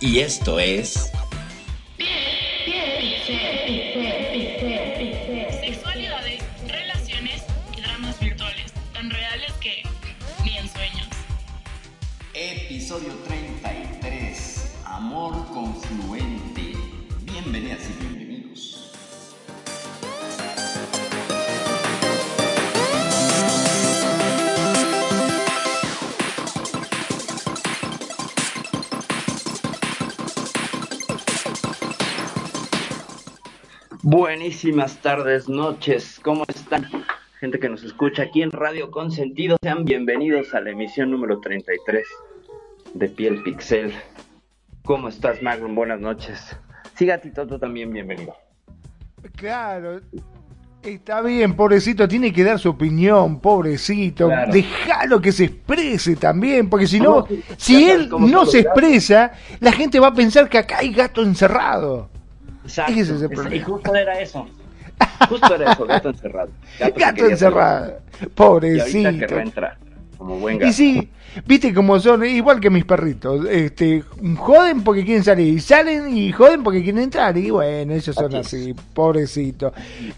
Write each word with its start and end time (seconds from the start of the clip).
Y 0.00 0.20
esto 0.20 0.58
es... 0.58 1.15
Buenísimas 34.08 34.98
tardes, 34.98 35.48
noches, 35.48 36.20
¿cómo 36.22 36.44
están? 36.46 36.86
Gente 37.40 37.58
que 37.58 37.68
nos 37.68 37.82
escucha 37.82 38.22
aquí 38.22 38.40
en 38.40 38.52
Radio 38.52 38.92
Consentido, 38.92 39.56
sean 39.60 39.84
bienvenidos 39.84 40.54
a 40.54 40.60
la 40.60 40.70
emisión 40.70 41.10
número 41.10 41.40
33 41.40 42.06
de 42.94 43.08
Piel 43.08 43.42
Pixel. 43.42 43.92
¿Cómo 44.84 45.08
estás, 45.08 45.42
Magnum? 45.42 45.74
Buenas 45.74 45.98
noches. 45.98 46.56
Sí, 46.94 47.04
gatito, 47.04 47.48
tú 47.48 47.58
también 47.58 47.92
bienvenido. 47.92 48.36
Claro, 49.34 50.00
está 50.84 51.20
bien, 51.20 51.56
pobrecito, 51.56 52.06
tiene 52.06 52.32
que 52.32 52.44
dar 52.44 52.60
su 52.60 52.70
opinión, 52.70 53.40
pobrecito. 53.40 54.28
Claro. 54.28 54.52
Déjalo 54.52 55.20
que 55.20 55.32
se 55.32 55.46
exprese 55.46 56.14
también, 56.14 56.70
porque 56.70 56.86
si 56.86 57.00
no, 57.00 57.26
si 57.56 57.90
él 57.90 58.08
no 58.08 58.46
se 58.46 58.60
expresa, 58.60 59.32
la 59.58 59.72
gente 59.72 59.98
va 59.98 60.06
a 60.06 60.14
pensar 60.14 60.48
que 60.48 60.58
acá 60.58 60.78
hay 60.78 60.92
gato 60.92 61.24
encerrado. 61.24 62.14
Exacto. 62.66 62.92
Ese 62.92 63.00
es 63.02 63.08
el 63.10 63.16
esa- 63.16 63.28
problema. 63.28 63.56
y 63.56 63.60
justo 63.60 63.94
era 63.94 64.20
eso. 64.20 64.46
Justo 65.28 65.54
era 65.54 65.72
eso, 65.72 65.84
gato 65.86 66.08
encerrado. 66.08 66.48
Gato 66.80 67.26
encerrado, 67.26 67.84
salir. 67.86 67.96
Y 68.18 68.20
ahorita 68.20 68.30
pobrecito. 68.34 69.38
entrar, 69.40 69.78
como 70.16 70.38
buen 70.38 70.58
gato. 70.58 70.70
Y 70.70 70.72
sí, 70.72 71.08
viste 71.46 71.74
cómo 71.74 72.00
son, 72.00 72.24
igual 72.24 72.60
que 72.60 72.70
mis 72.70 72.86
perritos, 72.86 73.44
este, 73.50 74.02
joden 74.38 74.82
porque 74.82 75.04
quieren 75.04 75.22
salir, 75.22 75.52
y 75.54 75.60
salen 75.60 76.16
y 76.16 76.32
joden 76.32 76.62
porque 76.62 76.82
quieren 76.82 77.02
entrar, 77.02 77.36
y 77.36 77.50
bueno, 77.50 77.92
ellos 77.92 78.14
son 78.14 78.34
Así 78.36 78.74
pobrecito. 78.94 79.74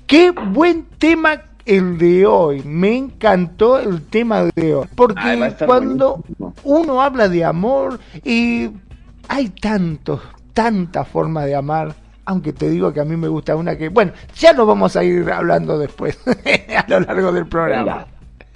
Qué 0.07 0.31
buen 0.31 0.85
tema 0.99 1.43
el 1.65 1.99
de 1.99 2.25
hoy, 2.25 2.63
me 2.63 2.97
encantó 2.97 3.81
el 3.81 4.03
tema 4.03 4.45
de 4.55 4.75
hoy, 4.77 4.87
porque 4.95 5.21
Ay, 5.21 5.55
cuando 5.67 6.23
buenísimo. 6.39 6.55
uno 6.63 7.03
habla 7.03 7.29
de 7.29 7.45
amor, 7.45 7.99
y 8.25 8.71
hay 9.27 9.49
tantos, 9.49 10.21
tantas 10.55 11.09
formas 11.09 11.47
de 11.47 11.57
amar, 11.57 11.95
aunque 12.29 12.53
te 12.53 12.69
digo 12.69 12.93
que 12.93 13.01
a 13.01 13.07
mí 13.07 13.17
me 13.17 13.27
gusta 13.27 13.57
una 13.57 13.79
que, 13.79 13.89
bueno, 13.89 14.13
ya 14.37 14.53
lo 14.53 14.67
vamos 14.67 14.97
a 14.97 15.03
ir 15.03 15.31
hablando 15.31 15.79
después, 15.79 16.19
a 16.77 16.85
lo 16.87 17.01
largo 17.01 17.33
del 17.33 17.47
programa. 17.47 18.05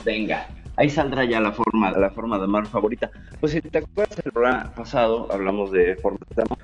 Venga, 0.04 0.44
venga. 0.44 0.46
Ahí 0.76 0.90
saldrá 0.90 1.24
ya 1.24 1.40
la 1.40 1.52
forma, 1.52 1.90
la 1.90 2.10
forma 2.10 2.36
de 2.36 2.44
amar 2.44 2.66
favorita. 2.66 3.10
Pues 3.40 3.52
si 3.52 3.62
te 3.62 3.78
acuerdas 3.78 4.16
del 4.16 4.30
programa 4.30 4.74
pasado, 4.74 5.26
hablamos 5.32 5.72
de 5.72 5.96
formas 5.96 6.28
de 6.36 6.42
amor, 6.42 6.58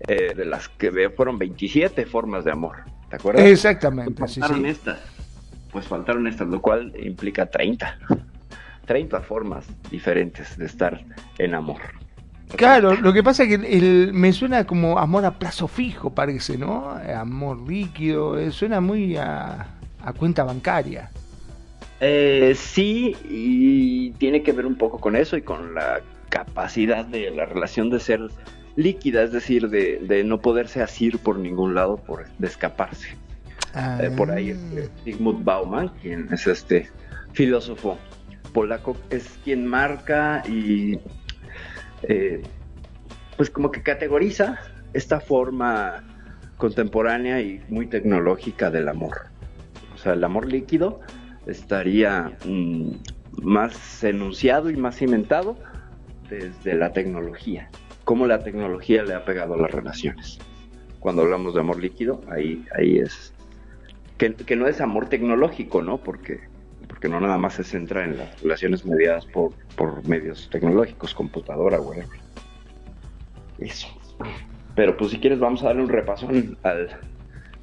eh, 0.00 0.34
de 0.34 0.44
las 0.44 0.68
que 0.68 1.08
fueron 1.08 1.38
27 1.38 2.04
formas 2.04 2.44
de 2.44 2.52
amor. 2.52 2.76
¿Te 3.08 3.16
acuerdas? 3.16 3.46
Exactamente, 3.46 4.12
Pues 4.12 4.32
sí, 4.32 4.40
faltaron 4.40 4.64
sí. 4.64 4.68
estas. 4.68 5.00
Pues 5.72 5.86
faltaron 5.86 6.26
estas, 6.26 6.46
lo 6.48 6.60
cual 6.60 6.92
implica 7.02 7.46
30. 7.46 7.98
30 8.84 9.20
formas 9.22 9.64
diferentes 9.90 10.58
de 10.58 10.66
estar 10.66 11.02
en 11.38 11.54
amor. 11.54 11.80
Claro, 12.56 12.94
lo 12.94 13.12
que 13.12 13.22
pasa 13.22 13.42
es 13.44 13.48
que 13.50 13.54
el, 13.56 13.64
el- 13.64 14.12
me 14.14 14.32
suena 14.32 14.64
como 14.64 14.98
amor 14.98 15.24
a 15.24 15.38
plazo 15.38 15.68
fijo, 15.68 16.10
parece, 16.14 16.56
¿no? 16.56 16.98
Eh, 17.00 17.12
Amor 17.12 17.68
líquido, 17.68 18.38
eh, 18.38 18.50
suena 18.50 18.80
muy 18.80 19.16
a, 19.16 19.66
a 20.02 20.12
cuenta 20.14 20.44
bancaria. 20.44 21.10
Eh, 22.00 22.54
sí, 22.56 23.16
y 23.28 24.10
tiene 24.12 24.42
que 24.42 24.52
ver 24.52 24.64
un 24.66 24.76
poco 24.76 24.98
con 24.98 25.16
eso 25.16 25.36
y 25.36 25.42
con 25.42 25.74
la 25.74 26.00
capacidad 26.30 27.04
de 27.04 27.30
la 27.30 27.44
relación 27.44 27.90
de 27.90 28.00
ser 28.00 28.20
líquida, 28.76 29.22
es 29.24 29.32
decir, 29.32 29.68
de, 29.68 29.98
de 29.98 30.22
no 30.24 30.38
poderse 30.40 30.80
asir 30.80 31.18
por 31.18 31.38
ningún 31.38 31.74
lado, 31.74 31.96
por 31.96 32.26
de 32.38 32.46
escaparse. 32.46 33.16
Eh, 34.00 34.10
por 34.16 34.30
ahí 34.30 34.52
Ah. 34.52 34.80
Zygmunt 35.04 35.44
Bauman, 35.44 35.88
quien 36.00 36.28
es 36.32 36.46
este 36.46 36.88
filósofo 37.32 37.98
polaco, 38.52 38.96
es 39.10 39.28
quien 39.44 39.66
marca 39.66 40.42
y 40.48 40.98
eh, 42.02 42.42
pues 43.36 43.50
como 43.50 43.70
que 43.70 43.82
categoriza 43.82 44.58
esta 44.92 45.20
forma 45.20 46.04
contemporánea 46.56 47.40
y 47.40 47.62
muy 47.68 47.86
tecnológica 47.86 48.70
del 48.70 48.88
amor. 48.88 49.26
O 49.94 49.98
sea, 49.98 50.12
el 50.12 50.24
amor 50.24 50.46
líquido 50.46 51.00
estaría 51.46 52.36
mm, 52.44 52.90
más 53.42 54.04
enunciado 54.04 54.70
y 54.70 54.76
más 54.76 54.96
cimentado 54.96 55.56
desde 56.28 56.74
la 56.74 56.92
tecnología. 56.92 57.70
Cómo 58.04 58.26
la 58.26 58.42
tecnología 58.42 59.02
le 59.02 59.14
ha 59.14 59.24
pegado 59.24 59.54
a 59.54 59.58
las 59.58 59.70
relaciones. 59.70 60.38
Cuando 60.98 61.22
hablamos 61.22 61.54
de 61.54 61.60
amor 61.60 61.80
líquido, 61.80 62.20
ahí, 62.30 62.64
ahí 62.76 62.98
es. 62.98 63.32
Que, 64.16 64.34
que 64.34 64.56
no 64.56 64.66
es 64.66 64.80
amor 64.80 65.08
tecnológico, 65.08 65.82
¿no? 65.82 65.98
Porque, 65.98 66.40
porque 66.98 67.08
no 67.10 67.20
nada 67.20 67.38
más 67.38 67.54
se 67.54 67.62
centra 67.62 68.02
en 68.04 68.16
las 68.18 68.42
relaciones 68.42 68.84
mediadas 68.84 69.24
por, 69.24 69.52
por 69.76 70.04
medios 70.08 70.48
tecnológicos, 70.50 71.14
computadora, 71.14 71.80
whatever. 71.80 72.08
Eso. 73.60 73.86
Pero 74.74 74.96
pues 74.96 75.12
si 75.12 75.20
quieres 75.20 75.38
vamos 75.38 75.62
a 75.62 75.66
darle 75.66 75.82
un 75.82 75.90
repasón 75.90 76.58
al, 76.64 76.98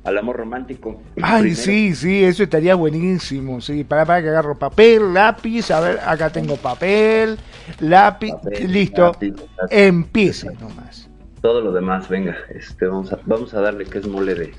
al 0.06 0.18
amor 0.18 0.38
romántico. 0.38 1.02
Ay, 1.22 1.42
Primero. 1.42 1.62
sí, 1.62 1.96
sí, 1.96 2.24
eso 2.24 2.44
estaría 2.44 2.76
buenísimo, 2.76 3.60
sí. 3.60 3.84
Para, 3.84 4.06
para 4.06 4.22
que 4.22 4.30
agarro 4.30 4.58
papel, 4.58 5.14
lápiz, 5.14 5.70
a 5.70 5.82
ver, 5.82 6.00
acá 6.06 6.30
tengo 6.30 6.56
papel, 6.56 7.38
lápiz, 7.82 8.32
Papel, 8.32 8.72
listo. 8.72 9.02
lápiz, 9.02 9.34
lápiz. 9.58 9.76
Empiece 9.78 10.50
nomás. 10.62 11.10
Todo 11.42 11.60
lo 11.60 11.74
demás, 11.74 12.08
venga, 12.08 12.38
este, 12.52 12.86
vamos, 12.88 13.12
a, 13.12 13.20
vamos 13.26 13.54
a 13.54 13.60
darle 13.60 13.84
que 13.84 13.98
es 13.98 14.08
mole 14.08 14.34
de 14.34 14.54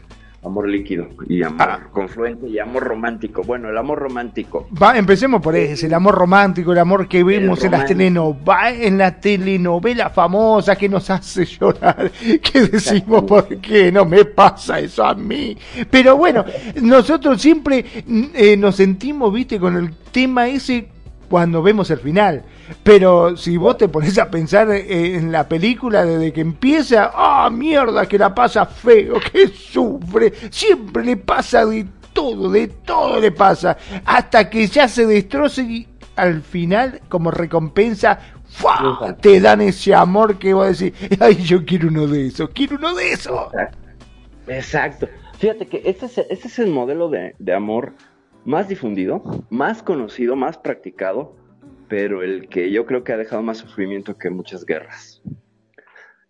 amor 0.47 0.69
líquido 0.69 1.09
y 1.29 1.43
amor 1.43 1.57
Ah. 1.69 1.81
confluente 1.91 2.49
y 2.49 2.59
amor 2.59 2.85
romántico. 2.85 3.43
Bueno, 3.43 3.69
el 3.69 3.77
amor 3.77 3.99
romántico. 3.99 4.69
Va, 4.81 4.97
empecemos 4.97 5.41
por 5.43 5.57
ese, 5.57 5.87
el 5.87 5.95
amor 5.95 6.15
romántico, 6.15 6.73
el 6.73 6.79
amor 6.79 7.09
que 7.09 7.23
vemos 7.25 7.63
en 7.65 7.73
las, 7.73 7.91
en 7.91 8.99
las 8.99 9.21
telenovelas 9.21 10.13
famosas 10.13 10.79
que 10.79 10.89
nos 10.89 11.09
hace 11.11 11.45
llorar, 11.45 12.11
que 12.43 12.63
decimos, 12.63 13.25
¿por 13.25 13.49
qué 13.59 13.91
no 13.91 14.05
me 14.05 14.25
pasa 14.25 14.79
eso 14.81 15.05
a 15.05 15.15
mí? 15.15 15.57
Pero 15.91 16.17
bueno, 16.17 16.45
nosotros 16.83 17.41
siempre 17.41 17.85
eh, 18.35 18.57
nos 18.57 18.77
sentimos, 18.77 19.33
viste, 19.33 19.59
con 19.59 19.77
el 19.77 19.93
tema 20.13 20.49
ese 20.49 20.89
cuando 21.29 21.63
vemos 21.63 21.91
el 21.91 21.99
final. 21.99 22.43
Pero 22.83 23.37
si 23.37 23.57
vos 23.57 23.77
te 23.77 23.89
pones 23.89 24.19
a 24.19 24.31
pensar 24.31 24.71
eh, 24.71 25.17
en 25.17 25.33
la 25.33 25.49
película 25.49 26.05
desde 26.05 26.33
que 26.33 26.41
empieza, 26.41 27.11
¡ah, 27.15 27.49
mierda, 27.51 28.07
que 28.07 28.19
la 28.19 28.35
pasa 28.35 28.67
feo, 28.67 29.17
que 29.33 29.49
sufre! 29.49 30.33
Siempre 30.51 31.05
le 31.05 31.17
pasa 31.17 31.65
de 31.67 31.87
todo, 32.13 32.51
de 32.51 32.69
todo 32.69 33.21
le 33.21 33.31
pasa, 33.31 33.77
hasta 34.05 34.49
que 34.49 34.67
ya 34.67 34.89
se 34.89 35.07
destroce 35.07 35.63
y 35.63 35.89
al 36.17 36.41
final, 36.41 37.03
como 37.09 37.31
recompensa, 37.31 38.19
¡fua! 38.49 39.15
te 39.21 39.39
dan 39.39 39.61
ese 39.61 39.95
amor 39.95 40.39
que 40.39 40.55
vos 40.55 40.79
decís, 40.79 40.99
¡ay, 41.21 41.37
yo 41.37 41.65
quiero 41.67 41.89
uno 41.89 42.07
de 42.07 42.29
esos, 42.29 42.49
quiero 42.51 42.77
uno 42.77 42.95
de 42.95 43.13
esos! 43.13 43.49
Exacto. 44.49 45.09
Fíjate 45.39 45.67
que 45.67 45.83
este 45.85 46.07
es, 46.07 46.19
este 46.19 46.49
es 46.49 46.59
el 46.59 46.71
modelo 46.71 47.11
de, 47.11 47.35
de 47.39 47.55
amor 47.55 47.93
más 48.47 48.69
difundido, 48.69 49.45
más 49.51 49.83
conocido, 49.83 50.37
más 50.37 50.57
practicado, 50.57 51.35
pero 51.89 52.23
el 52.23 52.49
que 52.49 52.71
yo 52.71 52.87
creo 52.87 53.05
que 53.05 53.13
ha 53.13 53.17
dejado 53.17 53.43
más 53.43 53.59
sufrimiento 53.59 54.17
que 54.17 54.31
muchas 54.31 54.65
guerras. 54.65 55.21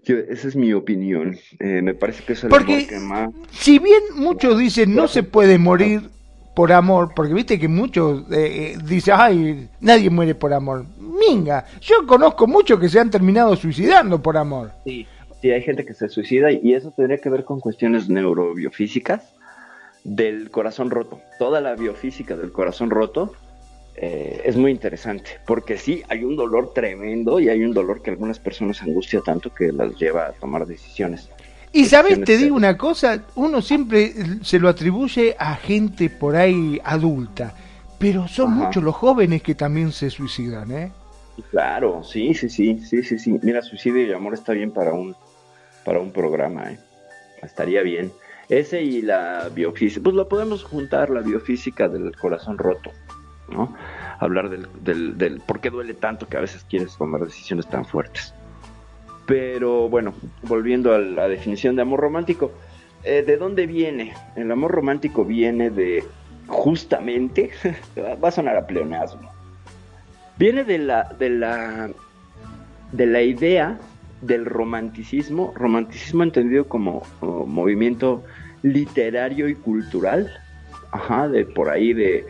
Yo- 0.02 0.16
esa 0.18 0.48
es 0.48 0.56
mi 0.56 0.72
opinión. 0.72 1.36
Eh, 1.60 1.82
me 1.82 1.94
parece 1.94 2.24
que 2.24 2.32
es 2.34 2.44
el 2.44 2.50
Porque- 2.50 2.74
amor 2.74 2.88
que 2.88 2.98
más... 3.00 3.30
Si 3.50 3.78
bien 3.78 4.02
muchos 4.16 4.58
dicen 4.58 4.94
no 4.94 5.08
se 5.08 5.22
puede 5.22 5.58
morir 5.58 6.02
por 6.54 6.72
amor, 6.72 7.12
porque 7.14 7.34
viste 7.34 7.58
que 7.58 7.68
muchos 7.68 8.22
eh, 8.32 8.74
eh, 8.74 8.78
dicen, 8.86 9.14
ay, 9.18 9.68
nadie 9.80 10.08
muere 10.08 10.34
por 10.34 10.54
amor. 10.54 10.86
Minga, 10.98 11.66
yo 11.82 12.06
conozco 12.06 12.46
muchos 12.46 12.80
que 12.80 12.88
se 12.88 12.98
han 12.98 13.10
terminado 13.10 13.54
suicidando 13.56 14.22
por 14.22 14.36
amor. 14.38 14.70
Sí. 14.84 15.06
sí 15.42 15.50
hay 15.50 15.60
gente 15.62 15.84
que 15.84 15.92
se 15.92 16.08
suicida 16.08 16.50
y 16.50 16.72
eso 16.72 16.90
tendría 16.96 17.18
que 17.18 17.28
ver 17.28 17.44
con 17.44 17.60
cuestiones 17.60 18.08
neurobiofísicas 18.08 19.34
del 20.06 20.50
corazón 20.50 20.90
roto. 20.90 21.20
Toda 21.38 21.60
la 21.60 21.74
biofísica 21.74 22.36
del 22.36 22.52
corazón 22.52 22.90
roto 22.90 23.34
eh, 23.96 24.40
es 24.44 24.56
muy 24.56 24.70
interesante, 24.70 25.40
porque 25.44 25.78
sí, 25.78 26.02
hay 26.08 26.22
un 26.22 26.36
dolor 26.36 26.72
tremendo 26.72 27.40
y 27.40 27.48
hay 27.48 27.64
un 27.64 27.72
dolor 27.72 28.02
que 28.02 28.10
algunas 28.10 28.38
personas 28.38 28.80
angustia 28.82 29.20
tanto 29.20 29.52
que 29.52 29.72
las 29.72 29.96
lleva 29.96 30.26
a 30.26 30.32
tomar 30.32 30.64
decisiones. 30.66 31.28
Y 31.72 31.86
sabes, 31.86 32.22
te 32.24 32.36
digo 32.36 32.54
una 32.54 32.76
cosa, 32.76 33.24
uno 33.34 33.60
siempre 33.60 34.12
se 34.42 34.60
lo 34.60 34.68
atribuye 34.68 35.34
a 35.38 35.56
gente 35.56 36.08
por 36.08 36.36
ahí 36.36 36.80
adulta, 36.84 37.52
pero 37.98 38.28
son 38.28 38.52
muchos 38.52 38.82
los 38.82 38.94
jóvenes 38.94 39.42
que 39.42 39.54
también 39.56 39.90
se 39.90 40.08
suicidan, 40.08 40.70
¿eh? 40.70 40.92
Claro, 41.50 42.02
sí, 42.02 42.32
sí, 42.32 42.48
sí, 42.48 42.78
sí, 42.78 43.02
sí, 43.02 43.18
sí. 43.18 43.38
Mira, 43.42 43.60
suicidio 43.60 44.06
y 44.06 44.12
amor 44.12 44.34
está 44.34 44.52
bien 44.52 44.70
para 44.70 44.92
un, 44.92 45.14
para 45.84 45.98
un 45.98 46.12
programa, 46.12 46.70
¿eh? 46.70 46.78
Estaría 47.42 47.82
bien. 47.82 48.12
Ese 48.48 48.82
y 48.82 49.02
la 49.02 49.48
biofísica, 49.52 50.02
pues 50.04 50.14
lo 50.14 50.28
podemos 50.28 50.62
juntar, 50.62 51.10
la 51.10 51.20
biofísica 51.20 51.88
del 51.88 52.14
corazón 52.16 52.58
roto, 52.58 52.92
¿no? 53.48 53.74
Hablar 54.20 54.50
del, 54.50 54.68
del, 54.82 55.18
del 55.18 55.40
por 55.40 55.60
qué 55.60 55.70
duele 55.70 55.94
tanto 55.94 56.28
que 56.28 56.36
a 56.36 56.40
veces 56.40 56.64
quieres 56.68 56.96
tomar 56.96 57.22
decisiones 57.22 57.66
tan 57.66 57.84
fuertes. 57.84 58.32
Pero 59.26 59.88
bueno, 59.88 60.14
volviendo 60.42 60.94
a 60.94 60.98
la 60.98 61.26
definición 61.26 61.74
de 61.74 61.82
amor 61.82 62.00
romántico, 62.00 62.52
eh, 63.02 63.24
¿de 63.26 63.36
dónde 63.36 63.66
viene? 63.66 64.14
El 64.36 64.50
amor 64.52 64.70
romántico 64.70 65.24
viene 65.24 65.70
de 65.70 66.04
justamente, 66.46 67.50
va 68.22 68.28
a 68.28 68.30
sonar 68.30 68.56
a 68.56 68.66
pleonasmo, 68.66 69.28
viene 70.38 70.62
de 70.62 70.78
la, 70.78 71.04
de 71.18 71.30
la, 71.30 71.90
de 72.92 73.06
la 73.06 73.22
idea 73.22 73.78
del 74.20 74.44
romanticismo, 74.44 75.52
romanticismo 75.54 76.22
entendido 76.22 76.68
como, 76.68 77.02
movimiento 77.20 78.24
literario 78.62 79.48
y 79.48 79.54
cultural, 79.54 80.32
ajá, 80.92 81.28
de 81.28 81.44
por 81.44 81.68
ahí 81.68 81.92
de 81.92 82.26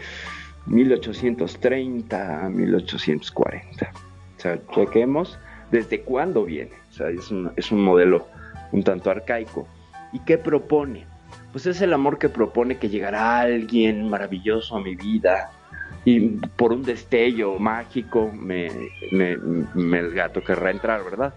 1830 0.67 2.47
a 2.47 2.49
1840. 2.49 3.93
O 4.37 4.41
sea, 4.41 4.59
chequemos 4.75 5.39
desde 5.71 6.01
cuándo 6.01 6.45
viene. 6.45 6.73
O 6.91 6.93
sea, 6.93 7.09
es 7.11 7.31
un, 7.31 7.53
es 7.57 7.71
un 7.73 7.83
modelo 7.83 8.27
un 8.73 8.83
tanto 8.83 9.11
arcaico. 9.11 9.67
¿Y 10.13 10.21
qué 10.21 10.39
propone? 10.39 11.07
Pues 11.53 11.67
es 11.67 11.81
el 11.81 11.93
amor 11.93 12.19
que 12.19 12.29
propone 12.29 12.79
que 12.79 12.89
llegará 12.89 13.41
alguien 13.41 14.09
maravilloso 14.09 14.77
a 14.77 14.81
mi 14.81 14.95
vida, 14.97 15.51
y 16.07 16.21
por 16.57 16.73
un 16.73 16.85
destello 16.85 17.59
mágico 17.59 18.31
me, 18.33 18.69
el 19.11 20.11
gato 20.15 20.43
querrá 20.43 20.71
entrar, 20.71 21.03
¿verdad? 21.03 21.35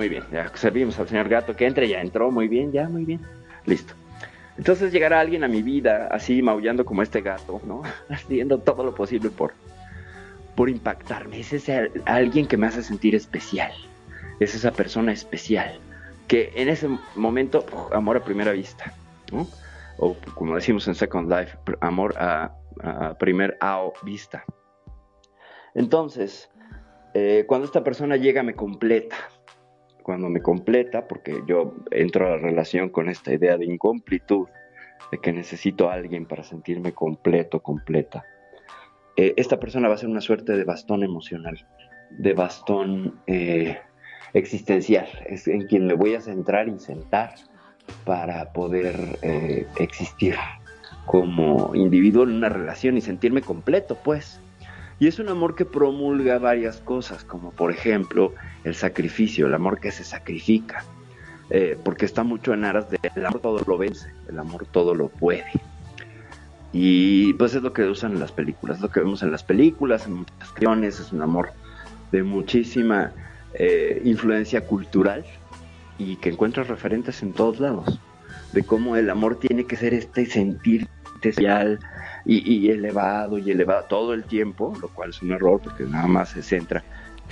Muy 0.00 0.08
bien, 0.08 0.24
ya 0.32 0.50
servimos 0.54 0.98
al 0.98 1.08
señor 1.08 1.28
gato 1.28 1.54
que 1.54 1.66
entre, 1.66 1.86
ya 1.86 2.00
entró, 2.00 2.30
muy 2.30 2.48
bien, 2.48 2.72
ya, 2.72 2.88
muy 2.88 3.04
bien, 3.04 3.20
listo. 3.66 3.92
Entonces 4.56 4.92
llegará 4.92 5.20
alguien 5.20 5.44
a 5.44 5.48
mi 5.48 5.60
vida 5.60 6.08
así 6.10 6.40
maullando 6.40 6.86
como 6.86 7.02
este 7.02 7.20
gato, 7.20 7.60
¿no? 7.66 7.82
Haciendo 8.08 8.56
todo 8.56 8.82
lo 8.82 8.94
posible 8.94 9.28
por, 9.28 9.52
por 10.54 10.70
impactarme. 10.70 11.40
Es 11.40 11.52
ese 11.52 11.92
alguien 12.06 12.46
que 12.46 12.56
me 12.56 12.66
hace 12.66 12.82
sentir 12.82 13.14
especial. 13.14 13.72
Es 14.38 14.54
esa 14.54 14.70
persona 14.70 15.12
especial. 15.12 15.78
Que 16.28 16.50
en 16.54 16.70
ese 16.70 16.88
momento, 17.14 17.66
amor 17.92 18.16
a 18.16 18.24
primera 18.24 18.52
vista. 18.52 18.94
O 19.98 20.16
como 20.34 20.54
decimos 20.54 20.88
en 20.88 20.94
Second 20.94 21.30
Life, 21.30 21.58
amor 21.82 22.14
a 22.16 22.54
primer 23.18 23.58
vista. 24.02 24.46
Entonces, 25.74 26.48
eh, 27.12 27.44
cuando 27.46 27.66
esta 27.66 27.82
persona 27.82 28.16
llega 28.16 28.42
me 28.42 28.54
completa. 28.54 29.16
Cuando 30.02 30.28
me 30.28 30.40
completa, 30.40 31.06
porque 31.06 31.42
yo 31.46 31.74
entro 31.90 32.26
a 32.26 32.30
la 32.30 32.36
relación 32.38 32.88
con 32.88 33.08
esta 33.08 33.32
idea 33.32 33.56
de 33.56 33.66
incompletud, 33.66 34.48
de 35.10 35.18
que 35.18 35.32
necesito 35.32 35.90
a 35.90 35.94
alguien 35.94 36.26
para 36.26 36.44
sentirme 36.44 36.92
completo, 36.92 37.60
completa. 37.60 38.24
Eh, 39.16 39.34
esta 39.36 39.58
persona 39.58 39.88
va 39.88 39.94
a 39.94 39.98
ser 39.98 40.08
una 40.08 40.20
suerte 40.20 40.56
de 40.56 40.64
bastón 40.64 41.02
emocional, 41.02 41.66
de 42.10 42.32
bastón 42.32 43.20
eh, 43.26 43.78
existencial, 44.32 45.08
es 45.26 45.48
en 45.48 45.66
quien 45.66 45.86
me 45.86 45.94
voy 45.94 46.14
a 46.14 46.20
centrar 46.20 46.68
y 46.68 46.78
sentar 46.78 47.34
para 48.04 48.52
poder 48.52 48.94
existir 49.80 50.36
como 51.06 51.74
individuo 51.74 52.22
en 52.22 52.34
una 52.34 52.48
relación 52.48 52.96
y 52.96 53.00
sentirme 53.00 53.42
completo, 53.42 53.98
pues. 54.04 54.40
Y 55.00 55.06
es 55.06 55.18
un 55.18 55.30
amor 55.30 55.54
que 55.54 55.64
promulga 55.64 56.38
varias 56.38 56.76
cosas, 56.76 57.24
como 57.24 57.52
por 57.52 57.72
ejemplo 57.72 58.34
el 58.64 58.74
sacrificio, 58.74 59.46
el 59.46 59.54
amor 59.54 59.80
que 59.80 59.90
se 59.90 60.04
sacrifica, 60.04 60.84
eh, 61.48 61.78
porque 61.82 62.04
está 62.04 62.22
mucho 62.22 62.52
en 62.52 62.66
aras 62.66 62.90
de 62.90 62.98
amor 63.26 63.40
todo 63.40 63.62
lo 63.66 63.78
vence, 63.78 64.12
el 64.28 64.38
amor 64.38 64.66
todo 64.70 64.94
lo 64.94 65.08
puede. 65.08 65.46
Y 66.74 67.32
pues 67.32 67.54
es 67.54 67.62
lo 67.62 67.72
que 67.72 67.84
usan 67.84 68.12
en 68.12 68.20
las 68.20 68.30
películas, 68.30 68.76
es 68.76 68.82
lo 68.82 68.90
que 68.90 69.00
vemos 69.00 69.22
en 69.22 69.32
las 69.32 69.42
películas, 69.42 70.06
en 70.06 70.16
muchas 70.16 70.36
canciones, 70.50 71.00
es 71.00 71.12
un 71.12 71.22
amor 71.22 71.50
de 72.12 72.22
muchísima 72.22 73.12
eh, 73.54 74.02
influencia 74.04 74.66
cultural 74.66 75.24
y 75.96 76.16
que 76.16 76.28
encuentras 76.28 76.68
referentes 76.68 77.22
en 77.22 77.32
todos 77.32 77.58
lados, 77.58 77.98
de 78.52 78.62
cómo 78.64 78.96
el 78.96 79.08
amor 79.08 79.38
tiene 79.40 79.64
que 79.64 79.76
ser 79.76 79.94
este 79.94 80.26
sentir 80.26 80.88
especial 81.14 81.80
y, 82.24 82.70
elevado 82.70 83.38
y 83.38 83.50
elevado 83.50 83.84
todo 83.88 84.14
el 84.14 84.24
tiempo, 84.24 84.74
lo 84.80 84.88
cual 84.88 85.10
es 85.10 85.22
un 85.22 85.32
error 85.32 85.60
porque 85.62 85.84
nada 85.84 86.06
más 86.06 86.30
se 86.30 86.42
centra 86.42 86.82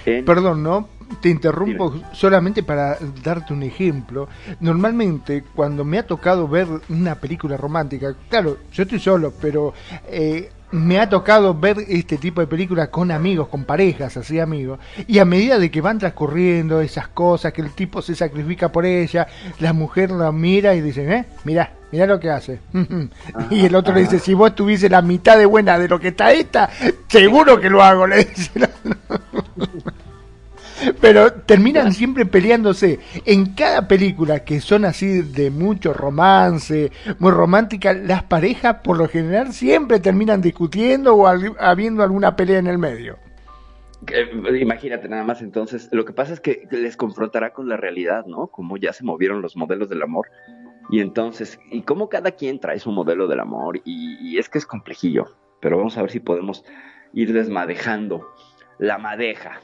en... 0.05 0.25
Perdón, 0.25 0.63
¿no? 0.63 0.89
Te 1.21 1.29
interrumpo 1.29 1.95
solamente 2.13 2.63
para 2.63 2.99
darte 3.23 3.53
un 3.53 3.63
ejemplo. 3.63 4.29
Normalmente 4.61 5.43
cuando 5.55 5.85
me 5.85 5.99
ha 5.99 6.07
tocado 6.07 6.47
ver 6.47 6.67
una 6.89 7.15
película 7.15 7.57
romántica, 7.57 8.15
claro, 8.29 8.59
yo 8.73 8.83
estoy 8.83 8.99
solo, 8.99 9.33
pero 9.41 9.73
eh, 10.07 10.51
me 10.71 11.01
ha 11.01 11.09
tocado 11.09 11.55
ver 11.55 11.79
este 11.89 12.19
tipo 12.19 12.41
de 12.41 12.47
películas 12.47 12.89
con 12.89 13.11
amigos, 13.11 13.49
con 13.49 13.65
parejas, 13.65 14.17
así 14.17 14.39
amigos, 14.39 14.79
y 15.07 15.19
a 15.19 15.25
medida 15.25 15.59
de 15.59 15.71
que 15.71 15.81
van 15.81 15.99
transcurriendo 15.99 16.81
esas 16.81 17.09
cosas, 17.09 17.53
que 17.53 17.63
el 17.63 17.71
tipo 17.71 18.03
se 18.03 18.15
sacrifica 18.15 18.71
por 18.71 18.85
ella, 18.85 19.27
la 19.61 19.73
mujer 19.73 20.11
la 20.11 20.33
mira 20.33 20.75
y 20.75 20.81
dice, 20.81 21.11
eh, 21.13 21.25
mira, 21.45 21.73
mira 21.91 22.07
lo 22.07 22.21
que 22.21 22.31
hace. 22.31 22.61
y 23.51 23.67
el 23.67 23.75
otro 23.75 23.95
le 23.95 24.03
dice, 24.03 24.19
si 24.19 24.35
vos 24.35 24.55
tuviese 24.55 24.89
la 24.89 25.03
mitad 25.03 25.39
de 25.39 25.47
buena 25.47 25.79
de 25.79 25.89
lo 25.89 25.99
que 25.99 26.09
está 26.09 26.33
esta, 26.33 26.69
seguro 27.09 27.61
que 27.61 27.71
lo 27.71 27.83
hago, 27.83 28.07
le 28.07 28.25
dice. 28.25 28.51
Pero 31.01 31.33
terminan 31.33 31.93
siempre 31.93 32.27
peleándose. 32.27 33.01
En 33.25 33.55
cada 33.55 33.89
película 33.89 34.45
que 34.45 34.61
son 34.61 34.85
así 34.85 35.23
de 35.23 35.51
mucho 35.51 35.93
romance, 35.93 36.91
muy 37.19 37.31
romántica, 37.31 37.93
las 37.93 38.23
parejas 38.23 38.77
por 38.83 38.97
lo 38.97 39.09
general 39.09 39.53
siempre 39.53 40.01
terminan 40.01 40.41
discutiendo 40.41 41.15
o 41.15 41.27
habiendo 41.27 42.03
alguna 42.03 42.37
pelea 42.37 42.59
en 42.59 42.67
el 42.67 42.79
medio. 42.79 43.19
Imagínate 44.61 45.09
nada 45.09 45.25
más 45.25 45.43
entonces, 45.43 45.89
lo 45.91 46.05
que 46.05 46.13
pasa 46.13 46.33
es 46.33 46.41
que 46.41 46.69
les 46.71 46.97
confrontará 46.97 47.53
con 47.53 47.69
la 47.69 47.77
realidad, 47.77 48.27
¿no? 48.27 48.47
Como 48.47 48.77
ya 48.77 48.93
se 48.93 49.05
movieron 49.05 49.43
los 49.43 49.57
modelos 49.57 49.89
del 49.89 50.03
amor. 50.03 50.29
Y 50.91 51.01
entonces, 51.01 51.59
y 51.71 51.83
como 51.83 52.09
cada 52.09 52.31
quien 52.31 52.61
trae 52.61 52.79
su 52.79 52.91
modelo 52.91 53.27
del 53.27 53.41
amor, 53.41 53.81
y, 53.85 54.17
y 54.21 54.39
es 54.39 54.49
que 54.49 54.59
es 54.59 54.67
complejillo, 54.67 55.27
pero 55.61 55.77
vamos 55.77 55.99
a 55.99 56.03
ver 56.03 56.11
si 56.11 56.21
podemos 56.21 56.65
ir 57.13 57.33
desmadejando 57.33 58.27
la 58.79 58.97
madeja, 58.97 59.61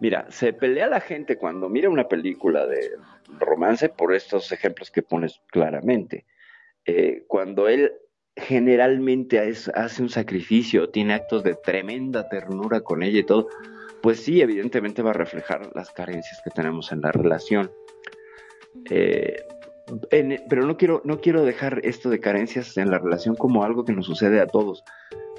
Mira, 0.00 0.26
se 0.30 0.52
pelea 0.54 0.88
la 0.88 1.00
gente 1.00 1.36
cuando 1.36 1.68
mira 1.68 1.90
una 1.90 2.08
película 2.08 2.66
de 2.66 2.92
romance 3.38 3.90
por 3.90 4.14
estos 4.14 4.50
ejemplos 4.50 4.90
que 4.90 5.02
pones 5.02 5.40
claramente. 5.48 6.24
Eh, 6.86 7.24
cuando 7.28 7.68
él 7.68 7.92
generalmente 8.34 9.38
hace 9.38 10.02
un 10.02 10.08
sacrificio, 10.08 10.88
tiene 10.88 11.14
actos 11.14 11.42
de 11.42 11.54
tremenda 11.54 12.28
ternura 12.28 12.80
con 12.80 13.02
ella 13.02 13.18
y 13.18 13.24
todo, 13.24 13.48
pues 14.00 14.20
sí, 14.20 14.40
evidentemente 14.40 15.02
va 15.02 15.10
a 15.10 15.14
reflejar 15.14 15.70
las 15.74 15.90
carencias 15.90 16.40
que 16.42 16.50
tenemos 16.50 16.90
en 16.92 17.02
la 17.02 17.12
relación. 17.12 17.70
Eh, 18.88 19.44
pero 20.48 20.64
no 20.64 20.76
quiero, 20.78 21.02
no 21.04 21.20
quiero 21.20 21.44
dejar 21.44 21.80
esto 21.82 22.08
de 22.08 22.20
carencias 22.20 22.76
en 22.78 22.90
la 22.90 22.98
relación 22.98 23.34
como 23.34 23.64
algo 23.64 23.84
que 23.84 23.92
nos 23.92 24.06
sucede 24.06 24.40
a 24.40 24.46
todos. 24.46 24.82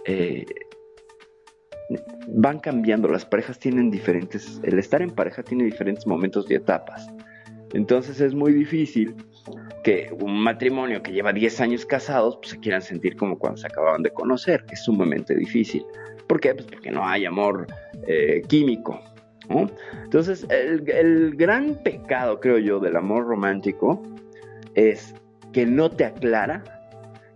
Eh, 0.06 0.46
van 2.28 2.60
cambiando, 2.60 3.08
las 3.08 3.26
parejas 3.26 3.60
tienen 3.60 3.92
diferentes, 3.92 4.60
el 4.64 4.80
estar 4.80 5.02
en 5.02 5.12
pareja 5.12 5.44
tiene 5.44 5.64
diferentes 5.64 6.06
momentos 6.08 6.46
y 6.50 6.56
etapas. 6.56 7.08
Entonces 7.74 8.20
es 8.20 8.34
muy 8.34 8.54
difícil 8.54 9.16
que 9.84 10.14
un 10.20 10.42
matrimonio 10.44 11.02
que 11.02 11.12
lleva 11.12 11.34
10 11.34 11.62
años 11.62 11.86
casados 11.86 12.38
pues, 12.38 12.52
se 12.52 12.60
quieran 12.60 12.82
sentir 12.82 13.16
como 13.16 13.40
cuando 13.40 13.58
se 13.58 13.68
acababan 13.68 14.04
de 14.04 14.12
conocer, 14.12 14.66
que 14.66 14.76
es 14.76 14.84
sumamente 14.84 15.36
difícil. 15.36 15.86
¿Por 16.28 16.40
qué? 16.40 16.54
Pues 16.54 16.66
porque 16.66 16.92
no 16.92 17.08
hay 17.08 17.26
amor 17.26 17.68
eh, 18.08 18.42
químico. 18.48 19.00
Entonces 20.04 20.46
el, 20.50 20.90
el 20.90 21.36
gran 21.36 21.76
pecado, 21.84 22.40
creo 22.40 22.58
yo, 22.58 22.80
del 22.80 22.96
amor 22.96 23.26
romántico 23.26 24.02
es 24.76 25.14
que 25.52 25.66
no 25.66 25.90
te 25.90 26.06
aclara 26.06 26.81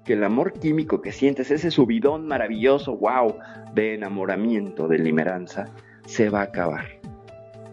que 0.06 0.14
el 0.14 0.24
amor 0.24 0.54
químico 0.54 1.02
que 1.02 1.12
sientes, 1.12 1.52
ese 1.52 1.72
subidón 1.72 2.28
maravilloso, 2.28 2.96
wow, 2.96 3.38
de 3.74 3.96
enamoramiento, 3.96 4.88
de 4.88 5.00
limeranza, 5.00 5.66
se 6.06 6.30
va 6.30 6.42
a 6.42 6.44
acabar. 6.44 6.86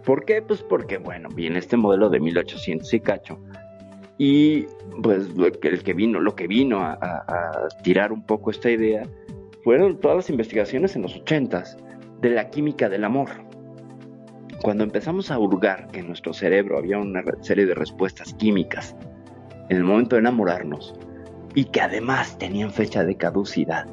¿Por 0.04 0.24
qué? 0.24 0.42
Pues 0.42 0.62
porque, 0.62 0.98
bueno, 0.98 1.28
viene 1.28 1.58
este 1.58 1.76
modelo 1.76 2.08
de 2.08 2.18
1800 2.18 2.92
y 2.92 3.00
cacho. 3.00 3.38
Y 4.18 4.66
pues 5.02 5.28
el 5.62 5.82
que 5.82 5.94
vino, 5.94 6.20
lo 6.20 6.34
que 6.34 6.46
vino 6.46 6.80
a, 6.80 7.68
tirar 7.82 8.12
un 8.12 8.24
poco 8.24 8.50
esta 8.50 8.70
idea 8.70 9.02
fueron 9.62 10.00
todas 10.00 10.16
las 10.16 10.30
investigaciones 10.30 10.96
en 10.96 11.02
los 11.02 11.16
80s 11.22 11.76
de 12.20 12.30
la 12.30 12.48
química 12.50 12.88
del 12.88 13.04
amor. 13.04 13.28
Cuando 14.62 14.84
empezamos 14.84 15.30
a 15.30 15.38
hurgar 15.38 15.88
que 15.88 16.00
en 16.00 16.08
nuestro 16.08 16.32
cerebro 16.32 16.78
había 16.78 16.98
una 16.98 17.22
serie 17.40 17.66
de 17.66 17.74
respuestas 17.74 18.32
químicas 18.34 18.96
en 19.68 19.76
el 19.76 19.84
momento 19.84 20.16
de 20.16 20.20
enamorarnos 20.20 20.94
y 21.54 21.64
que 21.64 21.80
además 21.80 22.38
tenían 22.38 22.70
fecha 22.72 23.04
de 23.04 23.16
caducidad, 23.16 23.86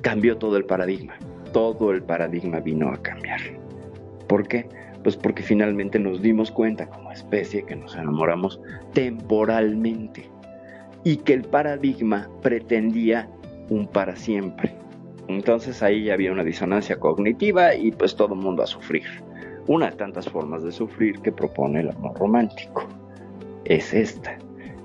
cambió 0.00 0.38
todo 0.38 0.56
el 0.56 0.64
paradigma. 0.64 1.14
Todo 1.52 1.92
el 1.92 2.02
paradigma 2.02 2.60
vino 2.60 2.90
a 2.90 2.96
cambiar. 3.02 3.40
¿Por 4.26 4.46
qué? 4.46 4.68
Pues 5.02 5.16
porque 5.16 5.42
finalmente 5.42 5.98
nos 5.98 6.20
dimos 6.20 6.50
cuenta 6.50 6.86
como 6.86 7.10
especie 7.10 7.64
que 7.64 7.76
nos 7.76 7.94
enamoramos 7.94 8.60
temporalmente 8.92 10.28
y 11.04 11.16
que 11.18 11.34
el 11.34 11.42
paradigma 11.42 12.28
pretendía 12.42 13.28
un 13.70 13.86
para 13.86 14.16
siempre. 14.16 14.74
Entonces 15.28 15.82
ahí 15.82 16.04
ya 16.04 16.14
había 16.14 16.32
una 16.32 16.44
disonancia 16.44 16.98
cognitiva 16.98 17.74
y 17.74 17.92
pues 17.92 18.16
todo 18.16 18.34
el 18.34 18.40
mundo 18.40 18.62
a 18.62 18.66
sufrir. 18.66 19.04
Una 19.66 19.90
de 19.90 19.96
tantas 19.96 20.28
formas 20.28 20.62
de 20.62 20.72
sufrir 20.72 21.20
que 21.20 21.30
propone 21.30 21.80
el 21.80 21.90
amor 21.90 22.18
romántico 22.18 22.86
es 23.64 23.92
esta, 23.92 24.38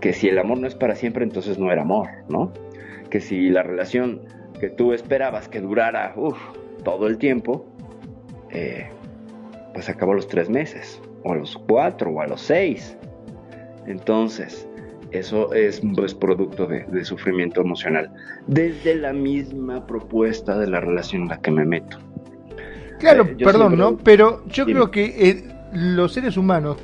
que 0.04 0.12
si 0.12 0.28
el 0.28 0.38
amor 0.38 0.58
no 0.58 0.68
es 0.68 0.76
para 0.76 0.96
siempre, 0.96 1.24
entonces 1.24 1.58
no 1.58 1.72
era 1.72 1.84
amor, 1.84 2.10
¿no? 2.28 2.52
Que 3.10 3.22
si 3.22 3.50
la 3.50 3.64
relación 3.64 4.20
que 4.60 4.70
tú 4.70 4.92
esperabas 4.92 5.48
que 5.48 5.62
durara 5.62 6.14
todo 6.84 7.08
el 7.08 7.18
tiempo, 7.18 7.66
eh, 8.50 8.90
pues 9.74 9.88
acabó 9.88 10.12
a 10.12 10.16
los 10.16 10.28
tres 10.28 10.50
meses, 10.50 11.02
o 11.24 11.32
a 11.32 11.36
los 11.38 11.58
cuatro, 11.70 12.12
o 12.12 12.20
a 12.20 12.28
los 12.28 12.42
seis. 12.42 12.98
Entonces, 13.88 14.68
eso 15.12 15.54
es 15.54 15.82
pues, 15.96 16.14
producto 16.14 16.66
de, 16.66 17.06
sufrimiento 17.06 17.62
emocional, 17.62 18.12
desde 18.48 18.96
la 18.96 19.14
misma 19.14 19.88
propuesta 19.88 20.60
de 20.60 20.68
la 20.68 20.82
relación 20.82 21.22
en 21.22 21.28
la 21.30 21.40
que 21.40 21.52
me 21.52 21.64
meto. 21.64 21.98
Claro, 23.00 23.24
eh, 23.24 23.38
perdón, 23.42 23.78
¿no? 23.78 23.98
Pero 23.98 24.46
yo 24.48 24.66
creo 24.66 24.92
que 24.92 25.30
eh, 25.30 25.44
los 25.72 26.12
seres 26.12 26.36
humanos 26.36 26.76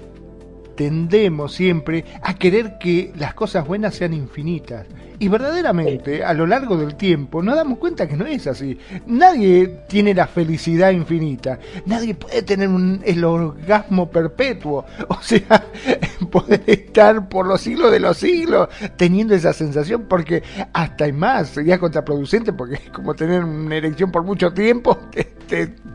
tendemos 0.79 1.55
siempre 1.55 2.05
a 2.21 2.35
querer 2.35 2.77
que 2.77 3.11
las 3.17 3.33
cosas 3.33 3.67
buenas 3.67 3.95
sean 3.95 4.13
infinitas. 4.13 4.87
Y 5.19 5.27
verdaderamente, 5.27 6.23
a 6.23 6.33
lo 6.33 6.47
largo 6.47 6.77
del 6.77 6.95
tiempo, 6.95 7.43
nos 7.43 7.57
damos 7.57 7.79
cuenta 7.79 8.07
que 8.07 8.15
no 8.15 8.25
es 8.25 8.47
así. 8.47 8.79
Nadie 9.05 9.81
tiene 9.89 10.13
la 10.13 10.25
felicidad 10.25 10.91
infinita. 10.91 11.59
Nadie 11.85 12.15
puede 12.15 12.43
tener 12.43 12.69
un, 12.69 13.01
el 13.03 13.25
orgasmo 13.25 14.09
perpetuo. 14.09 14.85
O 15.09 15.21
sea, 15.21 15.65
poder 16.31 16.61
estar 16.65 17.27
por 17.27 17.45
los 17.45 17.59
siglos 17.59 17.91
de 17.91 17.99
los 17.99 18.15
siglos 18.15 18.69
teniendo 18.95 19.35
esa 19.35 19.51
sensación, 19.51 20.05
porque 20.07 20.43
hasta 20.71 21.03
hay 21.03 21.11
más, 21.11 21.49
sería 21.49 21.77
contraproducente, 21.77 22.53
porque 22.53 22.75
es 22.75 22.89
como 22.91 23.13
tener 23.15 23.43
una 23.43 23.75
erección 23.75 24.13
por 24.13 24.23
mucho 24.23 24.53
tiempo, 24.53 24.97
te, 25.11 25.25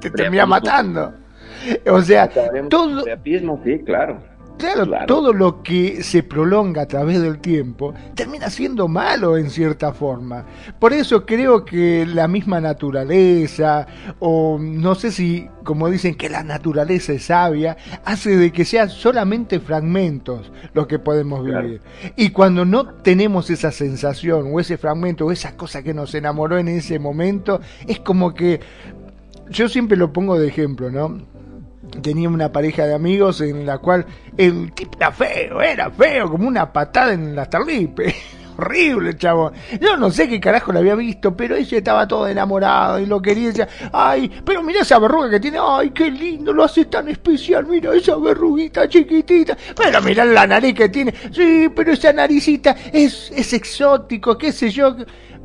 te, 0.01 0.11
termina 0.11 0.45
matando. 0.45 1.15
O 1.87 2.03
sea, 2.03 2.29
todo... 2.69 3.05
Sí, 3.65 3.79
claro 3.87 4.34
Claro, 4.57 4.87
todo 5.07 5.33
lo 5.33 5.63
que 5.63 6.03
se 6.03 6.23
prolonga 6.23 6.83
a 6.83 6.87
través 6.87 7.21
del 7.21 7.39
tiempo 7.41 7.93
termina 8.15 8.49
siendo 8.51 8.87
malo 8.87 9.37
en 9.37 9.51
cierta 9.51 9.93
forma. 9.93 10.47
Por 10.79 10.93
eso 10.93 11.27
creo 11.27 11.65
que 11.65 12.07
la 12.07 12.29
misma 12.29 12.61
naturaleza, 12.61 13.87
o 14.21 14.59
no 14.61 14.95
sé 14.95 15.11
si, 15.11 15.49
como 15.65 15.91
dicen 15.91 16.15
que 16.15 16.29
la 16.29 16.45
naturaleza 16.45 17.13
es 17.13 17.25
sabia, 17.25 17.77
hace 18.05 18.37
de 18.37 18.53
que 18.53 18.65
sean 18.65 18.91
solamente 18.91 19.59
fragmentos 19.59 20.53
los 20.73 20.87
que 20.87 21.01
podemos 21.01 21.45
vivir. 21.45 21.81
Y 22.17 22.31
cuando 22.31 22.65
no 22.65 22.87
tenemos 22.87 23.51
esa 23.51 23.73
sensación, 23.73 24.51
o 24.53 24.61
ese 24.61 24.79
fragmento, 24.79 25.27
o 25.27 25.33
esa 25.33 25.57
cosa 25.57 25.83
que 25.83 25.95
nos 25.95 26.15
enamoró 26.15 26.59
en 26.59 26.69
ese 26.69 26.99
momento, 26.99 27.61
es 27.89 27.99
como 28.01 28.35
que, 28.35 28.61
yo 29.51 29.69
siempre 29.69 29.97
lo 29.97 30.13
pongo 30.13 30.39
de 30.39 30.47
ejemplo, 30.49 30.91
¿no? 30.91 31.34
Tenía 32.03 32.29
una 32.29 32.53
pareja 32.53 32.87
de 32.87 32.95
amigos 32.95 33.41
en 33.41 33.67
la 33.67 33.79
cual 33.79 34.07
el 34.37 34.73
tipo 34.73 34.97
era 34.97 35.13
feo, 35.13 35.61
era 35.61 35.91
feo, 35.91 36.31
como 36.31 36.49
una 36.49 36.73
patada 36.73 37.13
en 37.13 37.35
la 37.35 37.47
tarlipe. 37.47 38.15
Horrible, 38.57 39.17
chavo. 39.17 39.51
Yo 39.81 39.97
no 39.97 40.11
sé 40.11 40.29
qué 40.29 40.39
carajo 40.39 40.73
le 40.73 40.79
había 40.79 40.95
visto, 40.95 41.37
pero 41.37 41.57
ella 41.57 41.79
estaba 41.79 42.07
todo 42.07 42.29
enamorado 42.29 43.01
y 43.01 43.07
lo 43.07 43.21
quería. 43.21 43.49
decir, 43.49 43.67
ay, 43.93 44.31
pero 44.45 44.63
mira 44.63 44.83
esa 44.83 44.99
verruga 45.01 45.29
que 45.29 45.41
tiene. 45.41 45.59
Ay, 45.61 45.91
qué 45.91 46.11
lindo, 46.11 46.53
lo 46.53 46.63
hace 46.63 46.85
tan 46.85 47.09
especial. 47.09 47.67
Mira 47.67 47.93
esa 47.95 48.17
verruguita 48.17 48.89
chiquitita. 48.89 49.57
Pero 49.77 50.01
mira 50.03 50.25
la 50.25 50.47
nariz 50.47 50.75
que 50.75 50.89
tiene. 50.89 51.13
Sí, 51.33 51.69
pero 51.75 51.93
esa 51.93 52.13
naricita 52.13 52.77
es, 52.93 53.33
es 53.35 53.53
exótico, 53.53 54.39
qué 54.39 54.53
sé 54.53 54.71
yo. 54.71 54.95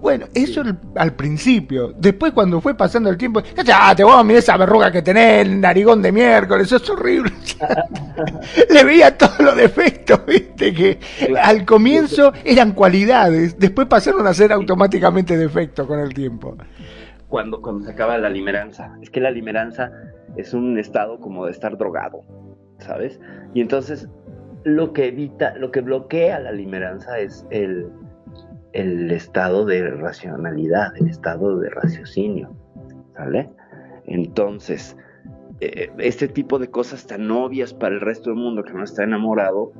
Bueno, 0.01 0.27
eso 0.33 0.63
al 0.95 1.13
principio. 1.13 1.93
Después, 1.97 2.31
cuando 2.31 2.61
fue 2.61 2.75
pasando 2.75 3.09
el 3.09 3.17
tiempo, 3.17 3.41
ya 3.65 3.93
te 3.95 4.03
voy 4.03 4.13
a 4.15 4.23
mirar 4.23 4.39
esa 4.39 4.57
verruga 4.57 4.91
que 4.91 5.01
tenés, 5.01 5.45
el 5.45 5.59
narigón 5.59 6.01
de 6.01 6.11
miércoles, 6.11 6.67
eso 6.67 6.77
es 6.77 6.89
horrible. 6.89 7.31
Le 8.69 8.83
veía 8.83 9.17
todos 9.17 9.39
los 9.39 9.55
defectos, 9.57 10.25
viste, 10.25 10.73
que 10.73 10.99
al 11.41 11.65
comienzo 11.65 12.31
eran 12.45 12.71
cualidades, 12.71 13.59
después 13.59 13.87
pasaron 13.87 14.25
a 14.25 14.33
ser 14.33 14.53
automáticamente 14.53 15.37
defectos 15.37 15.85
con 15.85 15.99
el 15.99 16.13
tiempo. 16.13 16.55
Cuando, 17.27 17.61
cuando 17.61 17.85
se 17.85 17.91
acaba 17.91 18.17
la 18.17 18.29
limeranza. 18.29 18.97
Es 19.01 19.09
que 19.09 19.19
la 19.19 19.31
limeranza 19.31 19.91
es 20.37 20.53
un 20.53 20.79
estado 20.79 21.19
como 21.19 21.45
de 21.45 21.51
estar 21.51 21.77
drogado, 21.77 22.23
¿sabes? 22.79 23.19
Y 23.53 23.61
entonces 23.61 24.07
lo 24.63 24.93
que 24.93 25.07
evita, 25.07 25.55
lo 25.55 25.71
que 25.71 25.81
bloquea 25.81 26.39
la 26.39 26.51
limeranza 26.51 27.19
es 27.19 27.45
el 27.49 27.91
el 28.73 29.11
estado 29.11 29.65
de 29.65 29.89
racionalidad, 29.89 30.95
el 30.97 31.07
estado 31.07 31.59
de 31.59 31.69
raciocinio, 31.69 32.55
¿sale? 33.15 33.49
Entonces, 34.05 34.95
eh, 35.61 35.89
este 35.97 36.27
tipo 36.27 36.59
de 36.59 36.69
cosas 36.69 37.05
tan 37.05 37.29
obvias 37.31 37.73
para 37.73 37.95
el 37.95 38.01
resto 38.01 38.29
del 38.29 38.39
mundo 38.39 38.63
que 38.63 38.73
no 38.73 38.83
está 38.83 39.03
enamorado, 39.03 39.71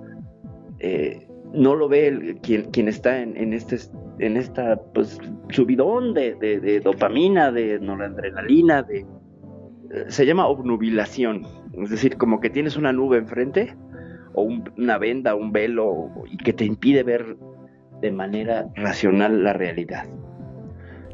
eh, 0.79 1.27
no 1.53 1.75
lo 1.75 1.87
ve 1.87 2.37
quien, 2.43 2.69
quien, 2.71 2.87
está 2.87 3.21
en, 3.21 3.53
este 3.53 3.77
en 4.19 4.37
esta 4.37 4.79
pues, 4.93 5.19
subidón 5.49 6.13
de, 6.13 6.81
dopamina, 6.83 7.51
de 7.51 7.79
noradrenalina, 7.79 8.83
de, 8.83 8.99
eh, 8.99 10.05
se 10.07 10.25
llama 10.25 10.47
obnubilación, 10.47 11.47
es 11.81 11.89
decir, 11.89 12.17
como 12.17 12.39
que 12.39 12.49
tienes 12.49 12.77
una 12.77 12.93
nube 12.93 13.17
enfrente 13.17 13.75
o 14.33 14.43
una 14.77 14.97
venda, 14.97 15.33
un 15.33 15.51
velo 15.51 16.11
y 16.29 16.37
que 16.37 16.53
te 16.53 16.65
impide 16.65 17.03
ver 17.03 17.37
de 18.01 18.11
manera 18.11 18.67
racional 18.75 19.43
la 19.43 19.53
realidad. 19.53 20.05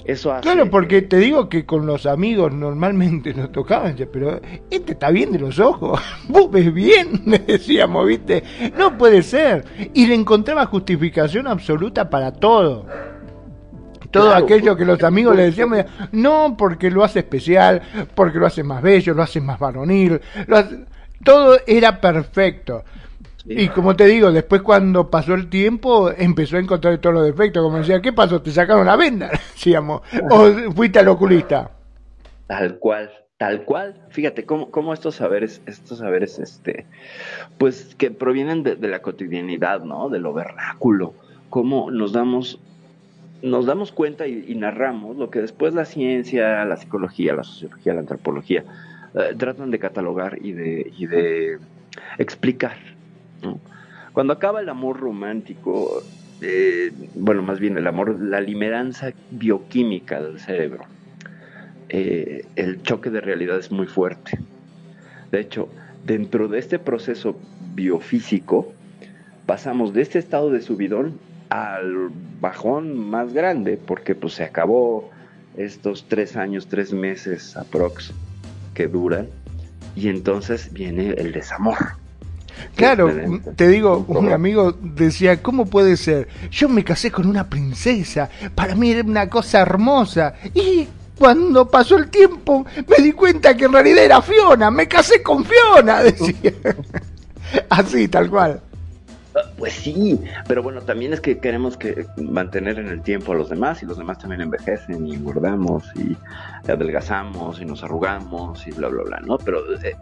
Eso 0.05 0.31
hace 0.31 0.43
claro, 0.43 0.69
porque 0.69 1.01
te 1.01 1.17
digo 1.17 1.49
que 1.49 1.65
con 1.65 1.87
los 1.87 2.05
amigos 2.05 2.53
normalmente 2.53 3.33
nos 3.33 3.51
tocaban, 3.51 3.95
pero 4.13 4.39
este 4.69 4.91
está 4.91 5.09
bien 5.09 5.31
de 5.31 5.39
los 5.39 5.57
ojos, 5.59 5.99
vos 6.27 6.51
ves 6.51 6.71
bien, 6.71 7.23
decíamos, 7.47 8.05
viste, 8.05 8.43
no 8.77 8.97
puede 8.97 9.23
ser. 9.23 9.65
Y 9.93 10.05
le 10.05 10.13
encontraba 10.13 10.67
justificación 10.67 11.47
absoluta 11.47 12.09
para 12.09 12.31
todo. 12.31 12.85
Todo 14.11 14.33
aquello 14.33 14.77
que 14.77 14.85
los 14.85 15.03
amigos 15.03 15.35
le 15.35 15.43
decíamos, 15.43 15.83
no, 16.13 16.55
porque 16.57 16.89
lo 16.89 17.03
hace 17.03 17.19
especial, 17.19 17.81
porque 18.13 18.39
lo 18.39 18.45
hace 18.45 18.63
más 18.63 18.81
bello, 18.81 19.13
lo 19.13 19.23
hace 19.23 19.41
más 19.41 19.59
varonil, 19.59 20.21
todo 21.23 21.57
era 21.67 21.99
perfecto. 21.99 22.83
Y 23.47 23.69
como 23.69 23.95
te 23.95 24.05
digo, 24.05 24.31
después 24.31 24.63
cuando 24.63 25.09
pasó 25.11 25.35
el 25.35 25.49
tiempo, 25.49 26.11
empezó 26.11 26.57
a 26.57 26.61
encontrar 26.61 26.97
todos 26.97 27.15
los 27.15 27.25
defectos. 27.25 27.61
Como 27.63 27.77
decía, 27.77 28.01
¿qué 28.01 28.11
pasó? 28.11 28.41
¿Te 28.41 28.51
sacaron 28.51 28.87
la 28.87 28.95
venda? 28.95 29.29
Decíamos. 29.53 30.01
¿O 30.31 30.71
fuiste 30.71 30.99
al 30.99 31.07
oculista? 31.09 31.69
Tal 32.47 32.79
cual, 32.79 33.11
tal 33.37 33.63
cual. 33.63 34.01
Fíjate 34.09 34.45
cómo, 34.45 34.71
cómo 34.71 34.93
estos 34.93 35.15
saberes, 35.15 35.61
estos 35.67 35.99
saberes, 35.99 36.39
este, 36.39 36.87
pues 37.59 37.93
que 37.95 38.09
provienen 38.09 38.63
de, 38.63 38.77
la 38.77 39.01
cotidianidad, 39.01 39.81
¿no? 39.81 40.09
De 40.09 40.19
lo 40.19 40.33
vernáculo. 40.33 41.13
Cómo 41.51 41.91
nos 41.91 42.13
damos, 42.13 42.59
nos 43.43 43.67
damos 43.67 43.91
cuenta 43.91 44.25
y, 44.25 44.55
narramos 44.55 45.17
lo 45.17 45.29
que 45.29 45.41
después 45.41 45.75
la 45.75 45.85
ciencia, 45.85 46.65
la 46.65 46.77
psicología, 46.77 47.35
la 47.35 47.43
sociología, 47.43 47.93
la 47.93 47.99
antropología 47.99 48.65
eh, 49.13 49.35
tratan 49.37 49.69
de 49.69 49.77
catalogar 49.77 50.39
y 50.41 50.53
de, 50.53 50.91
y 50.97 51.05
de 51.05 51.59
explicar 52.17 52.94
cuando 54.13 54.33
acaba 54.33 54.61
el 54.61 54.69
amor 54.69 54.99
romántico, 54.99 56.01
eh, 56.41 56.91
bueno, 57.15 57.41
más 57.41 57.59
bien 57.59 57.77
el 57.77 57.87
amor, 57.87 58.19
la 58.19 58.39
limeranza 58.39 59.11
bioquímica 59.31 60.21
del 60.21 60.39
cerebro, 60.39 60.85
eh, 61.89 62.45
el 62.55 62.81
choque 62.81 63.09
de 63.09 63.21
realidad 63.21 63.59
es 63.59 63.71
muy 63.71 63.87
fuerte. 63.87 64.39
De 65.31 65.41
hecho, 65.41 65.69
dentro 66.05 66.47
de 66.47 66.59
este 66.59 66.79
proceso 66.79 67.37
biofísico, 67.73 68.71
pasamos 69.45 69.93
de 69.93 70.01
este 70.01 70.19
estado 70.19 70.49
de 70.49 70.61
subidón 70.61 71.19
al 71.49 72.09
bajón 72.39 72.97
más 72.97 73.33
grande, 73.33 73.77
porque 73.77 74.15
pues 74.15 74.33
se 74.33 74.43
acabó 74.43 75.09
estos 75.57 76.05
tres 76.07 76.35
años, 76.35 76.67
tres 76.67 76.93
meses 76.93 77.55
aprox 77.57 78.13
que 78.73 78.87
duran, 78.87 79.27
y 79.95 80.09
entonces 80.09 80.71
viene 80.73 81.11
el 81.11 81.31
desamor. 81.31 81.77
Claro, 82.75 83.11
te 83.55 83.67
digo, 83.67 84.05
un 84.07 84.31
amigo 84.31 84.75
decía, 84.81 85.41
¿cómo 85.41 85.65
puede 85.65 85.97
ser? 85.97 86.27
Yo 86.51 86.69
me 86.69 86.83
casé 86.83 87.11
con 87.11 87.27
una 87.27 87.49
princesa, 87.49 88.29
para 88.53 88.75
mí 88.75 88.91
era 88.91 89.03
una 89.03 89.29
cosa 89.29 89.61
hermosa, 89.61 90.35
y 90.53 90.87
cuando 91.17 91.69
pasó 91.69 91.97
el 91.97 92.09
tiempo 92.09 92.65
me 92.87 93.03
di 93.03 93.11
cuenta 93.13 93.55
que 93.55 93.65
en 93.65 93.73
realidad 93.73 94.03
era 94.03 94.21
Fiona, 94.21 94.69
me 94.69 94.87
casé 94.87 95.23
con 95.23 95.45
Fiona, 95.45 96.03
decía. 96.03 96.53
Así, 97.69 98.07
tal 98.07 98.29
cual. 98.29 98.59
Ah, 99.35 99.41
pues 99.57 99.73
sí, 99.73 100.19
pero 100.47 100.63
bueno, 100.63 100.81
también 100.81 101.11
es 101.11 101.19
que 101.19 101.39
queremos 101.39 101.75
que 101.75 102.05
mantener 102.17 102.79
en 102.79 102.87
el 102.87 103.01
tiempo 103.01 103.33
a 103.33 103.35
los 103.35 103.49
demás 103.49 103.83
y 103.83 103.85
los 103.85 103.97
demás 103.97 104.17
también 104.17 104.41
envejecen 104.41 105.05
y 105.05 105.13
engordamos 105.13 105.83
y 105.95 106.15
adelgazamos 106.69 107.59
y 107.59 107.65
nos 107.65 107.83
arrugamos 107.83 108.65
y 108.65 108.71
bla, 108.71 108.87
bla, 108.87 109.03
bla, 109.03 109.19
¿no? 109.19 109.37
Pero 109.37 109.59
eh, 109.83 109.95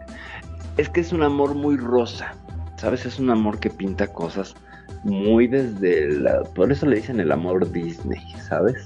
es 0.76 0.88
que 0.88 1.00
es 1.00 1.12
un 1.12 1.24
amor 1.24 1.54
muy 1.54 1.76
rosa, 1.76 2.36
¿sabes? 2.84 3.06
Es 3.06 3.18
un 3.18 3.30
amor 3.30 3.58
que 3.60 3.70
pinta 3.70 4.06
cosas 4.08 4.54
muy 5.04 5.46
desde 5.46 6.20
la... 6.20 6.42
Por 6.42 6.70
eso 6.70 6.84
le 6.84 6.96
dicen 6.96 7.18
el 7.18 7.32
amor 7.32 7.72
Disney, 7.72 8.22
¿sabes? 8.46 8.84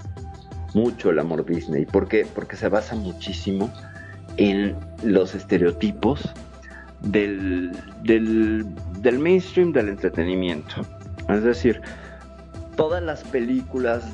Mucho 0.72 1.10
el 1.10 1.18
amor 1.18 1.44
Disney. 1.44 1.84
¿Por 1.84 2.06
qué? 2.06 2.24
Porque 2.32 2.54
se 2.54 2.68
basa 2.68 2.94
muchísimo 2.94 3.68
en 4.36 4.76
los 5.02 5.34
estereotipos 5.34 6.32
del, 7.00 7.72
del, 8.04 9.18
mainstream 9.18 9.72
del 9.72 9.88
entretenimiento. 9.88 10.76
Es 11.28 11.42
decir, 11.42 11.80
todas 12.76 13.02
las 13.02 13.24
películas 13.24 14.04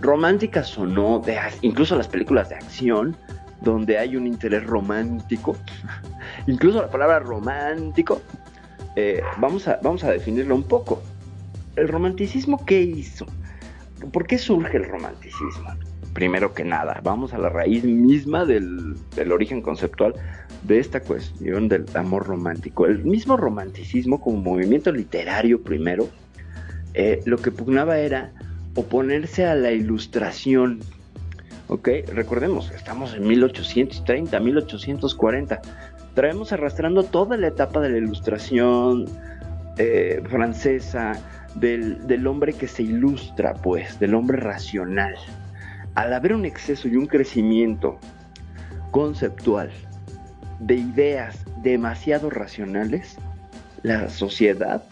románticas 0.00 0.76
o 0.76 0.84
no, 0.84 1.20
de, 1.20 1.38
incluso 1.60 1.96
las 1.96 2.08
películas 2.08 2.48
de 2.48 2.56
acción, 2.56 3.16
donde 3.60 3.98
hay 3.98 4.16
un 4.16 4.26
interés 4.26 4.66
romántico, 4.66 5.56
incluso 6.48 6.82
la 6.82 6.90
palabra 6.90 7.20
romántico, 7.20 8.20
eh, 8.96 9.22
vamos, 9.38 9.68
a, 9.68 9.78
vamos 9.82 10.04
a 10.04 10.10
definirlo 10.10 10.54
un 10.54 10.64
poco. 10.64 11.02
¿El 11.76 11.88
romanticismo 11.88 12.64
qué 12.64 12.80
hizo? 12.80 13.26
¿Por 14.12 14.26
qué 14.26 14.38
surge 14.38 14.76
el 14.76 14.84
romanticismo? 14.84 15.70
Primero 16.12 16.52
que 16.52 16.64
nada, 16.64 17.00
vamos 17.02 17.32
a 17.32 17.38
la 17.38 17.48
raíz 17.48 17.84
misma 17.84 18.44
del, 18.44 18.96
del 19.16 19.32
origen 19.32 19.62
conceptual 19.62 20.14
de 20.62 20.78
esta 20.78 21.00
cuestión 21.00 21.68
del 21.68 21.86
amor 21.94 22.26
romántico. 22.26 22.86
El 22.86 23.04
mismo 23.04 23.36
romanticismo 23.36 24.20
como 24.20 24.38
movimiento 24.38 24.92
literario 24.92 25.62
primero, 25.62 26.08
eh, 26.94 27.20
lo 27.24 27.38
que 27.38 27.50
pugnaba 27.50 27.98
era 27.98 28.32
oponerse 28.74 29.46
a 29.46 29.54
la 29.54 29.72
ilustración. 29.72 30.80
¿Ok? 31.68 31.88
Recordemos, 32.12 32.70
estamos 32.72 33.14
en 33.14 33.26
1830, 33.26 34.38
1840. 34.38 35.62
Traemos 36.14 36.52
arrastrando 36.52 37.04
toda 37.04 37.36
la 37.36 37.48
etapa 37.48 37.80
de 37.80 37.90
la 37.90 37.98
ilustración 37.98 39.06
eh, 39.78 40.22
francesa, 40.28 41.12
del, 41.54 42.06
del 42.06 42.26
hombre 42.26 42.52
que 42.52 42.66
se 42.66 42.82
ilustra, 42.82 43.54
pues, 43.54 43.98
del 43.98 44.14
hombre 44.14 44.38
racional. 44.38 45.14
Al 45.94 46.12
haber 46.12 46.34
un 46.34 46.44
exceso 46.44 46.88
y 46.88 46.96
un 46.96 47.06
crecimiento 47.06 47.98
conceptual 48.90 49.70
de 50.60 50.76
ideas 50.76 51.44
demasiado 51.62 52.30
racionales, 52.30 53.16
la 53.82 54.08
sociedad 54.08 54.84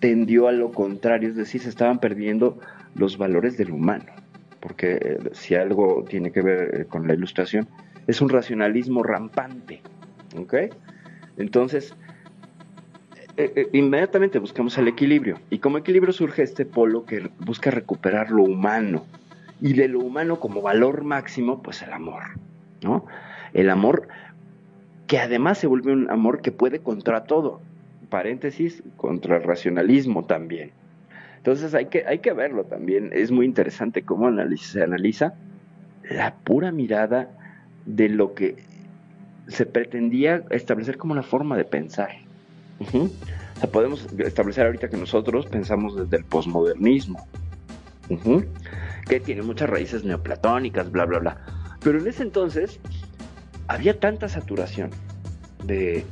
tendió 0.00 0.48
a 0.48 0.52
lo 0.52 0.70
contrario, 0.70 1.30
es 1.30 1.36
decir, 1.36 1.62
se 1.62 1.70
estaban 1.70 1.98
perdiendo 1.98 2.58
los 2.94 3.16
valores 3.16 3.56
del 3.56 3.72
humano, 3.72 4.04
porque 4.60 4.98
eh, 5.00 5.18
si 5.32 5.54
algo 5.54 6.04
tiene 6.08 6.30
que 6.30 6.42
ver 6.42 6.74
eh, 6.74 6.84
con 6.84 7.06
la 7.08 7.14
ilustración, 7.14 7.66
es 8.06 8.20
un 8.20 8.28
racionalismo 8.28 9.02
rampante, 9.02 9.80
¿ok? 10.36 10.54
Entonces, 11.36 11.94
eh, 13.36 13.68
inmediatamente 13.72 14.38
buscamos 14.38 14.78
el 14.78 14.88
equilibrio, 14.88 15.38
y 15.50 15.58
como 15.58 15.78
equilibrio 15.78 16.12
surge 16.12 16.42
este 16.42 16.64
polo 16.64 17.04
que 17.04 17.30
busca 17.40 17.70
recuperar 17.70 18.30
lo 18.30 18.44
humano, 18.44 19.04
y 19.60 19.72
de 19.72 19.88
lo 19.88 20.00
humano 20.00 20.40
como 20.40 20.62
valor 20.62 21.04
máximo, 21.04 21.62
pues 21.62 21.82
el 21.82 21.92
amor, 21.92 22.22
¿no? 22.82 23.06
El 23.52 23.70
amor 23.70 24.08
que 25.06 25.18
además 25.18 25.58
se 25.58 25.66
vuelve 25.66 25.92
un 25.92 26.10
amor 26.10 26.42
que 26.42 26.52
puede 26.52 26.80
contra 26.80 27.24
todo, 27.24 27.60
paréntesis, 28.08 28.82
contra 28.96 29.36
el 29.36 29.42
racionalismo 29.42 30.24
también. 30.24 30.70
Entonces 31.38 31.74
hay 31.74 31.86
que, 31.86 32.04
hay 32.06 32.20
que 32.20 32.32
verlo 32.32 32.64
también, 32.64 33.10
es 33.12 33.30
muy 33.30 33.46
interesante 33.46 34.02
cómo 34.02 34.30
se 34.56 34.82
analiza 34.82 35.34
la 36.08 36.34
pura 36.36 36.72
mirada 36.72 37.30
de 37.86 38.08
lo 38.08 38.34
que 38.34 38.56
se 39.48 39.66
pretendía 39.66 40.42
establecer 40.50 40.96
como 40.96 41.12
una 41.12 41.22
forma 41.22 41.56
de 41.56 41.64
pensar. 41.64 42.10
O 42.80 43.60
sea, 43.60 43.70
podemos 43.70 44.06
establecer 44.18 44.66
ahorita 44.66 44.88
que 44.88 44.96
nosotros 44.96 45.46
pensamos 45.46 45.96
desde 45.96 46.16
el 46.16 46.24
posmodernismo, 46.24 47.26
que 49.06 49.20
tiene 49.20 49.42
muchas 49.42 49.70
raíces 49.70 50.04
neoplatónicas, 50.04 50.90
bla, 50.90 51.04
bla, 51.04 51.18
bla. 51.18 51.36
Pero 51.82 51.98
en 51.98 52.06
ese 52.06 52.22
entonces 52.22 52.80
había 53.68 53.98
tanta 53.98 54.28
saturación 54.28 54.90
de 55.64 56.04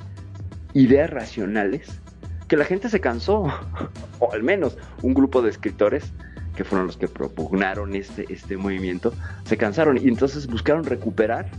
ideas 0.74 1.10
racionales 1.10 2.00
que 2.48 2.56
la 2.56 2.64
gente 2.64 2.88
se 2.88 3.00
cansó, 3.00 3.46
o 4.18 4.32
al 4.32 4.42
menos 4.42 4.76
un 5.02 5.14
grupo 5.14 5.42
de 5.42 5.50
escritores 5.50 6.12
que 6.54 6.64
fueron 6.64 6.86
los 6.86 6.98
que 6.98 7.08
propugnaron 7.08 7.94
este, 7.94 8.26
este 8.28 8.56
movimiento, 8.56 9.12
se 9.44 9.56
cansaron 9.56 9.96
y 9.96 10.08
entonces 10.08 10.46
buscaron 10.46 10.84
recuperar 10.84 11.50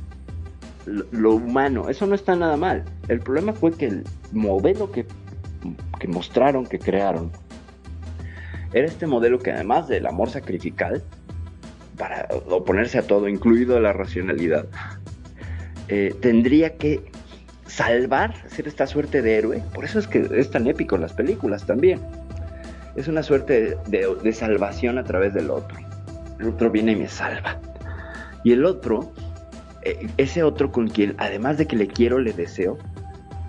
lo, 0.86 1.36
humano. 1.36 1.90
Eso 1.90 2.06
no 2.08 2.16
está 2.16 2.36
nada 2.36 2.58
mal. 2.58 2.84
El 3.08 3.20
problema 3.20 3.54
fue 3.54 3.72
que 3.72 3.86
el 3.86 4.04
modelo 4.32 4.92
que, 4.92 5.06
que 6.00 6.08
mostraron, 6.08 6.66
que 6.66 6.80
crearon, 6.80 7.32
era 8.74 8.88
este 8.88 9.06
modelo 9.06 9.40
que 9.40 9.52
además 9.52 9.88
del 9.88 10.06
amor 10.08 10.30
sacrificial, 10.30 11.04
para 11.98 12.28
oponerse 12.50 12.98
a 12.98 13.04
todo, 13.04 13.28
incluido 13.28 13.80
la 13.80 13.94
racionalidad, 13.94 14.66
eh, 15.90 16.16
tendría 16.22 16.78
que 16.78 17.04
salvar, 17.68 18.34
ser 18.48 18.68
esta 18.68 18.88
suerte 18.88 19.22
de 19.22 19.38
héroe. 19.38 19.64
Por 19.74 19.86
eso 19.86 20.00
es 20.00 20.08
que 20.08 20.28
es 20.36 20.50
tan 20.50 20.68
épico 20.68 20.96
en 20.96 21.02
las 21.02 21.14
películas 21.14 21.66
también. 21.66 22.02
Es 22.96 23.08
una 23.08 23.24
suerte 23.24 23.78
de, 23.88 24.34
salvación 24.34 24.98
a 24.98 25.04
través 25.04 25.34
del 25.34 25.50
otro. 25.50 25.78
El 26.40 26.50
otro 26.50 26.70
viene 26.70 26.94
y 26.94 26.96
me 26.96 27.08
salva. 27.08 27.60
Y 28.44 28.52
el 28.52 28.66
otro, 28.66 29.14
ese 30.18 30.44
otro 30.44 30.72
con 30.72 30.88
quien, 30.88 31.16
además 31.18 31.58
de 31.58 31.68
que 31.68 31.76
le 31.76 31.88
quiero, 31.88 32.20
le 32.20 32.34
deseo, 32.34 32.78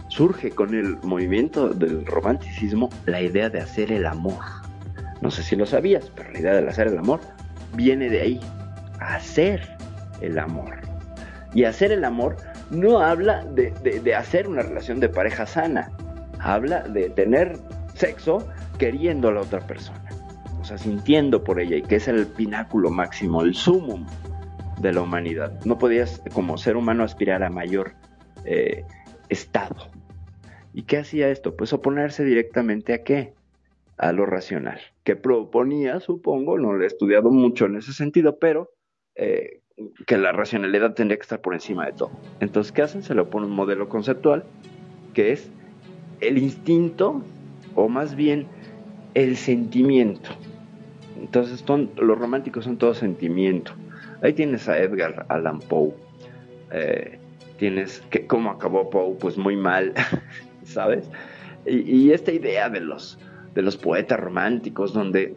surge 0.09 0.51
con 0.51 0.75
el 0.75 0.97
movimiento 1.03 1.69
del 1.69 2.05
romanticismo 2.07 2.91
la 3.07 3.21
idea 3.21 3.51
de 3.51 3.61
hacer 3.61 3.93
el 3.93 4.07
amor. 4.07 4.43
No 5.21 5.31
sé 5.31 5.43
si 5.43 5.57
lo 5.57 5.67
sabías, 5.67 6.11
pero 6.15 6.33
la 6.33 6.41
idea 6.41 6.55
de 6.55 6.69
hacer 6.69 6.89
el 6.89 6.99
amor 6.99 7.21
viene 7.75 8.09
de 8.11 8.21
ahí. 8.21 8.41
Hacer 9.01 9.77
el 10.21 10.39
amor. 10.39 10.77
Y 11.55 11.65
hacer 11.65 11.93
el 11.93 12.05
amor 12.05 12.37
no 12.71 13.01
habla 13.01 13.45
de, 13.45 14.15
hacer 14.15 14.49
una 14.49 14.63
relación 14.63 15.01
de 15.01 15.09
pareja 15.09 15.47
sana, 15.47 15.91
habla 16.41 16.83
de 16.83 17.11
tener 17.11 17.59
sexo 17.95 18.47
queriendo 18.79 19.29
a 19.29 19.33
la 19.33 19.41
otra 19.43 19.61
persona, 19.61 20.11
o 20.61 20.65
sea, 20.65 20.79
sintiendo 20.79 21.45
por 21.45 21.61
ella 21.61 21.77
y 21.77 21.83
que 21.83 21.97
es 21.97 22.09
el 22.09 22.27
pináculo 22.27 22.91
máximo, 22.91 23.43
el 23.43 23.55
sumum 23.55 24.05
de 24.81 24.93
la 24.93 25.03
humanidad. 25.03 25.65
No 25.65 25.79
podías 25.79 26.23
como 26.33 26.59
ser 26.59 26.77
humano 26.77 27.05
aspirar 27.05 27.43
a 27.43 27.51
mayor 27.51 27.93
eh, 28.45 28.85
estado. 29.29 29.89
¿Y 30.73 30.83
qué 30.83 30.99
hacía 30.99 31.29
esto? 31.29 31.57
Pues 31.57 31.73
oponerse 31.73 32.25
directamente 32.25 32.93
a 32.95 33.03
qué? 33.05 33.33
A 33.97 34.13
lo 34.13 34.27
racional, 34.27 34.81
que 35.05 35.15
proponía, 35.15 36.01
supongo, 36.01 36.59
no 36.59 36.73
lo 36.73 36.83
he 36.83 36.87
estudiado 36.87 37.31
mucho 37.31 37.67
en 37.67 37.77
ese 37.77 37.93
sentido, 37.93 38.39
pero 38.41 38.73
eh, 39.15 39.61
que 40.07 40.19
la 40.19 40.33
racionalidad 40.33 40.95
tendría 40.95 41.17
que 41.17 41.23
estar 41.23 41.41
por 41.41 41.55
encima 41.55 41.87
de 41.87 41.93
todo. 41.93 42.11
Entonces, 42.41 42.73
¿qué 42.73 42.83
hacen? 42.83 43.03
Se 43.05 43.15
le 43.15 43.25
pone 43.25 43.47
un 43.47 43.53
modelo 43.53 43.89
conceptual 43.89 44.45
que 45.15 45.33
es 45.33 45.49
el 46.21 46.39
instinto 46.39 47.23
o 47.77 47.89
más 47.89 48.17
bien 48.17 48.47
el 49.15 49.37
sentimiento. 49.37 50.31
Entonces, 51.21 51.65
los 51.69 52.19
románticos 52.19 52.65
son 52.65 52.77
todo 52.79 52.95
sentimiento. 52.95 53.73
Ahí 54.23 54.33
tienes 54.33 54.69
a 54.69 54.79
Edgar 54.79 55.27
Allan 55.29 55.61
Poe. 55.61 55.95
Eh, 56.73 57.19
tienes 57.59 58.01
que 58.11 58.27
cómo 58.27 58.51
acabó 58.51 58.91
Poe, 58.91 59.17
pues 59.19 59.37
muy 59.37 59.57
mal, 59.57 59.95
¿sabes? 60.65 61.09
Y, 61.67 61.79
y, 61.79 62.13
esta 62.13 62.33
idea 62.33 62.69
de 62.69 62.81
los, 62.81 63.19
de 63.55 63.63
los 63.63 63.77
poetas 63.77 64.21
románticos, 64.21 64.93
donde 64.93 65.35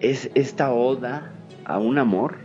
es 0.00 0.30
esta 0.34 0.72
oda 0.72 1.32
a 1.64 1.78
un 1.78 1.98
amor 1.98 2.38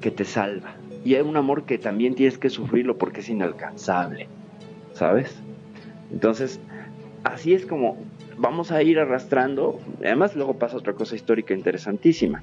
que 0.00 0.10
te 0.10 0.24
salva. 0.24 0.74
Y 1.04 1.14
hay 1.14 1.22
un 1.22 1.36
amor 1.36 1.64
que 1.64 1.78
también 1.78 2.14
tienes 2.14 2.38
que 2.38 2.50
sufrirlo 2.50 2.98
porque 2.98 3.20
es 3.20 3.28
inalcanzable, 3.28 4.28
¿sabes? 4.92 5.40
Entonces, 6.12 6.60
así 7.24 7.54
es 7.54 7.66
como 7.66 7.96
vamos 8.36 8.70
a 8.70 8.82
ir 8.82 8.98
arrastrando. 8.98 9.78
Además, 10.00 10.34
luego 10.36 10.54
pasa 10.54 10.76
otra 10.76 10.94
cosa 10.94 11.14
histórica 11.16 11.54
interesantísima. 11.54 12.42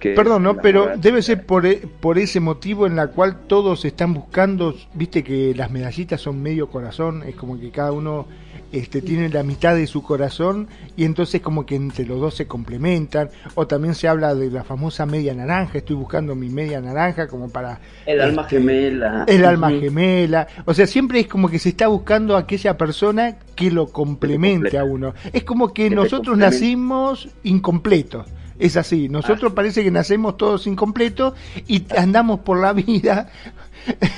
Perdón, 0.00 0.42
¿no? 0.42 0.56
Pero 0.56 0.96
debe 0.96 1.22
ser 1.22 1.46
por, 1.46 1.64
e, 1.64 1.82
por 2.00 2.18
ese 2.18 2.40
motivo 2.40 2.86
en 2.86 2.96
la 2.96 3.08
cual 3.08 3.46
todos 3.46 3.84
están 3.84 4.14
buscando, 4.14 4.74
viste 4.94 5.22
que 5.22 5.54
las 5.54 5.70
medallitas 5.70 6.20
son 6.20 6.42
medio 6.42 6.68
corazón, 6.68 7.22
es 7.22 7.36
como 7.36 7.58
que 7.58 7.70
cada 7.70 7.92
uno 7.92 8.26
este, 8.72 9.02
tiene 9.02 9.28
la 9.28 9.42
mitad 9.42 9.74
de 9.74 9.86
su 9.86 10.02
corazón 10.02 10.66
y 10.96 11.04
entonces 11.04 11.40
como 11.40 11.66
que 11.66 11.76
entre 11.76 12.06
los 12.06 12.20
dos 12.20 12.34
se 12.34 12.46
complementan. 12.46 13.28
O 13.54 13.66
también 13.66 13.94
se 13.94 14.08
habla 14.08 14.34
de 14.34 14.50
la 14.50 14.64
famosa 14.64 15.06
media 15.06 15.34
naranja, 15.34 15.78
estoy 15.78 15.96
buscando 15.96 16.34
mi 16.34 16.48
media 16.48 16.80
naranja 16.80 17.28
como 17.28 17.50
para... 17.50 17.78
El 18.06 18.20
alma 18.20 18.42
este, 18.42 18.56
gemela. 18.56 19.24
El 19.28 19.44
alma 19.44 19.70
gemela. 19.70 20.46
O 20.64 20.74
sea, 20.74 20.86
siempre 20.86 21.20
es 21.20 21.28
como 21.28 21.48
que 21.48 21.58
se 21.58 21.68
está 21.68 21.86
buscando 21.88 22.36
aquella 22.36 22.76
persona 22.76 23.36
que 23.54 23.70
lo 23.70 23.88
complemente 23.88 24.78
a 24.78 24.84
uno. 24.84 25.14
Es 25.32 25.44
como 25.44 25.72
que, 25.72 25.90
nosotros 25.90 26.38
nacimos 26.38 27.28
incompletos. 27.42 28.26
Es 28.58 28.76
así, 28.76 29.08
nosotros 29.08 29.52
parece 29.54 29.82
que 29.82 29.90
nacemos 29.90 30.36
todos 30.36 30.66
incompletos 30.66 31.34
y 31.66 31.84
andamos 31.96 32.40
por 32.40 32.60
la 32.60 32.72
vida 32.72 33.28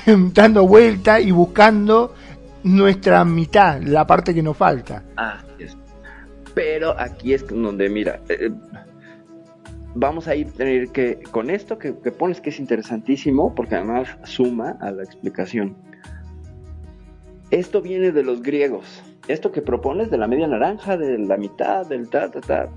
dando 0.33 0.67
vuelta 0.67 1.19
y 1.19 1.31
buscando 1.31 2.13
nuestra 2.65 3.23
mitad, 3.23 3.79
la 3.83 4.07
parte 4.07 4.33
que 4.33 4.41
nos 4.41 4.57
falta. 4.57 5.03
Pero 6.55 6.99
aquí 6.99 7.33
es 7.33 7.45
donde, 7.47 7.89
mira, 7.89 8.21
eh, 8.27 8.49
vamos 9.93 10.27
a 10.27 10.35
ir 10.35 10.51
tener 10.51 10.89
que, 10.89 11.19
con 11.29 11.51
esto 11.51 11.77
que, 11.77 11.93
pones 11.93 12.41
que 12.41 12.49
es 12.49 12.59
interesantísimo, 12.59 13.53
porque 13.53 13.75
además 13.75 14.09
suma 14.23 14.77
a 14.81 14.89
la 14.91 15.03
explicación. 15.03 15.77
Esto 17.51 17.83
viene 17.83 18.11
de 18.11 18.23
los 18.23 18.41
griegos. 18.41 19.03
Esto 19.27 19.51
que 19.51 19.61
propones 19.61 20.09
de 20.09 20.17
la 20.17 20.27
media 20.27 20.47
naranja, 20.47 20.97
de 20.97 21.19
la 21.19 21.37
mitad, 21.37 21.85
del 21.85 22.09
ta, 22.09 22.31
ta, 22.31 22.41
ta, 22.41 22.69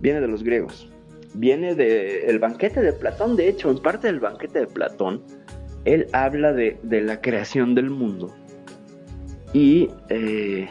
viene 0.00 0.20
de 0.20 0.28
los 0.28 0.42
griegos. 0.42 0.90
Viene 1.34 1.74
del 1.74 2.38
banquete 2.38 2.82
de 2.82 2.92
Platón. 2.92 3.36
De 3.36 3.48
hecho, 3.48 3.70
en 3.70 3.78
parte 3.78 4.08
del 4.08 4.20
banquete 4.20 4.60
de 4.60 4.66
Platón, 4.66 5.22
él 5.86 6.06
habla 6.12 6.52
de, 6.52 6.78
de 6.82 7.00
la 7.00 7.22
creación 7.22 7.74
del 7.74 7.88
mundo 7.88 8.34
y 9.52 9.90
eh, 10.08 10.68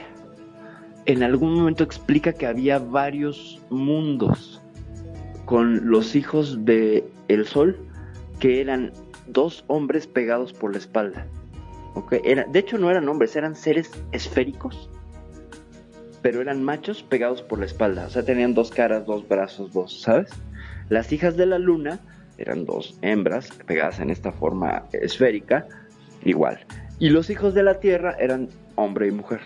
en 1.05 1.23
algún 1.23 1.53
momento 1.53 1.83
explica 1.83 2.33
que 2.33 2.47
había 2.47 2.79
varios 2.79 3.59
mundos 3.69 4.61
con 5.45 5.89
los 5.89 6.15
hijos 6.15 6.65
de 6.65 7.03
el 7.27 7.45
sol 7.45 7.77
que 8.39 8.61
eran 8.61 8.91
dos 9.27 9.63
hombres 9.67 10.07
pegados 10.07 10.53
por 10.53 10.71
la 10.71 10.77
espalda. 10.77 11.27
Era, 12.23 12.45
de 12.45 12.59
hecho 12.59 12.77
no 12.77 12.89
eran 12.89 13.07
hombres, 13.09 13.35
eran 13.35 13.55
seres 13.55 13.91
esféricos, 14.11 14.89
pero 16.21 16.41
eran 16.41 16.63
machos 16.63 17.03
pegados 17.03 17.41
por 17.41 17.59
la 17.59 17.65
espalda. 17.65 18.05
O 18.05 18.09
sea, 18.09 18.23
tenían 18.23 18.53
dos 18.53 18.71
caras, 18.71 19.05
dos 19.05 19.27
brazos, 19.27 19.73
dos, 19.73 20.01
¿sabes? 20.01 20.31
Las 20.89 21.11
hijas 21.11 21.37
de 21.37 21.45
la 21.45 21.59
luna 21.59 21.99
eran 22.37 22.65
dos 22.65 22.97
hembras 23.01 23.49
pegadas 23.67 23.99
en 23.99 24.09
esta 24.09 24.31
forma 24.31 24.85
esférica, 24.93 25.67
igual. 26.23 26.59
Y 27.01 27.09
los 27.09 27.31
hijos 27.31 27.55
de 27.55 27.63
la 27.63 27.79
tierra 27.79 28.15
eran 28.19 28.49
hombre 28.75 29.07
y 29.07 29.11
mujer. 29.11 29.41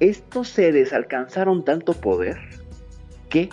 Estos 0.00 0.48
seres 0.48 0.94
alcanzaron 0.94 1.62
tanto 1.62 1.92
poder 1.92 2.38
que 3.28 3.50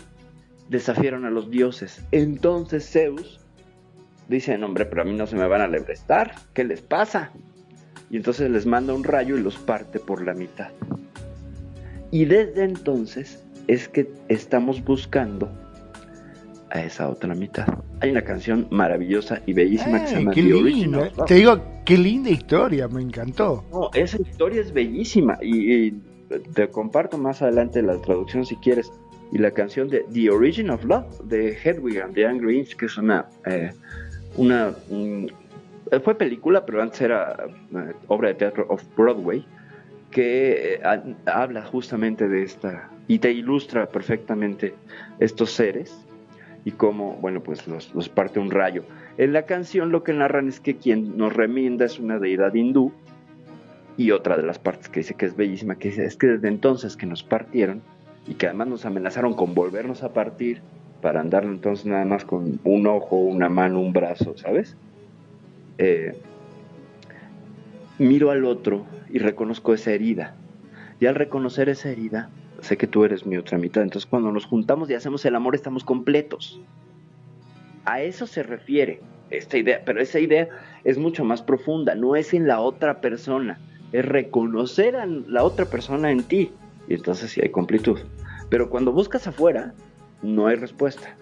desafiaron 0.69 1.25
a 1.25 1.29
los 1.29 1.51
dioses. 1.51 2.01
Entonces 2.13 2.89
Zeus 2.89 3.41
dice, 4.29 4.55
hombre, 4.63 4.85
pero 4.85 5.01
a 5.01 5.05
mí 5.05 5.13
no 5.13 5.27
se 5.27 5.35
me 5.35 5.45
van 5.45 5.59
a 5.59 5.67
lebrestar, 5.67 6.33
¿qué 6.53 6.63
les 6.63 6.81
pasa? 6.81 7.33
Y 8.09 8.15
entonces 8.15 8.49
les 8.49 8.65
manda 8.65 8.93
un 8.93 9.03
rayo 9.03 9.35
y 9.35 9.41
los 9.41 9.57
parte 9.57 9.99
por 9.99 10.25
la 10.25 10.33
mitad. 10.33 10.69
Y 12.11 12.23
desde 12.23 12.63
entonces 12.63 13.43
es 13.67 13.89
que 13.89 14.09
estamos 14.29 14.81
buscando 14.85 15.51
a 16.71 16.83
esa 16.83 17.09
otra 17.09 17.35
mitad. 17.35 17.67
Hay 17.99 18.11
una 18.11 18.23
canción 18.23 18.67
maravillosa 18.71 19.41
y 19.45 19.53
bellísima 19.53 20.01
que 20.01 20.07
se 20.07 20.15
llama 20.15 20.31
The 20.31 20.53
Original. 20.53 21.11
Te 21.27 21.35
digo, 21.35 21.61
qué 21.85 21.97
linda 21.97 22.29
historia, 22.29 22.87
me 22.87 23.01
encantó. 23.01 23.63
No, 23.71 23.89
esa 23.93 24.21
historia 24.21 24.61
es 24.61 24.73
bellísima 24.73 25.37
y, 25.41 25.93
te 26.53 26.69
comparto 26.69 27.17
más 27.17 27.41
adelante 27.41 27.81
la 27.81 27.97
traducción 28.01 28.45
si 28.45 28.55
quieres. 28.57 28.91
Y 29.33 29.37
la 29.37 29.51
canción 29.51 29.87
de 29.87 30.05
The 30.13 30.29
Origin 30.29 30.69
of 30.69 30.83
Love 30.83 31.21
de 31.25 31.57
Hedwig 31.63 32.01
and 32.01 32.13
the 32.13 32.25
Angry 32.25 32.59
Inch, 32.59 32.75
que 32.75 32.85
es 32.85 32.97
una, 32.97 33.25
eh, 33.45 33.71
una 34.35 34.73
fue 36.03 36.15
película, 36.15 36.65
pero 36.65 36.81
antes 36.81 37.01
era 37.01 37.37
eh, 37.73 37.93
obra 38.07 38.29
de 38.29 38.35
teatro 38.35 38.65
of 38.67 38.83
Broadway, 38.97 39.45
que 40.09 40.75
eh, 40.75 41.15
habla 41.25 41.63
justamente 41.63 42.27
de 42.27 42.43
esta 42.43 42.89
y 43.07 43.19
te 43.19 43.31
ilustra 43.31 43.87
perfectamente 43.87 44.73
estos 45.19 45.51
seres 45.51 46.05
y 46.63 46.71
cómo, 46.71 47.17
bueno, 47.21 47.41
pues 47.41 47.67
los, 47.67 48.09
parte 48.09 48.39
un 48.39 48.51
rayo. 48.51 48.83
En 49.17 49.33
la 49.33 49.43
canción 49.43 49.91
lo 49.91 50.03
que 50.03 50.13
narran 50.13 50.47
es 50.47 50.59
que 50.59 50.77
quien 50.77 51.17
nos 51.17 51.33
remienda 51.33 51.85
es 51.85 51.99
una 51.99 52.19
deidad 52.19 52.53
hindú 52.53 52.91
y 53.97 54.11
otra 54.11 54.37
de 54.37 54.43
las 54.43 54.59
partes 54.59 54.89
que 54.89 55.01
dice 55.01 55.15
que 55.15 55.25
es 55.25 55.35
bellísima, 55.35 55.75
que 55.75 55.89
es 55.89 56.15
que 56.15 56.27
desde 56.27 56.47
entonces 56.47 56.95
que 56.95 57.05
nos 57.05 57.23
partieron 57.23 57.81
y 58.27 58.35
que 58.35 58.47
además 58.47 58.67
nos 58.67 58.85
amenazaron 58.85 59.33
con 59.33 59.53
volvernos 59.53 60.03
a 60.03 60.13
partir 60.13 60.61
para 61.01 61.19
andar 61.19 61.43
entonces 61.43 61.85
nada 61.87 62.05
más 62.05 62.25
con 62.25 62.59
un 62.63 62.87
ojo, 62.87 63.17
una 63.17 63.49
mano, 63.49 63.79
un 63.81 63.91
brazo, 63.91 64.37
¿sabes? 64.37 64.77
Eh, 65.79 66.15
miro 67.97 68.29
al 68.29 68.45
otro 68.45 68.85
y 69.09 69.17
reconozco 69.17 69.73
esa 69.73 69.91
herida. 69.91 70.35
Y 70.99 71.07
al 71.07 71.15
reconocer 71.15 71.69
esa 71.69 71.89
herida, 71.89 72.29
sé 72.61 72.77
que 72.77 72.87
tú 72.87 73.03
eres 73.03 73.25
mi 73.25 73.37
otra 73.37 73.57
mitad. 73.57 73.83
Entonces 73.83 74.09
cuando 74.09 74.31
nos 74.31 74.45
juntamos 74.45 74.89
y 74.89 74.93
hacemos 74.93 75.25
el 75.25 75.35
amor 75.35 75.55
estamos 75.55 75.83
completos. 75.83 76.61
A 77.85 78.01
eso 78.01 78.27
se 78.27 78.43
refiere 78.43 79.01
esta 79.29 79.57
idea, 79.57 79.81
pero 79.85 80.01
esa 80.01 80.19
idea 80.19 80.47
es 80.83 80.97
mucho 80.97 81.23
más 81.23 81.41
profunda, 81.41 81.95
no 81.95 82.15
es 82.15 82.33
en 82.33 82.47
la 82.47 82.59
otra 82.59 83.01
persona, 83.01 83.59
es 83.91 84.05
reconocer 84.05 84.95
a 84.95 85.05
la 85.05 85.43
otra 85.43 85.65
persona 85.65 86.11
en 86.11 86.23
ti. 86.23 86.51
Y 86.87 86.95
entonces 86.95 87.31
sí 87.31 87.41
hay 87.41 87.49
completud. 87.49 87.99
Pero 88.49 88.69
cuando 88.69 88.91
buscas 88.91 89.27
afuera, 89.27 89.73
no 90.21 90.47
hay 90.47 90.55
respuesta. 90.55 91.15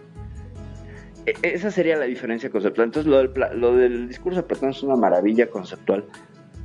E, 1.25 1.33
esa 1.43 1.71
sería 1.71 1.97
la 1.97 2.05
diferencia 2.05 2.49
conceptual. 2.49 2.87
Entonces 2.87 3.09
lo 3.09 3.17
del, 3.17 3.31
lo 3.59 3.75
del 3.75 4.07
discurso 4.07 4.41
de 4.41 4.47
Platón 4.47 4.71
es 4.71 4.83
una 4.83 4.95
maravilla 4.95 5.49
conceptual, 5.49 6.05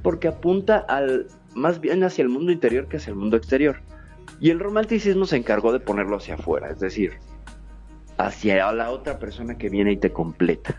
porque 0.02 0.28
apunta 0.28 0.78
al, 0.78 1.26
más 1.54 1.80
bien 1.80 2.02
hacia 2.02 2.22
el 2.22 2.28
mundo 2.28 2.50
interior 2.50 2.88
que 2.88 2.96
hacia 2.96 3.10
el 3.10 3.16
mundo 3.16 3.36
exterior. 3.36 3.76
Y 4.44 4.50
el 4.50 4.60
romanticismo 4.60 5.24
se 5.24 5.38
encargó 5.38 5.72
de 5.72 5.80
ponerlo 5.80 6.18
hacia 6.18 6.34
afuera, 6.34 6.68
es 6.68 6.78
decir, 6.78 7.14
hacia 8.18 8.70
la 8.72 8.90
otra 8.90 9.18
persona 9.18 9.56
que 9.56 9.70
viene 9.70 9.92
y 9.92 9.96
te 9.96 10.12
completa. 10.12 10.78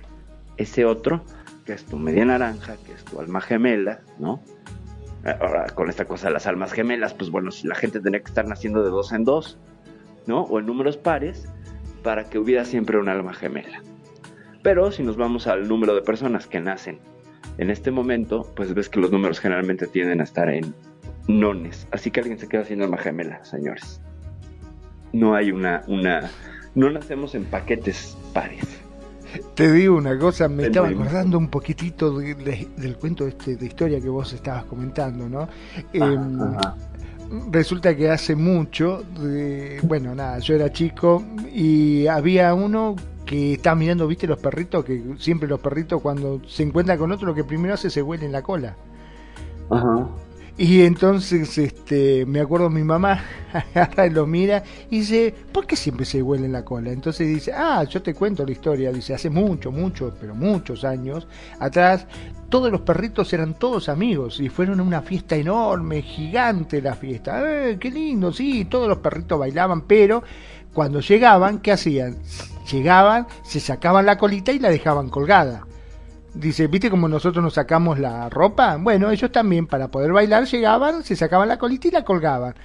Ese 0.55 0.85
otro, 0.85 1.23
que 1.65 1.73
es 1.73 1.83
tu 1.83 1.97
media 1.97 2.25
naranja, 2.25 2.75
que 2.85 2.93
es 2.93 3.03
tu 3.03 3.19
alma 3.19 3.41
gemela, 3.41 4.01
¿no? 4.19 4.39
Ahora, 5.41 5.65
con 5.73 5.89
esta 5.89 6.05
cosa 6.05 6.27
de 6.27 6.33
las 6.33 6.45
almas 6.45 6.73
gemelas, 6.73 7.15
pues 7.15 7.31
bueno, 7.31 7.49
si 7.49 7.67
la 7.67 7.73
gente 7.73 7.99
tenía 7.99 8.19
que 8.19 8.27
estar 8.27 8.47
naciendo 8.47 8.83
de 8.83 8.91
dos 8.91 9.11
en 9.13 9.23
dos, 9.23 9.57
¿no? 10.27 10.41
O 10.41 10.59
en 10.59 10.67
números 10.67 10.97
pares, 10.97 11.51
para 12.03 12.29
que 12.29 12.37
hubiera 12.37 12.65
siempre 12.65 12.99
un 12.99 13.09
alma 13.09 13.33
gemela. 13.33 13.81
Pero 14.61 14.91
si 14.91 15.01
nos 15.01 15.17
vamos 15.17 15.47
al 15.47 15.67
número 15.67 15.95
de 15.95 16.03
personas 16.03 16.45
que 16.45 16.59
nacen 16.59 16.99
en 17.57 17.71
este 17.71 17.89
momento, 17.89 18.45
pues 18.55 18.75
ves 18.75 18.89
que 18.89 18.99
los 18.99 19.09
números 19.09 19.39
generalmente 19.39 19.87
tienden 19.87 20.21
a 20.21 20.25
estar 20.25 20.49
en 20.49 20.75
nones. 21.27 21.87
Así 21.91 22.11
que 22.11 22.19
alguien 22.19 22.39
se 22.39 22.47
queda 22.47 22.61
haciendo 22.61 22.85
alma 22.85 22.97
gemela, 22.97 23.43
señores. 23.43 24.01
No 25.13 25.35
hay 25.35 25.51
una, 25.51 25.83
una, 25.87 26.29
no 26.75 26.89
nacemos 26.89 27.35
en 27.35 27.45
paquetes 27.45 28.17
pares. 28.33 28.81
Te 29.53 29.71
digo 29.71 29.97
una 29.97 30.17
cosa, 30.17 30.47
me 30.47 30.63
estaba 30.63 30.87
acordando 30.87 31.37
un 31.37 31.49
poquitito 31.49 32.17
del 32.17 32.97
cuento 32.97 33.27
este, 33.27 33.57
de 33.57 33.65
historia 33.65 33.99
que 33.99 34.09
vos 34.09 34.31
estabas 34.31 34.65
comentando, 34.65 35.27
¿no? 35.27 35.49
Em, 35.91 36.39
resulta 37.51 37.95
que 37.95 38.09
hace 38.09 38.35
mucho, 38.35 39.03
bueno, 39.83 40.15
nada, 40.15 40.39
yo 40.39 40.55
era 40.55 40.71
chico 40.71 41.23
y 41.53 42.07
había 42.07 42.53
uno 42.53 42.95
que 43.25 43.53
estaba 43.53 43.75
mirando, 43.75 44.07
viste, 44.07 44.27
los 44.27 44.39
perritos, 44.39 44.85
que 44.85 45.03
siempre 45.17 45.49
los 45.49 45.59
perritos 45.59 46.01
cuando 46.01 46.41
se 46.47 46.63
encuentran 46.63 46.97
con 46.97 47.11
otro 47.11 47.27
lo 47.27 47.33
que 47.33 47.43
primero 47.43 47.73
hace 47.73 47.89
se 47.89 48.01
huele 48.01 48.25
en 48.25 48.31
la 48.31 48.41
cola. 48.41 48.75
Ajá. 49.69 50.07
Y 50.57 50.83
entonces 50.83 51.57
este, 51.57 52.25
me 52.25 52.39
acuerdo 52.39 52.69
mi 52.69 52.83
mamá 52.83 53.21
agarra 53.53 54.07
y 54.07 54.09
lo 54.09 54.25
mira 54.25 54.63
y 54.89 54.99
dice, 54.99 55.35
¿por 55.51 55.67
qué 55.67 55.75
siempre 55.75 56.05
se 56.05 56.21
huele 56.21 56.45
en 56.45 56.53
la 56.53 56.63
cola? 56.63 56.91
Entonces 56.91 57.27
dice, 57.27 57.51
ah, 57.53 57.83
yo 57.83 58.01
te 58.01 58.13
cuento 58.13 58.45
la 58.45 58.53
historia, 58.53 58.93
dice, 58.93 59.13
hace 59.13 59.29
mucho, 59.29 59.69
mucho, 59.73 60.15
pero 60.19 60.33
muchos 60.33 60.85
años 60.85 61.27
atrás, 61.59 62.07
todos 62.47 62.71
los 62.71 62.81
perritos 62.81 63.33
eran 63.33 63.59
todos 63.59 63.89
amigos 63.89 64.39
y 64.39 64.47
fueron 64.47 64.79
a 64.79 64.83
una 64.83 65.01
fiesta 65.01 65.35
enorme, 65.35 66.01
gigante 66.01 66.81
la 66.81 66.95
fiesta. 66.95 67.41
¡Eh, 67.43 67.77
qué 67.77 67.91
lindo! 67.91 68.31
Sí, 68.31 68.63
todos 68.63 68.87
los 68.87 68.99
perritos 68.99 69.37
bailaban, 69.37 69.81
pero 69.81 70.23
cuando 70.73 71.01
llegaban, 71.01 71.59
¿qué 71.59 71.73
hacían? 71.73 72.17
Llegaban, 72.71 73.27
se 73.43 73.59
sacaban 73.59 74.05
la 74.05 74.17
colita 74.17 74.53
y 74.53 74.59
la 74.59 74.69
dejaban 74.69 75.09
colgada. 75.09 75.65
Dice, 76.35 76.67
¿viste 76.67 76.89
como 76.89 77.07
nosotros 77.07 77.41
nos 77.41 77.53
sacamos 77.53 77.97
la 77.97 78.29
ropa? 78.29 78.75
Bueno, 78.75 79.09
ellos 79.09 79.31
también 79.31 79.67
para 79.67 79.87
poder 79.87 80.11
bailar 80.11 80.45
llegaban, 80.45 81.01
se 81.05 81.15
sacaban 81.15 81.47
la 81.47 81.57
colita 81.57 81.87
y 81.87 81.91
la 81.91 82.03
colgaban. 82.03 82.55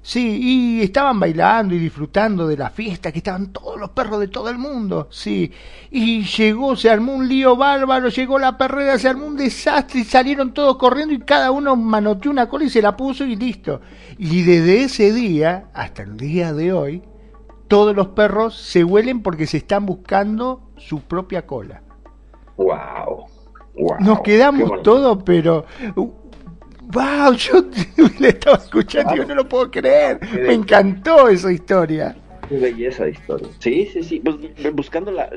Sí, 0.00 0.38
y 0.40 0.82
estaban 0.82 1.20
bailando 1.20 1.74
y 1.74 1.78
disfrutando 1.78 2.48
de 2.48 2.56
la 2.56 2.70
fiesta, 2.70 3.12
que 3.12 3.18
estaban 3.18 3.52
todos 3.52 3.78
los 3.78 3.90
perros 3.90 4.20
de 4.20 4.28
todo 4.28 4.48
el 4.48 4.56
mundo, 4.56 5.08
sí. 5.10 5.52
Y 5.90 6.24
llegó, 6.24 6.74
se 6.74 6.88
armó 6.88 7.12
un 7.12 7.28
lío 7.28 7.54
bárbaro, 7.54 8.08
llegó 8.08 8.38
la 8.38 8.56
perrera, 8.56 8.98
se 8.98 9.08
armó 9.08 9.26
un 9.26 9.36
desastre 9.36 10.00
y 10.00 10.04
salieron 10.04 10.54
todos 10.54 10.78
corriendo 10.78 11.12
y 11.12 11.18
cada 11.18 11.50
uno 11.50 11.76
manoteó 11.76 12.30
una 12.30 12.48
cola 12.48 12.64
y 12.64 12.70
se 12.70 12.80
la 12.80 12.96
puso 12.96 13.26
y 13.26 13.36
listo. 13.36 13.82
Y 14.16 14.42
desde 14.42 14.84
ese 14.84 15.12
día 15.12 15.68
hasta 15.74 16.02
el 16.02 16.16
día 16.16 16.54
de 16.54 16.72
hoy, 16.72 17.02
todos 17.66 17.94
los 17.94 18.08
perros 18.08 18.56
se 18.56 18.84
huelen 18.84 19.22
porque 19.22 19.46
se 19.46 19.58
están 19.58 19.84
buscando 19.84 20.70
su 20.78 21.02
propia 21.02 21.46
cola. 21.46 21.82
Wow. 22.58 23.26
wow 23.76 23.96
Nos 24.00 24.20
quedamos 24.20 24.82
todos, 24.82 25.22
pero 25.24 25.64
wow, 26.92 27.32
yo 27.34 27.64
le 28.18 28.28
estaba 28.28 28.56
escuchando 28.56 29.14
y 29.14 29.18
yo 29.18 29.24
no 29.24 29.34
lo 29.34 29.48
puedo 29.48 29.70
creer. 29.70 30.20
Me 30.32 30.54
encantó 30.54 31.28
esa 31.28 31.50
historia. 31.52 32.16
Qué 32.48 32.58
belleza 32.58 33.04
de 33.04 33.12
historia. 33.12 33.48
Sí, 33.58 33.88
sí, 33.92 34.02
sí. 34.02 34.20
Pues, 34.20 34.36
buscando 34.74 35.10
la, 35.10 35.30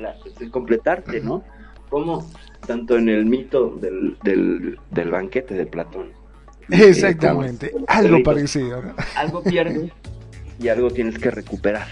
completarte, 0.49 1.21
¿no? 1.21 1.43
Como 1.89 2.25
tanto 2.65 2.97
en 2.97 3.09
el 3.09 3.25
mito 3.25 3.77
del, 3.81 4.17
del, 4.23 5.09
banquete 5.09 5.55
de 5.55 5.65
Platón. 5.65 6.11
Exactamente. 6.69 7.73
algo 7.87 8.23
parecido. 8.23 8.81
Algo 9.15 9.43
pierdes 9.43 9.91
y 10.59 10.69
algo 10.69 10.89
tienes 10.89 11.17
que 11.17 11.31
recuperar, 11.31 11.87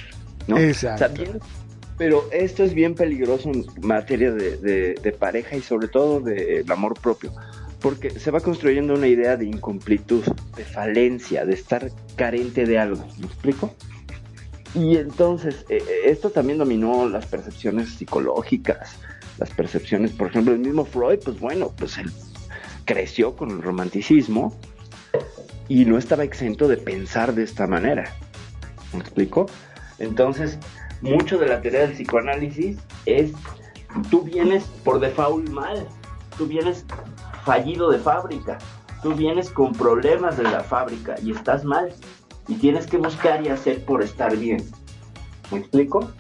¿no? 0.48 0.58
Exacto. 0.58 1.24
Pero 2.00 2.28
esto 2.32 2.64
es 2.64 2.74
bien 2.74 2.96
peligroso 2.96 3.52
en 3.52 3.66
materia 3.82 4.32
de, 4.32 4.96
de 4.96 5.12
pareja 5.12 5.56
y 5.56 5.62
sobre 5.62 5.88
todo 5.88 6.20
del 6.22 6.70
amor 6.72 7.00
propio 7.00 7.32
porque 7.82 8.10
se 8.20 8.32
va 8.32 8.40
construyendo 8.42 8.94
una 8.94 9.08
idea 9.08 9.38
de 9.38 9.46
incompletud, 9.46 10.24
de 10.56 10.66
falencia, 10.66 11.46
de 11.46 11.54
estar 11.54 11.92
carente 12.16 12.66
de 12.66 12.78
algo. 12.78 13.06
¿Me 13.18 13.26
explico? 13.26 13.74
Y 14.76 14.98
entonces, 14.98 15.66
eh, 15.70 15.82
eh, 15.88 16.02
esto 16.06 16.30
también 16.30 16.58
dominó 16.60 17.08
las 17.08 17.26
percepciones 17.26 17.90
psicológicas, 17.90 18.98
las 19.38 19.50
percepciones, 19.52 20.12
por 20.12 20.28
ejemplo, 20.28 20.54
el 20.54 20.60
mismo 20.60 20.86
Freud, 20.86 21.20
pues 21.24 21.40
bueno, 21.40 21.72
pues 21.76 21.98
él 21.98 22.12
creció 22.86 23.36
con 23.36 23.52
el 23.52 23.62
romanticismo 23.62 24.56
y 25.68 25.86
no 25.86 25.98
estaba 25.98 26.24
exento 26.24 26.68
de 26.68 26.78
pensar 26.78 27.34
de 27.34 27.44
esta 27.44 27.66
manera. 27.66 28.14
¿Me 28.94 29.00
explico? 29.00 29.48
Entonces, 29.98 30.58
mucho 31.02 31.38
de 31.38 31.48
la 31.48 31.62
teoría 31.62 31.82
del 31.82 31.94
psicoanálisis 31.94 32.78
es, 33.06 33.32
tú 34.10 34.24
vienes 34.24 34.64
por 34.84 35.00
default 35.00 35.50
mal, 35.50 35.88
tú 36.38 36.46
vienes 36.46 36.86
fallido 37.44 37.90
de 37.90 38.00
fábrica. 38.00 38.58
Tú 39.02 39.14
vienes 39.14 39.50
con 39.50 39.72
problemas 39.74 40.38
de 40.38 40.44
la 40.44 40.62
fábrica 40.62 41.16
y 41.24 41.32
estás 41.32 41.64
mal. 41.64 41.92
Y 42.48 42.56
tienes 42.56 42.88
que 42.88 42.98
buscar 42.98 43.46
y 43.46 43.50
hacer 43.50 43.84
por 43.86 44.04
estar 44.04 44.36
bien. 44.36 44.64
¿Me 45.52 45.60
explico? 45.60 46.12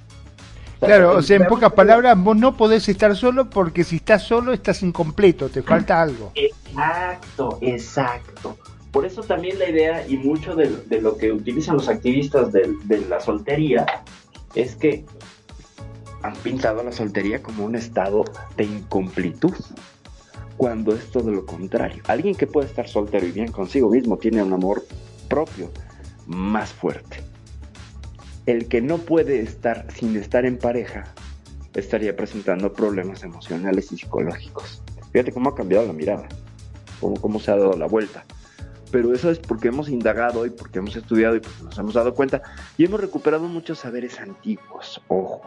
claro, 0.79 1.17
o 1.17 1.21
sea, 1.21 1.35
en 1.37 1.45
pocas 1.45 1.73
palabras, 1.73 2.17
vos 2.17 2.37
no 2.37 2.55
podés 2.55 2.87
estar 2.87 3.13
solo 3.15 3.49
porque 3.49 3.83
si 3.83 3.97
estás 3.97 4.23
solo 4.23 4.53
estás 4.53 4.81
incompleto, 4.81 5.49
te 5.49 5.61
falta 5.61 6.01
algo. 6.01 6.31
Exacto, 6.35 7.57
exacto. 7.61 8.57
Por 8.91 9.05
eso 9.05 9.21
también 9.21 9.59
la 9.59 9.69
idea 9.69 10.07
y 10.07 10.17
mucho 10.17 10.55
de, 10.55 11.01
lo 11.01 11.17
que 11.17 11.33
utilizan 11.33 11.75
los 11.75 11.89
activistas 11.89 12.53
de, 12.53 12.73
de 12.85 13.01
la 13.07 13.19
soltería 13.19 13.85
es 14.55 14.75
que 14.75 15.05
han 16.21 16.35
pintado 16.37 16.83
la 16.83 16.91
soltería 16.91 17.41
como 17.41 17.65
un 17.65 17.75
estado 17.75 18.25
de 18.57 18.65
incompletud 18.65 19.53
cuando 20.57 20.93
es 20.93 21.09
todo 21.11 21.31
lo 21.31 21.45
contrario. 21.45 22.03
Alguien 22.07 22.35
que 22.35 22.47
puede 22.47 22.67
estar 22.67 22.87
soltero 22.87 23.25
y 23.25 23.31
bien 23.31 23.51
consigo 23.51 23.89
mismo 23.89 24.17
tiene 24.17 24.43
un 24.43 24.51
amor 24.51 24.83
propio 25.29 25.71
más 26.27 26.73
fuerte. 26.73 27.23
El 28.45 28.67
que 28.67 28.81
no 28.81 28.97
puede 28.97 29.39
estar 29.39 29.87
sin 29.93 30.17
estar 30.17 30.45
en 30.45 30.57
pareja 30.57 31.13
estaría 31.75 32.15
presentando 32.15 32.73
problemas 32.73 33.23
emocionales 33.23 33.91
y 33.91 33.97
psicológicos. 33.97 34.81
Fíjate 35.11 35.31
cómo 35.31 35.49
ha 35.49 35.55
cambiado 35.55 35.85
la 35.85 35.93
mirada, 35.93 36.27
cómo, 36.99 37.15
cómo 37.21 37.39
se 37.39 37.51
ha 37.51 37.55
dado 37.55 37.77
la 37.77 37.87
vuelta. 37.87 38.25
Pero 38.91 39.13
eso 39.13 39.29
es 39.29 39.39
porque 39.39 39.67
hemos 39.67 39.89
indagado 39.89 40.45
y 40.45 40.49
porque 40.49 40.79
hemos 40.79 40.95
estudiado 40.95 41.35
y 41.35 41.39
porque 41.39 41.63
nos 41.63 41.77
hemos 41.77 41.93
dado 41.93 42.13
cuenta 42.13 42.41
y 42.77 42.85
hemos 42.85 42.99
recuperado 42.99 43.47
muchos 43.47 43.79
saberes 43.79 44.19
antiguos. 44.19 45.01
Ojo, 45.07 45.41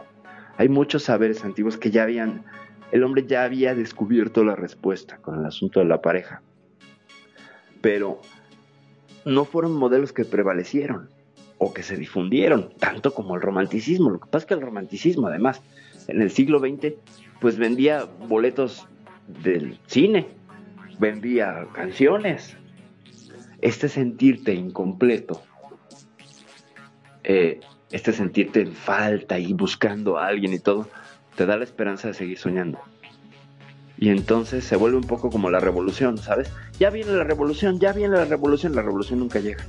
hay 0.57 0.69
muchos 0.69 1.03
saberes 1.03 1.43
antiguos 1.43 1.77
que 1.77 1.91
ya 1.91 2.03
habían 2.03 2.45
el 2.93 3.03
hombre 3.03 3.25
ya 3.25 3.43
había 3.43 3.73
descubierto 3.73 4.43
la 4.43 4.55
respuesta 4.55 5.17
con 5.17 5.39
el 5.39 5.45
asunto 5.47 5.79
de 5.79 5.87
la 5.87 5.99
pareja. 6.03 6.43
Pero 7.81 8.21
no 9.25 9.45
fueron 9.45 9.73
modelos 9.73 10.13
que 10.13 10.25
prevalecieron 10.25 11.09
o 11.57 11.73
que 11.73 11.81
se 11.81 11.97
difundieron, 11.97 12.69
tanto 12.77 13.15
como 13.15 13.33
el 13.33 13.41
romanticismo. 13.41 14.11
Lo 14.11 14.19
que 14.19 14.27
pasa 14.27 14.43
es 14.43 14.45
que 14.45 14.53
el 14.53 14.61
romanticismo, 14.61 15.25
además, 15.25 15.63
en 16.07 16.21
el 16.21 16.29
siglo 16.29 16.59
XX, 16.59 16.93
pues 17.41 17.57
vendía 17.57 18.05
boletos 18.27 18.87
del 19.43 19.79
cine, 19.87 20.27
vendía 20.99 21.65
canciones. 21.73 22.55
Este 23.63 23.87
sentirte 23.87 24.53
incompleto, 24.53 25.41
eh, 27.23 27.61
este 27.91 28.11
sentirte 28.11 28.59
en 28.59 28.73
falta 28.73 29.39
y 29.39 29.53
buscando 29.53 30.17
a 30.17 30.27
alguien 30.27 30.51
y 30.51 30.59
todo, 30.59 30.89
te 31.37 31.45
da 31.45 31.55
la 31.55 31.63
esperanza 31.63 32.09
de 32.09 32.13
seguir 32.13 32.37
soñando. 32.37 32.81
Y 33.97 34.09
entonces 34.09 34.65
se 34.65 34.75
vuelve 34.75 34.97
un 34.97 35.05
poco 35.05 35.29
como 35.29 35.49
la 35.49 35.61
revolución, 35.61 36.17
¿sabes? 36.17 36.51
Ya 36.77 36.89
viene 36.89 37.13
la 37.13 37.23
revolución, 37.23 37.79
ya 37.79 37.93
viene 37.93 38.17
la 38.17 38.25
revolución, 38.25 38.75
la 38.75 38.81
revolución 38.81 39.19
nunca 39.19 39.39
llega. 39.39 39.65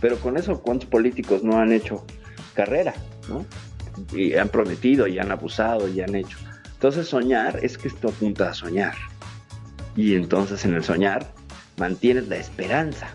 Pero 0.00 0.16
con 0.20 0.38
eso, 0.38 0.62
¿cuántos 0.62 0.88
políticos 0.88 1.44
no 1.44 1.58
han 1.58 1.70
hecho 1.70 2.06
carrera, 2.54 2.94
¿no? 3.28 3.44
Y 4.16 4.36
han 4.36 4.48
prometido, 4.48 5.06
y 5.06 5.18
han 5.18 5.30
abusado, 5.30 5.86
y 5.86 6.00
han 6.00 6.14
hecho. 6.14 6.38
Entonces 6.72 7.08
soñar 7.08 7.58
es 7.62 7.76
que 7.76 7.88
esto 7.88 8.08
apunta 8.08 8.48
a 8.48 8.54
soñar. 8.54 8.94
Y 9.96 10.14
entonces 10.14 10.64
en 10.64 10.72
el 10.72 10.82
soñar 10.82 11.30
mantienes 11.78 12.28
la 12.28 12.36
esperanza. 12.36 13.08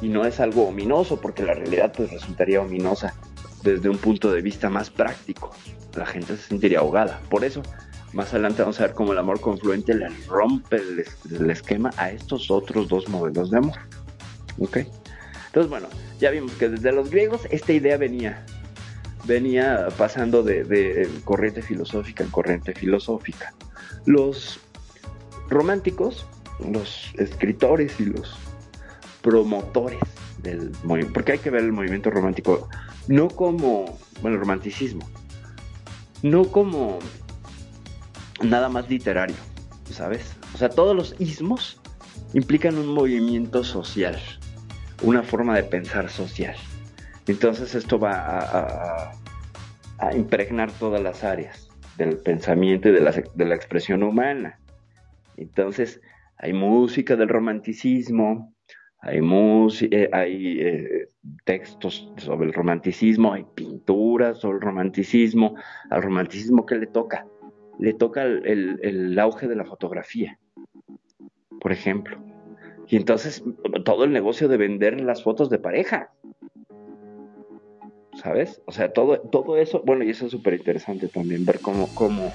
Y 0.00 0.08
no 0.08 0.24
es 0.24 0.38
algo 0.40 0.68
ominoso, 0.68 1.20
porque 1.20 1.42
la 1.42 1.54
realidad 1.54 1.92
pues 1.96 2.10
resultaría 2.10 2.60
ominosa 2.60 3.14
desde 3.62 3.88
un 3.88 3.98
punto 3.98 4.30
de 4.30 4.42
vista 4.42 4.70
más 4.70 4.90
práctico 4.90 5.52
la 5.98 6.06
gente 6.06 6.36
se 6.36 6.44
sentiría 6.44 6.78
ahogada. 6.78 7.20
Por 7.28 7.44
eso, 7.44 7.62
más 8.12 8.32
adelante 8.32 8.62
vamos 8.62 8.80
a 8.80 8.84
ver 8.84 8.94
cómo 8.94 9.12
el 9.12 9.18
amor 9.18 9.40
confluente 9.40 9.94
le 9.94 10.08
rompe 10.26 10.76
el, 10.76 11.50
esquema 11.50 11.90
a 11.96 12.10
estos 12.10 12.50
otros 12.50 12.88
dos 12.88 13.08
modelos 13.08 13.50
de 13.50 13.58
amor. 13.58 13.78
¿Ok? 14.58 14.78
Entonces, 15.46 15.68
bueno, 15.68 15.88
ya 16.18 16.30
vimos 16.30 16.52
que 16.52 16.68
desde 16.68 16.92
los 16.92 17.10
griegos 17.10 17.42
esta 17.50 17.72
idea 17.72 17.96
venía, 17.96 18.44
venía 19.24 19.88
pasando 19.96 20.42
de, 20.42 21.08
corriente 21.24 21.62
filosófica 21.62 22.24
en 22.24 22.30
corriente 22.30 22.74
filosófica. 22.74 23.52
Los 24.06 24.60
románticos, 25.48 26.26
los 26.60 27.12
escritores 27.14 27.98
y 28.00 28.06
los 28.06 28.38
promotores 29.22 29.98
del 30.42 30.72
movimiento, 30.84 31.12
porque 31.12 31.32
hay 31.32 31.38
que 31.38 31.50
ver 31.50 31.64
el 31.64 31.72
movimiento 31.72 32.10
romántico 32.10 32.68
no 33.08 33.28
como, 33.28 33.98
bueno, 34.20 34.36
el 34.36 34.40
romanticismo, 34.40 35.08
no 36.22 36.44
como 36.44 36.98
nada 38.42 38.68
más 38.68 38.88
literario, 38.88 39.36
¿sabes? 39.90 40.36
O 40.54 40.58
sea, 40.58 40.68
todos 40.68 40.94
los 40.94 41.14
ismos 41.18 41.80
implican 42.34 42.76
un 42.76 42.88
movimiento 42.88 43.64
social, 43.64 44.20
una 45.02 45.22
forma 45.22 45.56
de 45.56 45.64
pensar 45.64 46.10
social. 46.10 46.56
Entonces 47.26 47.74
esto 47.74 47.98
va 47.98 49.12
a, 49.98 50.14
impregnar 50.14 50.70
todas 50.72 51.02
las 51.02 51.24
áreas 51.24 51.68
del 51.96 52.18
pensamiento 52.18 52.88
y 52.88 52.92
de 52.92 53.00
la, 53.00 53.10
de 53.10 53.44
la 53.44 53.54
expresión 53.54 54.02
humana. 54.02 54.60
Entonces 55.36 56.00
hay 56.38 56.52
música 56.52 57.16
del 57.16 57.28
romanticismo, 57.28 58.54
hay, 59.00 59.20
eh, 59.90 60.08
hay 60.12 60.60
eh, 60.60 61.08
textos 61.44 62.10
sobre 62.16 62.46
el 62.46 62.52
romanticismo, 62.52 63.32
hay 63.32 63.44
pinturas 63.54 64.38
sobre 64.38 64.56
el 64.56 64.62
romanticismo. 64.62 65.56
Al 65.90 66.02
romanticismo, 66.02 66.64
¿qué 66.64 66.76
le 66.76 66.86
toca? 66.86 67.26
Le 67.78 67.94
toca 67.94 68.22
el, 68.22 69.16
auge 69.18 69.46
de 69.46 69.56
la 69.56 69.64
fotografía, 69.64 70.38
por 71.60 71.72
ejemplo. 71.72 72.18
Y 72.88 72.96
entonces 72.96 73.44
todo 73.84 74.04
el 74.04 74.12
negocio 74.12 74.48
de 74.48 74.56
vender 74.56 75.00
las 75.00 75.22
fotos 75.22 75.50
de 75.50 75.58
pareja. 75.58 76.12
¿Sabes? 78.14 78.60
O 78.66 78.72
sea, 78.72 78.92
todo, 78.92 79.20
todo 79.20 79.56
eso, 79.58 79.82
bueno, 79.86 80.02
y 80.02 80.10
eso 80.10 80.26
es 80.26 80.32
súper 80.32 80.54
interesante 80.54 81.06
también, 81.06 81.44
ver 81.44 81.60
cómo, 81.60 81.88
cómo, 81.94 82.32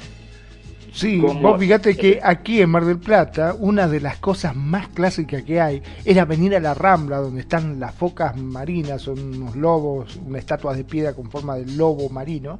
Sí, 0.93 1.17
vos 1.17 1.59
fíjate 1.59 1.97
que 1.97 2.19
aquí 2.21 2.61
en 2.61 2.69
Mar 2.69 2.85
del 2.85 2.99
Plata, 2.99 3.55
una 3.57 3.87
de 3.87 3.99
las 3.99 4.17
cosas 4.17 4.55
más 4.55 4.89
clásicas 4.89 5.41
que 5.41 5.59
hay 5.59 5.81
era 6.05 6.23
venir 6.23 6.55
a 6.55 6.59
la 6.59 6.75
Rambla, 6.75 7.17
donde 7.17 7.41
están 7.41 7.79
las 7.79 7.95
focas 7.95 8.37
marinas, 8.37 9.01
son 9.01 9.17
unos 9.19 9.55
lobos, 9.55 10.19
una 10.23 10.37
estatua 10.37 10.75
de 10.75 10.83
piedra 10.83 11.13
con 11.13 11.31
forma 11.31 11.55
de 11.55 11.65
lobo 11.65 12.09
marino. 12.09 12.59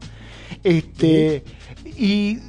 Este, 0.64 1.44
y 1.86 2.40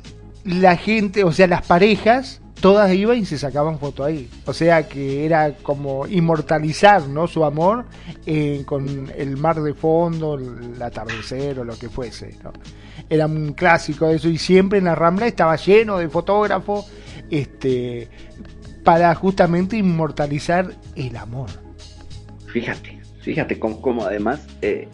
la 0.44 0.79
gente, 0.79 1.23
o 1.23 1.33
sea, 1.33 1.47
las 1.49 1.66
parejas, 1.66 2.40
todas 2.61 2.90
iban 2.94 3.18
y 3.18 3.27
se 3.27 3.37
sacaban 3.37 3.79
foto 3.79 4.05
ahí. 4.05 4.31
O 4.47 4.55
sea 4.55 4.88
que 4.88 5.27
era 5.27 5.53
como 5.55 6.07
inmortalizar, 6.07 7.07
¿no? 7.09 7.27
Su 7.27 7.44
amor 7.44 7.85
eh, 8.25 8.62
con 8.64 9.12
el 9.14 9.37
mar 9.37 9.61
de 9.61 9.75
fondo, 9.75 10.37
el 10.38 10.81
atardecer 10.81 11.61
o 11.61 11.64
lo 11.64 11.77
que 11.79 11.90
fuese, 11.90 12.38
¿no? 12.42 12.53
Era 13.09 13.27
un 13.27 13.53
clásico 13.53 14.09
eso 14.09 14.29
y 14.29 14.38
siempre 14.38 14.79
en 14.79 14.85
la 14.85 14.95
Rambla 14.95 15.27
estaba 15.27 15.57
lleno 15.57 15.99
de 15.99 16.09
fotógrafos, 16.09 16.87
este, 17.31 18.09
para 18.83 19.14
justamente 19.14 19.77
inmortalizar 19.77 20.75
el 20.97 21.17
amor. 21.17 21.51
Fíjate, 22.47 23.01
fíjate 23.21 23.59
cómo, 23.59 24.05
además, 24.05 24.47
eh, 24.62 24.88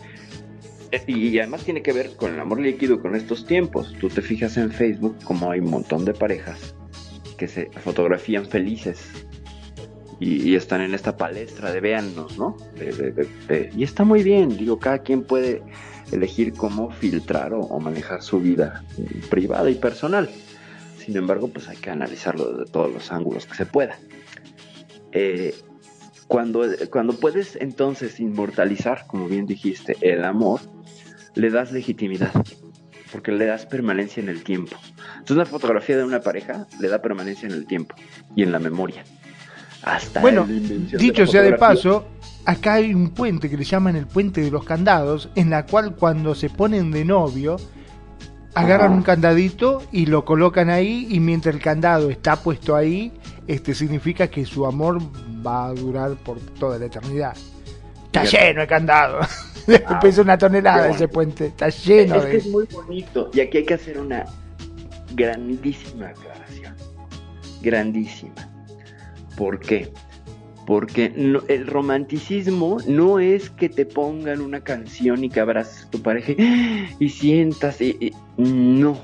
eh, 0.92 1.05
y 1.07 1.38
además 1.38 1.64
tiene 1.64 1.83
que 1.83 1.92
ver 1.92 2.16
con 2.16 2.35
el 2.35 2.40
amor 2.40 2.61
líquido 2.61 3.01
con 3.01 3.14
estos 3.14 3.46
tiempos. 3.46 3.94
Tú 4.01 4.09
te 4.09 4.23
fijas 4.23 4.57
en 4.57 4.73
Facebook 4.73 5.18
como 5.25 5.51
hay 5.51 5.61
un 5.61 5.70
montón 5.70 6.05
de 6.05 6.14
parejas 6.14 6.75
que 7.37 7.49
se 7.49 7.70
fotografían 7.83 8.46
felices 8.46 9.01
y, 10.20 10.55
están 10.55 10.83
en 10.83 10.94
esta 10.94 11.16
palestra 11.16 11.73
de 11.73 11.81
véannos, 11.81 12.37
¿no? 12.37 12.57
y 13.75 13.83
está 13.83 14.05
muy 14.05 14.23
bien, 14.23 14.55
digo, 14.59 14.79
cada 14.79 14.99
quien 14.99 15.23
puede 15.23 15.62
elegir 16.12 16.53
cómo 16.53 16.90
filtrar 16.90 17.53
o, 17.55 17.79
manejar 17.81 18.23
su 18.23 18.40
vida 18.40 18.85
privada 19.31 19.70
y 19.70 19.75
personal. 19.75 20.29
Sin 20.99 21.16
embargo, 21.16 21.49
pues 21.49 21.68
hay 21.68 21.77
que 21.77 21.90
analizarlo 21.90 22.53
desde 22.53 22.70
todos 22.70 22.92
los 22.92 23.11
ángulos 23.11 23.46
que 23.46 23.55
se 23.55 23.66
pueda. 23.66 23.99
Eh, 25.12 25.55
cuando, 26.29 26.64
cuando 26.90 27.14
puedes 27.14 27.57
entonces 27.57 28.20
inmortalizar, 28.20 29.07
como 29.07 29.27
bien 29.27 29.46
dijiste, 29.46 29.96
el 30.01 30.25
amor, 30.25 30.61
le 31.35 31.51
das 31.51 31.73
legitimidad 31.73 32.33
porque 33.11 33.33
le 33.33 33.46
das 33.46 33.66
permanencia 33.66 34.23
en 34.23 34.29
el 34.29 34.42
tiempo. 34.44 34.77
Entonces 35.12 35.37
una 35.37 35.46
fotografía 35.46 35.96
de 35.96 36.05
una 36.05 36.20
pareja 36.20 36.66
le 36.81 36.88
da 36.88 37.03
permanencia 37.03 37.49
en 37.49 37.55
el 37.55 37.66
tiempo 37.66 37.94
y 38.37 38.42
en 38.42 38.53
la 38.53 38.59
memoria. 38.59 39.05
Hasta 39.83 40.21
bueno, 40.21 40.47
dicho 40.47 41.27
sea 41.27 41.43
de 41.43 41.55
paso, 41.55 42.07
acá 42.45 42.75
hay 42.75 42.93
un 42.93 43.11
puente 43.11 43.49
que 43.49 43.57
le 43.57 43.64
llaman 43.64 43.97
el 43.97 44.07
puente 44.07 44.43
de 44.43 44.51
los 44.51 44.64
candados, 44.64 45.31
en 45.35 45.51
la 45.51 45.66
cual 45.66 45.95
cuando 45.95 46.35
se 46.35 46.51
ponen 46.51 46.90
de 46.90 47.05
novio, 47.05 47.57
agarran 48.55 48.93
un 48.93 49.03
candadito 49.03 49.83
y 49.93 50.07
lo 50.07 50.25
colocan 50.25 50.71
ahí 50.71 51.07
y 51.11 51.21
mientras 51.21 51.55
el 51.55 51.62
candado 51.62 52.11
está 52.11 52.37
puesto 52.37 52.77
ahí, 52.77 53.12
este 53.47 53.75
significa 53.75 54.29
que 54.29 54.45
su 54.45 54.66
amor 54.66 55.01
va 55.45 55.66
a 55.66 55.73
durar 55.73 56.14
por 56.16 56.40
toda 56.40 56.79
la 56.79 56.87
eternidad. 56.87 57.37
Está 58.07 58.25
lleno 58.25 58.62
el 58.62 58.69
candado. 58.69 59.21
Ah, 59.87 60.01
Pesa 60.03 60.23
una 60.23 60.37
tonelada 60.37 60.90
ese 60.90 61.07
puente. 61.07 61.47
Está 61.47 61.69
lleno 61.69 62.16
es 62.16 62.25
que 62.25 62.37
es 62.38 62.47
muy 62.49 62.66
bonito. 62.66 63.31
Y 63.33 63.40
aquí 63.40 63.59
hay 63.59 63.64
que 63.64 63.75
hacer 63.75 63.99
una 63.99 64.25
grandísima 65.14 66.09
aclaración. 66.09 66.75
Grandísima. 67.62 68.49
¿Por 69.40 69.59
qué? 69.59 69.90
Porque 70.66 71.14
el 71.48 71.66
romanticismo 71.66 72.76
no 72.87 73.18
es 73.18 73.48
que 73.48 73.70
te 73.70 73.87
pongan 73.87 74.42
una 74.42 74.61
canción 74.61 75.24
y 75.24 75.31
que 75.31 75.40
abraces 75.40 75.87
a 75.87 75.90
tu 75.90 76.03
pareja 76.03 76.35
y, 76.98 77.09
sientas. 77.09 77.81
Y, 77.81 78.12
no. 78.37 79.00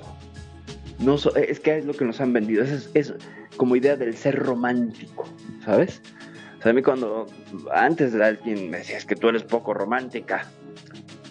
no 0.98 1.16
es 1.36 1.60
que 1.60 1.78
es 1.78 1.86
lo 1.86 1.94
que 1.94 2.04
nos 2.04 2.20
han 2.20 2.34
vendido. 2.34 2.62
Es, 2.64 2.90
es 2.92 3.14
como 3.56 3.76
idea 3.76 3.96
del 3.96 4.14
ser 4.14 4.38
romántico. 4.38 5.26
¿Sabes? 5.64 6.02
a 6.62 6.72
mí 6.74 6.82
cuando 6.82 7.26
antes 7.72 8.14
alguien 8.14 8.68
me 8.68 8.78
decía, 8.78 8.98
que 9.08 9.16
tú 9.16 9.30
eres 9.30 9.42
poco 9.42 9.72
romántica. 9.72 10.46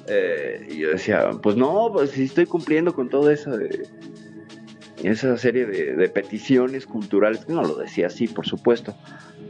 Eh, 0.08 0.68
yo 0.76 0.90
decía, 0.90 1.30
pues 1.44 1.56
no, 1.56 1.92
pues 1.94 2.10
sí 2.10 2.24
estoy 2.24 2.48
cumpliendo 2.48 2.96
con 2.96 3.08
todo 3.10 3.30
eso 3.30 3.56
de 3.56 3.88
esa 5.04 5.38
serie 5.38 5.66
de, 5.66 6.10
peticiones 6.10 6.86
culturales. 6.86 7.48
No 7.48 7.62
lo 7.64 7.76
decía 7.76 8.08
así, 8.08 8.28
por 8.28 8.46
supuesto. 8.46 8.96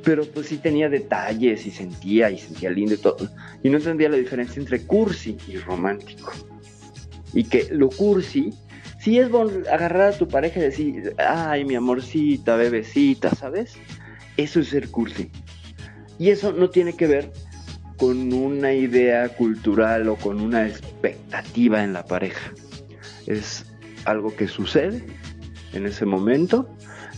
Pero 0.04 0.26
pues 0.26 0.48
sí 0.48 0.58
tenía 0.58 0.90
detalles 0.90 1.66
y 1.66 1.72
sentía 1.72 2.30
y 2.32 2.38
sentía 2.38 2.70
lindo 2.70 2.96
y 2.96 2.98
todo. 2.98 3.30
Y 3.64 3.70
no 3.70 3.78
entendía 3.78 4.10
la 4.10 4.18
diferencia 4.18 4.60
entre 4.60 4.82
cursi 4.82 5.38
y 5.48 5.58
romántico. 5.58 6.32
Y 7.34 7.44
que 7.44 7.68
lo 7.72 7.90
cursi 7.90 8.52
sí 9.00 9.20
es 9.20 9.30
agarrar 9.72 10.14
a 10.14 10.18
tu 10.18 10.28
pareja 10.28 10.60
y 10.60 10.64
decir, 10.64 11.16
ay, 11.18 11.66
mi 11.66 11.76
amorcita, 11.76 12.56
bebecita, 12.56 13.30
¿sabes? 13.36 13.76
Eso 14.38 14.60
es 14.60 14.70
ser 14.70 14.90
cursi. 14.90 15.30
Y 16.18 16.30
eso 16.30 16.54
no 16.54 16.70
tiene 16.70 16.94
que 16.94 17.08
ver 17.08 17.32
con 17.98 18.34
una 18.34 18.74
idea 18.74 19.30
cultural 19.30 20.08
o 20.10 20.16
con 20.16 20.42
una 20.42 20.68
expectativa 20.68 21.84
en 21.84 21.94
la 21.94 22.06
pareja. 22.06 22.52
Es 23.26 23.66
algo 24.06 24.36
que 24.36 24.48
sucede 24.48 25.04
en 25.76 25.86
ese 25.86 26.06
momento 26.06 26.70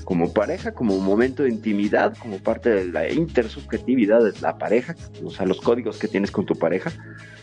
como 0.04 0.32
pareja, 0.32 0.72
como 0.72 0.98
momento 1.00 1.44
de 1.44 1.50
intimidad, 1.50 2.16
como 2.18 2.38
parte 2.40 2.70
de 2.70 2.86
la 2.86 3.12
intersubjetividad 3.12 4.24
de 4.24 4.40
la 4.40 4.58
pareja, 4.58 4.96
o 5.22 5.30
sea, 5.30 5.46
los 5.46 5.60
códigos 5.60 5.98
que 5.98 6.08
tienes 6.08 6.32
con 6.32 6.46
tu 6.46 6.56
pareja, 6.56 6.92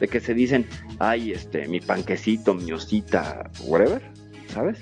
de 0.01 0.09
que 0.09 0.19
se 0.19 0.33
dicen, 0.33 0.67
ay, 0.99 1.33
este, 1.33 1.69
mi 1.69 1.81
panquecito, 1.81 2.55
mi 2.55 2.73
osita, 2.73 3.51
whatever, 3.67 4.01
¿sabes? 4.49 4.79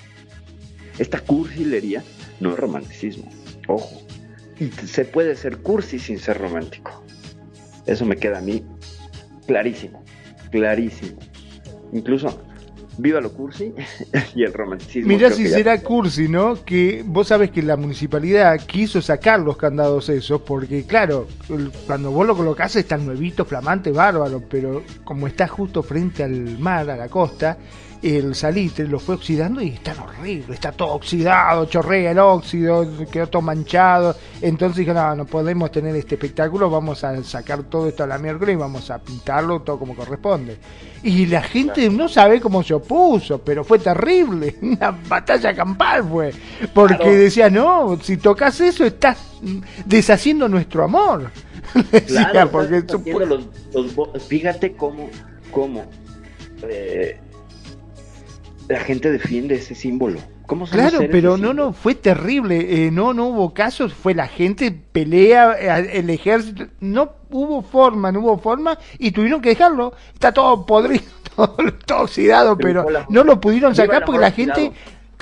Esta 0.97 1.19
cursilería 1.19 2.03
no 2.39 2.53
es 2.53 2.57
romanticismo, 2.57 3.29
ojo, 3.67 4.01
y 4.59 4.69
se 4.71 5.03
puede 5.03 5.35
ser 5.35 5.57
cursi 5.57 5.99
sin 5.99 6.19
ser 6.19 6.37
romántico. 6.37 7.03
Eso 7.85 8.05
me 8.05 8.15
queda 8.15 8.37
a 8.37 8.41
mí 8.41 8.63
clarísimo, 9.45 10.05
clarísimo. 10.51 11.19
Incluso 11.91 12.41
viva 12.97 13.19
lo 13.21 13.31
cursi 13.31 13.73
y 14.35 14.43
el 14.43 14.53
romanticismo. 14.53 15.07
Mira 15.07 15.31
si 15.31 15.47
será 15.47 15.81
cursi, 15.81 16.27
¿no? 16.27 16.63
Que 16.63 17.03
vos 17.05 17.27
sabes 17.27 17.51
que 17.51 17.61
la 17.61 17.75
municipalidad 17.75 18.59
quiso 18.65 19.01
sacar 19.01 19.39
los 19.39 19.57
candados 19.57 20.09
esos, 20.09 20.41
porque 20.41 20.85
claro, 20.85 21.27
cuando 21.85 22.11
vos 22.11 22.25
lo 22.25 22.35
colocás 22.35 22.75
está 22.75 22.97
nuevito, 22.97 23.45
flamante, 23.45 23.91
bárbaro, 23.91 24.43
pero 24.49 24.83
como 25.03 25.27
está 25.27 25.47
justo 25.47 25.83
frente 25.83 26.23
al 26.23 26.57
mar, 26.59 26.89
a 26.89 26.97
la 26.97 27.09
costa, 27.09 27.57
el 28.03 28.35
salitre 28.35 28.85
lo 28.85 28.99
fue 28.99 29.15
oxidando 29.15 29.61
y 29.61 29.69
está 29.69 29.95
horrible, 30.03 30.53
está 30.53 30.73
todo 30.73 30.89
oxidado, 30.89 31.65
chorrea 31.65 32.11
el 32.11 32.19
óxido, 32.19 32.85
quedó 33.09 33.27
todo 33.27 33.41
manchado. 33.41 34.15
Entonces 34.41 34.77
dije, 34.77 34.93
no, 34.93 35.15
no 35.15 35.25
podemos 35.25 35.71
tener 35.71 35.95
este 35.95 36.15
espectáculo, 36.15 36.69
vamos 36.69 37.01
a 37.05 37.23
sacar 37.23 37.63
todo 37.63 37.87
esto 37.87 38.03
a 38.03 38.07
la 38.07 38.17
miércoles 38.17 38.55
y 38.55 38.57
vamos 38.57 38.91
a 38.91 38.99
pintarlo 38.99 39.61
todo 39.61 39.79
como 39.79 39.95
corresponde. 39.95 40.57
Y 41.01 41.27
la 41.27 41.41
gente 41.41 41.89
no 41.89 42.09
sabe 42.09 42.41
cómo 42.41 42.61
se 42.61 42.73
opuso, 42.73 43.39
pero 43.39 43.63
fue 43.63 43.79
terrible, 43.79 44.57
una 44.61 44.91
batalla 45.07 45.53
campal 45.53 46.03
fue, 46.03 46.33
porque 46.73 47.09
decía, 47.09 47.49
no, 47.49 47.97
si 48.01 48.17
tocas 48.17 48.59
eso 48.59 48.83
estás 48.83 49.17
deshaciendo 49.85 50.49
nuestro 50.49 50.83
amor. 50.83 51.31
claro, 52.07 52.51
porque 52.51 52.83
fíjate 54.27 54.73
cómo, 54.73 55.09
cómo 55.51 55.85
eh, 56.63 57.17
la 58.67 58.79
gente 58.79 59.11
defiende 59.11 59.55
ese 59.55 59.75
símbolo. 59.75 60.19
¿Cómo 60.45 60.65
claro, 60.65 60.99
pero 61.09 61.37
no, 61.37 61.53
no, 61.53 61.73
fue 61.73 61.95
terrible. 61.95 62.85
Eh, 62.85 62.91
no, 62.91 63.13
no 63.13 63.27
hubo 63.27 63.53
casos. 63.53 63.93
Fue 63.93 64.13
la 64.13 64.27
gente 64.27 64.71
pelea, 64.71 65.53
eh, 65.53 65.99
el 65.99 66.09
ejército. 66.09 66.65
No 66.79 67.13
hubo 67.29 67.61
forma, 67.61 68.11
no 68.11 68.19
hubo 68.19 68.37
forma 68.37 68.77
y 68.99 69.11
tuvieron 69.11 69.41
que 69.41 69.49
dejarlo. 69.49 69.93
Está 70.13 70.33
todo 70.33 70.65
podrido, 70.65 71.03
todo, 71.85 72.01
oxidado, 72.01 72.57
pero, 72.57 72.85
no 73.09 73.23
lo 73.23 73.39
pudieron 73.39 73.73
sacar 73.73 74.03
porque 74.05 74.19
la 74.19 74.31
gente 74.31 74.71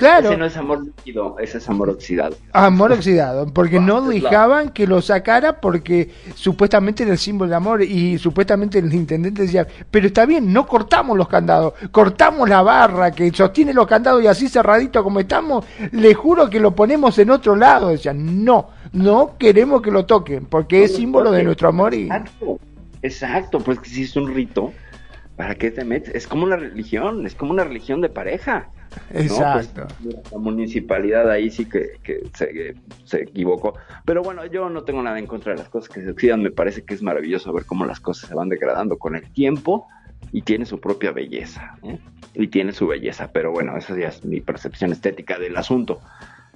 Claro. 0.02 0.30
Ese 0.30 0.36
no 0.36 0.46
es 0.46 0.56
amor 0.56 0.84
líquido, 0.84 1.36
ese 1.38 1.58
es 1.58 1.68
amor 1.68 1.88
oxidado. 1.88 2.34
Amor 2.52 2.90
oxidado, 2.90 3.46
porque 3.54 3.78
no 3.78 4.02
dejaban 4.02 4.70
que 4.70 4.88
lo 4.88 5.00
sacara 5.00 5.60
porque 5.60 6.10
supuestamente 6.34 7.04
era 7.04 7.12
el 7.12 7.18
símbolo 7.18 7.50
de 7.50 7.54
amor 7.54 7.82
y 7.84 8.18
supuestamente 8.18 8.80
el 8.80 8.92
intendente 8.92 9.42
decía, 9.42 9.64
pero 9.92 10.08
está 10.08 10.26
bien, 10.26 10.52
no 10.52 10.66
cortamos 10.66 11.16
los 11.16 11.28
candados, 11.28 11.74
cortamos 11.92 12.48
la 12.48 12.62
barra 12.62 13.12
que 13.12 13.30
sostiene 13.30 13.72
los 13.72 13.86
candados 13.86 14.24
y 14.24 14.26
así 14.26 14.48
cerradito 14.48 15.04
como 15.04 15.20
estamos, 15.20 15.64
le 15.92 16.14
juro 16.14 16.50
que 16.50 16.58
lo 16.58 16.74
ponemos 16.74 17.16
en 17.20 17.30
otro 17.30 17.54
lado. 17.54 17.90
Decían, 17.90 18.44
no, 18.44 18.70
no 18.90 19.36
queremos 19.38 19.82
que 19.82 19.92
lo 19.92 20.04
toquen 20.04 20.46
porque 20.46 20.82
es 20.82 20.96
símbolo 20.96 21.30
de 21.30 21.44
nuestro 21.44 21.68
amor 21.68 21.94
y... 21.94 22.06
Exacto, 22.06 22.58
exacto, 23.02 23.60
pues 23.60 23.78
que 23.78 23.88
si 23.88 24.02
es 24.02 24.16
un 24.16 24.34
rito, 24.34 24.72
¿para 25.36 25.54
qué 25.54 25.70
te 25.70 25.84
metes? 25.84 26.12
Es 26.12 26.26
como 26.26 26.42
una 26.42 26.56
religión, 26.56 27.24
es 27.24 27.36
como 27.36 27.52
una 27.52 27.62
religión 27.62 28.00
de 28.00 28.08
pareja. 28.08 28.68
Pues, 29.12 29.26
Exacto. 29.26 29.86
la 30.30 30.38
municipalidad 30.38 31.30
ahí 31.30 31.50
sí 31.50 31.66
que, 31.66 31.98
se, 33.04 33.22
equivocó. 33.22 33.74
Pero 34.04 34.22
bueno, 34.22 34.46
yo 34.46 34.70
no 34.70 34.84
tengo 34.84 35.02
nada 35.02 35.18
en 35.18 35.26
contra 35.26 35.52
de 35.52 35.58
las 35.58 35.68
cosas 35.68 35.88
que 35.88 36.02
se 36.02 36.10
oxidan. 36.10 36.42
Me 36.42 36.50
parece 36.50 36.84
que 36.84 36.94
es 36.94 37.02
maravilloso 37.02 37.52
ver 37.52 37.64
cómo 37.66 37.84
las 37.84 38.00
cosas 38.00 38.28
se 38.28 38.34
van 38.34 38.48
degradando 38.48 38.98
con 38.98 39.14
el 39.16 39.30
tiempo 39.32 39.86
y 40.32 40.42
tiene 40.42 40.64
su 40.64 40.80
propia 40.80 41.12
belleza. 41.12 41.76
¿eh? 41.82 41.98
Y 42.34 42.48
tiene 42.48 42.72
su 42.72 42.86
belleza. 42.86 43.30
Pero 43.32 43.52
bueno, 43.52 43.76
esa 43.76 43.96
ya 43.98 44.08
es 44.08 44.24
mi 44.24 44.40
percepción 44.40 44.92
estética 44.92 45.38
del 45.38 45.56
asunto. 45.56 46.00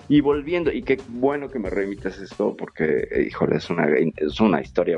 Y 0.09 0.20
volviendo, 0.20 0.70
y 0.72 0.82
qué 0.82 1.01
bueno 1.09 1.49
que 1.49 1.59
me 1.59 1.68
remitas 1.68 2.18
esto, 2.18 2.57
porque, 2.57 3.26
híjole, 3.26 3.57
es 3.57 3.68
una, 3.70 3.89
es 4.16 4.41
una 4.41 4.61
historia 4.61 4.97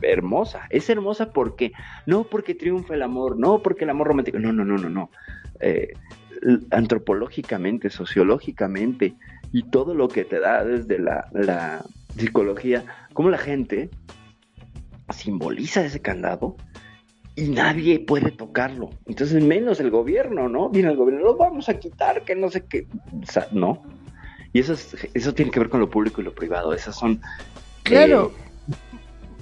hermosa. 0.00 0.66
Es 0.70 0.88
hermosa 0.88 1.32
porque, 1.32 1.72
no 2.06 2.24
porque 2.24 2.54
triunfa 2.54 2.94
el 2.94 3.02
amor, 3.02 3.36
no 3.36 3.62
porque 3.62 3.84
el 3.84 3.90
amor 3.90 4.08
romántico, 4.08 4.38
no, 4.38 4.52
no, 4.52 4.64
no, 4.64 4.78
no, 4.78 4.88
no. 4.88 5.10
Eh, 5.58 5.92
antropológicamente, 6.70 7.90
sociológicamente 7.90 9.14
y 9.52 9.62
todo 9.64 9.94
lo 9.94 10.08
que 10.08 10.24
te 10.24 10.40
da 10.40 10.64
desde 10.64 10.98
la, 10.98 11.28
la 11.32 11.84
psicología, 12.16 12.84
cómo 13.12 13.30
la 13.30 13.38
gente 13.38 13.90
simboliza 15.10 15.84
ese 15.84 16.00
candado 16.00 16.56
y 17.36 17.48
nadie 17.48 17.98
puede 18.00 18.30
tocarlo. 18.30 18.90
Entonces, 19.06 19.42
menos 19.42 19.80
el 19.80 19.90
gobierno, 19.90 20.48
¿no? 20.48 20.68
Viene 20.70 20.90
el 20.90 20.96
gobierno, 20.96 21.24
lo 21.24 21.36
vamos 21.36 21.68
a 21.68 21.78
quitar, 21.78 22.22
que 22.24 22.36
no 22.36 22.48
sé 22.50 22.64
qué. 22.66 22.86
O 23.22 23.26
sea, 23.26 23.48
no. 23.52 23.82
Y 24.52 24.60
eso, 24.60 24.74
es, 24.74 24.96
eso 25.14 25.34
tiene 25.34 25.50
que 25.50 25.58
ver 25.58 25.68
con 25.68 25.80
lo 25.80 25.90
público 25.90 26.20
y 26.20 26.24
lo 26.24 26.32
privado. 26.34 26.72
Esas 26.72 26.96
son. 26.96 27.20
Claro. 27.82 28.32
Eh, 28.68 28.74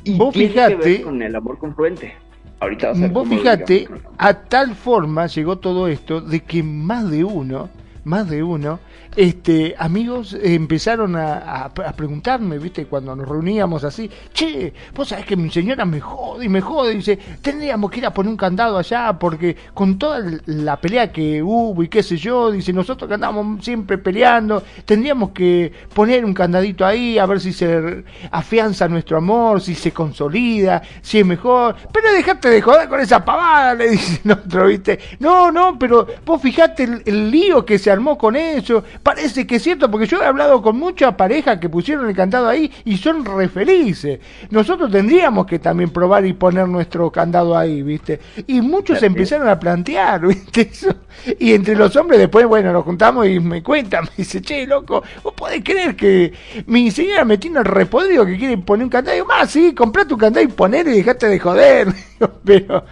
y 0.05 0.17
Vos 0.19 0.33
tiene 0.33 0.55
fijate- 0.55 0.69
que 0.81 0.89
ver 0.89 1.03
con 1.03 1.21
el 1.23 1.37
amor 1.37 1.59
confluente. 1.59 2.15
Ahorita 2.63 2.91
a 2.91 3.09
Vos 3.09 3.29
fíjate, 3.29 3.89
a 4.17 4.35
tal 4.35 4.77
forma 4.77 5.27
llegó 5.27 5.59
todo 5.59 5.89
esto 5.89 6.21
de 6.21 6.39
que 6.45 6.63
más 6.63 7.11
de 7.11 7.25
uno, 7.25 7.69
más 8.05 8.31
de 8.31 8.45
uno, 8.45 8.79
este, 9.17 9.75
amigos 9.79 10.37
empezaron 10.41 11.17
a, 11.17 11.71
preguntarme, 11.97 12.59
viste, 12.59 12.87
cuando 12.87 13.15
nos 13.15 13.29
reuníamos 13.29 13.85
así, 13.85 14.11
che, 14.33 14.73
vos 14.95 15.09
sabés 15.09 15.27
que 15.27 15.37
mi 15.37 15.51
señora 15.51 15.85
me 15.85 16.01
jode 16.01 16.47
y 16.47 16.49
me 16.49 16.61
jode, 16.61 16.95
dice, 16.95 17.19
tendríamos 17.41 17.91
que 17.91 17.99
ir 17.99 18.07
a 18.07 18.15
poner 18.15 18.31
un 18.31 18.37
candado 18.37 18.79
allá, 18.79 19.19
porque 19.19 19.57
con 19.75 19.99
toda 19.99 20.21
la 20.47 20.81
pelea 20.81 21.13
que 21.13 21.43
hubo 21.43 21.83
y 21.83 21.89
qué 21.89 22.03
sé 22.03 22.17
yo, 22.17 22.51
dice, 22.51 22.73
nosotros 22.73 23.09
que 23.09 23.15
andamos 23.15 23.65
siempre 23.65 23.99
peleando, 23.99 24.63
tendríamos 24.85 25.31
que 25.33 25.73
poner 25.95 26.25
un 26.25 26.35
candadito 26.35 26.87
ahí, 26.87 27.19
a 27.19 27.27
ver 27.27 27.41
si 27.41 27.53
se 27.53 28.05
afianza 28.31 28.89
nuestro 28.89 29.19
amor, 29.19 29.61
si 29.61 29.75
se 29.75 29.93
consolida, 29.93 30.83
si 31.03 31.19
es 31.19 31.27
mejor, 31.27 31.77
pero 31.93 32.13
dejate 32.13 32.49
de 32.49 32.63
joder 32.63 32.89
con 32.89 33.01
esa 33.01 33.25
pavada, 33.25 33.75
le 33.75 33.91
dice 33.91 34.21
el 34.25 34.33
otro, 34.33 34.67
viste, 34.67 34.99
no, 35.19 35.53
no, 35.53 35.79
pero 35.79 36.07
vos 36.25 36.41
fijate 36.41 36.85
el 37.05 37.31
lío 37.31 37.65
que 37.65 37.79
se 37.79 37.91
armó 37.91 38.17
con 38.17 38.37
eso, 38.37 38.83
parece 39.03 39.47
que 39.47 39.57
es 39.57 39.63
cierto, 39.63 39.91
porque 39.91 40.07
yo 40.07 40.23
he 40.23 40.27
hablado 40.27 40.63
con 40.63 40.79
muchas 40.79 41.15
parejas 41.15 41.59
que 41.59 41.69
pusieron 41.69 42.09
el 42.09 42.15
candado 42.15 42.49
ahí 42.49 42.71
y 42.85 42.97
son 42.97 43.25
re 43.25 43.49
felices, 43.49 44.21
nosotros 44.51 44.91
tendríamos 44.91 45.47
que 45.47 45.59
también 45.59 45.91
probar 45.91 46.25
y 46.25 46.33
poner 46.33 46.69
nuestro 46.69 47.11
candado 47.11 47.57
ahí, 47.57 47.83
viste, 47.83 48.21
y 48.47 48.61
muchos 48.61 49.03
empezaron 49.03 49.49
a 49.49 49.59
plantear, 49.59 50.27
viste, 50.27 50.63
eso, 50.63 50.95
y 51.39 51.53
entre 51.53 51.75
los 51.75 51.95
hombres 51.97 52.21
después, 52.21 52.47
bueno, 52.47 52.73
nos 52.73 52.85
juntamos 52.85 53.27
y 53.27 53.41
me 53.41 53.63
cuentan, 53.63 54.05
me 54.11 54.11
dice, 54.17 54.41
che, 54.41 54.67
loco, 54.67 55.03
vos 55.23 55.35
podés 55.35 55.63
creer 55.65 55.97
que 55.97 56.33
mi 56.67 56.91
señora 56.91 57.25
me 57.25 57.39
tiene 57.39 57.59
el 57.59 57.65
repodrido 57.65 58.25
que 58.25 58.37
quiere 58.37 58.57
poner 58.59 58.85
un 58.85 58.91
candado, 58.91 59.17
y 59.17 59.21
digo, 59.21 59.29
más, 59.29 59.51
sí, 59.51 59.75
comprá 59.75 60.05
tu 60.05 60.17
candado 60.17 60.45
y 60.45 60.49
ponelo 60.49 60.91
y 60.91 60.95
dejate 60.95 61.29
de 61.29 61.39
joder, 61.39 61.89
pero 62.45 62.85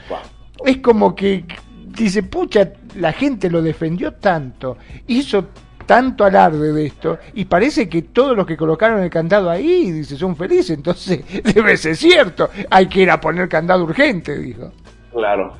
es 0.64 0.78
como 0.78 1.14
que 1.14 1.44
dice, 1.86 2.22
pucha, 2.22 2.72
la 2.96 3.12
gente 3.12 3.50
lo 3.50 3.62
defendió 3.62 4.12
tanto, 4.12 4.76
hizo 5.06 5.48
tanto 5.90 6.24
alarde 6.24 6.72
de 6.72 6.86
esto, 6.86 7.18
y 7.34 7.46
parece 7.46 7.88
que 7.88 8.02
todos 8.02 8.36
los 8.36 8.46
que 8.46 8.56
colocaron 8.56 9.02
el 9.02 9.10
candado 9.10 9.50
ahí, 9.50 9.90
dice, 9.90 10.16
son 10.16 10.36
felices, 10.36 10.70
entonces 10.70 11.24
debe 11.52 11.76
ser 11.76 11.96
cierto, 11.96 12.48
hay 12.70 12.86
que 12.86 13.00
ir 13.00 13.10
a 13.10 13.20
poner 13.20 13.48
candado 13.48 13.82
urgente, 13.82 14.38
dijo. 14.38 14.70
Claro. 15.10 15.56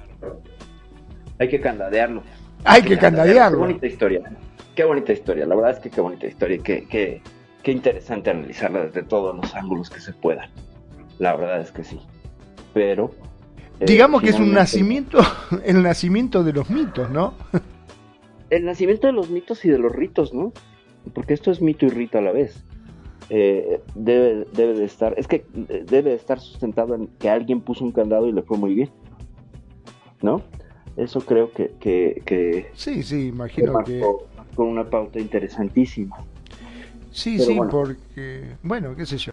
Hay 1.41 1.49
que 1.49 1.61
candadearlo. 1.61 2.23
Hay 2.63 2.83
que 2.83 2.97
candadearlo. 2.97 3.59
Qué 3.59 3.65
bonita 3.65 3.87
historia. 3.89 4.21
Qué 4.77 4.85
bonita 4.85 5.13
historia. 5.13 5.47
La 5.47 5.57
verdad 5.57 5.73
es 5.73 5.79
que 5.81 5.91
qué 5.91 6.01
bonita 6.01 6.29
historia. 6.29 6.57
y 6.59 6.61
Qué, 6.61 6.87
qué, 6.89 7.23
qué 7.65 7.73
interesante 7.73 8.31
analizarla 8.31 8.83
desde 8.85 9.03
todos 9.03 9.35
los 9.35 9.53
ángulos 9.57 9.91
que 9.91 9.99
se 9.99 10.13
puedan. 10.13 10.49
La 11.19 11.35
verdad 11.35 11.61
es 11.61 11.73
que 11.73 11.83
sí. 11.83 11.99
Pero. 12.73 13.11
eh, 13.81 13.85
Digamos 13.85 14.23
que 14.23 14.29
es 14.31 14.39
un 14.39 14.53
nacimiento, 14.55 15.19
el 15.65 15.83
nacimiento 15.83 16.45
de 16.45 16.53
los 16.53 16.71
mitos, 16.71 17.11
¿no? 17.11 17.35
El 18.51 18.65
nacimiento 18.65 19.07
de 19.07 19.13
los 19.13 19.31
mitos 19.31 19.65
y 19.65 19.69
de 19.71 19.79
los 19.79 19.93
ritos, 19.93 20.35
¿no? 20.35 20.53
Porque 21.15 21.35
esto 21.35 21.51
es 21.51 21.63
mito 21.63 21.87
y 21.87 21.91
rito 21.91 22.19
a 22.19 22.21
la 22.21 22.33
vez. 22.33 22.65
Eh, 23.31 23.81
debe, 23.95 24.47
debe 24.53 24.75
de 24.75 24.85
estar. 24.85 25.15
Es 25.17 25.29
que 25.29 25.47
eh, 25.69 25.85
debe 25.87 26.11
de 26.11 26.17
estar 26.17 26.41
sustentado 26.41 26.95
en 26.95 27.07
que 27.19 27.31
alguien 27.31 27.61
puso 27.61 27.85
un 27.85 27.93
candado 27.93 28.27
y 28.27 28.33
le 28.33 28.43
fue 28.43 28.59
muy 28.59 28.75
bien. 28.75 28.91
¿No? 30.21 30.43
Eso 30.97 31.21
creo 31.21 31.53
que, 31.53 31.71
que, 31.81 32.23
que 32.27 32.71
Sí, 32.75 33.03
sí, 33.03 33.29
imagino 33.29 33.79
que... 33.85 34.01
marcó 34.01 34.65
una 34.65 34.89
pauta 34.91 35.19
interesantísima. 35.19 36.17
Sí, 37.11 37.37
Pero 37.39 37.49
sí, 37.51 37.55
bueno. 37.57 37.71
porque, 37.71 38.57
bueno, 38.63 38.95
qué 38.97 39.07
sé 39.07 39.17
yo. 39.17 39.33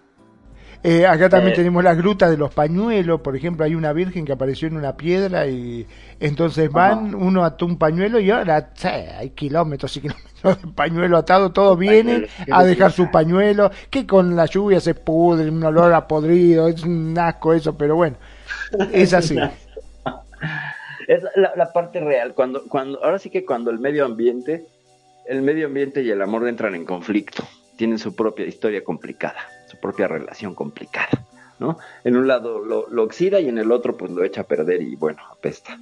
Eh, 0.84 1.06
acá 1.06 1.28
también 1.30 1.54
Eh. 1.54 1.56
tenemos 1.58 1.84
la 1.84 1.96
gruta 1.96 2.30
de 2.30 2.38
los 2.38 2.54
pañuelos, 2.54 3.22
por 3.22 3.36
ejemplo, 3.36 3.66
hay 3.66 3.76
una 3.76 3.94
virgen 3.94 4.26
que 4.26 4.32
apareció 4.32 4.68
en 4.68 4.78
una 4.78 4.96
piedra 4.96 5.48
y 5.48 5.86
entonces 6.20 6.72
van, 6.72 7.16
uno 7.16 7.44
ató 7.44 7.66
un 7.66 7.78
pañuelo 7.78 8.20
y 8.20 8.30
ahora 8.32 8.70
hay 9.18 9.32
kilómetros 9.32 9.98
y 9.98 10.02
kilómetros 10.02 10.62
de 10.62 10.68
pañuelo 10.74 11.18
atado, 11.18 11.52
todos 11.52 11.78
vienen 11.78 12.28
a 12.52 12.64
dejar 12.64 12.92
su 12.92 13.10
pañuelo, 13.12 13.72
que 13.90 14.06
con 14.06 14.36
la 14.36 14.46
lluvia 14.46 14.80
se 14.80 14.94
pudre, 14.94 15.50
un 15.50 15.64
olor 15.64 15.94
a 15.94 16.08
podrido, 16.08 16.68
es 16.68 16.84
un 16.84 17.18
asco 17.18 17.54
eso, 17.54 17.76
pero 17.78 17.96
bueno, 17.96 18.18
es 18.92 19.14
así. 19.14 19.38
Es 21.08 21.24
la, 21.36 21.54
la 21.56 21.72
parte 21.72 22.02
real. 22.02 22.34
Cuando, 22.34 22.64
cuando, 22.68 23.02
ahora 23.04 23.18
sí 23.18 23.30
que 23.30 23.46
cuando 23.46 23.72
el 23.72 23.80
medio 23.80 24.04
ambiente, 24.06 24.66
el 25.26 25.42
medio 25.42 25.68
ambiente 25.68 26.04
y 26.04 26.10
el 26.10 26.22
amor 26.22 26.46
entran 26.48 26.76
en 26.76 26.84
conflicto, 26.84 27.44
tienen 27.78 27.98
su 27.98 28.14
propia 28.14 28.46
historia 28.46 28.84
complicada, 28.84 29.40
su 29.70 29.78
propia 29.78 30.08
relación 30.08 30.56
complicada, 30.56 31.24
¿no? 31.60 31.78
En 32.04 32.18
un 32.18 32.28
lado 32.28 32.60
lo, 32.64 32.88
lo 32.90 33.04
oxida 33.04 33.40
y 33.40 33.50
en 33.50 33.58
el 33.58 33.72
otro 33.72 33.96
pues 33.98 34.12
lo 34.12 34.24
echa 34.24 34.42
a 34.42 34.46
perder 34.46 34.82
y 34.82 34.96
bueno, 34.96 35.20
apesta. 35.32 35.78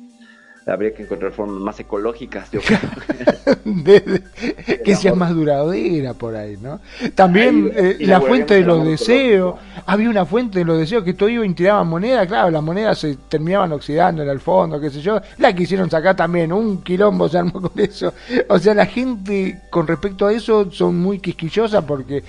Habría 0.67 0.95
que 0.95 1.03
encontrar 1.03 1.31
formas 1.31 1.61
más 1.61 1.79
ecológicas, 1.79 2.49
yo 2.49 2.59
creo. 2.59 2.79
De- 3.65 3.99
de- 3.99 4.81
que 4.83 4.95
sea 4.95 5.13
más 5.13 5.31
duradera 5.35 6.15
por 6.15 6.35
ahí, 6.35 6.57
¿no? 6.59 6.79
También 7.13 7.71
Ahí, 7.75 7.85
eh, 7.91 7.97
la 7.99 8.17
la 8.19 8.21
fuente 8.21 8.55
de 8.55 8.61
los 8.61 8.83
deseos, 8.83 9.55
había 9.85 10.09
una 10.09 10.25
fuente 10.25 10.57
de 10.59 10.65
los 10.65 10.79
deseos 10.79 11.03
que 11.03 11.13
todo 11.13 11.29
iba 11.29 11.45
y 11.45 11.53
tiraban 11.53 11.87
moneda, 11.87 12.25
claro, 12.25 12.49
las 12.49 12.63
monedas 12.63 12.97
se 12.97 13.15
terminaban 13.29 13.73
oxidando 13.73 14.23
en 14.23 14.29
el 14.29 14.39
fondo, 14.39 14.79
qué 14.81 14.89
sé 14.89 15.01
yo, 15.01 15.21
la 15.37 15.53
quisieron 15.53 15.87
sacar 15.91 16.15
también, 16.15 16.51
un 16.51 16.81
quilombo 16.81 17.29
se 17.29 17.37
armó 17.37 17.61
con 17.61 17.71
eso. 17.79 18.11
O 18.49 18.57
sea, 18.57 18.73
la 18.73 18.87
gente 18.87 19.61
con 19.69 19.85
respecto 19.85 20.25
a 20.25 20.33
eso 20.33 20.71
son 20.71 20.97
muy 20.97 21.19
quisquillosas 21.19 21.83
porque 21.83 22.23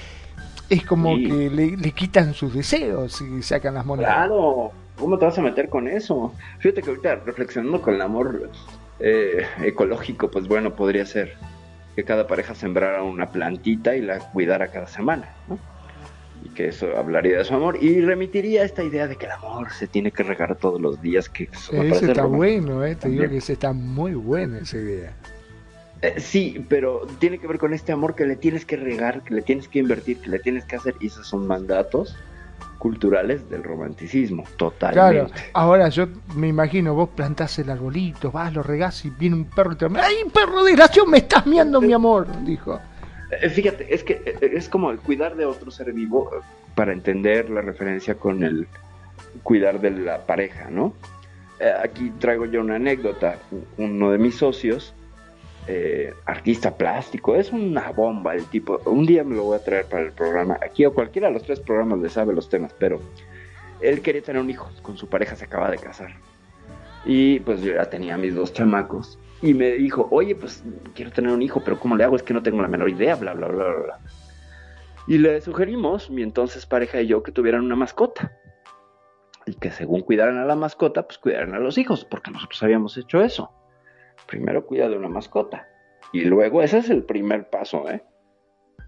es 0.69 0.85
como 0.85 1.15
Sí. 1.17 1.27
que 1.29 1.51
le, 1.51 1.77
le 1.77 1.91
quitan 1.93 2.35
sus 2.35 2.55
deseos 2.55 3.21
y 3.21 3.43
sacan 3.43 3.75
las 3.75 3.85
monedas. 3.87 4.13
Claro, 4.15 4.73
¿cómo 4.97 5.19
te 5.19 5.25
vas 5.27 5.39
a 5.39 5.43
meter 5.43 5.69
con 5.69 5.89
eso? 5.89 6.33
Fíjate 6.59 6.83
que 6.83 6.91
ahorita 6.91 7.17
reflexionando 7.27 7.81
con 7.83 7.95
el 7.95 8.01
amor 8.03 8.51
eh, 8.99 9.45
ecológico, 9.63 10.31
pues 10.31 10.49
bueno, 10.49 10.75
podría 10.75 11.05
ser 11.07 11.35
que 11.95 12.05
cada 12.05 12.27
pareja 12.27 12.55
sembrara 12.55 13.03
una 13.03 13.31
plantita 13.31 13.95
y 13.97 14.03
la 14.03 14.19
cuidara 14.19 14.69
cada 14.69 14.87
semana, 14.87 15.29
¿no? 15.49 15.59
Y 16.45 16.51
que 16.51 16.69
eso 16.69 16.89
hablaría 16.97 17.39
de 17.39 17.45
su 17.45 17.55
amor 17.55 17.79
y 17.83 18.01
remitiría 18.03 18.63
esta 18.65 18.83
idea 18.85 19.07
de 19.09 19.17
que 19.17 19.25
el 19.27 19.33
amor 19.33 19.71
se 19.73 19.87
tiene 19.87 20.11
que 20.13 20.23
regar 20.23 20.55
todos 20.57 20.81
los 20.81 21.01
días, 21.01 21.29
que 21.29 21.45
eso 21.53 21.73
parece 21.73 22.07
está 22.13 22.25
bueno, 22.25 22.85
eh, 22.85 22.95
te 22.97 23.09
digo 23.09 23.29
que 23.29 23.39
ese 23.39 23.55
está 23.55 23.73
muy 23.73 24.13
buena 24.15 24.59
esa 24.59 24.77
idea. 24.77 25.15
Eh, 26.03 26.15
sí, 26.19 26.65
pero 26.69 27.07
tiene 27.19 27.39
que 27.39 27.47
ver 27.47 27.59
con 27.59 27.73
este 27.73 27.93
amor 27.93 28.15
que 28.15 28.27
le 28.27 28.37
tienes 28.37 28.65
que 28.65 28.77
regar, 28.77 29.23
que 29.23 29.35
le 29.35 29.43
tienes 29.43 29.69
que 29.69 29.79
invertir, 29.79 30.19
que 30.19 30.31
le 30.31 30.39
tienes 30.39 30.65
que 30.65 30.77
hacer, 30.77 30.95
y 31.01 31.07
esos 31.07 31.27
son 31.27 31.47
mandatos 31.47 32.17
culturales 32.79 33.49
del 33.49 33.63
romanticismo, 33.63 34.45
totalmente. 34.57 35.33
Claro, 35.33 35.51
ahora 35.55 35.89
yo 35.89 36.07
me 36.35 36.49
imagino, 36.49 36.95
vos 36.95 37.09
plantás 37.09 37.59
el 37.59 37.71
arbolito, 37.71 38.31
vas, 38.31 38.53
lo 38.53 38.63
regás 38.63 39.05
y 39.05 39.11
viene 39.11 39.37
un 39.37 39.45
perro 39.47 39.73
y 39.73 39.77
te 39.77 39.87
¡Ay, 39.99 40.17
perro 40.33 40.63
desgraciado, 40.63 41.09
me 41.09 41.19
estás 41.19 41.47
miando 41.47 41.81
mi 41.81 41.93
amor! 41.93 42.27
Dijo. 42.45 42.79
Eh, 43.31 43.49
Fíjate, 43.49 43.93
es 43.93 44.05
que 44.05 44.23
eh, 44.25 44.51
es 44.53 44.69
como 44.69 44.91
el 44.91 44.99
cuidar 44.99 45.37
de 45.37 45.47
otro 45.47 45.71
ser 45.71 45.93
vivo 45.93 46.31
eh, 46.35 46.41
para 46.75 46.93
entender 46.93 47.51
la 47.51 47.63
referencia 47.63 48.15
con 48.15 48.45
el 48.45 48.69
cuidar 49.43 49.81
de 49.81 49.91
la 49.91 50.19
pareja, 50.27 50.71
¿no? 50.71 50.93
Eh, 51.59 51.73
Aquí 51.83 52.13
traigo 52.19 52.45
yo 52.47 52.61
una 52.61 52.77
anécdota. 52.77 53.39
Uno 53.79 54.11
de 54.11 54.19
mis 54.19 54.37
socios, 54.37 54.95
eh, 55.69 56.15
artista 56.27 56.77
plástico, 56.77 57.35
es 57.35 57.53
una 57.53 57.91
bomba 57.93 58.35
el 58.35 58.45
tipo. 58.47 58.81
Un 58.85 59.05
día 59.05 59.25
me 59.25 59.35
lo 59.35 59.45
voy 59.45 59.57
a 59.57 59.65
traer 59.65 59.87
para 59.87 60.05
el 60.05 60.13
programa. 60.13 60.59
Aquí 60.63 60.85
o 60.85 60.95
cualquiera 60.95 61.29
de 61.29 61.35
los 61.35 61.43
tres 61.43 61.61
programas 61.61 61.99
le 61.99 62.09
sabe 62.09 62.33
los 62.35 62.49
temas, 62.49 62.75
pero 62.79 63.01
él 63.81 64.01
quería 64.01 64.23
tener 64.23 64.41
un 64.41 64.51
hijo. 64.51 64.71
Con 64.83 64.97
su 64.97 65.09
pareja 65.09 65.35
se 65.35 65.45
acaba 65.45 65.71
de 65.71 65.79
casar. 65.79 66.15
Y 67.05 67.41
pues 67.41 67.61
yo 67.63 67.75
ya 67.75 67.89
tenía 67.91 68.17
mis 68.17 68.35
dos 68.35 68.53
chamacos. 68.53 69.19
Y 69.43 69.55
me 69.55 69.73
dijo, 69.73 70.09
oye, 70.11 70.35
pues 70.35 70.65
quiero 70.95 71.11
tener 71.11 71.31
un 71.33 71.43
hijo, 71.43 71.63
pero 71.65 71.79
¿cómo 71.79 71.97
le 71.97 72.05
hago? 72.05 72.17
Es 72.17 72.23
que 72.23 72.33
no 72.33 72.43
tengo 72.43 72.63
la 72.63 72.69
menor 72.69 72.89
idea, 72.89 73.17
bla, 73.17 73.35
bla, 73.35 73.49
bla, 73.49 73.65
bla, 73.65 73.83
bla. 73.83 74.01
Y 75.07 75.19
le 75.19 75.41
sugerimos, 75.41 76.11
mi 76.11 76.23
entonces 76.23 76.67
pareja 76.67 77.01
y 77.01 77.07
yo, 77.07 77.23
que 77.23 77.33
tuvieran 77.33 77.65
una 77.65 77.77
mascota. 77.77 78.33
Y 79.47 79.55
que 79.55 79.71
según 79.71 80.01
cuidaran 80.01 80.39
a 80.39 80.45
la 80.45 80.57
mascota, 80.57 81.07
pues 81.07 81.19
cuidaran 81.19 81.55
a 81.55 81.59
los 81.59 81.79
hijos, 81.79 82.05
porque 82.05 82.31
nosotros 82.31 82.63
habíamos 82.63 82.97
hecho 82.97 83.21
eso. 83.21 83.53
Primero 84.27 84.67
cuida 84.67 84.89
de 84.89 84.97
una 84.97 85.09
mascota. 85.09 85.69
Y 86.13 86.25
luego, 86.25 86.63
ese 86.63 86.79
es 86.79 86.91
el 86.91 87.03
primer 87.05 87.51
paso, 87.51 87.89
¿eh? 87.91 88.03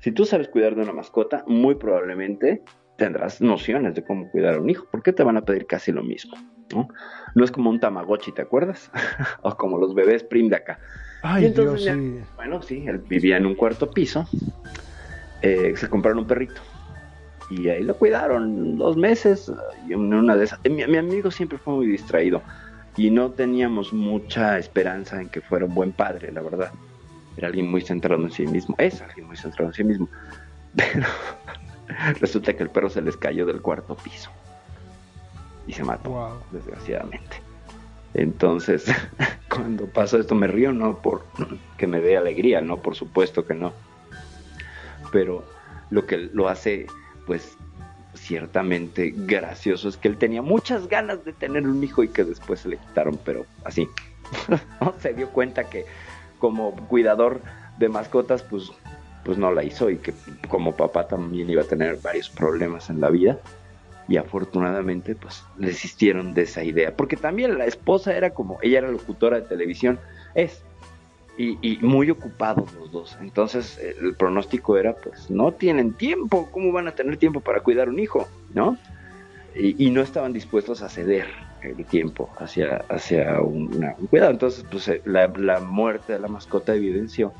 Si 0.00 0.12
tú 0.12 0.24
sabes 0.24 0.48
cuidar 0.48 0.76
de 0.76 0.82
una 0.82 0.92
mascota, 0.92 1.44
muy 1.46 1.74
probablemente 1.74 2.62
tendrás 2.96 3.40
nociones 3.40 3.94
de 3.94 4.04
cómo 4.04 4.30
cuidar 4.30 4.54
a 4.54 4.60
un 4.60 4.70
hijo, 4.70 4.86
porque 4.90 5.12
te 5.12 5.22
van 5.24 5.36
a 5.36 5.42
pedir 5.44 5.66
casi 5.66 5.92
lo 5.92 6.02
mismo. 6.02 6.36
¿no? 6.72 6.88
No 7.34 7.44
es 7.44 7.50
como 7.50 7.70
un 7.70 7.80
Tamagotchi, 7.80 8.32
¿te 8.32 8.42
acuerdas? 8.42 8.90
o 9.42 9.56
como 9.56 9.78
los 9.78 9.94
bebés 9.94 10.22
prim 10.22 10.48
de 10.48 10.56
acá. 10.56 10.78
Ay, 11.22 11.44
Y 11.44 11.46
entonces 11.46 11.84
Dios, 11.84 11.96
sí. 11.96 12.20
Bueno, 12.36 12.62
sí, 12.62 12.84
él 12.86 12.98
vivía 12.98 13.36
en 13.36 13.46
un 13.46 13.54
cuarto 13.54 13.90
piso. 13.90 14.26
eh, 15.42 15.72
se 15.76 15.88
compraron 15.88 16.20
un 16.20 16.26
perrito. 16.26 16.60
Y 17.50 17.68
ahí 17.68 17.82
lo 17.82 17.96
cuidaron 17.96 18.76
dos 18.76 18.96
meses. 18.96 19.50
Y 19.88 19.94
una 19.94 20.36
de 20.36 20.44
esas. 20.44 20.60
Mi, 20.68 20.86
mi 20.86 20.96
amigo 20.98 21.30
siempre 21.30 21.58
fue 21.58 21.74
muy 21.74 21.86
distraído. 21.86 22.42
Y 22.98 23.10
no 23.10 23.30
teníamos 23.30 23.92
mucha 23.92 24.58
esperanza 24.58 25.20
en 25.20 25.28
que 25.28 25.40
fuera 25.40 25.64
un 25.64 25.74
buen 25.74 25.92
padre, 25.92 26.32
la 26.32 26.42
verdad. 26.42 26.72
Era 27.36 27.46
alguien 27.46 27.70
muy 27.70 27.80
centrado 27.80 28.20
en 28.22 28.32
sí 28.32 28.46
mismo. 28.46 28.74
Es 28.78 29.00
alguien 29.00 29.28
muy 29.28 29.36
centrado 29.36 29.70
en 29.70 29.74
sí 29.74 29.84
mismo. 29.84 30.08
Pero 30.76 31.06
resulta 32.20 32.54
que 32.54 32.64
el 32.64 32.70
perro 32.70 32.90
se 32.90 33.00
les 33.00 33.16
cayó 33.16 33.46
del 33.46 33.62
cuarto 33.62 33.96
piso. 33.96 34.30
Y 35.66 35.72
se 35.74 35.84
mató 35.84 36.10
Wow. 36.10 36.40
desgraciadamente. 36.50 37.40
Entonces, 38.14 38.86
cuando 39.48 39.86
pasa 39.86 40.18
esto 40.18 40.34
me 40.34 40.48
río, 40.48 40.72
no 40.72 40.98
por 40.98 41.24
que 41.76 41.86
me 41.86 42.00
dé 42.00 42.16
alegría, 42.16 42.60
no, 42.60 42.78
por 42.78 42.96
supuesto 42.96 43.46
que 43.46 43.54
no. 43.54 43.72
Pero 45.12 45.44
lo 45.90 46.04
que 46.06 46.16
lo 46.32 46.48
hace, 46.48 46.86
pues, 47.26 47.56
ciertamente 48.14 49.12
gracioso 49.14 49.88
es 49.88 49.96
que 49.96 50.08
él 50.08 50.16
tenía 50.16 50.42
muchas 50.42 50.88
ganas 50.88 51.24
de 51.24 51.32
tener 51.32 51.66
un 51.66 51.82
hijo 51.82 52.02
y 52.02 52.08
que 52.08 52.24
después 52.24 52.60
se 52.60 52.68
le 52.68 52.78
quitaron, 52.78 53.18
pero 53.24 53.46
así. 53.64 53.88
Se 55.00 55.14
dio 55.14 55.30
cuenta 55.30 55.64
que 55.64 55.86
como 56.38 56.74
cuidador 56.88 57.40
de 57.78 57.88
mascotas, 57.88 58.42
pues, 58.42 58.70
pues 59.24 59.38
no 59.38 59.52
la 59.52 59.64
hizo 59.64 59.90
y 59.90 59.96
que 59.96 60.12
como 60.48 60.76
papá 60.76 61.08
también 61.08 61.48
iba 61.48 61.62
a 61.62 61.66
tener 61.66 61.96
varios 61.96 62.28
problemas 62.28 62.90
en 62.90 63.00
la 63.00 63.10
vida. 63.10 63.38
Y 64.06 64.16
afortunadamente 64.16 65.14
pues 65.14 65.44
desistieron 65.56 66.32
de 66.32 66.42
esa 66.42 66.64
idea. 66.64 66.96
Porque 66.96 67.16
también 67.16 67.58
la 67.58 67.66
esposa 67.66 68.16
era 68.16 68.30
como 68.30 68.58
ella 68.62 68.78
era 68.78 68.90
locutora 68.90 69.40
de 69.40 69.46
televisión. 69.46 70.00
Es 70.34 70.64
y, 71.38 71.78
muy 71.82 72.10
ocupados 72.10 72.72
los 72.74 72.90
dos 72.90 73.16
entonces 73.20 73.78
el 73.78 74.14
pronóstico 74.16 74.76
era 74.76 74.94
pues 74.94 75.30
no 75.30 75.52
tienen 75.52 75.92
tiempo 75.92 76.48
cómo 76.50 76.72
van 76.72 76.88
a 76.88 76.92
tener 76.92 77.16
tiempo 77.16 77.40
para 77.40 77.60
cuidar 77.60 77.88
un 77.88 77.98
hijo 77.98 78.28
no 78.54 78.76
y, 79.54 79.90
no 79.90 80.02
estaban 80.02 80.32
dispuestos 80.32 80.82
a 80.82 80.88
ceder 80.88 81.26
el 81.62 81.84
tiempo 81.84 82.28
hacia 82.38 82.84
hacia 82.88 83.40
un, 83.40 83.68
cuidado 84.10 84.32
entonces 84.32 84.64
pues 84.70 84.88
eh, 84.88 85.00
la, 85.04 85.28
la 85.28 85.60
muerte 85.60 86.12
de 86.12 86.18
la 86.18 86.28
mascota 86.28 86.74
evidenció 86.74 87.32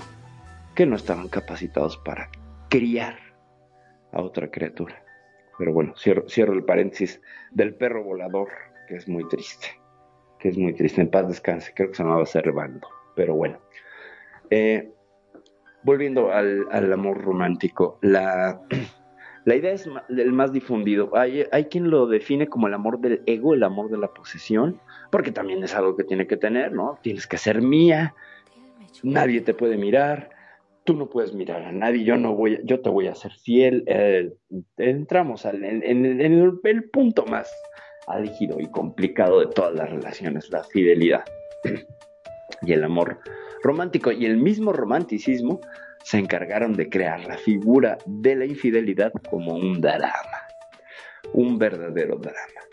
que 0.74 0.86
no 0.86 0.96
estaban 0.96 1.28
capacitados 1.28 1.96
para 1.96 2.30
criar 2.68 3.18
a 4.12 4.22
otra 4.22 4.48
criatura 4.48 5.02
pero 5.58 5.72
bueno, 5.72 5.92
cierro, 5.96 6.28
cierro 6.28 6.52
el 6.52 6.64
paréntesis 6.64 7.20
del 7.50 7.74
perro 7.74 8.04
volador, 8.04 8.48
que 8.86 8.94
es 8.94 9.08
muy 9.08 9.26
triste. 9.28 9.66
Que 10.38 10.50
es 10.50 10.56
muy 10.56 10.72
triste. 10.72 11.00
En 11.00 11.10
paz 11.10 11.26
descanse. 11.26 11.72
Creo 11.74 11.88
que 11.88 11.96
se 11.96 12.04
llamaba 12.04 12.24
Servando. 12.24 12.88
Pero 13.16 13.34
bueno. 13.34 13.58
Eh, 14.50 14.90
volviendo 15.82 16.32
al, 16.32 16.92
amor 16.92 17.22
romántico. 17.22 17.98
La, 18.02 18.60
la 19.44 19.54
idea 19.54 19.72
es 19.72 19.88
el 20.08 20.32
más 20.32 20.52
difundido. 20.52 21.16
Hay, 21.16 21.44
hay 21.52 21.64
quien 21.66 21.90
lo 21.90 22.06
define 22.06 22.48
como 22.48 22.66
el 22.68 22.74
amor 22.74 23.00
del 23.00 23.22
ego, 23.26 23.54
el 23.54 23.62
amor 23.62 23.90
de 23.90 23.98
la 23.98 24.08
posesión. 24.08 24.80
Porque 25.10 25.32
también 25.32 25.62
es 25.64 25.74
algo 25.74 25.96
que 25.96 26.04
tiene 26.04 26.26
que 26.26 26.36
tener, 26.36 26.72
¿no? 26.72 26.98
Tienes 27.02 27.26
que 27.26 27.38
ser 27.38 27.62
mía. 27.62 28.14
Nadie 29.02 29.40
te 29.40 29.54
puede 29.54 29.76
mirar 29.76 30.30
tú 30.88 30.94
no 30.94 31.10
puedes 31.10 31.34
mirar 31.34 31.64
a 31.64 31.70
nadie, 31.70 32.02
yo 32.02 32.16
no 32.16 32.34
voy, 32.34 32.60
yo 32.64 32.80
te 32.80 32.88
voy 32.88 33.08
a 33.08 33.14
ser 33.14 33.30
fiel. 33.32 33.84
eh, 33.86 34.32
entramos 34.78 35.44
al- 35.44 35.62
en, 35.62 35.82
el 35.84 36.90
punto 36.90 37.26
más 37.26 37.54
álgido 38.06 38.58
y 38.58 38.70
complicado 38.70 39.40
de 39.40 39.48
todas 39.48 39.74
las 39.74 39.90
relaciones, 39.90 40.48
la 40.48 40.64
fidelidad 40.64 41.24
y 42.62 42.72
el 42.72 42.84
amor 42.84 43.20
romántico. 43.62 44.12
Y 44.12 44.26
el 44.26 44.36
mismo 44.36 44.72
romanticismo 44.72 45.60
se 46.04 46.18
encargaron 46.18 46.74
de 46.74 46.88
crear 46.88 47.24
la 47.24 47.36
figura 47.36 47.98
de 48.06 48.36
la 48.36 48.44
infidelidad 48.44 49.12
como 49.30 49.54
un 49.54 49.80
drama, 49.80 50.12
un 51.32 51.58
verdadero 51.58 52.16
drama. 52.16 52.68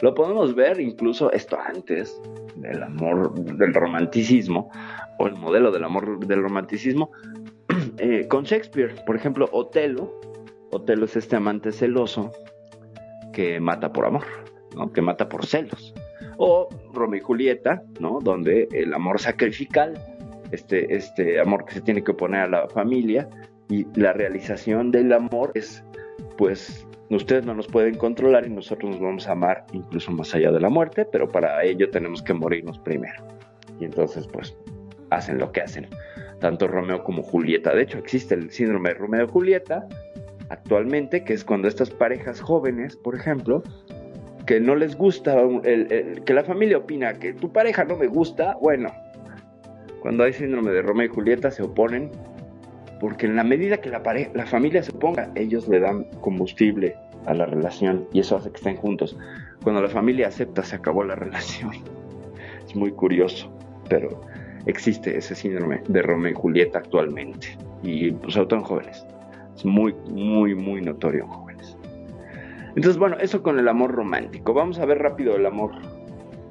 Lo 0.00 0.14
podemos 0.14 0.54
ver 0.54 0.80
incluso 0.80 1.32
esto 1.32 1.58
antes 1.58 2.20
del 2.56 2.82
amor, 2.82 3.32
del 3.34 3.72
romanticismo, 3.72 4.70
o 5.18 5.26
el 5.26 5.34
modelo 5.36 5.70
del 5.70 5.84
amor 5.84 6.26
del 6.26 6.42
romanticismo, 6.42 7.10
eh, 7.98 8.26
con 8.28 8.44
Shakespeare. 8.44 8.94
Por 9.06 9.16
ejemplo, 9.16 9.48
Otelo. 9.52 10.20
Otelo 10.72 11.04
es 11.04 11.16
este 11.16 11.36
amante 11.36 11.70
celoso 11.70 12.32
que 13.32 13.60
mata 13.60 13.92
por 13.92 14.06
amor, 14.06 14.24
¿no? 14.76 14.92
que 14.92 15.00
mata 15.00 15.28
por 15.28 15.46
celos. 15.46 15.94
O 16.36 16.68
Romeo 16.92 17.20
y 17.20 17.22
Julieta, 17.22 17.82
¿no? 18.00 18.18
donde 18.20 18.68
el 18.72 18.92
amor 18.92 19.20
sacrificial, 19.20 19.94
este, 20.54 20.94
este 20.94 21.40
amor 21.40 21.64
que 21.64 21.74
se 21.74 21.80
tiene 21.80 22.02
que 22.02 22.12
oponer 22.12 22.40
a 22.42 22.48
la 22.48 22.68
familia, 22.68 23.28
y 23.68 23.86
la 23.94 24.12
realización 24.12 24.90
del 24.90 25.12
amor 25.12 25.50
es, 25.54 25.82
pues, 26.36 26.86
ustedes 27.10 27.44
no 27.46 27.54
nos 27.54 27.66
pueden 27.66 27.96
controlar 27.96 28.46
y 28.46 28.50
nosotros 28.50 28.90
nos 28.92 29.00
vamos 29.00 29.28
a 29.28 29.32
amar 29.32 29.64
incluso 29.72 30.10
más 30.12 30.34
allá 30.34 30.50
de 30.50 30.60
la 30.60 30.68
muerte, 30.68 31.06
pero 31.10 31.28
para 31.28 31.62
ello 31.64 31.88
tenemos 31.90 32.22
que 32.22 32.34
morirnos 32.34 32.78
primero. 32.78 33.22
Y 33.80 33.84
entonces, 33.84 34.26
pues, 34.26 34.56
hacen 35.10 35.38
lo 35.38 35.50
que 35.52 35.60
hacen, 35.60 35.86
tanto 36.40 36.68
Romeo 36.68 37.02
como 37.04 37.22
Julieta. 37.22 37.74
De 37.74 37.82
hecho, 37.82 37.98
existe 37.98 38.34
el 38.34 38.50
síndrome 38.50 38.90
de 38.90 38.94
Romeo 38.96 39.24
y 39.24 39.28
Julieta 39.28 39.86
actualmente, 40.50 41.24
que 41.24 41.32
es 41.32 41.44
cuando 41.44 41.68
estas 41.68 41.90
parejas 41.90 42.40
jóvenes, 42.40 42.96
por 42.96 43.14
ejemplo, 43.14 43.62
que 44.46 44.60
no 44.60 44.76
les 44.76 44.94
gusta, 44.96 45.40
el- 45.40 45.90
el- 45.90 46.22
que 46.24 46.34
la 46.34 46.44
familia 46.44 46.76
opina 46.78 47.14
que 47.14 47.32
tu 47.32 47.50
pareja 47.50 47.84
no 47.84 47.96
me 47.96 48.08
gusta, 48.08 48.56
bueno, 48.60 48.92
cuando 50.04 50.24
hay 50.24 50.34
síndrome 50.34 50.70
de 50.70 50.82
Romeo 50.82 51.06
y 51.06 51.08
Julieta 51.08 51.50
se 51.50 51.62
oponen, 51.62 52.10
porque 53.00 53.24
en 53.24 53.36
la 53.36 53.42
medida 53.42 53.78
que 53.78 53.88
la, 53.88 54.02
familia 54.44 54.82
se 54.82 54.90
oponga, 54.90 55.30
ellos 55.34 55.66
le 55.66 55.80
dan 55.80 56.04
combustible 56.20 56.94
a 57.24 57.32
la 57.32 57.46
relación 57.46 58.06
y 58.12 58.20
eso 58.20 58.36
hace 58.36 58.50
que 58.50 58.58
estén 58.58 58.76
juntos. 58.76 59.16
Cuando 59.62 59.80
la 59.80 59.88
familia 59.88 60.28
acepta, 60.28 60.62
se 60.62 60.76
acabó 60.76 61.04
la 61.04 61.14
relación. 61.14 61.70
Es 62.66 62.76
muy 62.76 62.90
curioso, 62.90 63.50
pero 63.88 64.20
existe 64.66 65.16
ese 65.16 65.34
síndrome 65.34 65.80
de 65.88 66.02
Romeo 66.02 66.32
y 66.32 66.34
Julieta 66.34 66.80
actualmente 66.80 67.56
y 67.82 68.12
pues, 68.12 68.34
sobre 68.34 68.48
todo 68.48 68.58
en 68.58 68.66
jóvenes. 68.66 69.06
Es 69.56 69.64
muy, 69.64 69.94
muy, 70.10 70.54
muy 70.54 70.82
notorio 70.82 71.22
en 71.22 71.30
jóvenes. 71.30 71.78
Entonces, 72.76 72.98
bueno, 72.98 73.16
eso 73.20 73.42
con 73.42 73.58
el 73.58 73.68
amor 73.68 73.92
romántico. 73.92 74.52
Vamos 74.52 74.78
a 74.78 74.84
ver 74.84 74.98
rápido 74.98 75.34
el 75.34 75.46
amor 75.46 75.72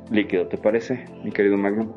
líquido, 0.10 0.48
¿te 0.48 0.58
parece, 0.58 1.06
mi 1.24 1.32
querido 1.32 1.56
Magnum? 1.56 1.92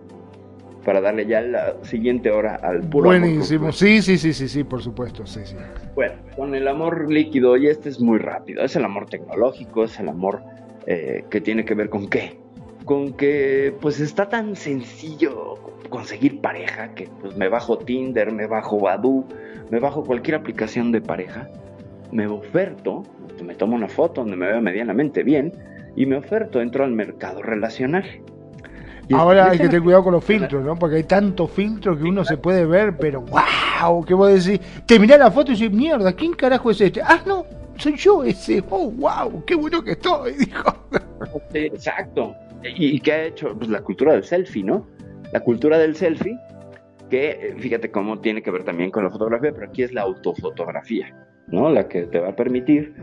Para 0.87 1.01
darle 1.01 1.26
ya 1.26 1.43
la 1.43 1.74
siguiente 1.82 2.30
hora 2.30 2.55
al 2.62 2.80
puro 2.80 3.11
amor 3.11 3.20
Buenísimo. 3.20 3.66
profundo. 3.66 3.72
Sí, 3.72 4.01
sí, 4.01 4.16
sí, 4.16 4.32
sí, 4.32 4.49
sí, 4.49 4.62
por 4.64 4.80
supuesto, 4.80 5.26
sí, 5.26 5.41
sí. 5.45 5.57
Bueno, 5.97 6.14
con 6.37 6.55
el 6.55 6.68
amor 6.68 7.12
líquido, 7.12 7.57
y 7.57 7.66
este 7.66 7.89
es 7.89 8.01
muy 8.01 8.18
rápido, 8.18 8.62
es 8.62 8.76
el 8.76 8.84
amor 8.84 9.07
tecnológico, 9.07 9.82
es 9.84 9.99
el 9.99 10.09
amor 10.09 10.43
eh, 10.87 11.24
que 11.28 11.41
tiene 11.41 11.64
que 11.64 11.74
ver 11.74 11.91
con 11.91 12.09
qué. 12.09 12.39
Con 12.84 13.14
que 13.14 13.74
pues 13.80 13.99
está 13.99 14.28
tan 14.28 14.55
sencillo 14.55 15.55
conseguir 15.89 16.41
pareja 16.41 16.95
que 16.95 17.09
pues 17.20 17.37
me 17.37 17.49
bajo 17.49 17.78
Tinder, 17.78 18.30
me 18.30 18.47
bajo 18.47 18.78
Badoo, 18.78 19.26
me 19.70 19.80
bajo 19.80 20.05
cualquier 20.05 20.37
aplicación 20.37 20.93
de 20.93 21.01
pareja, 21.01 21.49
me 22.12 22.28
oferto, 22.28 23.03
me 23.45 23.57
tomo 23.57 23.74
una 23.74 23.89
foto 23.89 24.20
donde 24.20 24.37
me 24.37 24.47
vea 24.47 24.61
medianamente 24.61 25.24
bien 25.24 25.53
y 25.97 26.07
me 26.07 26.16
oferto, 26.16 26.61
entro 26.61 26.84
al 26.84 26.93
mercado 26.93 27.43
relacional. 27.43 28.05
Ahora 29.13 29.51
hay 29.51 29.59
que 29.59 29.67
tener 29.67 29.83
cuidado 29.83 30.05
con 30.05 30.13
los 30.15 30.25
filtros, 30.25 30.65
¿no? 30.65 30.77
Porque 30.77 30.97
hay 30.97 31.05
tantos 31.05 31.51
filtros 31.51 31.99
que 31.99 32.05
uno 32.05 32.25
se 32.25 32.37
puede 32.37 32.67
ver, 32.67 32.97
pero 32.97 33.23
wow, 33.23 34.05
¿qué 34.05 34.15
vos 34.15 34.45
decís? 34.45 34.61
Te 34.85 34.99
mirás 34.99 35.19
la 35.19 35.31
foto 35.31 35.53
y 35.53 35.55
dices, 35.55 35.73
mierda, 35.73 36.13
¿quién 36.13 36.33
carajo 36.33 36.71
es 36.71 36.81
este? 36.81 37.01
Ah, 37.03 37.21
no, 37.25 37.45
soy 37.77 37.97
yo 37.97 38.25
ese. 38.25 38.63
Oh, 38.69 38.91
wow, 38.91 39.45
qué 39.45 39.55
bueno 39.55 39.83
que 39.83 39.93
estoy, 39.93 40.33
dijo. 40.39 40.89
Exacto. 41.53 42.35
¿Y, 42.63 42.97
y 42.97 43.01
qué 43.01 43.13
ha 43.13 43.25
hecho? 43.25 43.57
Pues 43.57 43.71
la 43.71 43.81
cultura 43.81 44.13
del 44.13 44.25
selfie, 44.25 44.65
¿no? 44.65 44.87
La 45.33 45.41
cultura 45.41 45.79
del 45.79 45.95
selfie, 45.95 46.39
que 47.11 47.31
eh, 47.31 47.55
fíjate 47.59 47.91
cómo 47.91 48.21
tiene 48.21 48.43
que 48.43 48.51
ver 48.51 48.65
también 48.65 48.91
con 48.91 49.05
la 49.05 49.11
fotografía, 49.11 49.53
pero 49.53 49.67
aquí 49.69 49.83
es 49.83 49.93
la 49.93 50.03
autofotografía, 50.03 51.15
¿no? 51.49 51.71
La 51.71 51.89
que 51.89 52.03
te 52.03 52.19
va 52.19 52.31
a 52.31 52.37
permitir, 52.37 52.95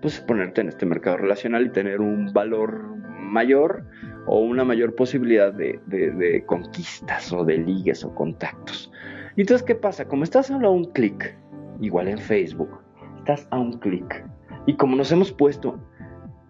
pues, 0.00 0.20
ponerte 0.20 0.60
en 0.60 0.68
este 0.68 0.86
mercado 0.86 1.18
relacional 1.18 1.66
y 1.66 1.70
tener 1.70 2.00
un 2.00 2.32
valor 2.32 2.96
mayor 3.20 3.84
o 4.26 4.38
una 4.40 4.64
mayor 4.64 4.94
posibilidad 4.94 5.52
de, 5.52 5.80
de- 5.86 6.44
conquistas 6.46 7.32
o 7.32 7.44
de 7.44 7.58
ligues 7.58 8.04
o 8.04 8.14
contactos. 8.14 8.92
Y 9.36 9.42
entonces, 9.42 9.66
¿qué 9.66 9.74
pasa? 9.74 10.06
Como 10.06 10.24
estás 10.24 10.46
solo 10.46 10.68
a 10.68 10.70
un 10.70 10.84
clic, 10.92 11.36
igual 11.80 12.08
en 12.08 12.18
Facebook, 12.18 12.70
estás 13.18 13.46
a 13.50 13.58
un 13.58 13.78
clic. 13.78 14.24
Y 14.66 14.76
como 14.76 14.96
nos 14.96 15.10
hemos 15.10 15.32
puesto 15.32 15.78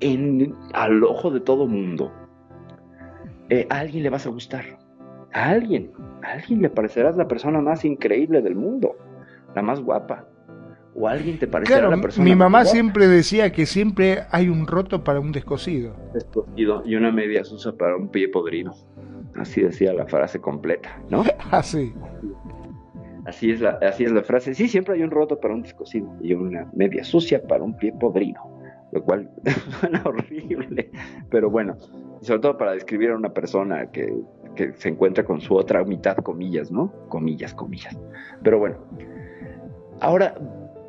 en, 0.01 0.55
al 0.75 1.03
ojo 1.05 1.31
de 1.31 1.41
todo 1.41 1.66
mundo, 1.66 2.12
eh, 3.49 3.66
a 3.70 3.79
alguien 3.81 4.03
le 4.03 4.11
vas 4.11 4.27
a 4.27 4.31
gustar. 4.31 4.64
A 5.33 5.49
alguien. 5.51 5.91
A 6.23 6.33
alguien 6.33 6.61
le 6.62 6.70
parecerás 6.70 7.16
la 7.16 7.29
persona 7.29 7.61
más 7.61 7.85
increíble 7.85 8.43
del 8.43 8.55
mundo. 8.55 8.97
La 9.55 9.62
más 9.62 9.81
guapa. 9.81 10.29
O 10.95 11.09
alguien 11.09 11.38
te 11.38 11.47
parecerá 11.47 11.80
Claro, 11.80 11.97
la 11.97 12.03
persona. 12.03 12.24
mi 12.24 12.34
mamá 12.34 12.64
siempre 12.64 13.09
decía 13.09 13.51
que 13.53 13.66
siempre 13.66 14.24
hay 14.30 14.49
un 14.49 14.66
roto 14.66 15.03
para 15.05 15.20
un 15.20 15.32
descosido. 15.32 15.95
Escogido 16.14 16.82
y 16.84 16.95
una 16.97 17.11
media 17.11 17.45
susa 17.45 17.72
para 17.72 17.97
un 17.97 18.09
pie 18.09 18.28
podrido. 18.28 18.74
Así 19.34 19.62
decía 19.62 19.93
la 19.95 20.07
frase 20.07 20.40
completa, 20.40 21.01
¿no? 21.09 21.24
Así. 21.51 21.93
Así 23.24 23.53
es 23.53 23.61
la, 23.61 23.78
así 23.82 24.03
es 24.05 24.11
la 24.11 24.22
frase. 24.24 24.53
Sí, 24.53 24.66
siempre 24.66 24.95
hay 24.95 25.03
un 25.03 25.11
roto 25.12 25.38
para 25.38 25.55
un 25.55 25.62
descosido 25.62 26.12
y 26.20 26.34
una 26.34 26.68
media 26.74 27.05
sucia 27.05 27.40
para 27.43 27.62
un 27.62 27.76
pie 27.76 27.93
podrido. 27.93 28.40
Lo 28.90 29.03
cual 29.05 29.30
suena 29.80 30.03
horrible. 30.05 30.90
Pero 31.30 31.49
bueno, 31.49 31.76
sobre 32.20 32.40
todo 32.40 32.59
para 32.59 32.72
describir 32.72 33.11
a 33.11 33.16
una 33.16 33.32
persona 33.32 33.90
que, 33.93 34.12
que 34.57 34.72
se 34.74 34.88
encuentra 34.88 35.24
con 35.24 35.40
su 35.40 35.55
otra 35.55 35.84
mitad, 35.84 36.16
comillas, 36.16 36.70
¿no? 36.72 36.93
Comillas, 37.09 37.55
comillas. 37.55 37.97
Pero 38.43 38.59
bueno. 38.59 38.76
Ahora, 40.01 40.34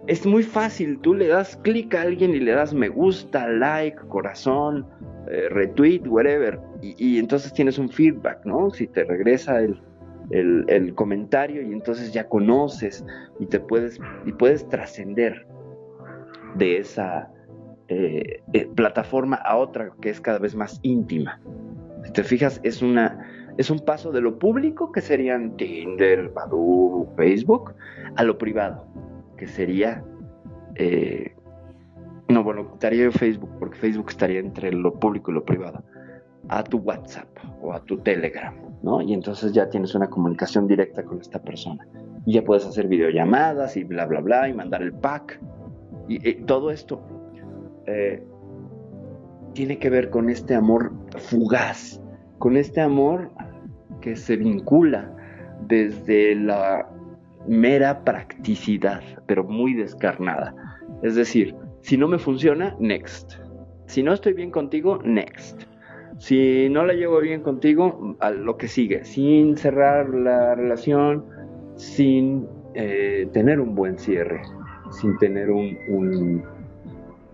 es 0.08 0.26
muy 0.26 0.44
fácil. 0.44 1.00
Tú 1.00 1.14
le 1.14 1.28
das 1.28 1.56
clic 1.58 1.94
a 1.96 2.02
alguien 2.02 2.32
y 2.32 2.40
le 2.40 2.52
das 2.52 2.74
me 2.74 2.90
gusta, 2.90 3.48
like, 3.48 3.98
corazón, 4.10 4.86
eh, 5.30 5.48
retweet, 5.50 6.02
whatever. 6.08 6.60
Y, 6.82 6.96
y 6.98 7.20
entonces 7.20 7.54
tienes 7.54 7.78
un 7.78 7.90
feedback, 7.90 8.46
¿no? 8.46 8.70
Si 8.72 8.88
te 8.88 9.04
regresa 9.04 9.60
el, 9.60 9.82
comentario 10.96 11.62
y 11.62 11.72
entonces 11.72 12.12
ya 12.12 12.28
conoces 12.28 13.06
y 13.40 13.46
te 13.46 13.60
puedes 13.60 14.00
y 14.26 14.32
puedes 14.32 14.68
trascender 14.68 15.46
de 16.56 16.78
esa 16.78 17.30
eh, 17.90 18.42
eh, 18.54 18.68
plataforma 18.74 19.36
a 19.36 19.58
otra 19.58 19.92
que 20.02 20.10
es 20.10 20.20
cada 20.20 20.40
vez 20.40 20.56
más 20.56 20.80
íntima. 20.82 21.40
Si 22.04 22.12
te 22.12 22.24
fijas, 22.24 22.60
es 22.64 22.82
una 22.82 23.54
es 23.58 23.70
un 23.70 23.80
paso 23.80 24.12
de 24.12 24.22
lo 24.22 24.40
público 24.40 24.92
que 24.92 25.02
serían 25.02 25.56
Tinder, 25.58 26.30
Badoo, 26.30 27.14
Facebook, 27.16 27.76
a 28.16 28.24
lo 28.24 28.38
privado 28.38 28.88
sería 29.48 30.04
eh, 30.76 31.36
no 32.30 32.44
bueno 32.44 32.72
quitaría 32.72 33.12
Facebook 33.12 33.50
porque 33.60 33.78
Facebook 33.78 34.10
estaría 34.10 34.40
entre 34.40 34.72
lo 34.72 34.94
público 34.94 35.32
y 35.32 35.36
lo 35.36 35.46
privado 35.46 35.84
a 36.50 36.64
tu 36.64 36.78
WhatsApp 36.80 37.28
o 37.62 37.74
a 37.74 37.84
tu 37.84 37.98
Telegram, 38.00 38.54
¿no? 38.82 39.02
Y 39.02 39.14
entonces 39.14 39.54
ya 39.54 39.70
tienes 39.70 39.96
una 39.96 40.10
comunicación 40.10 40.68
directa 40.68 41.04
con 41.04 41.22
esta 41.22 41.42
persona. 41.42 41.88
Y 42.26 42.34
ya 42.34 42.44
puedes 42.44 42.66
hacer 42.66 42.88
videollamadas 42.88 43.78
y 43.78 43.84
bla, 43.86 44.06
bla, 44.06 44.20
bla, 44.20 44.50
y 44.50 44.54
mandar 44.54 44.82
el 44.82 44.94
pack. 44.94 45.40
Y, 46.10 46.28
y 46.30 46.44
todo 46.44 46.70
esto 46.70 47.02
eh, 47.86 48.22
tiene 49.54 49.78
que 49.78 49.90
ver 49.90 50.10
con 50.10 50.30
este 50.30 50.56
amor 50.56 50.92
fugaz, 51.18 52.02
con 52.40 52.58
este 52.58 52.82
amor 52.82 53.32
que 54.02 54.16
se 54.16 54.36
vincula 54.36 55.16
desde 55.68 56.36
la 56.36 56.90
mera 57.48 58.04
practicidad, 58.04 59.02
pero 59.26 59.44
muy 59.44 59.74
descarnada. 59.74 60.56
Es 61.02 61.16
decir, 61.16 61.56
si 61.82 61.98
no 61.98 62.08
me 62.08 62.18
funciona, 62.18 62.76
next. 62.80 63.34
Si 63.88 64.04
no 64.04 64.14
estoy 64.14 64.34
bien 64.34 64.52
contigo, 64.52 65.00
next. 65.04 65.64
Si 66.18 66.70
no 66.70 66.86
la 66.86 66.94
llevo 66.94 67.20
bien 67.20 67.42
contigo, 67.42 68.16
a 68.20 68.32
lo 68.32 68.58
que 68.58 68.68
sigue, 68.68 69.04
sin 69.04 69.58
cerrar 69.58 70.10
la 70.10 70.56
relación, 70.56 71.26
sin 71.76 72.48
eh, 72.76 73.28
tener 73.34 73.60
un 73.60 73.76
buen 73.76 73.98
cierre, 73.98 74.42
sin 74.92 75.18
tener 75.18 75.52
un, 75.52 75.78
un, 75.90 76.44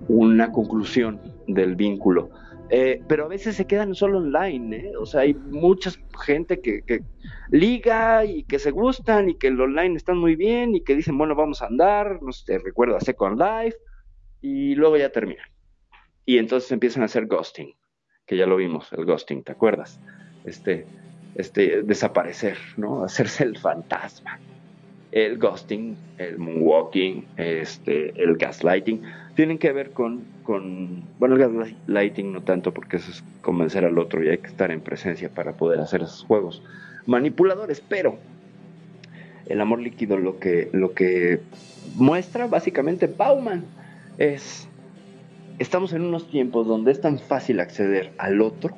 una 0.08 0.52
conclusión 0.52 1.20
del 1.48 1.76
vínculo. 1.76 2.30
Eh, 2.70 3.02
pero 3.08 3.26
a 3.26 3.28
veces 3.28 3.56
se 3.56 3.66
quedan 3.66 3.96
solo 3.96 4.20
online, 4.20 4.78
¿eh? 4.78 4.92
o 4.96 5.06
sea, 5.06 5.22
hay 5.22 5.34
mucha 5.34 5.92
gente 6.24 6.62
que, 6.62 7.04
liga 7.50 8.26
y 8.26 8.44
que 8.44 8.60
se 8.60 8.70
gustan 8.70 9.30
y 9.30 9.36
que 9.36 9.48
el 9.48 9.60
online 9.60 9.96
están 9.96 10.18
muy 10.18 10.36
bien 10.36 10.76
y 10.76 10.84
que 10.84 10.96
dicen, 10.96 11.18
bueno, 11.18 11.34
vamos 11.34 11.64
a 11.64 11.66
andar, 11.66 12.22
no 12.22 12.32
sé, 12.32 12.60
recuerdo 12.60 12.96
a 12.96 13.02
Second 13.02 13.42
Life, 13.42 13.78
y 14.42 14.76
luego 14.76 14.98
ya 14.98 15.12
terminan. 15.12 15.48
Y 16.26 16.38
entonces 16.38 16.72
empiezan 16.72 17.02
a 17.02 17.06
hacer 17.06 17.26
ghosting 17.26 17.74
que 18.30 18.38
ya 18.38 18.46
lo 18.46 18.58
vimos, 18.58 18.94
el 18.94 19.06
ghosting, 19.06 19.44
¿te 19.44 19.54
acuerdas? 19.54 20.00
Este, 20.46 20.86
este 21.34 21.82
desaparecer, 21.82 22.60
¿no? 22.78 23.04
Hacerse 23.04 23.44
el 23.44 23.58
fantasma. 23.58 24.40
El 25.12 25.38
ghosting, 25.38 25.96
el 26.18 26.38
moonwalking, 26.38 27.26
este, 27.38 28.22
el 28.22 28.38
gaslighting, 28.38 29.02
tienen 29.36 29.58
que 29.58 29.72
ver 29.72 29.92
con, 29.92 30.24
con, 30.44 31.04
bueno, 31.18 31.36
el 31.36 31.42
gaslighting 31.42 32.34
no 32.34 32.42
tanto 32.42 32.74
porque 32.74 32.98
eso 32.98 33.10
es 33.12 33.24
convencer 33.42 33.86
al 33.86 33.98
otro 33.98 34.24
y 34.24 34.30
hay 34.30 34.38
que 34.38 34.48
estar 34.48 34.72
en 34.72 34.82
presencia 34.82 35.30
para 35.30 35.54
poder 35.54 35.80
hacer 35.80 36.02
esos 36.02 36.24
juegos 36.24 36.62
manipuladores, 37.06 37.82
pero 37.82 38.18
el 39.48 39.62
amor 39.62 39.80
líquido 39.80 40.18
lo 40.18 40.40
que, 40.40 40.70
lo 40.74 40.94
que 40.94 41.42
muestra 41.96 42.48
básicamente 42.48 43.08
Bauman 43.08 43.66
es 44.18 44.68
estamos 45.58 45.94
en 45.94 46.02
unos 46.02 46.30
tiempos 46.30 46.68
donde 46.68 46.92
es 46.92 47.02
tan 47.02 47.20
fácil 47.20 47.60
acceder 47.60 48.12
al 48.18 48.42
otro 48.42 48.78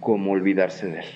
como 0.00 0.32
olvidarse 0.32 0.86
de 0.86 1.00
él. 1.00 1.06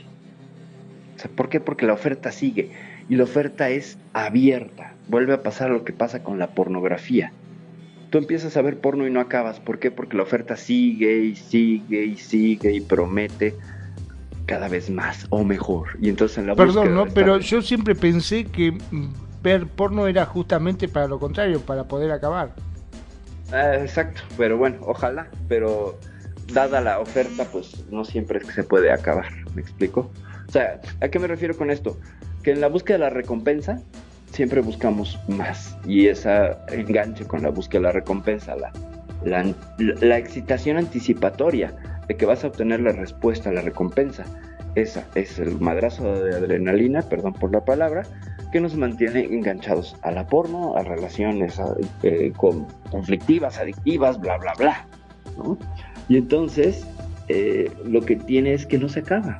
¿Por 1.34 1.48
qué? 1.48 1.60
Porque 1.60 1.86
la 1.86 1.94
oferta 1.94 2.30
sigue 2.30 2.70
y 3.09 3.16
la 3.16 3.24
oferta 3.24 3.70
es 3.70 3.98
abierta. 4.12 4.94
Vuelve 5.09 5.34
a 5.34 5.42
pasar 5.42 5.70
lo 5.70 5.84
que 5.84 5.92
pasa 5.92 6.22
con 6.22 6.38
la 6.38 6.48
pornografía. 6.48 7.32
Tú 8.11 8.18
empiezas 8.18 8.57
a 8.57 8.62
ver 8.62 8.78
porno 8.78 9.07
y 9.07 9.11
no 9.11 9.20
acabas. 9.20 9.61
¿Por 9.61 9.78
qué? 9.78 9.90
Porque 9.90 10.16
la 10.16 10.22
oferta 10.22 10.57
sigue 10.57 11.18
y 11.18 11.36
sigue 11.36 12.04
y 12.04 12.16
sigue 12.16 12.72
y 12.72 12.80
promete 12.80 13.54
cada 14.46 14.68
vez 14.68 14.90
más 14.90 15.26
o 15.30 15.44
mejor. 15.44 15.88
Y 16.00 16.09
entonces 16.09 16.38
en 16.38 16.46
la 16.46 16.54
Perdón, 16.54 16.94
¿no? 16.94 17.07
Pero 17.07 17.38
yo 17.38 17.62
siempre 17.62 17.94
pensé 17.94 18.44
que 18.44 18.72
mm, 18.72 19.09
ver 19.42 19.66
porno 19.66 20.07
era 20.07 20.24
justamente 20.24 20.88
para 20.88 21.09
lo 21.09 21.18
contrario, 21.18 21.61
para 21.61 21.84
poder 21.84 22.11
acabar. 22.12 22.54
Ah, 23.52 23.76
exacto, 23.76 24.22
pero 24.36 24.57
bueno, 24.57 24.78
ojalá, 24.82 25.28
pero 25.48 25.98
dada 26.52 26.80
la 26.80 26.98
oferta, 26.98 27.44
pues 27.44 27.84
no 27.90 28.04
siempre 28.04 28.38
es 28.38 28.44
que 28.44 28.52
se 28.52 28.64
puede 28.64 28.90
acabar, 28.90 29.32
¿me 29.54 29.62
explico? 29.62 30.11
O 30.48 30.52
sea, 30.52 30.80
¿a 31.00 31.09
qué 31.09 31.18
me 31.18 31.28
refiero 31.28 31.57
con 31.57 31.70
esto? 31.70 31.96
Que 32.47 32.53
en 32.53 32.61
la 32.61 32.68
búsqueda 32.68 32.99
de 32.99 33.05
la 33.07 33.11
recompensa 33.11 33.80
siempre 34.30 34.61
buscamos 34.61 35.18
más 35.26 35.76
y 35.84 36.07
esa 36.07 36.64
enganche 36.70 37.24
con 37.26 37.42
la 37.42 37.49
búsqueda 37.51 37.80
de 37.80 37.84
la 37.88 37.92
recompensa, 37.92 38.55
la, 38.55 38.70
la, 39.24 39.53
la 40.01 40.16
excitación 40.16 40.76
anticipatoria 40.76 41.74
de 42.07 42.16
que 42.16 42.24
vas 42.24 42.44
a 42.44 42.47
obtener 42.47 42.78
la 42.82 42.92
respuesta 42.92 43.51
la 43.51 43.62
recompensa, 43.62 44.24
esa 44.76 45.05
es 45.16 45.40
el 45.40 45.59
madrazo 45.59 46.05
de 46.22 46.36
adrenalina, 46.36 47.03
perdón 47.03 47.32
por 47.32 47.51
la 47.51 47.64
palabra, 47.64 48.05
que 48.53 48.61
nos 48.61 48.76
mantiene 48.76 49.24
enganchados 49.24 49.97
a 50.03 50.12
la 50.12 50.24
porno, 50.28 50.76
a 50.76 50.84
relaciones 50.84 51.59
a- 51.59 51.74
eh, 52.05 52.32
con- 52.36 52.68
conflictivas, 52.92 53.59
adictivas, 53.59 54.20
bla, 54.20 54.38
bla, 54.38 54.53
bla. 54.57 54.86
¿no? 55.36 55.59
Y 56.09 56.16
entonces, 56.16 56.86
eh, 57.26 57.72
lo 57.84 58.03
que 58.03 58.14
tiene 58.14 58.53
es 58.55 58.66
que 58.66 58.78
no 58.78 58.88
se 58.88 59.01
acaba. 59.01 59.36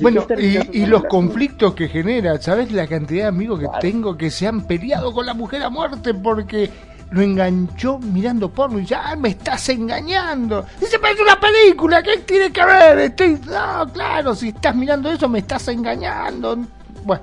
Bueno, 0.00 0.26
y, 0.72 0.86
los 0.86 1.04
conflictos 1.04 1.74
que 1.74 1.88
genera, 1.88 2.40
¿sabes 2.40 2.72
la 2.72 2.86
cantidad 2.86 3.24
de 3.24 3.28
amigos 3.28 3.58
que 3.60 3.66
Claro. 3.66 3.80
tengo 3.80 4.16
que 4.16 4.30
se 4.30 4.46
han 4.46 4.66
peleado 4.66 5.12
con 5.12 5.26
la 5.26 5.34
mujer 5.34 5.62
a 5.62 5.68
muerte 5.70 6.14
porque 6.14 6.70
lo 7.10 7.20
enganchó 7.22 7.98
mirando 7.98 8.50
porno 8.50 8.78
y 8.78 8.82
dice, 8.82 8.94
ah, 8.96 9.14
me 9.16 9.28
estás 9.30 9.68
engañando. 9.68 10.64
Dice, 10.80 10.98
pero 10.98 11.14
es 11.14 11.20
una 11.20 11.38
película, 11.38 12.02
¿qué 12.02 12.18
tiene 12.18 12.50
que 12.50 12.64
ver? 12.64 12.98
Estoy, 12.98 13.38
no, 13.46 13.92
claro, 13.92 14.34
si 14.34 14.48
estás 14.48 14.74
mirando 14.74 15.10
eso 15.10 15.28
me 15.28 15.40
estás 15.40 15.68
engañando. 15.68 16.58
Bueno, 17.04 17.22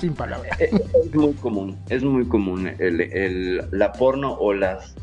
sin 0.00 0.14
palabras. 0.14 0.58
Eh, 0.60 0.70
es 1.04 1.14
muy 1.14 1.34
común, 1.34 1.76
es 1.90 2.02
muy 2.02 2.24
común 2.26 2.72
el, 2.78 3.00
el- 3.00 3.68
la 3.72 3.92
porno 3.92 4.32
o 4.32 4.52
las 4.54 4.94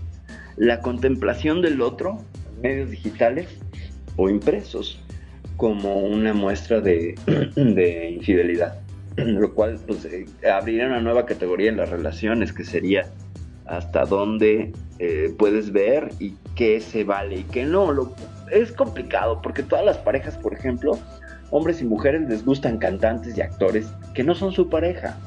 la 0.55 0.81
contemplación 0.81 1.61
del 1.61 1.81
otro, 1.81 2.17
medios 2.63 2.89
digitales 2.89 3.47
o 4.15 4.27
impresos, 4.29 4.99
como 5.57 5.97
una 5.99 6.33
muestra 6.33 6.79
de, 6.79 7.15
de 7.55 8.11
infidelidad. 8.11 8.79
Lo 9.17 9.53
cual 9.53 9.79
pues, 9.85 10.05
eh, 10.05 10.25
abriría 10.49 10.85
una 10.85 11.01
nueva 11.01 11.25
categoría 11.25 11.69
en 11.69 11.77
las 11.77 11.89
relaciones, 11.89 12.53
que 12.53 12.63
sería 12.63 13.07
hasta 13.65 14.05
dónde 14.05 14.71
eh, 14.99 15.33
puedes 15.37 15.71
ver 15.71 16.09
y 16.19 16.35
qué 16.55 16.79
se 16.79 17.03
vale 17.03 17.39
y 17.39 17.43
qué 17.43 17.65
no. 17.65 17.91
Lo, 17.91 18.13
es 18.51 18.71
complicado 18.71 19.41
porque 19.41 19.63
todas 19.63 19.83
las 19.83 19.97
parejas, 19.97 20.37
por 20.37 20.53
ejemplo, 20.53 20.97
hombres 21.51 21.81
y 21.81 21.85
mujeres 21.85 22.21
les 22.29 22.45
gustan 22.45 22.77
cantantes 22.77 23.37
y 23.37 23.41
actores 23.41 23.91
que 24.13 24.23
no 24.23 24.35
son 24.35 24.53
su 24.53 24.69
pareja. 24.69 25.17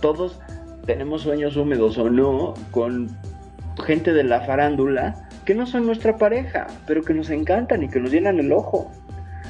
Todos 0.00 0.38
tenemos 0.86 1.22
sueños 1.22 1.56
húmedos 1.56 1.98
o 1.98 2.08
no 2.10 2.54
con 2.70 3.08
gente 3.84 4.12
de 4.12 4.24
la 4.24 4.40
farándula 4.42 5.23
que 5.44 5.54
no 5.54 5.66
son 5.66 5.86
nuestra 5.86 6.16
pareja, 6.16 6.66
pero 6.86 7.02
que 7.02 7.14
nos 7.14 7.30
encantan 7.30 7.82
y 7.82 7.88
que 7.88 8.00
nos 8.00 8.10
llenan 8.10 8.38
el 8.38 8.52
ojo. 8.52 8.90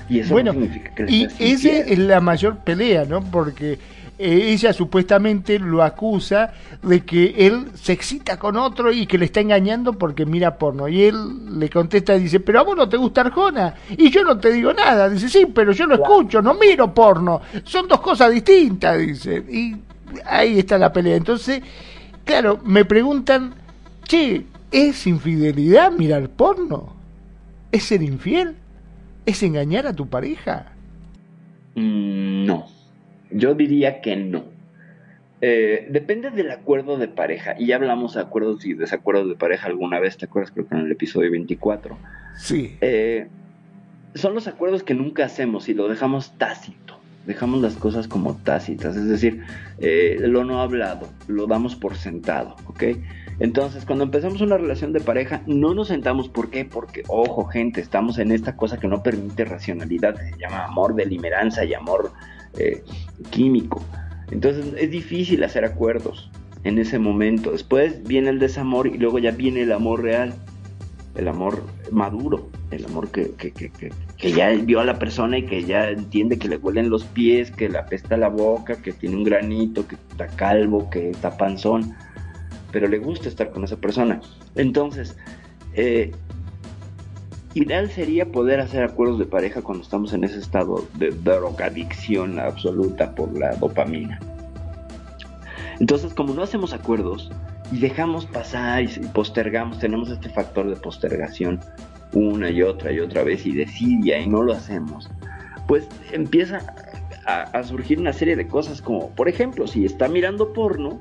Y 0.08 0.20
eso 0.20 0.34
Bueno, 0.34 0.52
no 0.52 0.60
significa 0.60 0.94
que 0.94 1.10
Y 1.10 1.24
esa 1.38 1.68
es 1.70 1.98
la 1.98 2.20
mayor 2.20 2.58
pelea, 2.58 3.04
¿no? 3.04 3.22
Porque 3.22 3.78
eh, 4.16 4.52
ella 4.52 4.72
supuestamente 4.72 5.58
lo 5.58 5.82
acusa 5.82 6.52
de 6.82 7.04
que 7.04 7.34
él 7.36 7.70
se 7.74 7.92
excita 7.92 8.38
con 8.38 8.56
otro 8.56 8.92
y 8.92 9.06
que 9.06 9.18
le 9.18 9.24
está 9.24 9.40
engañando 9.40 9.94
porque 9.94 10.24
mira 10.24 10.56
porno. 10.56 10.86
Y 10.88 11.04
él 11.04 11.58
le 11.58 11.68
contesta 11.68 12.14
y 12.14 12.20
dice, 12.20 12.40
pero 12.40 12.60
a 12.60 12.62
vos 12.62 12.76
no 12.76 12.88
te 12.88 12.96
gusta 12.96 13.22
Arjona. 13.22 13.74
Y 13.90 14.10
yo 14.10 14.22
no 14.22 14.38
te 14.38 14.52
digo 14.52 14.72
nada. 14.72 15.08
Dice, 15.08 15.28
sí, 15.28 15.46
pero 15.46 15.72
yo 15.72 15.86
lo 15.86 15.96
escucho, 15.96 16.40
no 16.40 16.54
miro 16.54 16.92
porno. 16.94 17.40
Son 17.64 17.88
dos 17.88 18.00
cosas 18.00 18.30
distintas, 18.32 18.98
dice. 18.98 19.42
Y 19.50 19.76
ahí 20.26 20.60
está 20.60 20.78
la 20.78 20.92
pelea. 20.92 21.16
Entonces, 21.16 21.60
claro, 22.24 22.60
me 22.64 22.84
preguntan, 22.84 23.54
che, 24.04 24.44
¿es 24.74 25.06
infidelidad 25.06 25.92
mirar 25.92 26.28
porno? 26.30 26.96
¿Es 27.70 27.84
ser 27.84 28.02
infiel? 28.02 28.56
¿Es 29.24 29.42
engañar 29.42 29.86
a 29.86 29.92
tu 29.92 30.08
pareja? 30.08 30.72
Mm, 31.76 32.44
no, 32.44 32.66
yo 33.30 33.54
diría 33.54 34.00
que 34.00 34.16
no. 34.16 34.44
Eh, 35.40 35.86
depende 35.90 36.30
del 36.30 36.50
acuerdo 36.50 36.98
de 36.98 37.06
pareja. 37.06 37.54
Y 37.56 37.66
ya 37.66 37.76
hablamos 37.76 38.14
de 38.14 38.22
acuerdos 38.22 38.66
y 38.66 38.74
desacuerdos 38.74 39.28
de 39.28 39.36
pareja 39.36 39.68
alguna 39.68 40.00
vez, 40.00 40.16
¿te 40.16 40.24
acuerdas? 40.26 40.50
Creo 40.52 40.66
que 40.66 40.74
en 40.74 40.80
el 40.82 40.92
episodio 40.92 41.30
24. 41.30 41.96
Sí. 42.36 42.76
Eh, 42.80 43.28
son 44.14 44.34
los 44.34 44.48
acuerdos 44.48 44.82
que 44.82 44.94
nunca 44.94 45.24
hacemos 45.24 45.68
y 45.68 45.74
lo 45.74 45.88
dejamos 45.88 46.32
tácito. 46.36 46.98
Dejamos 47.26 47.62
las 47.62 47.76
cosas 47.76 48.08
como 48.08 48.36
tácitas, 48.36 48.96
es 48.96 49.08
decir, 49.08 49.42
eh, 49.78 50.18
lo 50.20 50.44
no 50.44 50.60
hablado, 50.60 51.08
lo 51.26 51.46
damos 51.46 51.74
por 51.74 51.96
sentado, 51.96 52.54
¿ok? 52.66 52.82
Entonces, 53.40 53.84
cuando 53.84 54.04
empezamos 54.04 54.40
una 54.40 54.56
relación 54.56 54.92
de 54.92 55.00
pareja, 55.00 55.42
no 55.46 55.74
nos 55.74 55.88
sentamos, 55.88 56.28
¿por 56.28 56.50
qué? 56.50 56.64
Porque, 56.64 57.02
ojo, 57.08 57.44
gente, 57.46 57.80
estamos 57.80 58.18
en 58.18 58.30
esta 58.30 58.56
cosa 58.56 58.78
que 58.78 58.88
no 58.88 59.02
permite 59.02 59.44
racionalidad, 59.44 60.16
se 60.16 60.38
llama 60.38 60.64
amor 60.64 60.94
delimeranza 60.94 61.64
y 61.64 61.74
amor 61.74 62.12
químico. 63.30 63.82
Entonces 64.30 64.66
es 64.78 64.90
difícil 64.90 65.44
hacer 65.44 65.64
acuerdos 65.64 66.30
en 66.64 66.78
ese 66.78 66.98
momento. 66.98 67.52
Después 67.52 68.02
viene 68.04 68.30
el 68.30 68.38
desamor 68.38 68.86
y 68.86 68.98
luego 68.98 69.18
ya 69.18 69.30
viene 69.30 69.62
el 69.62 69.72
amor 69.72 70.02
real, 70.02 70.34
el 71.14 71.28
amor 71.28 71.62
maduro, 71.90 72.48
el 72.70 72.84
amor 72.86 73.10
que, 73.10 73.32
que, 73.32 73.52
que, 73.52 73.70
que, 73.70 74.32
ya 74.32 74.50
vio 74.50 74.80
a 74.80 74.84
la 74.84 74.98
persona 74.98 75.38
y 75.38 75.42
que 75.44 75.64
ya 75.64 75.90
entiende 75.90 76.38
que 76.38 76.48
le 76.48 76.56
huelen 76.56 76.90
los 76.90 77.04
pies, 77.04 77.50
que 77.50 77.68
le 77.68 77.78
apesta 77.78 78.16
la 78.16 78.28
boca, 78.28 78.76
que 78.76 78.92
tiene 78.92 79.16
un 79.16 79.24
granito, 79.24 79.86
que 79.86 79.96
está 80.10 80.26
calvo, 80.26 80.90
que 80.90 81.10
está 81.10 81.36
panzón, 81.36 81.94
pero 82.74 82.88
le 82.88 82.98
gusta 82.98 83.28
estar 83.28 83.52
con 83.52 83.62
esa 83.62 83.76
persona. 83.76 84.20
Entonces, 84.56 85.16
eh, 85.74 86.10
ideal 87.54 87.88
sería 87.88 88.26
poder 88.26 88.58
hacer 88.58 88.82
acuerdos 88.82 89.20
de 89.20 89.26
pareja 89.26 89.62
cuando 89.62 89.84
estamos 89.84 90.12
en 90.12 90.24
ese 90.24 90.40
estado 90.40 90.84
de 90.98 91.10
drogadicción 91.10 92.40
absoluta 92.40 93.14
por 93.14 93.38
la 93.38 93.54
dopamina. 93.54 94.18
Entonces, 95.78 96.12
como 96.14 96.34
no 96.34 96.42
hacemos 96.42 96.72
acuerdos 96.72 97.30
y 97.70 97.78
dejamos 97.78 98.26
pasar 98.26 98.82
y 98.82 98.88
postergamos, 99.12 99.78
tenemos 99.78 100.10
este 100.10 100.28
factor 100.28 100.68
de 100.68 100.74
postergación 100.74 101.60
una 102.12 102.50
y 102.50 102.62
otra 102.62 102.90
y 102.90 102.98
otra 102.98 103.22
vez 103.22 103.46
y 103.46 103.52
desidia 103.52 104.18
y 104.18 104.26
no 104.26 104.42
lo 104.42 104.52
hacemos, 104.52 105.08
pues 105.68 105.86
empieza 106.10 106.74
a 107.24 107.62
surgir 107.62 108.00
una 108.00 108.12
serie 108.12 108.34
de 108.34 108.48
cosas 108.48 108.82
como, 108.82 109.10
por 109.10 109.28
ejemplo, 109.28 109.66
si 109.66 109.84
está 109.84 110.08
mirando 110.08 110.52
porno, 110.52 111.00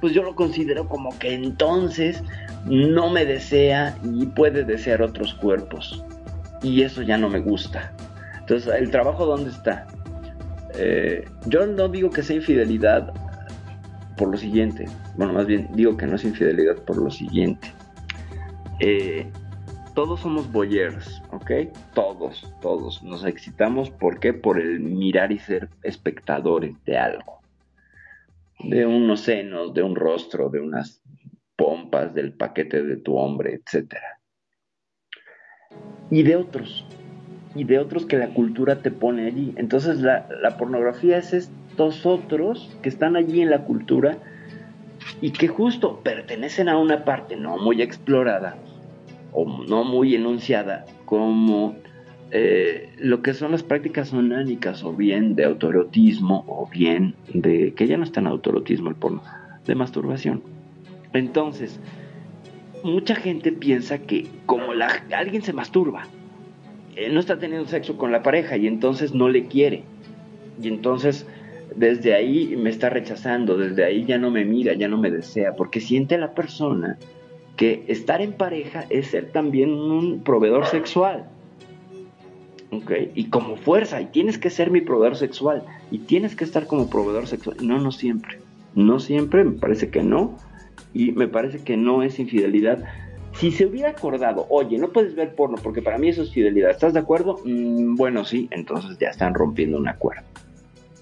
pues 0.00 0.12
yo 0.12 0.22
lo 0.22 0.34
considero 0.34 0.88
como 0.88 1.16
que 1.18 1.34
entonces 1.34 2.22
no 2.64 3.10
me 3.10 3.24
desea 3.24 3.96
y 4.02 4.26
puede 4.26 4.64
desear 4.64 5.02
otros 5.02 5.34
cuerpos. 5.34 6.04
Y 6.62 6.82
eso 6.82 7.02
ya 7.02 7.18
no 7.18 7.28
me 7.28 7.40
gusta. 7.40 7.92
Entonces, 8.40 8.72
¿el 8.74 8.90
trabajo 8.90 9.26
dónde 9.26 9.50
está? 9.50 9.86
Eh, 10.74 11.24
yo 11.46 11.66
no 11.66 11.88
digo 11.88 12.10
que 12.10 12.22
sea 12.22 12.36
infidelidad 12.36 13.12
por 14.16 14.28
lo 14.28 14.36
siguiente. 14.36 14.86
Bueno, 15.16 15.32
más 15.32 15.46
bien 15.46 15.68
digo 15.74 15.96
que 15.96 16.06
no 16.06 16.16
es 16.16 16.24
infidelidad 16.24 16.76
por 16.84 16.96
lo 16.96 17.10
siguiente. 17.10 17.72
Eh, 18.80 19.30
todos 19.94 20.20
somos 20.20 20.50
boyers, 20.52 21.22
¿ok? 21.30 21.50
Todos, 21.94 22.52
todos. 22.60 23.02
Nos 23.02 23.24
excitamos, 23.24 23.90
¿por 23.90 24.20
qué? 24.20 24.34
Por 24.34 24.60
el 24.60 24.80
mirar 24.80 25.32
y 25.32 25.38
ser 25.38 25.68
espectadores 25.82 26.74
de 26.84 26.98
algo. 26.98 27.40
De 28.58 28.86
unos 28.86 29.20
senos, 29.20 29.74
de 29.74 29.82
un 29.82 29.94
rostro, 29.94 30.48
de 30.48 30.60
unas 30.60 31.02
pompas 31.56 32.14
del 32.14 32.32
paquete 32.32 32.82
de 32.82 32.96
tu 32.96 33.16
hombre, 33.16 33.54
etc. 33.54 33.94
Y 36.10 36.22
de 36.22 36.36
otros, 36.36 36.86
y 37.54 37.64
de 37.64 37.78
otros 37.78 38.06
que 38.06 38.18
la 38.18 38.28
cultura 38.28 38.82
te 38.82 38.90
pone 38.90 39.26
allí. 39.26 39.54
Entonces 39.56 40.00
la, 40.00 40.28
la 40.42 40.56
pornografía 40.56 41.18
es 41.18 41.32
estos 41.32 42.06
otros 42.06 42.76
que 42.82 42.88
están 42.88 43.16
allí 43.16 43.40
en 43.40 43.50
la 43.50 43.64
cultura 43.64 44.18
y 45.20 45.30
que 45.30 45.48
justo 45.48 46.00
pertenecen 46.02 46.68
a 46.68 46.78
una 46.78 47.04
parte 47.04 47.36
no 47.36 47.58
muy 47.58 47.82
explorada 47.82 48.56
o 49.32 49.64
no 49.68 49.84
muy 49.84 50.14
enunciada 50.14 50.84
como 51.04 51.76
eh, 52.30 52.90
lo 52.98 53.22
que 53.22 53.34
son 53.34 53.52
las 53.52 53.62
prácticas 53.62 54.12
onánicas 54.12 54.82
o 54.84 54.92
bien 54.92 55.34
de 55.36 55.44
autoerotismo 55.44 56.44
o 56.48 56.68
bien 56.68 57.14
de 57.32 57.72
que 57.74 57.86
ya 57.86 57.96
no 57.96 58.04
está 58.04 58.20
en 58.20 58.26
autoerotismo 58.26 58.88
el 58.88 58.96
porno 58.96 59.22
de 59.64 59.74
masturbación 59.74 60.42
entonces, 61.16 61.80
mucha 62.82 63.14
gente 63.14 63.52
piensa 63.52 63.98
que 63.98 64.26
como 64.46 64.74
la, 64.74 65.02
alguien 65.12 65.42
se 65.42 65.52
masturba, 65.52 66.04
eh, 66.94 67.08
no 67.10 67.20
está 67.20 67.38
teniendo 67.38 67.68
sexo 67.68 67.96
con 67.96 68.12
la 68.12 68.22
pareja 68.22 68.56
y 68.56 68.66
entonces 68.66 69.14
no 69.14 69.28
le 69.28 69.46
quiere. 69.46 69.84
Y 70.62 70.68
entonces 70.68 71.26
desde 71.74 72.14
ahí 72.14 72.56
me 72.56 72.70
está 72.70 72.90
rechazando, 72.90 73.56
desde 73.56 73.84
ahí 73.84 74.04
ya 74.04 74.18
no 74.18 74.30
me 74.30 74.44
mira, 74.44 74.74
ya 74.74 74.88
no 74.88 74.98
me 74.98 75.10
desea, 75.10 75.54
porque 75.56 75.80
siente 75.80 76.16
la 76.16 76.32
persona 76.32 76.98
que 77.56 77.84
estar 77.88 78.20
en 78.20 78.32
pareja 78.32 78.84
es 78.90 79.08
ser 79.08 79.32
también 79.32 79.72
un 79.72 80.20
proveedor 80.22 80.66
sexual. 80.66 81.28
Y 83.14 83.30
como 83.30 83.56
fuerza, 83.56 84.00
y 84.00 84.06
tienes 84.06 84.38
que 84.38 84.50
ser 84.50 84.70
mi 84.70 84.80
proveedor 84.80 85.16
sexual, 85.16 85.62
y 85.90 85.98
tienes 85.98 86.36
que 86.36 86.44
estar 86.44 86.66
como 86.66 86.90
proveedor 86.90 87.26
sexual. 87.26 87.56
No, 87.62 87.78
no 87.78 87.92
siempre. 87.92 88.38
No 88.74 89.00
siempre, 89.00 89.44
me 89.44 89.58
parece 89.58 89.88
que 89.90 90.02
no 90.02 90.36
y 90.96 91.12
me 91.12 91.28
parece 91.28 91.62
que 91.62 91.76
no 91.76 92.02
es 92.02 92.18
infidelidad. 92.18 92.84
Si 93.34 93.50
se 93.50 93.66
hubiera 93.66 93.90
acordado, 93.90 94.46
oye, 94.48 94.78
no 94.78 94.92
puedes 94.92 95.14
ver 95.14 95.34
porno 95.34 95.56
porque 95.62 95.82
para 95.82 95.98
mí 95.98 96.08
eso 96.08 96.22
es 96.22 96.32
fidelidad, 96.32 96.70
¿estás 96.70 96.94
de 96.94 97.00
acuerdo? 97.00 97.38
Mm, 97.44 97.96
bueno, 97.96 98.24
sí, 98.24 98.48
entonces 98.50 98.96
ya 98.98 99.08
están 99.08 99.34
rompiendo 99.34 99.76
un 99.76 99.88
acuerdo. 99.88 100.22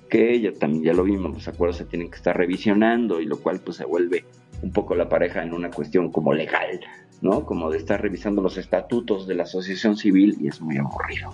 Que 0.09 0.41
ya 0.41 0.53
también 0.53 0.83
ya 0.83 0.93
lo 0.93 1.05
vimos, 1.05 1.33
los 1.33 1.47
acuerdos 1.47 1.77
se 1.77 1.85
tienen 1.85 2.11
que 2.11 2.17
estar 2.17 2.37
revisionando 2.37 3.21
y 3.21 3.27
lo 3.27 3.39
cual 3.39 3.61
pues 3.61 3.77
se 3.77 3.85
vuelve 3.85 4.25
un 4.63 4.73
poco 4.73 4.97
la 4.97 5.09
pareja 5.09 5.43
en 5.43 5.53
una 5.53 5.71
cuestión 5.71 6.11
como 6.11 6.33
legal, 6.33 6.81
¿no? 7.25 7.45
Como 7.45 7.71
de 7.71 7.79
estar 7.79 8.01
revisando 8.01 8.41
los 8.41 8.57
estatutos 8.57 9.27
de 9.27 9.35
la 9.35 9.43
asociación 9.43 9.97
civil 9.97 10.37
y 10.41 10.49
es 10.49 10.61
muy 10.61 10.77
aburrido. 10.77 11.31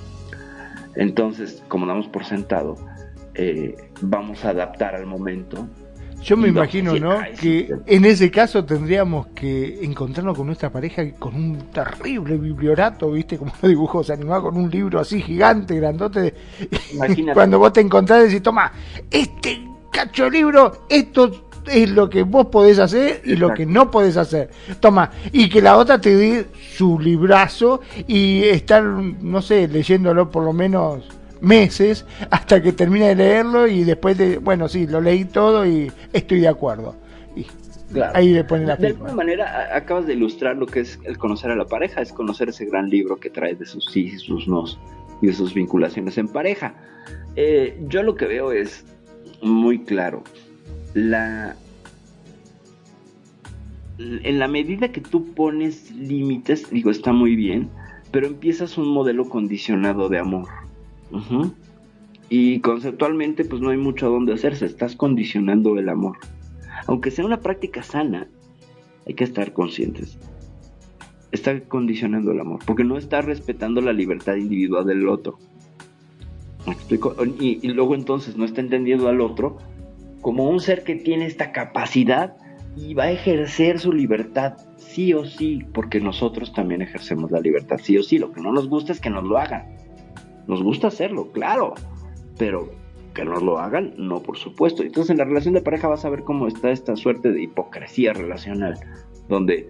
Entonces, 0.94 1.62
como 1.68 1.86
damos 1.86 2.08
por 2.08 2.24
sentado, 2.24 2.76
eh, 3.34 3.76
vamos 4.00 4.44
a 4.44 4.50
adaptar 4.50 4.94
al 4.94 5.06
momento 5.06 5.68
yo 6.22 6.36
me 6.36 6.48
imagino, 6.48 6.94
¿no? 6.96 7.18
Que 7.40 7.74
en 7.86 8.04
ese 8.04 8.30
caso 8.30 8.64
tendríamos 8.64 9.28
que 9.28 9.82
encontrarnos 9.82 10.36
con 10.36 10.46
nuestra 10.46 10.70
pareja 10.70 11.10
con 11.12 11.34
un 11.34 11.58
terrible 11.72 12.36
bibliorato, 12.36 13.10
¿viste? 13.12 13.38
Como 13.38 13.52
los 13.60 13.62
dibujos 13.70 14.10
animados, 14.10 14.44
con 14.44 14.56
un 14.56 14.70
libro 14.70 15.00
así 15.00 15.22
gigante, 15.22 15.76
grandote. 15.76 16.34
Imagínate. 16.92 17.34
Cuando 17.34 17.58
vos 17.58 17.72
te 17.72 17.80
encontrás, 17.80 18.24
decís, 18.24 18.42
toma, 18.42 18.70
este 19.10 19.66
cacho 19.90 20.28
libro, 20.28 20.86
esto 20.88 21.49
es 21.70 21.90
lo 21.90 22.10
que 22.10 22.22
vos 22.22 22.46
podés 22.46 22.78
hacer 22.78 23.22
y 23.24 23.36
lo 23.36 23.54
que 23.54 23.66
no 23.66 23.90
podés 23.90 24.16
hacer. 24.16 24.50
Toma, 24.80 25.10
y 25.32 25.48
que 25.48 25.62
la 25.62 25.76
otra 25.76 26.00
te 26.00 26.14
dé 26.14 26.46
su 26.76 26.98
librazo 26.98 27.80
y 28.06 28.44
estar, 28.44 28.82
no 28.82 29.42
sé, 29.42 29.68
leyéndolo 29.68 30.30
por 30.30 30.44
lo 30.44 30.52
menos 30.52 31.04
meses 31.40 32.04
hasta 32.30 32.62
que 32.62 32.72
termine 32.72 33.08
de 33.08 33.14
leerlo 33.14 33.66
y 33.66 33.84
después 33.84 34.18
de, 34.18 34.38
bueno, 34.38 34.68
sí, 34.68 34.86
lo 34.86 35.00
leí 35.00 35.24
todo 35.24 35.66
y 35.66 35.90
estoy 36.12 36.40
de 36.40 36.48
acuerdo. 36.48 36.94
Y 37.36 37.46
ahí 38.14 38.32
le 38.34 38.44
la 38.44 38.76
De 38.76 38.88
alguna 38.88 39.14
manera 39.14 39.74
acabas 39.74 40.06
de 40.06 40.14
ilustrar 40.14 40.56
lo 40.56 40.66
que 40.66 40.80
es 40.80 40.98
el 41.04 41.18
conocer 41.18 41.50
a 41.50 41.56
la 41.56 41.66
pareja, 41.66 42.00
es 42.00 42.12
conocer 42.12 42.48
ese 42.48 42.66
gran 42.66 42.88
libro 42.88 43.16
que 43.16 43.30
trae 43.30 43.54
de 43.54 43.66
sus 43.66 43.86
sí 43.86 44.10
y 44.14 44.18
sus 44.18 44.46
nos 44.46 44.78
y 45.22 45.26
de 45.26 45.32
sus 45.32 45.54
vinculaciones 45.54 46.18
en 46.18 46.28
pareja. 46.28 46.74
Eh, 47.36 47.78
yo 47.88 48.02
lo 48.02 48.14
que 48.14 48.26
veo 48.26 48.52
es 48.52 48.84
muy 49.42 49.84
claro. 49.84 50.22
La, 50.94 51.56
en 53.98 54.38
la 54.38 54.48
medida 54.48 54.92
que 54.92 55.00
tú 55.00 55.32
pones 55.34 55.90
límites, 55.92 56.70
digo, 56.70 56.90
está 56.90 57.12
muy 57.12 57.36
bien, 57.36 57.68
pero 58.10 58.26
empiezas 58.26 58.78
un 58.78 58.88
modelo 58.88 59.28
condicionado 59.28 60.08
de 60.08 60.18
amor. 60.18 60.48
Y 62.28 62.60
conceptualmente 62.60 63.44
pues 63.44 63.60
no 63.60 63.70
hay 63.70 63.76
mucho 63.76 64.06
a 64.06 64.10
dónde 64.10 64.32
hacerse, 64.32 64.66
estás 64.66 64.96
condicionando 64.96 65.78
el 65.78 65.88
amor. 65.88 66.18
Aunque 66.86 67.10
sea 67.10 67.24
una 67.24 67.40
práctica 67.40 67.82
sana, 67.82 68.28
hay 69.06 69.14
que 69.14 69.24
estar 69.24 69.52
conscientes. 69.52 70.18
Está 71.32 71.60
condicionando 71.60 72.32
el 72.32 72.40
amor, 72.40 72.60
porque 72.66 72.84
no 72.84 72.96
está 72.96 73.20
respetando 73.20 73.80
la 73.80 73.92
libertad 73.92 74.36
individual 74.36 74.86
del 74.86 75.08
otro. 75.08 75.38
¿Me 76.66 76.72
explico? 76.72 77.14
Y, 77.38 77.58
y 77.62 77.68
luego 77.72 77.94
entonces 77.94 78.36
no 78.36 78.44
está 78.44 78.60
entendiendo 78.60 79.08
al 79.08 79.20
otro 79.20 79.58
como 80.20 80.48
un 80.48 80.60
ser 80.60 80.84
que 80.84 80.96
tiene 80.96 81.26
esta 81.26 81.52
capacidad 81.52 82.36
y 82.76 82.94
va 82.94 83.04
a 83.04 83.10
ejercer 83.10 83.78
su 83.78 83.92
libertad 83.92 84.54
sí 84.76 85.12
o 85.12 85.24
sí, 85.24 85.64
porque 85.72 86.00
nosotros 86.00 86.52
también 86.52 86.82
ejercemos 86.82 87.30
la 87.30 87.40
libertad 87.40 87.78
sí 87.82 87.96
o 87.98 88.02
sí. 88.02 88.18
Lo 88.18 88.32
que 88.32 88.40
no 88.40 88.52
nos 88.52 88.68
gusta 88.68 88.92
es 88.92 89.00
que 89.00 89.10
nos 89.10 89.24
lo 89.24 89.38
hagan. 89.38 89.76
Nos 90.46 90.62
gusta 90.62 90.88
hacerlo, 90.88 91.30
claro, 91.32 91.74
pero 92.38 92.70
que 93.14 93.24
no 93.24 93.36
lo 93.40 93.58
hagan, 93.58 93.94
no, 93.96 94.22
por 94.22 94.36
supuesto. 94.36 94.82
Entonces 94.82 95.10
en 95.10 95.18
la 95.18 95.24
relación 95.24 95.54
de 95.54 95.62
pareja 95.62 95.88
vas 95.88 96.04
a 96.04 96.10
ver 96.10 96.22
cómo 96.22 96.46
está 96.46 96.70
esta 96.70 96.96
suerte 96.96 97.32
de 97.32 97.42
hipocresía 97.42 98.12
relacional, 98.12 98.74
donde 99.28 99.68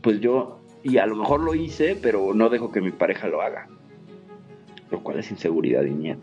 pues 0.00 0.20
yo, 0.20 0.60
y 0.82 0.98
a 0.98 1.06
lo 1.06 1.16
mejor 1.16 1.40
lo 1.40 1.54
hice, 1.54 1.96
pero 2.00 2.34
no 2.34 2.50
dejo 2.50 2.70
que 2.70 2.80
mi 2.80 2.90
pareja 2.90 3.28
lo 3.28 3.40
haga, 3.40 3.68
lo 4.90 5.02
cual 5.02 5.18
es 5.18 5.30
inseguridad 5.30 5.84
y 5.84 5.90
miedo, 5.90 6.20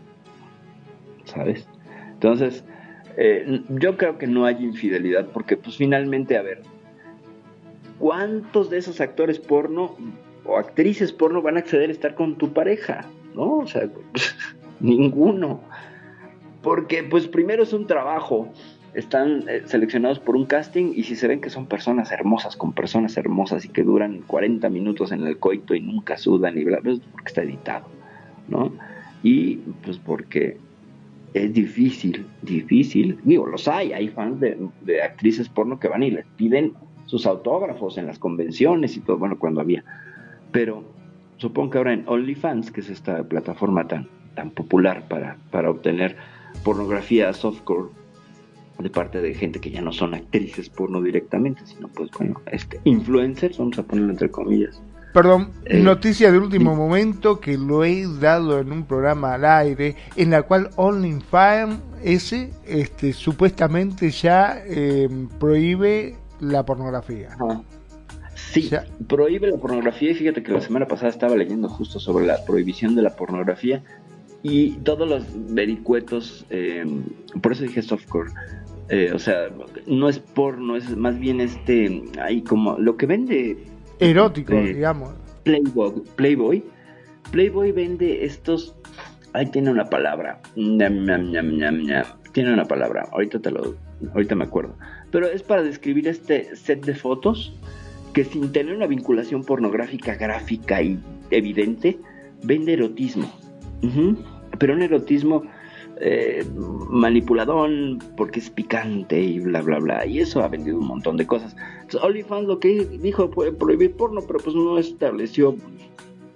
¿sabes? 1.24 1.66
Entonces, 2.12 2.64
eh, 3.16 3.62
yo 3.68 3.96
creo 3.96 4.18
que 4.18 4.26
no 4.26 4.44
hay 4.44 4.62
infidelidad, 4.62 5.26
porque 5.26 5.56
pues 5.56 5.76
finalmente, 5.76 6.36
a 6.36 6.42
ver, 6.42 6.62
¿cuántos 7.98 8.70
de 8.70 8.78
esos 8.78 9.00
actores 9.00 9.38
porno 9.38 9.96
o 10.44 10.58
actrices 10.58 11.12
porno 11.12 11.42
van 11.42 11.56
a 11.56 11.60
acceder 11.60 11.90
a 11.90 11.92
estar 11.92 12.14
con 12.14 12.36
tu 12.36 12.52
pareja? 12.52 13.04
¿No? 13.34 13.58
O 13.58 13.66
sea, 13.66 13.88
ninguno. 14.80 15.60
Porque 16.62 17.02
pues 17.02 17.26
primero 17.26 17.64
es 17.64 17.72
un 17.72 17.86
trabajo, 17.86 18.48
están 18.94 19.48
eh, 19.48 19.62
seleccionados 19.66 20.20
por 20.20 20.36
un 20.36 20.46
casting 20.46 20.92
y 20.94 21.04
si 21.04 21.16
se 21.16 21.26
ven 21.26 21.40
que 21.40 21.50
son 21.50 21.66
personas 21.66 22.12
hermosas, 22.12 22.56
con 22.56 22.72
personas 22.72 23.16
hermosas 23.16 23.64
y 23.64 23.68
que 23.68 23.82
duran 23.82 24.22
40 24.26 24.68
minutos 24.68 25.12
en 25.12 25.26
el 25.26 25.38
coito 25.38 25.74
y 25.74 25.80
nunca 25.80 26.16
sudan 26.16 26.56
y 26.58 26.64
bla, 26.64 26.78
bla, 26.80 26.94
porque 27.10 27.28
está 27.28 27.42
editado, 27.42 27.86
¿no? 28.48 28.72
Y 29.22 29.56
pues 29.84 29.98
porque 29.98 30.58
es 31.34 31.52
difícil, 31.52 32.26
difícil, 32.42 33.18
digo, 33.24 33.46
los 33.46 33.66
hay, 33.68 33.92
hay 33.92 34.08
fans 34.08 34.40
de, 34.40 34.58
de 34.82 35.02
actrices 35.02 35.48
porno 35.48 35.78
que 35.78 35.88
van 35.88 36.02
y 36.02 36.10
les 36.10 36.26
piden 36.36 36.74
sus 37.06 37.26
autógrafos 37.26 37.98
en 37.98 38.06
las 38.06 38.18
convenciones 38.18 38.96
y 38.96 39.00
todo, 39.00 39.18
bueno, 39.18 39.38
cuando 39.38 39.60
había, 39.60 39.84
pero 40.50 40.84
supongo 41.38 41.70
que 41.70 41.78
ahora 41.78 41.92
en 41.94 42.04
OnlyFans, 42.06 42.70
que 42.70 42.80
es 42.80 42.90
esta 42.90 43.24
plataforma 43.24 43.86
tan, 43.88 44.08
tan 44.34 44.50
popular 44.50 45.08
para, 45.08 45.36
para 45.50 45.70
obtener 45.70 46.16
pornografía 46.64 47.32
softcore 47.32 47.88
de 48.78 48.90
parte 48.90 49.20
de 49.20 49.34
gente 49.34 49.60
que 49.60 49.70
ya 49.70 49.80
no 49.80 49.92
son 49.92 50.14
actrices 50.14 50.68
porno 50.68 51.00
directamente, 51.00 51.64
sino 51.66 51.88
pues 51.88 52.10
bueno, 52.18 52.40
este, 52.50 52.80
influencers, 52.84 53.58
vamos 53.58 53.78
a 53.78 53.82
ponerlo 53.82 54.12
entre 54.12 54.30
comillas. 54.30 54.82
Perdón, 55.12 55.50
eh, 55.66 55.78
noticia 55.78 56.32
de 56.32 56.38
último 56.38 56.74
momento 56.74 57.38
que 57.38 57.58
lo 57.58 57.84
he 57.84 58.06
dado 58.18 58.58
en 58.60 58.72
un 58.72 58.84
programa 58.84 59.34
al 59.34 59.44
aire, 59.44 59.96
en 60.16 60.30
la 60.30 60.42
cual 60.42 60.70
OnlyFans 60.76 61.80
ese 62.02 62.50
este, 62.66 63.12
supuestamente 63.12 64.10
ya 64.10 64.62
eh, 64.66 65.08
prohíbe 65.38 66.16
la 66.40 66.64
pornografía. 66.64 67.36
Sí, 68.34 68.70
prohíbe 69.06 69.50
la 69.50 69.58
pornografía 69.58 70.10
y 70.10 70.14
fíjate 70.14 70.42
que 70.42 70.52
la 70.52 70.60
semana 70.60 70.88
pasada 70.88 71.10
estaba 71.10 71.36
leyendo 71.36 71.68
justo 71.68 72.00
sobre 72.00 72.26
la 72.26 72.44
prohibición 72.44 72.94
de 72.94 73.02
la 73.02 73.14
pornografía 73.14 73.82
y 74.42 74.72
todos 74.78 75.08
los 75.08 75.24
vericuetos, 75.54 76.44
eh, 76.50 76.84
por 77.40 77.52
eso 77.52 77.62
dije 77.62 77.82
softcore, 77.82 78.30
eh, 78.88 79.12
o 79.14 79.18
sea, 79.18 79.48
no 79.86 80.08
es 80.08 80.18
porno, 80.18 80.76
es 80.76 80.96
más 80.96 81.18
bien 81.18 81.40
este, 81.40 82.02
ahí 82.20 82.42
como 82.42 82.78
lo 82.78 82.96
que 82.96 83.06
vende... 83.06 83.71
Erótico, 84.02 84.54
digamos. 84.54 85.14
Playboy, 85.44 86.02
Playboy, 86.16 86.64
Playboy 87.30 87.72
vende 87.72 88.24
estos, 88.24 88.74
ahí 89.32 89.46
tiene 89.46 89.70
una 89.70 89.84
palabra, 89.86 90.40
tiene 90.54 92.52
una 92.52 92.64
palabra, 92.64 93.08
ahorita 93.12 93.40
te 93.40 93.50
lo, 93.50 93.76
ahorita 94.12 94.34
me 94.34 94.44
acuerdo, 94.44 94.76
pero 95.10 95.26
es 95.26 95.42
para 95.42 95.62
describir 95.62 96.08
este 96.08 96.54
set 96.56 96.84
de 96.84 96.94
fotos 96.94 97.52
que 98.12 98.24
sin 98.24 98.52
tener 98.52 98.74
una 98.74 98.86
vinculación 98.86 99.42
pornográfica 99.42 100.14
gráfica 100.14 100.82
y 100.82 100.98
evidente, 101.30 101.98
vende 102.42 102.74
erotismo. 102.74 103.30
Pero 104.58 104.74
un 104.74 104.82
erotismo 104.82 105.44
eh, 106.04 106.44
manipuladón 106.90 108.02
porque 108.16 108.40
es 108.40 108.50
picante 108.50 109.20
y 109.20 109.38
bla 109.38 109.62
bla 109.62 109.78
bla. 109.78 110.04
Y 110.04 110.18
eso 110.18 110.42
ha 110.42 110.48
vendido 110.48 110.78
un 110.78 110.86
montón 110.86 111.16
de 111.16 111.26
cosas. 111.26 111.56
Entonces, 111.82 112.02
OnlyFans 112.02 112.48
lo 112.48 112.58
que 112.58 112.84
dijo 112.84 113.28
fue 113.28 113.52
prohibir 113.52 113.94
porno 113.94 114.20
pero 114.26 114.40
pues 114.40 114.56
no 114.56 114.78
estableció 114.78 115.56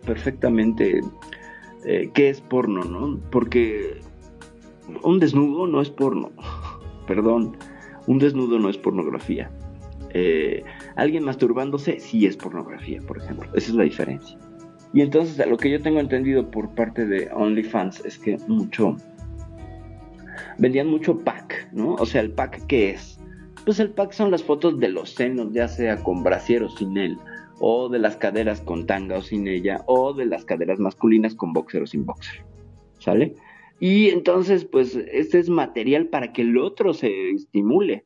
perfectamente 0.04 1.00
eh, 1.84 2.10
qué 2.14 2.28
es 2.28 2.40
porno 2.40 2.84
no 2.84 3.18
porque 3.30 4.00
un 5.02 5.18
desnudo 5.18 5.66
no 5.66 5.80
es 5.80 5.90
porno. 5.90 6.30
Perdón. 7.06 7.56
Un 8.06 8.20
desnudo 8.20 8.60
no 8.60 8.70
es 8.70 8.78
pornografía. 8.78 9.50
Eh, 10.10 10.62
alguien 10.94 11.24
masturbándose 11.24 11.98
sí 11.98 12.24
es 12.24 12.36
pornografía 12.36 13.00
por 13.02 13.18
ejemplo. 13.18 13.48
Esa 13.54 13.70
es 13.70 13.74
la 13.74 13.82
diferencia. 13.82 14.38
Y 14.92 15.00
entonces, 15.00 15.44
lo 15.46 15.56
que 15.56 15.70
yo 15.70 15.82
tengo 15.82 15.98
entendido 15.98 16.48
por 16.50 16.70
parte 16.70 17.04
de 17.04 17.28
OnlyFans 17.34 18.04
es 18.04 18.16
que 18.16 18.38
mucho. 18.46 18.96
Vendían 20.58 20.88
mucho 20.88 21.18
pack, 21.18 21.70
¿no? 21.72 21.94
O 21.94 22.06
sea, 22.06 22.20
¿el 22.20 22.32
pack 22.32 22.66
qué 22.66 22.90
es? 22.90 23.20
Pues 23.64 23.80
el 23.80 23.90
pack 23.90 24.12
son 24.12 24.30
las 24.30 24.42
fotos 24.42 24.78
de 24.78 24.88
los 24.88 25.10
senos, 25.10 25.52
ya 25.52 25.68
sea 25.68 26.02
con 26.02 26.22
brasier 26.22 26.62
o 26.62 26.68
sin 26.68 26.96
él, 26.96 27.18
o 27.58 27.88
de 27.88 27.98
las 27.98 28.16
caderas 28.16 28.60
con 28.60 28.86
tanga 28.86 29.18
o 29.18 29.22
sin 29.22 29.48
ella, 29.48 29.82
o 29.86 30.12
de 30.14 30.26
las 30.26 30.44
caderas 30.44 30.78
masculinas 30.78 31.34
con 31.34 31.52
boxer 31.52 31.82
o 31.82 31.86
sin 31.86 32.06
boxer. 32.06 32.44
¿Sale? 32.98 33.34
Y 33.78 34.08
entonces, 34.08 34.64
pues, 34.64 34.96
este 34.96 35.38
es 35.38 35.50
material 35.50 36.06
para 36.06 36.32
que 36.32 36.42
el 36.42 36.56
otro 36.58 36.94
se 36.94 37.30
estimule, 37.30 38.04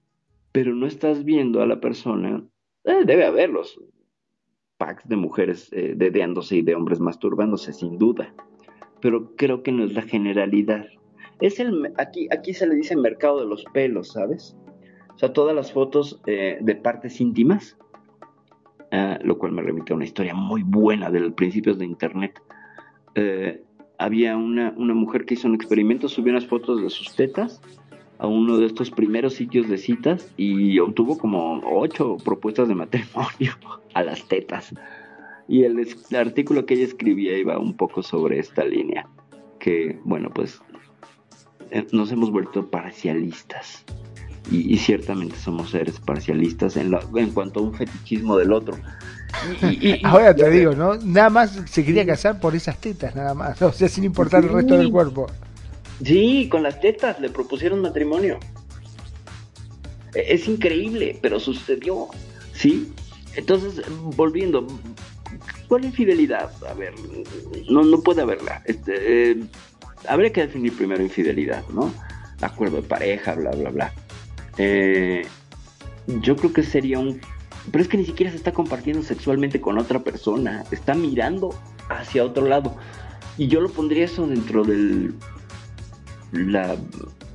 pero 0.52 0.74
no 0.74 0.86
estás 0.86 1.24
viendo 1.24 1.62
a 1.62 1.66
la 1.66 1.80
persona. 1.80 2.44
Eh, 2.84 3.04
debe 3.04 3.24
haberlos, 3.24 3.78
packs 4.78 5.06
de 5.06 5.16
mujeres 5.16 5.68
eh, 5.72 5.94
dedeándose 5.96 6.56
y 6.56 6.62
de 6.62 6.74
hombres 6.74 6.98
masturbándose, 6.98 7.72
sin 7.72 7.98
duda. 7.98 8.34
Pero 9.00 9.36
creo 9.36 9.62
que 9.62 9.72
no 9.72 9.84
es 9.84 9.92
la 9.92 10.02
generalidad. 10.02 10.86
Es 11.40 11.60
el, 11.60 11.92
aquí, 11.96 12.28
aquí 12.30 12.52
se 12.52 12.66
le 12.66 12.74
dice 12.74 12.96
mercado 12.96 13.40
de 13.40 13.46
los 13.46 13.64
pelos, 13.72 14.12
¿sabes? 14.12 14.56
O 15.14 15.18
sea, 15.18 15.32
todas 15.32 15.54
las 15.54 15.72
fotos 15.72 16.20
eh, 16.26 16.58
de 16.60 16.74
partes 16.76 17.20
íntimas, 17.20 17.76
ah, 18.92 19.18
lo 19.22 19.38
cual 19.38 19.52
me 19.52 19.62
remite 19.62 19.92
a 19.92 19.96
una 19.96 20.04
historia 20.04 20.34
muy 20.34 20.62
buena 20.62 21.10
de 21.10 21.20
los 21.20 21.32
principios 21.32 21.78
de 21.78 21.86
Internet. 21.86 22.40
Eh, 23.14 23.62
había 23.98 24.36
una, 24.36 24.72
una 24.76 24.94
mujer 24.94 25.24
que 25.24 25.34
hizo 25.34 25.48
un 25.48 25.54
experimento, 25.54 26.08
subió 26.08 26.32
unas 26.32 26.46
fotos 26.46 26.82
de 26.82 26.90
sus 26.90 27.14
tetas 27.14 27.60
a 28.20 28.26
uno 28.26 28.58
de 28.58 28.66
estos 28.66 28.90
primeros 28.90 29.34
sitios 29.34 29.68
de 29.68 29.78
citas 29.78 30.30
y 30.36 30.78
obtuvo 30.78 31.16
como 31.16 31.62
ocho 31.64 32.18
propuestas 32.22 32.68
de 32.68 32.74
matrimonio 32.74 33.52
a 33.94 34.02
las 34.02 34.28
tetas. 34.28 34.74
Y 35.48 35.64
el, 35.64 35.84
artículo 36.14 36.66
que 36.66 36.74
ella 36.74 36.84
escribía 36.84 37.36
iba 37.36 37.58
un 37.58 37.74
poco 37.74 38.02
sobre 38.02 38.38
esta 38.38 38.64
línea, 38.64 39.08
que 39.58 39.98
bueno, 40.04 40.30
pues 40.32 40.62
nos 41.92 42.12
hemos 42.12 42.30
vuelto 42.30 42.70
parcialistas. 42.70 43.84
Y, 44.50 44.76
ciertamente 44.78 45.36
somos 45.36 45.70
seres 45.70 46.00
parcialistas 46.00 46.76
en, 46.76 46.92
en 47.14 47.30
cuanto 47.30 47.60
a 47.60 47.62
un 47.62 47.74
fetichismo 47.74 48.36
del 48.36 48.52
otro. 48.52 48.76
Y, 49.62 50.00
Ahora 50.04 50.34
te 50.34 50.50
digo, 50.50 50.72
¿no? 50.72 50.96
Nada 50.96 51.30
más 51.30 51.60
se 51.66 51.84
quería 51.84 52.04
casar 52.04 52.40
por 52.40 52.56
esas 52.56 52.80
tetas, 52.80 53.14
nada 53.14 53.34
más. 53.34 53.60
O 53.62 53.72
sea, 53.72 53.88
sin 53.88 54.04
importar 54.04 54.42
el 54.42 54.50
resto 54.50 54.76
del 54.76 54.90
cuerpo. 54.90 55.26
Sí, 56.04 56.48
con 56.50 56.62
las 56.62 56.80
tetas 56.80 57.20
le 57.20 57.28
propusieron 57.28 57.80
matrimonio. 57.80 58.38
E, 60.14 60.34
es 60.34 60.48
increíble, 60.48 61.18
pero 61.20 61.38
sucedió. 61.38 62.08
¿Sí? 62.52 62.92
Entonces, 63.36 63.82
volviendo, 64.16 64.66
¿cuál 65.68 65.84
infidelidad? 65.84 66.50
A 66.68 66.74
ver, 66.74 66.94
no, 67.68 67.84
no 67.84 68.00
puede 68.00 68.22
haberla. 68.22 68.62
Este, 68.64 69.30
eh, 69.30 69.36
habría 70.08 70.32
que 70.32 70.42
definir 70.42 70.76
primero 70.76 71.02
infidelidad, 71.02 71.64
¿no? 71.68 71.92
Acuerdo 72.40 72.76
de 72.76 72.82
pareja, 72.82 73.34
bla, 73.34 73.50
bla, 73.50 73.70
bla. 73.70 73.92
Eh, 74.58 75.26
yo 76.06 76.36
creo 76.36 76.52
que 76.52 76.62
sería 76.62 76.98
un... 76.98 77.20
Pero 77.70 77.82
es 77.82 77.88
que 77.88 77.96
ni 77.96 78.04
siquiera 78.04 78.30
se 78.30 78.38
está 78.38 78.52
compartiendo 78.52 79.02
sexualmente 79.02 79.60
con 79.60 79.78
otra 79.78 80.00
persona, 80.00 80.64
está 80.70 80.94
mirando 80.94 81.54
hacia 81.88 82.24
otro 82.24 82.46
lado. 82.46 82.76
Y 83.36 83.48
yo 83.48 83.60
lo 83.60 83.68
pondría 83.68 84.06
eso 84.06 84.26
dentro 84.26 84.64
del 84.64 85.14
la, 86.32 86.76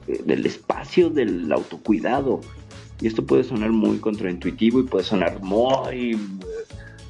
del 0.08 0.46
espacio 0.46 1.10
del 1.10 1.52
autocuidado. 1.52 2.42
Y 3.02 3.08
esto 3.08 3.26
puede 3.26 3.44
sonar 3.44 3.72
muy 3.72 3.98
contraintuitivo 3.98 4.80
y 4.80 4.84
puede 4.84 5.04
sonar 5.04 5.42
muy, 5.42 6.18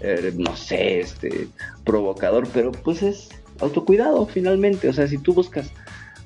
eh, 0.01 0.33
no 0.37 0.55
sé, 0.55 0.99
este, 0.99 1.47
provocador, 1.83 2.47
pero 2.53 2.71
pues 2.71 3.03
es 3.03 3.29
autocuidado 3.59 4.25
finalmente. 4.25 4.89
O 4.89 4.93
sea, 4.93 5.07
si 5.07 5.17
tú 5.17 5.33
buscas 5.33 5.71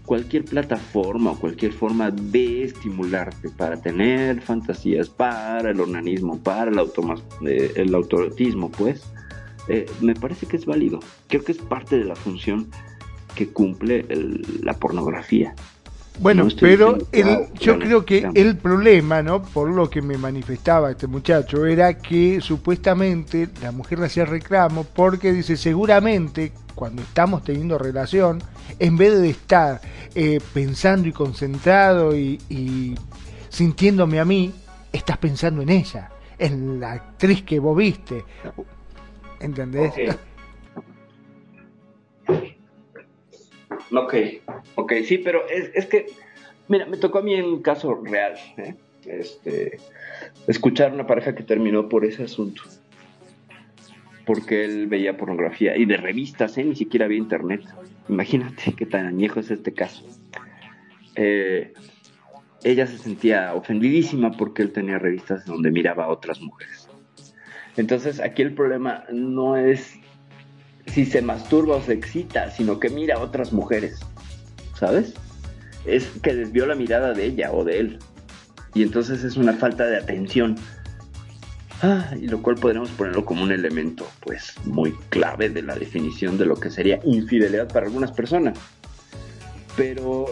cualquier 0.05 0.43
plataforma 0.45 1.31
o 1.31 1.39
cualquier 1.39 1.71
forma 1.71 2.09
de 2.09 2.63
estimularte 2.63 3.49
para 3.49 3.79
tener 3.79 4.41
fantasías, 4.41 5.07
para 5.07 5.69
el 5.69 5.79
organismo, 5.79 6.39
para 6.39 6.71
el, 6.71 6.79
eh, 7.47 7.73
el 7.75 7.93
autorotismo, 7.93 8.71
pues, 8.71 9.03
eh, 9.67 9.85
me 10.01 10.15
parece 10.15 10.47
que 10.47 10.57
es 10.57 10.65
válido. 10.65 10.99
Creo 11.27 11.43
que 11.43 11.51
es 11.51 11.59
parte 11.59 11.99
de 11.99 12.05
la 12.05 12.15
función 12.15 12.67
que 13.35 13.49
cumple 13.49 14.05
la 14.63 14.73
pornografía. 14.73 15.53
Bueno, 16.19 16.47
pero 16.59 16.97
yo 17.59 17.79
creo 17.79 18.03
que 18.03 18.29
el 18.33 18.57
problema, 18.57 19.21
¿no? 19.21 19.41
Por 19.41 19.69
lo 19.69 19.89
que 19.89 20.01
me 20.01 20.17
manifestaba 20.17 20.91
este 20.91 21.07
muchacho, 21.07 21.65
era 21.65 21.97
que 21.97 22.41
supuestamente 22.41 23.47
la 23.61 23.71
mujer 23.71 23.99
le 23.99 24.07
hacía 24.07 24.25
reclamo 24.25 24.83
porque 24.83 25.31
dice, 25.31 25.55
seguramente 25.55 26.51
cuando 26.79 27.01
estamos 27.01 27.43
teniendo 27.43 27.77
relación, 27.77 28.41
en 28.79 28.95
vez 28.95 29.19
de 29.19 29.31
estar 29.31 29.81
eh, 30.15 30.39
pensando 30.53 31.09
y 31.09 31.11
concentrado 31.11 32.15
y, 32.15 32.95
sintiéndome 33.49 34.17
a 34.17 34.23
mí, 34.23 34.53
estás 34.93 35.17
pensando 35.17 35.61
en 35.61 35.71
ella, 35.71 36.09
en 36.37 36.79
la 36.79 36.93
actriz 36.93 37.43
que 37.43 37.59
vos 37.59 37.75
viste. 37.75 38.23
¿Entendés? 39.41 39.91
Ok, 43.91 44.13
ok, 44.75 44.93
sí, 45.05 45.17
pero 45.17 45.49
es, 45.49 45.71
es 45.73 45.85
que, 45.85 46.05
mira, 46.69 46.85
me 46.85 46.95
tocó 46.95 47.17
a 47.17 47.23
mí 47.23 47.35
un 47.41 47.61
caso 47.61 47.93
real, 48.05 48.35
¿eh? 48.55 48.75
este, 49.05 49.81
escuchar 50.47 50.93
una 50.93 51.05
pareja 51.05 51.35
que 51.35 51.43
terminó 51.43 51.89
por 51.89 52.05
ese 52.05 52.23
asunto. 52.23 52.61
Porque 54.29 54.63
él 54.63 54.85
veía 54.85 55.17
pornografía 55.17 55.75
y 55.75 55.85
de 55.85 55.97
revistas, 55.97 56.55
¿eh? 56.59 56.63
ni 56.63 56.75
siquiera 56.75 57.07
había 57.07 57.17
internet. 57.17 57.63
Imagínate 58.09 58.73
qué 58.77 58.85
tan 58.85 59.07
añejo 59.07 59.39
es 59.39 59.49
este 59.49 59.73
caso. 59.73 60.05
Eh, 61.15 61.73
ella 62.63 62.85
se 62.85 62.99
sentía 62.99 63.55
ofendidísima 63.55 64.29
porque 64.33 64.61
él 64.61 64.71
tenía 64.71 64.99
revistas 64.99 65.47
donde 65.47 65.71
miraba 65.71 66.05
a 66.05 66.09
otras 66.09 66.41
mujeres. 66.41 66.87
Entonces 67.75 68.19
aquí 68.19 68.43
el 68.43 68.53
problema 68.53 69.03
no 69.11 69.57
es 69.57 69.95
si 70.85 71.07
se 71.07 71.23
masturba 71.23 71.77
o 71.77 71.81
se 71.81 71.93
excita, 71.93 72.51
sino 72.51 72.79
que 72.79 72.91
mira 72.91 73.15
a 73.15 73.21
otras 73.21 73.51
mujeres, 73.51 73.99
¿sabes? 74.75 75.15
Es 75.87 76.05
que 76.21 76.35
desvió 76.35 76.67
la 76.67 76.75
mirada 76.75 77.13
de 77.13 77.25
ella 77.25 77.51
o 77.51 77.63
de 77.63 77.79
él. 77.79 77.99
Y 78.75 78.83
entonces 78.83 79.23
es 79.23 79.37
una 79.37 79.53
falta 79.53 79.87
de 79.87 79.97
atención. 79.97 80.55
Ah, 81.81 82.13
y 82.19 82.27
lo 82.27 82.41
cual 82.41 82.57
podríamos 82.57 82.89
ponerlo 82.89 83.23
como 83.23 83.43
un 83.43 83.51
elemento, 83.51 84.05
pues, 84.19 84.53
muy 84.65 84.91
clave 85.09 85.49
de 85.49 85.61
la 85.61 85.75
definición 85.75 86.37
de 86.37 86.45
lo 86.45 86.55
que 86.55 86.69
sería 86.69 86.99
infidelidad 87.03 87.71
para 87.71 87.85
algunas 87.85 88.11
personas. 88.11 88.57
Pero, 89.77 90.25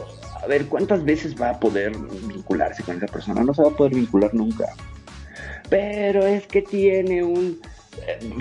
a 0.44 0.48
ver, 0.48 0.66
¿cuántas 0.66 1.06
veces 1.06 1.40
va 1.40 1.52
a 1.52 1.60
poder 1.60 1.94
vincularse 2.28 2.84
con 2.84 2.98
esa 2.98 3.08
persona? 3.08 3.44
No 3.44 3.54
se 3.54 3.62
va 3.62 3.70
a 3.70 3.76
poder 3.76 3.96
vincular 3.96 4.34
nunca. 4.34 4.66
Pero 5.70 6.26
es 6.26 6.48
que 6.48 6.62
tiene 6.62 7.24
un 7.24 7.60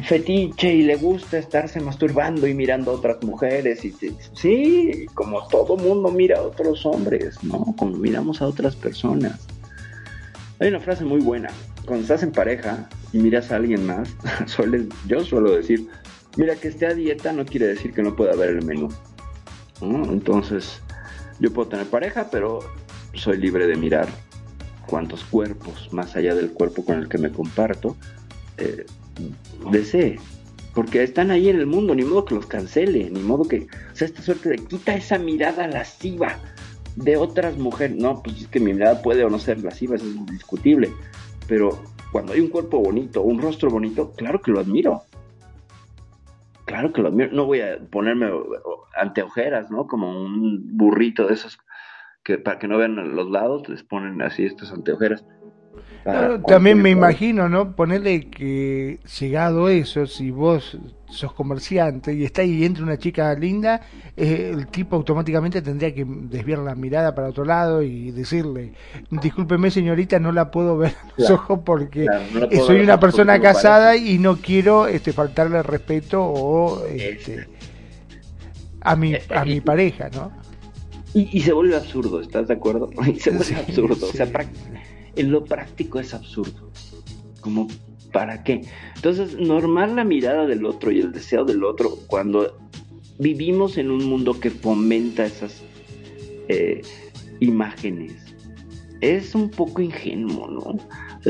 fetiche 0.05 0.75
y 0.75 0.83
le 0.83 0.97
gusta 0.97 1.39
estarse 1.39 1.81
masturbando 1.81 2.47
y 2.47 2.55
mirando 2.55 2.91
a 2.91 2.95
otras 2.95 3.23
mujeres 3.23 3.85
y 3.85 3.95
sí, 4.35 5.07
como 5.15 5.47
todo 5.49 5.77
mundo 5.77 6.11
mira 6.11 6.39
a 6.39 6.43
otros 6.43 6.85
hombres, 6.85 7.43
¿no? 7.43 7.75
Como 7.79 7.97
miramos 7.97 8.43
a 8.43 8.47
otras 8.47 8.77
personas. 8.77 9.47
Hay 10.61 10.69
una 10.69 10.81
frase 10.81 11.05
muy 11.05 11.21
buena, 11.21 11.49
cuando 11.87 12.03
estás 12.03 12.23
en 12.23 12.33
pareja 12.33 12.89
y 13.13 13.19
miras 13.19 13.51
a 13.51 13.57
alguien 13.57 13.87
más, 13.87 14.15
yo 15.07 15.25
suelo 15.25 15.53
decir, 15.53 15.89
mira 16.37 16.57
que 16.57 16.69
esté 16.69 16.87
a 16.87 16.95
dieta 16.95 17.33
no 17.33 17.47
quiere 17.47 17.69
decir 17.69 17.95
que 17.95 18.03
no 18.03 18.15
pueda 18.15 18.35
ver 18.37 18.51
el 18.51 18.65
menú. 18.65 18.89
Entonces, 19.81 20.81
yo 21.39 21.53
puedo 21.53 21.69
tener 21.69 21.87
pareja, 21.87 22.29
pero 22.31 22.61
soy 23.15 23.39
libre 23.39 23.67
de 23.67 23.77
mirar 23.77 24.09
cuántos 24.87 25.25
cuerpos, 25.25 25.93
más 25.93 26.17
allá 26.17 26.35
del 26.35 26.51
cuerpo 26.51 26.85
con 26.85 26.99
el 26.99 27.09
que 27.09 27.19
me 27.19 27.31
comparto, 27.31 27.97
eh, 28.59 28.87
desee. 29.71 30.19
Porque 30.75 31.03
están 31.03 31.31
ahí 31.31 31.49
en 31.49 31.57
el 31.57 31.67
mundo, 31.67 31.95
ni 31.95 32.05
modo 32.05 32.25
que 32.27 32.35
los 32.35 32.47
cancele, 32.47 33.11
ni 33.11 33.21
modo 33.21 33.49
que, 33.49 33.67
o 33.93 33.97
sea, 33.97 34.07
esta 34.07 34.23
suerte 34.23 34.51
de 34.51 34.59
quita 34.59 34.95
esa 34.95 35.19
mirada 35.19 35.67
lasciva 35.69 36.39
de 36.97 37.17
otras 37.17 37.57
mujeres. 37.57 37.97
No, 37.97 38.23
pues 38.23 38.43
es 38.43 38.49
que 38.49 38.61
mi 38.61 38.75
mirada 38.75 39.01
puede 39.01 39.25
o 39.25 39.31
no 39.31 39.39
ser 39.39 39.63
lasciva, 39.63 39.97
eso 39.97 40.07
es 40.07 40.17
indiscutible. 40.17 40.93
Pero 41.49 41.83
cuando 42.13 42.33
hay 42.33 42.41
un 42.41 42.49
cuerpo 42.49 42.81
bonito, 42.81 43.23
un 43.23 43.41
rostro 43.41 43.71
bonito, 43.71 44.13
claro 44.17 44.41
que 44.41 44.51
lo 44.51 44.61
admiro. 44.61 45.03
Claro 46.65 46.93
que 46.93 47.03
lo 47.03 47.09
admiro. 47.09 47.31
No 47.33 47.47
voy 47.47 47.61
a 47.61 47.79
ponerme 47.91 48.31
ante 48.97 49.23
ojeras, 49.23 49.71
¿no? 49.71 49.87
Como 49.87 50.25
un 50.25 50.77
burrito 50.77 51.27
de 51.27 51.35
esos 51.35 51.59
que 52.25 52.39
para 52.39 52.59
que 52.59 52.67
no 52.67 52.77
vean 52.77 53.15
los 53.15 53.31
lados 53.31 53.69
les 53.69 53.85
ponen 53.85 54.21
así 54.21 54.45
estos 54.45 54.73
anteojeras 54.73 55.25
también 56.47 56.81
me 56.81 56.91
imagino, 56.91 57.49
¿no? 57.49 57.75
Ponerle 57.75 58.29
que 58.31 59.01
llegado 59.19 59.69
eso, 59.69 60.07
si 60.07 60.31
vos 60.31 60.79
sos 61.09 61.33
comerciante 61.33 62.13
y 62.13 62.25
está 62.25 62.43
ahí 62.43 62.63
y 62.63 62.65
entra 62.65 62.85
una 62.85 62.99
chica 62.99 63.33
linda, 63.35 63.81
eh, 64.17 64.53
el 64.55 64.67
tipo 64.69 64.97
automáticamente 64.97 65.63
tendría 65.63 65.95
que 65.95 66.05
desviar 66.07 66.61
la 66.61 66.75
mirada 66.75 67.15
para 67.15 67.29
otro 67.29 67.45
lado 67.45 67.83
y 67.83 68.11
decirle, 68.11 68.73
discúlpeme 69.11 69.71
señorita, 69.71 70.19
no 70.19 70.33
la 70.33 70.51
puedo 70.51 70.77
ver 70.77 70.93
a 70.93 71.13
los 71.17 71.31
ojos 71.31 71.61
porque 71.65 72.07
soy 72.65 72.81
una 72.81 73.01
persona 73.01 73.41
casada 73.41 73.97
y 73.97 74.19
no 74.19 74.37
quiero 74.37 74.87
este, 74.87 75.13
faltarle 75.13 75.63
respeto 75.63 76.23
o 76.23 76.85
este, 76.87 77.49
a 78.81 78.97
mi, 78.97 79.15
eh, 79.15 79.23
a 79.35 79.45
mi 79.45 79.61
pareja, 79.61 80.09
¿no? 80.15 80.33
Y, 81.15 81.41
se 81.41 81.53
vuelve 81.55 81.75
absurdo, 81.75 82.21
¿estás 82.21 82.47
de 82.49 82.55
acuerdo? 82.55 82.91
Y 83.07 83.19
se 83.19 83.31
vuelve 83.31 83.57
absurdo. 83.57 84.07
O 84.07 84.13
sea, 84.13 84.31
en 85.17 85.31
lo 85.31 85.45
práctico 85.45 85.99
es 85.99 86.15
absurdo. 86.15 86.71
Como, 87.41 87.69
¿para 88.13 88.45
qué? 88.45 88.63
Entonces, 88.95 89.39
normal 89.39 89.97
la 89.97 90.05
mirada 90.05 90.47
del 90.47 90.65
otro 90.65 90.91
y 90.91 91.01
el 91.01 91.13
deseo 91.13 91.45
del 91.45 91.65
otro 91.65 91.99
cuando 92.07 92.57
vivimos 93.19 93.79
en 93.79 93.91
un 93.91 94.05
mundo 94.05 94.39
que 94.39 94.51
fomenta 94.51 95.25
esas 95.25 95.63
eh, 96.49 96.83
imágenes. 97.41 98.15
Es 99.01 99.35
un 99.35 99.51
poco 99.51 99.83
ingenuo, 99.83 100.49
¿no? 100.49 100.79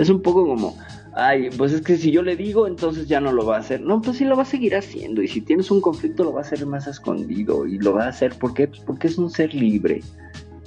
Es 0.00 0.08
un 0.08 0.22
poco 0.22 0.46
como, 0.46 0.76
ay, 1.14 1.48
pues 1.56 1.72
es 1.72 1.80
que 1.80 1.96
si 1.96 2.10
yo 2.10 2.22
le 2.22 2.36
digo, 2.36 2.66
entonces 2.66 3.08
ya 3.08 3.20
no 3.20 3.32
lo 3.32 3.44
va 3.46 3.56
a 3.56 3.60
hacer. 3.60 3.80
No, 3.80 4.00
pues 4.00 4.18
sí 4.18 4.24
lo 4.24 4.36
va 4.36 4.42
a 4.42 4.46
seguir 4.46 4.76
haciendo. 4.76 5.22
Y 5.22 5.28
si 5.28 5.40
tienes 5.40 5.70
un 5.70 5.80
conflicto, 5.80 6.22
lo 6.22 6.32
va 6.32 6.40
a 6.40 6.44
hacer 6.44 6.64
más 6.66 6.86
escondido. 6.86 7.66
Y 7.66 7.78
lo 7.78 7.94
va 7.94 8.04
a 8.04 8.08
hacer, 8.08 8.34
¿por 8.38 8.54
qué? 8.54 8.68
Pues 8.68 8.80
porque 8.80 9.08
es 9.08 9.18
un 9.18 9.30
ser 9.30 9.54
libre. 9.54 10.02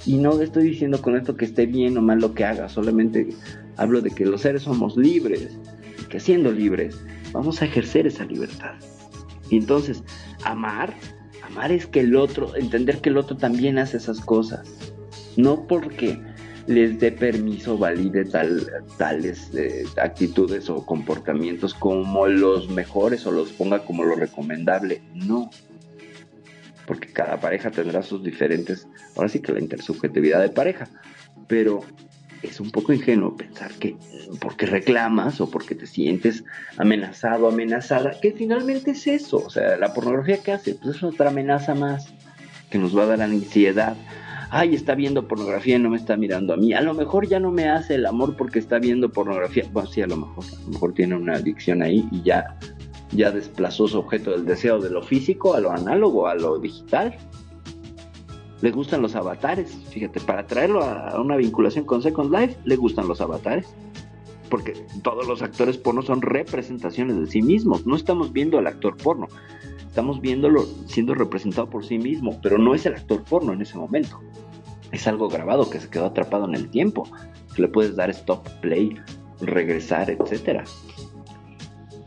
Y 0.06 0.16
no 0.16 0.40
estoy 0.40 0.64
diciendo 0.64 1.02
con 1.02 1.16
esto 1.16 1.36
que 1.36 1.44
esté 1.44 1.66
bien 1.66 1.96
o 1.98 2.02
mal 2.02 2.20
lo 2.20 2.34
que 2.34 2.44
haga, 2.44 2.68
solamente 2.68 3.28
hablo 3.76 4.00
de 4.00 4.10
que 4.10 4.24
los 4.24 4.40
seres 4.40 4.62
somos 4.62 4.96
libres 4.96 5.58
que 6.10 6.20
siendo 6.20 6.52
libres 6.52 7.00
vamos 7.32 7.62
a 7.62 7.64
ejercer 7.64 8.06
esa 8.06 8.24
libertad. 8.24 8.74
Y 9.48 9.56
entonces, 9.56 10.02
amar, 10.44 10.94
amar 11.42 11.72
es 11.72 11.86
que 11.86 12.00
el 12.00 12.14
otro, 12.16 12.54
entender 12.56 13.00
que 13.00 13.08
el 13.08 13.16
otro 13.16 13.36
también 13.36 13.78
hace 13.78 13.96
esas 13.96 14.20
cosas. 14.20 14.68
No 15.36 15.66
porque 15.66 16.20
les 16.66 16.98
dé 17.00 17.12
permiso, 17.12 17.78
valide 17.78 18.24
tal, 18.24 18.66
tales 18.98 19.50
eh, 19.54 19.84
actitudes 20.00 20.68
o 20.68 20.84
comportamientos 20.84 21.72
como 21.74 22.26
los 22.26 22.68
mejores 22.68 23.26
o 23.26 23.32
los 23.32 23.50
ponga 23.52 23.84
como 23.84 24.04
lo 24.04 24.16
recomendable. 24.16 25.02
No, 25.14 25.50
porque 26.90 27.12
cada 27.12 27.38
pareja 27.38 27.70
tendrá 27.70 28.02
sus 28.02 28.24
diferentes, 28.24 28.88
ahora 29.14 29.28
sí 29.28 29.38
que 29.38 29.52
la 29.52 29.60
intersubjetividad 29.60 30.40
de 30.40 30.48
pareja, 30.48 30.88
pero 31.46 31.82
es 32.42 32.58
un 32.58 32.72
poco 32.72 32.92
ingenuo 32.92 33.36
pensar 33.36 33.70
que 33.74 33.94
porque 34.40 34.66
reclamas 34.66 35.40
o 35.40 35.48
porque 35.48 35.76
te 35.76 35.86
sientes 35.86 36.42
amenazado, 36.78 37.46
amenazada, 37.46 38.18
que 38.20 38.32
finalmente 38.32 38.90
es 38.90 39.06
eso, 39.06 39.36
o 39.36 39.50
sea, 39.50 39.76
la 39.76 39.94
pornografía 39.94 40.42
que 40.42 40.50
hace, 40.50 40.74
pues 40.74 40.96
es 40.96 41.02
otra 41.04 41.28
amenaza 41.28 41.76
más 41.76 42.12
que 42.70 42.78
nos 42.78 42.98
va 42.98 43.04
a 43.04 43.06
dar 43.06 43.22
ansiedad. 43.22 43.94
Ay, 44.50 44.74
está 44.74 44.96
viendo 44.96 45.28
pornografía 45.28 45.76
y 45.76 45.78
no 45.78 45.90
me 45.90 45.96
está 45.96 46.16
mirando 46.16 46.54
a 46.54 46.56
mí. 46.56 46.72
A 46.72 46.80
lo 46.80 46.92
mejor 46.92 47.28
ya 47.28 47.38
no 47.38 47.52
me 47.52 47.68
hace 47.68 47.94
el 47.94 48.04
amor 48.04 48.36
porque 48.36 48.58
está 48.58 48.80
viendo 48.80 49.12
pornografía. 49.12 49.62
Bueno, 49.72 49.88
sí, 49.88 50.02
a 50.02 50.08
lo 50.08 50.16
mejor. 50.16 50.44
A 50.44 50.64
lo 50.64 50.72
mejor 50.72 50.92
tiene 50.92 51.14
una 51.14 51.34
adicción 51.34 51.82
ahí 51.82 52.08
y 52.10 52.22
ya 52.22 52.58
ya 53.12 53.30
desplazó 53.30 53.88
su 53.88 53.98
objeto 53.98 54.30
del 54.30 54.44
deseo 54.44 54.78
de 54.78 54.90
lo 54.90 55.02
físico 55.02 55.54
a 55.54 55.60
lo 55.60 55.70
análogo, 55.70 56.26
a 56.26 56.34
lo 56.34 56.58
digital. 56.58 57.16
Le 58.60 58.70
gustan 58.70 59.02
los 59.02 59.16
avatares, 59.16 59.74
fíjate, 59.90 60.20
para 60.20 60.46
traerlo 60.46 60.84
a 60.84 61.18
una 61.20 61.36
vinculación 61.36 61.84
con 61.86 62.02
Second 62.02 62.32
Life, 62.32 62.56
le 62.64 62.76
gustan 62.76 63.08
los 63.08 63.20
avatares. 63.20 63.66
Porque 64.50 64.74
todos 65.02 65.26
los 65.26 65.42
actores 65.42 65.78
porno 65.78 66.02
son 66.02 66.22
representaciones 66.22 67.16
de 67.16 67.26
sí 67.26 67.40
mismos. 67.40 67.86
No 67.86 67.94
estamos 67.94 68.32
viendo 68.32 68.58
al 68.58 68.66
actor 68.66 68.96
porno, 68.96 69.28
estamos 69.86 70.20
viéndolo 70.20 70.66
siendo 70.86 71.14
representado 71.14 71.70
por 71.70 71.84
sí 71.84 71.98
mismo, 71.98 72.38
pero 72.42 72.58
no 72.58 72.74
es 72.74 72.84
el 72.84 72.94
actor 72.94 73.22
porno 73.22 73.52
en 73.52 73.62
ese 73.62 73.78
momento. 73.78 74.20
Es 74.90 75.06
algo 75.06 75.28
grabado 75.28 75.70
que 75.70 75.78
se 75.78 75.88
quedó 75.88 76.06
atrapado 76.06 76.46
en 76.46 76.56
el 76.56 76.68
tiempo, 76.68 77.08
que 77.54 77.62
le 77.62 77.68
puedes 77.68 77.94
dar 77.94 78.10
stop, 78.10 78.46
play, 78.60 78.96
regresar, 79.40 80.10
etcétera 80.10 80.64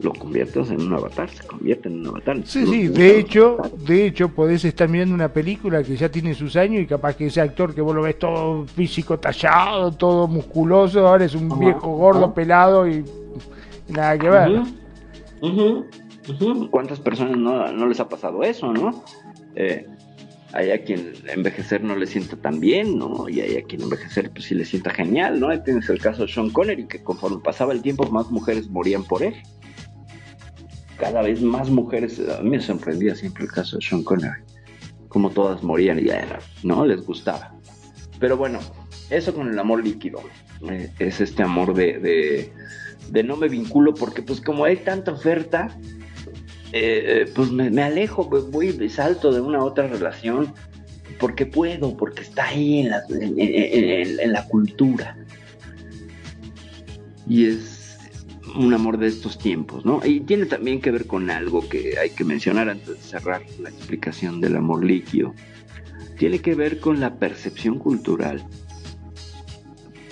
lo 0.04 0.14
conviertes 0.14 0.70
en 0.70 0.82
un 0.82 0.94
avatar, 0.94 1.30
se 1.30 1.48
convierte 1.48 1.88
en 1.88 2.02
un 2.02 2.08
avatar. 2.08 2.38
Sí, 2.46 2.66
sí, 2.66 2.88
de 2.90 3.20
hecho, 3.20 3.58
de 3.88 4.06
hecho 4.06 4.30
podés 4.30 4.66
estar 4.66 4.90
mirando 4.90 5.16
una 5.16 5.32
película 5.32 5.82
que 5.82 5.96
ya 5.96 6.10
tiene 6.10 6.34
sus 6.34 6.56
años 6.56 6.82
y 6.82 6.86
capaz 6.86 7.16
que 7.16 7.28
ese 7.28 7.42
actor 7.42 7.74
que 7.74 7.82
vos 7.82 7.96
lo 7.96 8.02
ves 8.02 8.20
todo 8.20 8.66
físico 8.68 9.18
tallado, 9.18 9.92
todo 9.92 10.28
musculoso, 10.28 11.08
ahora 11.08 11.26
es 11.26 11.36
un 11.36 11.58
viejo 11.58 11.96
gordo, 11.96 12.34
pelado 12.34 12.88
y, 12.88 13.04
nada 13.88 14.18
que 14.18 14.30
ver. 14.30 14.62
¿Cuántas 16.70 17.00
personas 17.00 17.38
no, 17.38 17.88
les 17.88 18.00
ha 18.00 18.08
pasado 18.08 18.44
eso, 18.44 18.74
no? 18.74 19.04
Eh, 19.56 19.88
hay 20.54 20.72
a 20.72 20.84
quien 20.84 21.14
envejecer 21.34 21.84
no 21.84 21.96
le 21.96 22.06
sienta 22.06 22.36
tan 22.36 22.60
bien, 22.60 22.98
¿no? 22.98 23.28
Y 23.28 23.42
hay 23.42 23.58
a 23.58 23.64
quien 23.64 23.82
envejecer 23.82 24.30
pues 24.32 24.46
sí 24.46 24.56
le 24.56 24.66
sienta 24.66 24.92
genial, 24.92 25.40
¿no? 25.40 25.50
Ahí 25.50 25.62
tienes 25.64 25.90
el 25.90 26.00
caso 26.00 26.24
de 26.24 26.32
Sean 26.32 26.50
Connery, 26.50 26.88
que 26.88 27.02
conforme 27.02 27.42
pasaba 27.44 27.74
el 27.74 27.82
tiempo 27.82 28.06
más 28.12 28.30
mujeres 28.30 28.70
morían 28.70 29.04
por 29.04 29.24
él 29.24 29.34
cada 31.04 31.22
vez 31.22 31.42
más 31.42 31.70
mujeres, 31.70 32.22
a 32.30 32.42
mí 32.42 32.52
me 32.52 32.62
sorprendía 32.62 33.14
siempre 33.14 33.44
el 33.44 33.52
caso 33.52 33.76
de 33.76 33.86
Sean 33.86 34.04
Connery, 34.04 34.42
como 35.10 35.30
todas 35.32 35.62
morían 35.62 36.00
y 36.00 36.08
era, 36.08 36.40
¿no? 36.64 36.86
Les 36.86 37.06
gustaba. 37.06 37.54
Pero 38.22 38.38
bueno, 38.38 38.60
eso 39.10 39.34
con 39.34 39.50
el 39.50 39.60
amor 39.60 39.84
líquido, 39.84 40.22
eh, 40.70 40.90
es 41.00 41.20
este 41.20 41.44
amor 41.44 41.74
de, 41.74 42.50
de, 43.12 43.24
no 43.24 43.36
me 43.36 43.50
vinculo 43.50 43.94
porque 43.94 44.22
pues 44.22 44.40
como 44.40 44.64
hay 44.64 44.78
tanta 44.78 45.12
oferta, 45.12 45.78
eh, 46.72 47.30
pues 47.36 47.52
me, 47.52 47.84
alejo, 47.84 48.30
voy, 48.30 48.90
salto 48.90 49.34
de 49.34 49.42
una 49.42 49.58
a 49.58 49.66
otra 49.66 49.88
relación 49.88 50.54
porque 51.20 51.46
puedo, 51.46 51.98
porque 51.98 52.22
está 52.22 52.46
ahí 52.48 52.80
en 52.80 52.92
la, 52.92 53.04
en 53.10 54.32
la 54.32 54.48
cultura. 54.48 55.18
Y 57.28 57.48
es 57.48 57.73
un 58.56 58.74
amor 58.74 58.98
de 58.98 59.08
estos 59.08 59.38
tiempos, 59.38 59.86
¿no? 59.86 60.02
Y 60.04 60.22
tiene 60.22 60.46
también 60.46 60.82
que 60.82 60.92
ver 60.92 61.08
con 61.08 61.30
algo 61.30 61.68
que 61.68 61.98
hay 62.00 62.12
que 62.12 62.24
mencionar 62.24 62.70
antes 62.70 62.88
de 62.88 62.96
cerrar 62.96 63.42
la 63.60 63.70
explicación 63.70 64.42
del 64.42 64.56
amor 64.56 64.84
líquido. 64.84 65.34
Tiene 66.18 66.40
que 66.40 66.56
ver 66.56 66.80
con 66.80 67.00
la 67.00 67.16
percepción 67.16 67.80
cultural 67.80 68.46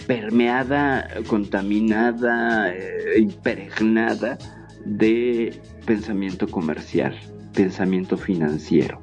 permeada, 0.08 1.08
contaminada, 1.28 2.74
eh, 2.74 3.20
impregnada 3.20 4.38
de 4.84 5.58
pensamiento 5.86 6.48
comercial, 6.48 7.18
pensamiento 7.54 8.18
financiero. 8.18 9.02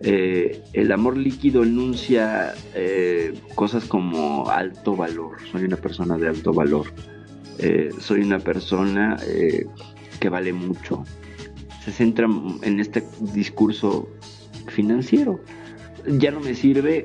Eh, 0.00 0.62
el 0.72 0.92
amor 0.92 1.16
líquido 1.16 1.64
enuncia 1.64 2.54
eh, 2.74 3.34
cosas 3.54 3.84
como 3.84 4.48
alto 4.48 4.94
valor, 4.94 5.36
soy 5.50 5.64
una 5.64 5.76
persona 5.76 6.16
de 6.16 6.28
alto 6.28 6.52
valor, 6.52 6.86
eh, 7.58 7.90
soy 7.98 8.20
una 8.20 8.38
persona 8.38 9.16
eh, 9.26 9.66
que 10.20 10.28
vale 10.28 10.52
mucho. 10.52 11.04
Se 11.84 11.92
centra 11.92 12.28
en 12.62 12.80
este 12.80 13.02
discurso 13.20 14.08
financiero. 14.68 15.40
Ya 16.06 16.30
no 16.30 16.40
me 16.40 16.54
sirve 16.54 17.04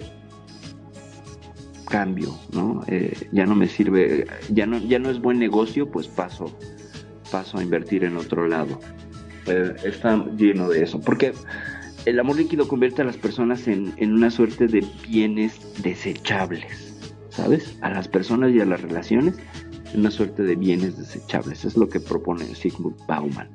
cambio, 1.89 2.37
¿no? 2.51 2.83
Eh, 2.87 3.13
ya 3.31 3.45
no 3.45 3.55
me 3.55 3.67
sirve, 3.67 4.27
ya 4.49 4.65
no, 4.65 4.77
ya 4.79 4.99
no 4.99 5.09
es 5.09 5.19
buen 5.19 5.39
negocio, 5.39 5.89
pues 5.89 6.07
paso, 6.07 6.55
paso 7.31 7.57
a 7.57 7.63
invertir 7.63 8.03
en 8.03 8.17
otro 8.17 8.47
lado. 8.47 8.79
está 9.83 10.25
lleno 10.37 10.69
de 10.69 10.83
eso, 10.83 10.99
porque 10.99 11.33
el 12.05 12.19
amor 12.19 12.37
líquido 12.37 12.67
convierte 12.67 13.01
a 13.01 13.05
las 13.05 13.17
personas 13.17 13.67
en, 13.67 13.93
en 13.97 14.13
una 14.13 14.29
suerte 14.31 14.67
de 14.67 14.85
bienes 15.07 15.59
desechables, 15.83 16.95
¿sabes? 17.29 17.77
A 17.81 17.89
las 17.89 18.07
personas 18.07 18.51
y 18.51 18.61
a 18.61 18.65
las 18.65 18.81
relaciones 18.81 19.35
una 19.95 20.11
suerte 20.11 20.43
de 20.43 20.55
bienes 20.55 20.97
desechables. 20.97 21.65
Es 21.65 21.77
lo 21.77 21.87
que 21.87 21.99
propone 21.99 22.45
Sigmund 22.45 22.97
Bauman. 23.07 23.49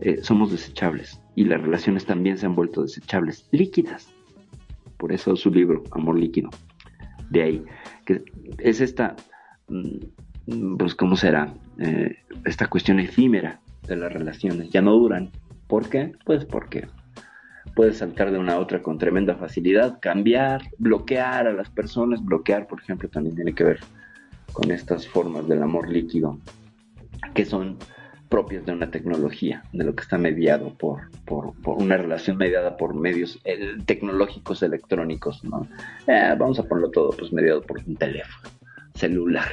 Eh, 0.00 0.20
somos 0.22 0.50
desechables 0.50 1.20
y 1.34 1.44
las 1.44 1.60
relaciones 1.60 2.04
también 2.04 2.38
se 2.38 2.46
han 2.46 2.54
vuelto 2.54 2.82
desechables, 2.82 3.48
líquidas. 3.52 4.08
Por 4.96 5.12
eso 5.12 5.36
su 5.36 5.50
libro, 5.50 5.82
Amor 5.92 6.18
Líquido. 6.18 6.50
De 7.30 7.42
ahí, 7.42 7.64
que 8.04 8.24
es 8.58 8.80
esta, 8.80 9.16
mm, 9.68 10.76
pues, 10.76 10.94
¿cómo 10.94 11.16
será? 11.16 11.54
Eh, 11.78 12.16
esta 12.44 12.68
cuestión 12.68 13.00
efímera 13.00 13.60
de 13.86 13.96
las 13.96 14.12
relaciones. 14.12 14.70
Ya 14.70 14.82
no 14.82 14.92
duran. 14.92 15.30
¿Por 15.66 15.88
qué? 15.88 16.12
Pues 16.24 16.44
porque 16.44 16.86
puedes 17.74 17.98
saltar 17.98 18.30
de 18.30 18.38
una 18.38 18.54
a 18.54 18.60
otra 18.60 18.82
con 18.82 18.98
tremenda 18.98 19.34
facilidad, 19.36 19.98
cambiar, 20.00 20.62
bloquear 20.78 21.46
a 21.46 21.52
las 21.52 21.70
personas. 21.70 22.24
Bloquear, 22.24 22.66
por 22.66 22.80
ejemplo, 22.80 23.08
también 23.08 23.34
tiene 23.34 23.54
que 23.54 23.64
ver 23.64 23.80
con 24.54 24.70
estas 24.70 25.06
formas 25.06 25.46
del 25.46 25.62
amor 25.62 25.90
líquido 25.90 26.38
que 27.34 27.44
son 27.44 27.76
propias 28.28 28.64
de 28.64 28.72
una 28.72 28.90
tecnología, 28.90 29.62
de 29.72 29.84
lo 29.84 29.94
que 29.94 30.02
está 30.02 30.16
mediado 30.16 30.74
por, 30.74 31.10
por, 31.24 31.52
una 31.64 31.96
relación 31.96 32.36
mediada 32.36 32.76
por 32.76 32.94
medios 32.94 33.40
tecnológicos 33.84 34.62
electrónicos, 34.62 35.44
¿no? 35.44 35.68
Eh, 36.06 36.34
vamos 36.38 36.58
a 36.58 36.64
ponerlo 36.64 36.90
todo, 36.90 37.10
pues 37.10 37.32
mediado 37.32 37.62
por 37.62 37.78
un 37.86 37.96
teléfono 37.96 38.48
celular, 38.94 39.48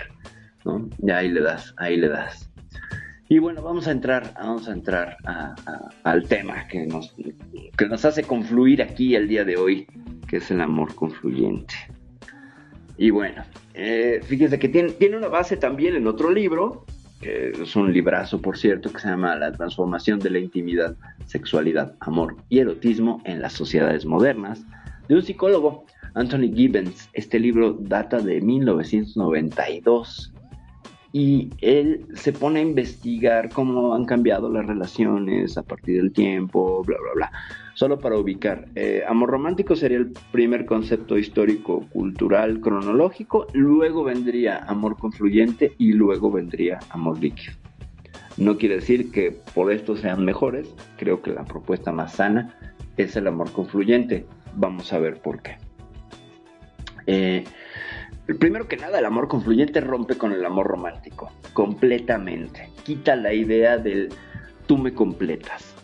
¿no? 0.65 0.89
Y 0.99 1.11
ahí 1.11 1.29
le 1.29 1.41
das, 1.41 1.73
ahí 1.77 1.97
le 1.97 2.07
das. 2.07 2.49
Y 3.29 3.39
bueno, 3.39 3.61
vamos 3.61 3.87
a 3.87 3.91
entrar, 3.91 4.33
vamos 4.35 4.67
a 4.67 4.73
entrar 4.73 5.17
al 6.03 6.27
tema 6.27 6.67
que 6.67 6.85
nos, 6.85 7.15
que 7.77 7.87
nos 7.87 8.03
hace 8.03 8.23
confluir 8.23 8.81
aquí 8.81 9.15
el 9.15 9.27
día 9.27 9.45
de 9.45 9.57
hoy, 9.57 9.87
que 10.27 10.37
es 10.37 10.51
el 10.51 10.59
amor 10.59 10.95
confluyente. 10.95 11.75
Y 12.97 13.09
bueno, 13.09 13.43
eh, 13.73 14.21
fíjense 14.23 14.59
que 14.59 14.69
tiene, 14.69 14.91
tiene 14.91 15.17
una 15.17 15.27
base 15.27 15.57
también 15.57 15.95
en 15.95 16.07
otro 16.07 16.31
libro, 16.31 16.85
que 17.21 17.51
es 17.51 17.75
un 17.75 17.93
librazo, 17.93 18.41
por 18.41 18.57
cierto, 18.57 18.91
que 18.91 18.99
se 18.99 19.07
llama 19.07 19.35
La 19.35 19.51
transformación 19.51 20.19
de 20.19 20.29
la 20.31 20.39
intimidad, 20.39 20.95
sexualidad, 21.25 21.95
amor 21.99 22.35
y 22.49 22.59
erotismo 22.59 23.21
en 23.25 23.41
las 23.41 23.53
sociedades 23.53 24.05
modernas, 24.05 24.63
de 25.07 25.15
un 25.15 25.21
psicólogo, 25.21 25.85
Anthony 26.13 26.53
Gibbons. 26.53 27.09
Este 27.13 27.39
libro 27.39 27.73
data 27.73 28.19
de 28.19 28.41
1992 28.41 30.30
y 31.14 31.49
él 31.59 32.05
se 32.14 32.32
pone 32.32 32.59
a 32.59 32.64
investigar 32.64 33.49
cómo 33.49 33.93
han 33.93 34.05
cambiado 34.05 34.49
las 34.49 34.66
relaciones 34.66 35.57
a 35.57 35.64
partir 35.64 35.97
del 35.97 36.14
tiempo, 36.14 36.84
bla, 36.84 36.97
bla, 36.99 37.12
bla. 37.16 37.32
Solo 37.74 37.99
para 37.99 38.18
ubicar, 38.18 38.68
eh, 38.76 39.03
amor 39.07 39.32
romántico 39.32 39.76
sería 39.76 39.97
el 39.97 40.14
primer 40.32 40.66
concepto 40.66 41.18
histórico, 41.18 41.86
cultural, 41.91 42.62
cronológico, 42.62 43.47
luego 43.53 44.03
vendría 44.03 44.59
amor 44.59 44.97
confluyente 44.97 45.74
y 45.78 45.93
luego 45.93 46.32
vendría 46.32 46.80
amor 46.89 47.20
líquido. 47.20 47.53
No 48.38 48.57
quiere 48.57 48.76
decir 48.76 49.12
que 49.12 49.32
por 49.53 49.72
esto 49.72 49.97
sean 49.97 50.24
mejores, 50.24 50.74
creo 50.97 51.22
que 51.22 51.32
la 51.32 51.43
propuesta 51.43 51.91
más 51.91 52.14
sana 52.14 52.55
es 52.97 53.16
el 53.16 53.28
amor 53.28 53.51
confluyente. 53.51 54.26
Vamos 54.55 54.91
a 54.93 54.99
ver 54.99 55.22
por 55.22 55.41
qué. 55.41 55.57
Eh, 57.07 57.43
primero 58.36 58.67
que 58.67 58.77
nada, 58.77 58.99
el 58.99 59.05
amor 59.05 59.27
confluyente 59.27 59.82
rompe 59.82 60.17
con 60.17 60.32
el 60.32 60.45
amor 60.45 60.67
romántico, 60.67 61.32
completamente. 61.53 62.69
Quita 62.84 63.15
la 63.15 63.34
idea 63.34 63.77
del 63.77 64.09
tú 64.67 64.77
me 64.77 64.93
completas. 64.93 65.75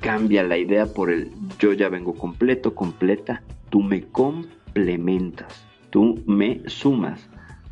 Cambia 0.00 0.42
la 0.42 0.58
idea 0.58 0.86
por 0.86 1.10
el 1.10 1.30
yo 1.58 1.72
ya 1.72 1.88
vengo 1.88 2.14
completo, 2.14 2.74
completa, 2.74 3.42
tú 3.70 3.80
me 3.80 4.02
complementas, 4.02 5.64
tú 5.90 6.20
me 6.26 6.60
sumas, 6.66 7.28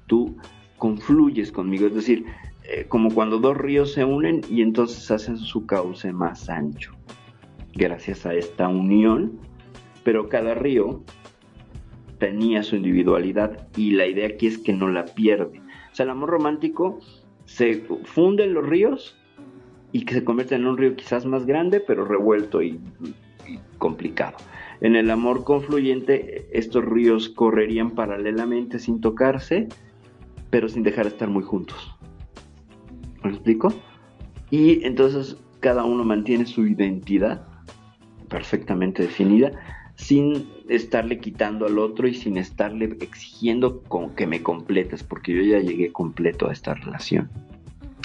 tú 0.06 0.36
confluyes 0.78 1.50
conmigo, 1.50 1.88
es 1.88 1.94
decir, 1.94 2.24
eh, 2.64 2.86
como 2.88 3.12
cuando 3.12 3.38
dos 3.38 3.56
ríos 3.56 3.92
se 3.92 4.04
unen 4.04 4.42
y 4.48 4.62
entonces 4.62 5.10
hacen 5.10 5.36
su 5.36 5.66
cauce 5.66 6.12
más 6.12 6.48
ancho, 6.48 6.92
gracias 7.74 8.24
a 8.24 8.34
esta 8.34 8.68
unión, 8.68 9.40
pero 10.04 10.28
cada 10.28 10.54
río 10.54 11.02
tenía 12.20 12.62
su 12.62 12.76
individualidad 12.76 13.66
y 13.76 13.90
la 13.92 14.06
idea 14.06 14.28
aquí 14.28 14.46
es 14.46 14.58
que 14.58 14.72
no 14.72 14.88
la 14.88 15.06
pierde. 15.06 15.60
O 15.90 15.94
sea, 15.94 16.04
el 16.04 16.10
amor 16.10 16.30
romántico 16.30 17.00
se 17.46 17.82
funde 18.04 18.44
en 18.44 18.54
los 18.54 18.64
ríos 18.64 19.16
y 19.90 20.04
que 20.04 20.14
se 20.14 20.22
convierte 20.22 20.54
en 20.54 20.66
un 20.66 20.78
río 20.78 20.94
quizás 20.94 21.26
más 21.26 21.46
grande, 21.46 21.80
pero 21.80 22.04
revuelto 22.04 22.62
y, 22.62 22.78
complicado. 23.78 24.36
En 24.80 24.94
el 24.94 25.10
amor 25.10 25.42
confluyente, 25.42 26.46
estos 26.52 26.84
ríos 26.84 27.28
correrían 27.28 27.90
paralelamente 27.90 28.78
sin 28.78 29.00
tocarse, 29.00 29.66
pero 30.50 30.68
sin 30.68 30.84
dejar 30.84 31.06
de 31.06 31.10
estar 31.10 31.28
muy 31.28 31.42
juntos. 31.42 31.96
¿Me 33.24 33.30
explico? 33.30 33.72
Y 34.50 34.84
entonces 34.84 35.36
cada 35.58 35.84
uno 35.84 36.04
mantiene 36.04 36.46
su 36.46 36.66
identidad 36.66 37.46
perfectamente 38.28 39.02
definida, 39.02 39.50
sin 40.00 40.48
estarle 40.70 41.18
quitando 41.18 41.66
al 41.66 41.78
otro 41.78 42.08
y 42.08 42.14
sin 42.14 42.38
estarle 42.38 42.96
exigiendo 43.00 43.82
con 43.82 44.14
que 44.14 44.26
me 44.26 44.42
completes, 44.42 45.02
porque 45.02 45.34
yo 45.34 45.42
ya 45.42 45.60
llegué 45.60 45.92
completo 45.92 46.48
a 46.48 46.52
esta 46.52 46.72
relación. 46.72 47.28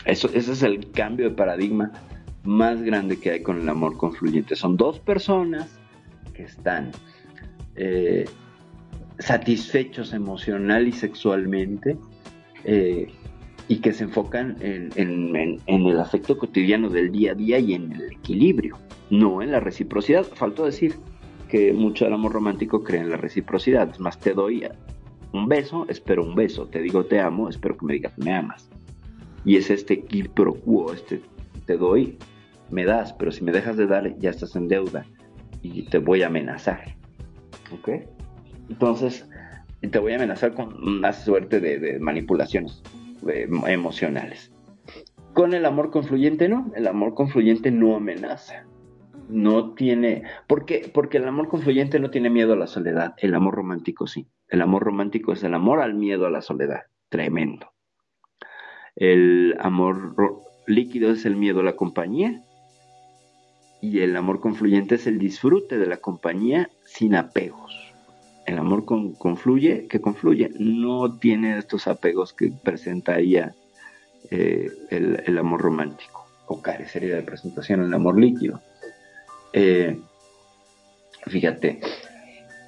Eso, 0.04 0.30
ese 0.34 0.52
es 0.52 0.62
el 0.62 0.92
cambio 0.92 1.30
de 1.30 1.36
paradigma 1.36 1.94
más 2.44 2.82
grande 2.82 3.18
que 3.18 3.32
hay 3.32 3.42
con 3.42 3.62
el 3.62 3.70
amor 3.70 3.96
confluyente. 3.96 4.58
Son 4.58 4.76
dos 4.76 5.00
personas 5.00 5.80
que 6.34 6.44
están 6.44 6.92
eh, 7.78 8.26
satisfechos 9.20 10.12
emocional 10.12 10.90
y 10.90 10.92
sexualmente 10.92 11.98
eh, 12.66 13.08
y 13.70 13.78
que 13.78 13.94
se 13.94 14.04
enfocan 14.04 14.58
en, 14.60 15.60
el 15.66 16.00
afecto 16.00 16.38
cotidiano 16.38 16.90
del 16.90 17.10
día 17.14 17.32
a 17.32 17.36
día 17.36 17.58
y 17.58 17.74
en 17.74 17.94
el 17.94 18.12
equilibrio, 18.12 18.78
no 19.10 19.42
en 19.42 19.52
la 19.52 19.62
reciprocidad. 19.62 20.26
Faltó 20.36 20.66
decir 20.66 20.96
que 21.56 21.72
mucho 21.72 22.04
del 22.04 22.14
amor 22.14 22.34
romántico 22.34 22.84
cree 22.84 23.00
en 23.00 23.10
la 23.10 23.16
reciprocidad. 23.16 23.90
Es 23.90 24.02
más, 24.02 24.20
te 24.20 24.34
doy 24.34 24.68
un 25.32 25.48
beso, 25.48 25.86
espero 25.88 26.22
un 26.22 26.36
beso. 26.36 26.68
Te 26.68 26.82
digo 26.82 27.06
te 27.06 27.22
amo, 27.22 27.48
espero 27.48 27.78
que 27.78 27.86
me 27.86 27.94
digas 27.94 28.12
me 28.18 28.34
amas. 28.34 28.70
Y 29.46 29.56
es 29.56 29.70
este 29.70 30.02
quid 30.02 30.32
pro 30.32 30.54
quo, 30.54 30.92
este 30.92 31.22
te 31.66 31.78
doy, 31.78 32.18
me 32.72 32.84
das, 32.84 33.14
pero 33.14 33.32
si 33.32 33.42
me 33.42 33.54
dejas 33.54 33.78
de 33.78 33.88
dar 33.88 34.20
ya 34.20 34.32
estás 34.32 34.58
en 34.58 34.68
deuda 34.68 35.06
y 35.62 35.84
te 35.84 35.98
voy 35.98 36.24
a 36.24 36.28
amenazar. 36.28 36.94
¿Ok? 37.72 38.04
Entonces, 38.68 39.26
te 39.80 39.98
voy 39.98 40.12
a 40.12 40.16
amenazar 40.18 40.56
con 40.56 40.74
una 40.84 41.14
suerte 41.14 41.62
de, 41.62 42.00
manipulaciones 42.00 42.84
emocionales. 43.66 44.52
Con 45.32 45.54
el 45.54 45.66
amor 45.66 45.90
confluyente 45.90 46.50
no, 46.50 46.70
el 46.76 46.86
amor 46.86 47.14
confluyente 47.14 47.72
no 47.72 47.96
amenaza. 47.96 48.66
No 49.30 49.74
tiene, 49.74 50.24
¿por 50.48 50.66
qué? 50.66 50.90
Porque 50.94 51.18
el 51.18 51.28
amor 51.28 51.48
confluyente 51.48 52.00
no 52.00 52.12
tiene 52.12 52.30
miedo 52.30 52.54
a 52.54 52.58
la 52.58 52.68
soledad, 52.68 53.16
el 53.18 53.34
amor 53.36 53.56
romántico 53.56 54.08
sí. 54.08 54.28
El 54.48 54.62
amor 54.62 54.84
romántico 54.84 55.34
es 55.34 55.44
el 55.44 55.54
amor 55.54 55.82
al 55.82 55.96
miedo 55.96 56.28
a 56.28 56.30
la 56.32 56.42
soledad, 56.42 56.84
tremendo. 57.10 57.72
El 58.96 59.56
amor 59.60 60.16
líquido 60.68 61.12
es 61.12 61.26
el 61.26 61.36
miedo 61.36 61.60
a 61.60 61.64
la 61.64 61.76
compañía 61.76 62.42
y 63.82 64.00
el 64.00 64.16
amor 64.16 64.40
confluyente 64.40 64.96
es 64.96 65.08
el 65.08 65.20
disfrute 65.20 65.78
de 65.78 65.86
la 65.86 65.98
compañía 65.98 66.70
sin 66.86 67.16
apegos. 67.16 67.94
El 68.46 68.60
amor 68.60 68.86
confluye, 68.86 69.88
que 69.88 70.00
confluye, 70.00 70.52
no 70.60 71.18
tiene 71.18 71.58
estos 71.58 71.88
apegos 71.88 72.32
que 72.34 72.52
presentaría 72.64 73.56
eh, 74.32 74.70
el, 74.90 75.38
amor 75.38 75.62
romántico 75.62 76.26
o 76.48 76.62
carecería 76.62 77.16
de 77.16 77.24
presentación 77.24 77.82
el 77.82 77.94
amor 77.94 78.20
líquido. 78.20 78.62
Eh, 79.58 79.98
fíjate, 81.28 81.80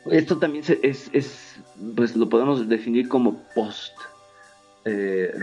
esto 0.10 0.38
también 0.38 0.64
es, 0.82 1.60
pues 1.98 2.16
lo 2.16 2.30
podemos 2.30 2.68
definir 2.70 3.10
como 3.10 3.44
post 3.54 3.94
eh. 4.86 5.34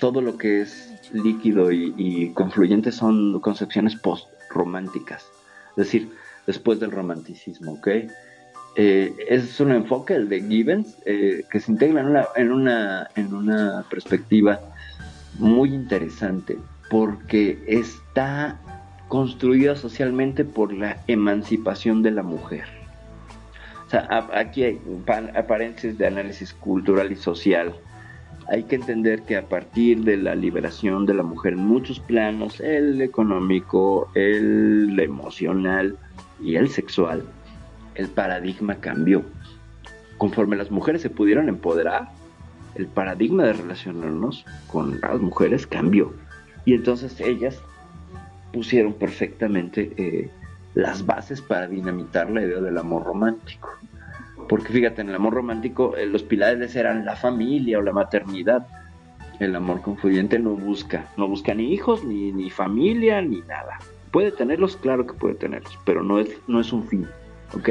Todo 0.00 0.22
lo 0.22 0.38
que 0.38 0.62
es 0.62 0.94
líquido 1.12 1.70
y, 1.70 2.32
confluyente 2.32 2.90
son 2.90 3.38
concepciones 3.40 3.96
post 3.96 4.28
románticas, 4.48 5.26
es 5.72 5.76
decir, 5.76 6.08
después 6.46 6.80
del 6.80 6.90
romanticismo, 6.90 7.72
¿ok? 7.72 7.88
Eh, 8.76 9.14
es 9.28 9.60
un 9.60 9.72
enfoque, 9.72 10.14
el 10.14 10.30
de 10.30 10.40
Gibbons, 10.40 10.96
que 11.04 11.60
se 11.60 11.70
integra 11.70 12.30
en, 12.34 12.50
una, 12.50 13.08
en 13.14 13.34
una 13.34 13.84
perspectiva 13.90 14.58
muy 15.38 15.74
interesante, 15.74 16.56
porque 16.88 17.62
está 17.66 18.58
construida 19.10 19.76
socialmente 19.76 20.46
por 20.46 20.72
la 20.72 20.96
emancipación 21.06 22.02
de 22.02 22.12
la 22.12 22.22
mujer. 22.22 22.64
O 23.86 23.90
sea, 23.90 24.08
aquí 24.32 24.64
hay 24.64 24.80
apariencias 25.34 25.98
de 25.98 26.06
análisis 26.06 26.54
cultural 26.54 27.12
y 27.12 27.16
social 27.16 27.74
hay 28.50 28.64
que 28.64 28.74
entender 28.74 29.22
que 29.22 29.36
a 29.36 29.48
partir 29.48 30.02
de 30.02 30.16
la 30.16 30.34
liberación 30.34 31.06
de 31.06 31.14
la 31.14 31.22
mujer 31.22 31.52
en 31.52 31.60
muchos 31.60 32.00
planos, 32.00 32.58
el 32.58 33.00
económico, 33.00 34.10
el 34.16 34.98
emocional 34.98 35.96
y 36.42 36.56
el 36.56 36.68
sexual, 36.68 37.22
el 37.94 38.08
paradigma 38.08 38.74
cambió. 38.74 39.22
Conforme 40.18 40.56
las 40.56 40.72
mujeres 40.72 41.00
se 41.00 41.10
pudieron 41.10 41.48
empoderar, 41.48 42.08
el 42.74 42.88
paradigma 42.88 43.44
de 43.44 43.52
relacionarnos 43.52 44.44
con 44.66 45.00
las 45.00 45.20
mujeres 45.20 45.64
cambió. 45.64 46.12
Y 46.64 46.74
entonces 46.74 47.20
ellas 47.20 47.62
pusieron 48.52 48.94
perfectamente 48.94 49.92
eh, 49.96 50.30
las 50.74 51.04
bases 51.04 51.40
para 51.40 51.66
dinamitar 51.66 52.30
la 52.30 52.42
idea 52.42 52.60
del 52.60 52.78
amor 52.78 53.04
romántico. 53.04 53.70
Porque 54.48 54.72
fíjate, 54.72 55.02
en 55.02 55.10
el 55.10 55.14
amor 55.14 55.34
romántico 55.34 55.96
eh, 55.96 56.06
los 56.06 56.22
pilares 56.22 56.74
eran 56.76 57.04
la 57.04 57.16
familia 57.16 57.78
o 57.78 57.82
la 57.82 57.92
maternidad. 57.92 58.66
El 59.38 59.56
amor 59.56 59.80
confluyente 59.80 60.38
no 60.38 60.50
busca, 60.50 61.06
no 61.16 61.28
busca 61.28 61.54
ni 61.54 61.72
hijos, 61.72 62.04
ni, 62.04 62.32
ni 62.32 62.50
familia, 62.50 63.22
ni 63.22 63.40
nada. 63.42 63.78
Puede 64.10 64.32
tenerlos, 64.32 64.76
claro 64.76 65.06
que 65.06 65.14
puede 65.14 65.34
tenerlos, 65.34 65.78
pero 65.84 66.02
no 66.02 66.18
es, 66.18 66.28
no 66.48 66.60
es 66.60 66.72
un 66.72 66.86
fin, 66.88 67.06
¿ok? 67.54 67.70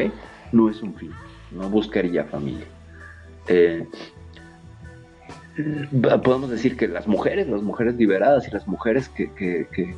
No 0.52 0.70
es 0.70 0.82
un 0.82 0.96
fin, 0.96 1.12
no 1.52 1.70
buscaría 1.70 2.24
familia. 2.24 2.66
Eh, 3.48 3.86
podemos 6.24 6.50
decir 6.50 6.78
que 6.78 6.88
las 6.88 7.08
mujeres, 7.08 7.48
las 7.48 7.62
mujeres 7.62 7.96
liberadas 7.96 8.48
y 8.48 8.52
las 8.52 8.68
mujeres 8.68 9.10
que, 9.10 9.32
que, 9.34 9.68
que, 9.74 9.96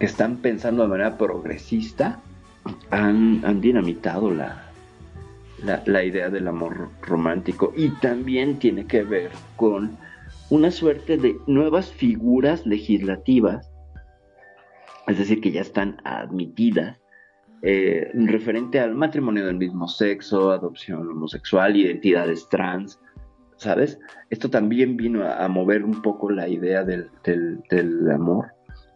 están 0.00 0.38
pensando 0.38 0.82
de 0.82 0.88
manera 0.88 1.16
progresista 1.16 2.20
han, 2.90 3.44
han 3.44 3.60
dinamitado 3.60 4.30
la, 4.30 4.70
la, 5.86 6.04
idea 6.04 6.30
del 6.30 6.48
amor 6.48 6.88
romántico 7.02 7.72
y 7.76 7.90
también 8.00 8.58
tiene 8.58 8.86
que 8.86 9.02
ver 9.02 9.30
con 9.56 9.96
una 10.48 10.70
suerte 10.70 11.16
de 11.16 11.36
nuevas 11.46 11.92
figuras 11.92 12.66
legislativas, 12.66 13.70
es 15.06 15.18
decir, 15.18 15.40
que 15.40 15.52
ya 15.52 15.60
están 15.60 15.98
admitidas, 16.04 16.98
eh, 17.62 18.10
referente 18.14 18.80
al 18.80 18.94
matrimonio 18.94 19.46
del 19.46 19.56
mismo 19.56 19.86
sexo, 19.86 20.50
adopción 20.50 21.08
homosexual, 21.08 21.76
identidades 21.76 22.48
trans, 22.48 22.98
¿sabes? 23.56 23.98
Esto 24.30 24.48
también 24.48 24.96
vino 24.96 25.24
a, 25.24 25.46
mover 25.48 25.84
un 25.84 26.00
poco 26.00 26.30
la 26.30 26.48
idea 26.48 26.84
del, 26.84 27.10
del 27.22 28.10
amor, 28.10 28.52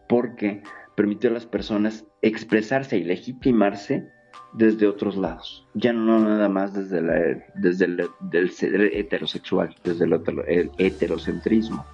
porque 0.09 0.63
permitió 0.95 1.31
a 1.31 1.33
las 1.33 1.47
personas 1.47 2.05
expresarse 2.23 2.97
y 2.97 3.05
legitimarse 3.05 4.09
desde 4.53 4.87
otros 4.87 5.16
lados, 5.16 5.66
ya 5.75 5.93
no 5.93 6.21
nada 6.21 6.49
más 6.49 6.73
desde, 6.73 7.01
la, 7.03 7.45
desde 7.55 7.87
el 7.87 8.09
del 8.21 8.91
heterosexual, 8.93 9.75
desde 9.83 10.05
el, 10.05 10.71
heterocentrismo, 10.79 11.85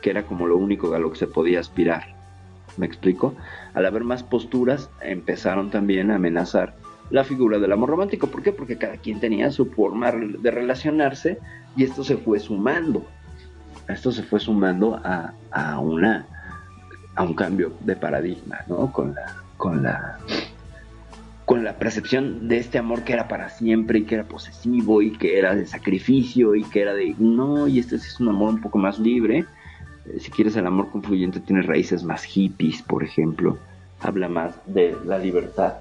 que 0.00 0.10
era 0.10 0.22
como 0.22 0.46
lo 0.46 0.56
único 0.56 0.94
a 0.94 0.98
lo 0.98 1.10
que 1.10 1.18
se 1.18 1.26
podía 1.26 1.60
aspirar. 1.60 2.14
¿Me 2.78 2.86
explico? 2.86 3.34
Al 3.74 3.86
haber 3.86 4.02
más 4.02 4.22
posturas, 4.22 4.90
empezaron 5.02 5.70
también 5.70 6.10
a 6.10 6.16
amenazar 6.16 6.74
la 7.10 7.22
figura 7.22 7.58
del 7.58 7.72
amor 7.72 7.90
romántico. 7.90 8.28
¿Por 8.28 8.42
qué? 8.42 8.50
Porque 8.50 8.78
cada 8.78 8.96
quien 8.96 9.20
tenía 9.20 9.50
su 9.50 9.66
forma 9.66 10.10
de 10.10 10.50
relacionarse 10.50 11.38
y 11.76 11.84
esto 11.84 12.02
se 12.02 12.16
fue 12.16 12.40
sumando. 12.40 13.04
Esto 13.88 14.10
se 14.10 14.22
fue 14.22 14.40
sumando 14.40 14.98
a, 15.04 15.34
a 15.50 15.78
una 15.78 16.26
a 17.14 17.22
un 17.22 17.34
cambio 17.34 17.72
de 17.80 17.96
paradigma, 17.96 18.60
¿no? 18.68 18.92
Con 18.92 19.14
la, 19.14 19.36
con 19.56 19.82
la 19.82 20.18
con 21.44 21.62
la 21.62 21.78
percepción 21.78 22.48
de 22.48 22.58
este 22.58 22.78
amor 22.78 23.02
que 23.04 23.12
era 23.12 23.28
para 23.28 23.50
siempre 23.50 23.98
y 23.98 24.04
que 24.04 24.14
era 24.14 24.24
posesivo 24.24 25.02
y 25.02 25.12
que 25.12 25.38
era 25.38 25.54
de 25.54 25.66
sacrificio 25.66 26.54
y 26.54 26.64
que 26.64 26.80
era 26.80 26.94
de 26.94 27.14
no, 27.18 27.68
y 27.68 27.78
este 27.78 27.96
es 27.96 28.18
un 28.18 28.28
amor 28.28 28.54
un 28.54 28.60
poco 28.62 28.78
más 28.78 28.98
libre. 28.98 29.44
Eh, 30.06 30.20
si 30.20 30.30
quieres, 30.30 30.56
el 30.56 30.66
amor 30.66 30.90
confluyente 30.90 31.40
tiene 31.40 31.62
raíces 31.62 32.02
más 32.02 32.24
hippies, 32.24 32.82
por 32.82 33.04
ejemplo. 33.04 33.58
Habla 34.00 34.28
más 34.28 34.54
de 34.66 34.96
la 35.04 35.18
libertad 35.18 35.74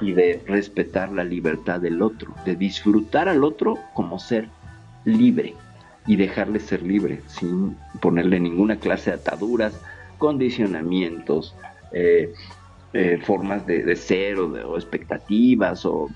y 0.00 0.12
de 0.12 0.42
respetar 0.46 1.12
la 1.12 1.24
libertad 1.24 1.80
del 1.80 2.00
otro, 2.00 2.34
de 2.46 2.56
disfrutar 2.56 3.28
al 3.28 3.44
otro 3.44 3.78
como 3.92 4.18
ser 4.18 4.48
libre 5.04 5.54
y 6.06 6.16
dejarle 6.16 6.60
ser 6.60 6.82
libre 6.82 7.20
sin 7.26 7.76
ponerle 8.00 8.40
ninguna 8.40 8.76
clase 8.76 9.10
de 9.10 9.16
ataduras, 9.16 9.78
condicionamientos, 10.20 11.56
eh, 11.90 12.32
eh, 12.92 13.18
formas 13.24 13.66
de, 13.66 13.96
ser 13.96 14.38
o, 14.38 14.76
expectativas 14.76 15.84
o 15.84 16.08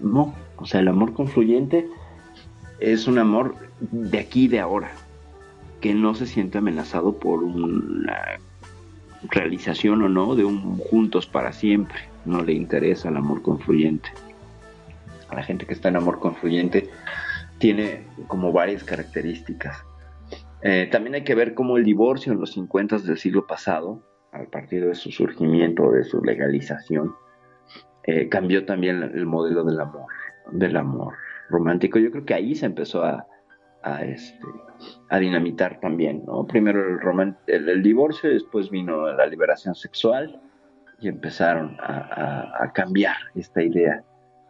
no, 0.00 0.34
o 0.56 0.66
sea, 0.66 0.80
el 0.80 0.88
amor 0.88 1.12
confluyente 1.12 1.86
es 2.80 3.06
un 3.06 3.18
amor 3.18 3.54
de 3.80 4.18
aquí 4.18 4.46
y 4.46 4.48
de 4.48 4.60
ahora, 4.60 4.90
que 5.80 5.94
no 5.94 6.14
se 6.14 6.26
siente 6.26 6.58
amenazado 6.58 7.18
por 7.18 7.44
una 7.44 8.40
realización 9.30 10.02
o 10.02 10.08
no 10.08 10.34
de 10.34 10.44
un 10.44 10.78
juntos 10.78 11.26
para 11.26 11.52
siempre, 11.52 11.98
no 12.24 12.42
le 12.42 12.54
interesa 12.54 13.10
el 13.10 13.16
amor 13.16 13.42
confluyente. 13.42 14.08
A 15.28 15.34
la 15.34 15.42
gente 15.42 15.66
que 15.66 15.74
está 15.74 15.90
en 15.90 15.96
amor 15.96 16.18
confluyente 16.18 16.88
tiene 17.58 18.02
como 18.26 18.52
varias 18.52 18.82
características. 18.84 19.84
Eh, 20.64 20.88
también 20.90 21.14
hay 21.14 21.24
que 21.24 21.34
ver 21.34 21.52
cómo 21.52 21.76
el 21.76 21.84
divorcio 21.84 22.32
en 22.32 22.40
los 22.40 22.52
50 22.52 22.98
del 23.00 23.18
siglo 23.18 23.46
pasado 23.46 24.02
a 24.32 24.42
partir 24.44 24.86
de 24.86 24.94
su 24.94 25.10
surgimiento, 25.12 25.92
de 25.92 26.04
su 26.04 26.24
legalización, 26.24 27.14
eh, 28.04 28.30
cambió 28.30 28.64
también 28.64 29.02
el 29.02 29.26
modelo 29.26 29.62
del 29.62 29.78
amor, 29.78 30.06
del 30.52 30.76
amor 30.76 31.14
romántico. 31.50 31.98
Yo 31.98 32.10
creo 32.10 32.24
que 32.24 32.32
ahí 32.32 32.54
se 32.54 32.64
empezó 32.64 33.04
a, 33.04 33.26
este, 34.00 34.46
dinamitar 35.20 35.78
también, 35.80 36.24
¿no? 36.24 36.46
Primero 36.46 36.82
el, 37.46 37.82
divorcio, 37.82 38.30
después 38.30 38.70
vino 38.70 39.12
la 39.12 39.26
liberación 39.26 39.74
sexual 39.74 40.40
y 40.98 41.08
empezaron 41.08 41.76
a, 41.80 42.72
cambiar 42.72 43.16
esta 43.34 43.62
idea 43.62 44.02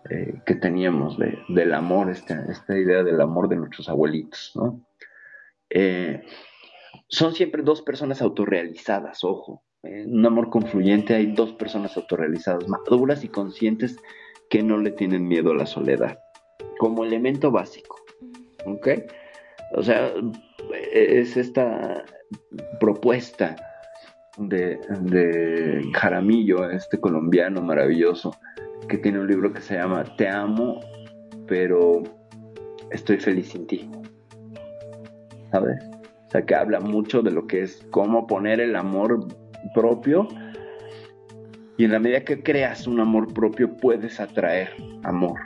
eh, 0.08 0.40
que 0.46 0.54
teníamos 0.54 1.18
de, 1.18 1.36
del 1.48 1.74
amor, 1.74 2.08
esta, 2.10 2.44
esta, 2.44 2.78
idea 2.78 3.02
del 3.02 3.20
amor 3.20 3.48
de 3.48 3.56
nuestros 3.56 3.88
abuelitos, 3.88 4.52
¿no? 4.54 4.80
Eh, 5.74 6.22
son 7.08 7.34
siempre 7.34 7.62
dos 7.62 7.82
personas 7.82 8.22
autorrealizadas, 8.22 9.24
ojo. 9.24 9.62
En 9.82 10.16
un 10.18 10.24
amor 10.24 10.48
confluyente 10.48 11.14
hay 11.14 11.32
dos 11.32 11.52
personas 11.52 11.96
autorrealizadas, 11.96 12.66
maduras 12.68 13.22
y 13.22 13.28
conscientes 13.28 13.98
que 14.48 14.62
no 14.62 14.78
le 14.78 14.92
tienen 14.92 15.28
miedo 15.28 15.50
a 15.50 15.56
la 15.56 15.66
soledad, 15.66 16.18
como 16.78 17.04
elemento 17.04 17.50
básico. 17.50 17.96
¿Ok? 18.64 18.88
O 19.72 19.82
sea, 19.82 20.14
es 20.92 21.36
esta 21.36 22.04
propuesta 22.80 23.56
de, 24.38 24.78
de 25.00 25.82
Jaramillo, 25.92 26.70
este 26.70 26.98
colombiano 26.98 27.60
maravilloso, 27.60 28.34
que 28.88 28.98
tiene 28.98 29.20
un 29.20 29.26
libro 29.26 29.52
que 29.52 29.60
se 29.60 29.74
llama 29.74 30.04
Te 30.16 30.28
amo, 30.28 30.80
pero 31.46 32.02
estoy 32.90 33.18
feliz 33.18 33.48
sin 33.48 33.66
ti. 33.66 33.90
¿Sabes? 35.54 35.78
sea, 36.34 36.44
que 36.44 36.56
habla 36.56 36.80
mucho 36.80 37.22
de 37.22 37.30
lo 37.30 37.46
que 37.46 37.62
es 37.62 37.86
cómo 37.92 38.26
poner 38.26 38.58
el 38.58 38.74
amor 38.74 39.28
propio. 39.72 40.26
Y 41.76 41.84
en 41.84 41.92
la 41.92 42.00
medida 42.00 42.24
que 42.24 42.42
creas 42.42 42.88
un 42.88 42.98
amor 42.98 43.32
propio, 43.32 43.76
puedes 43.76 44.18
atraer 44.18 44.70
amor. 45.04 45.38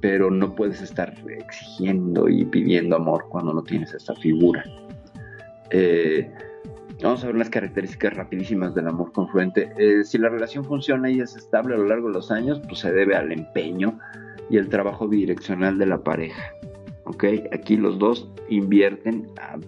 Pero 0.00 0.30
no 0.30 0.54
puedes 0.54 0.80
estar 0.80 1.12
exigiendo 1.28 2.28
y 2.28 2.44
pidiendo 2.44 2.94
amor 2.94 3.26
cuando 3.30 3.52
no 3.52 3.64
tienes 3.64 3.92
esta 3.94 4.14
figura. 4.14 4.64
Eh, 5.70 6.30
vamos 7.02 7.24
a 7.24 7.26
ver 7.26 7.34
unas 7.34 7.50
características 7.50 8.14
rapidísimas 8.14 8.76
del 8.76 8.86
amor 8.86 9.10
confluente. 9.10 9.72
Eh, 9.76 10.04
si 10.04 10.18
la 10.18 10.28
relación 10.28 10.64
funciona 10.64 11.10
y 11.10 11.18
es 11.18 11.34
estable 11.34 11.74
a 11.74 11.78
lo 11.78 11.88
largo 11.88 12.06
de 12.06 12.14
los 12.14 12.30
años, 12.30 12.60
pues 12.68 12.78
se 12.78 12.92
debe 12.92 13.16
al 13.16 13.32
empeño 13.32 13.98
y 14.50 14.56
el 14.56 14.68
trabajo 14.68 15.08
direccional 15.08 15.78
de 15.78 15.86
la 15.86 15.98
pareja. 15.98 16.52
¿Ok? 17.12 17.24
Aquí 17.52 17.76
los 17.76 17.98
dos 17.98 18.28
invierten 18.48 19.26
ah, 19.40 19.58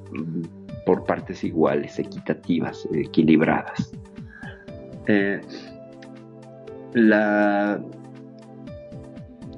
por 0.86 1.04
partes 1.04 1.44
iguales, 1.44 1.98
equitativas, 1.98 2.88
equilibradas. 2.92 3.92
Eh, 5.06 5.40
la, 6.94 7.82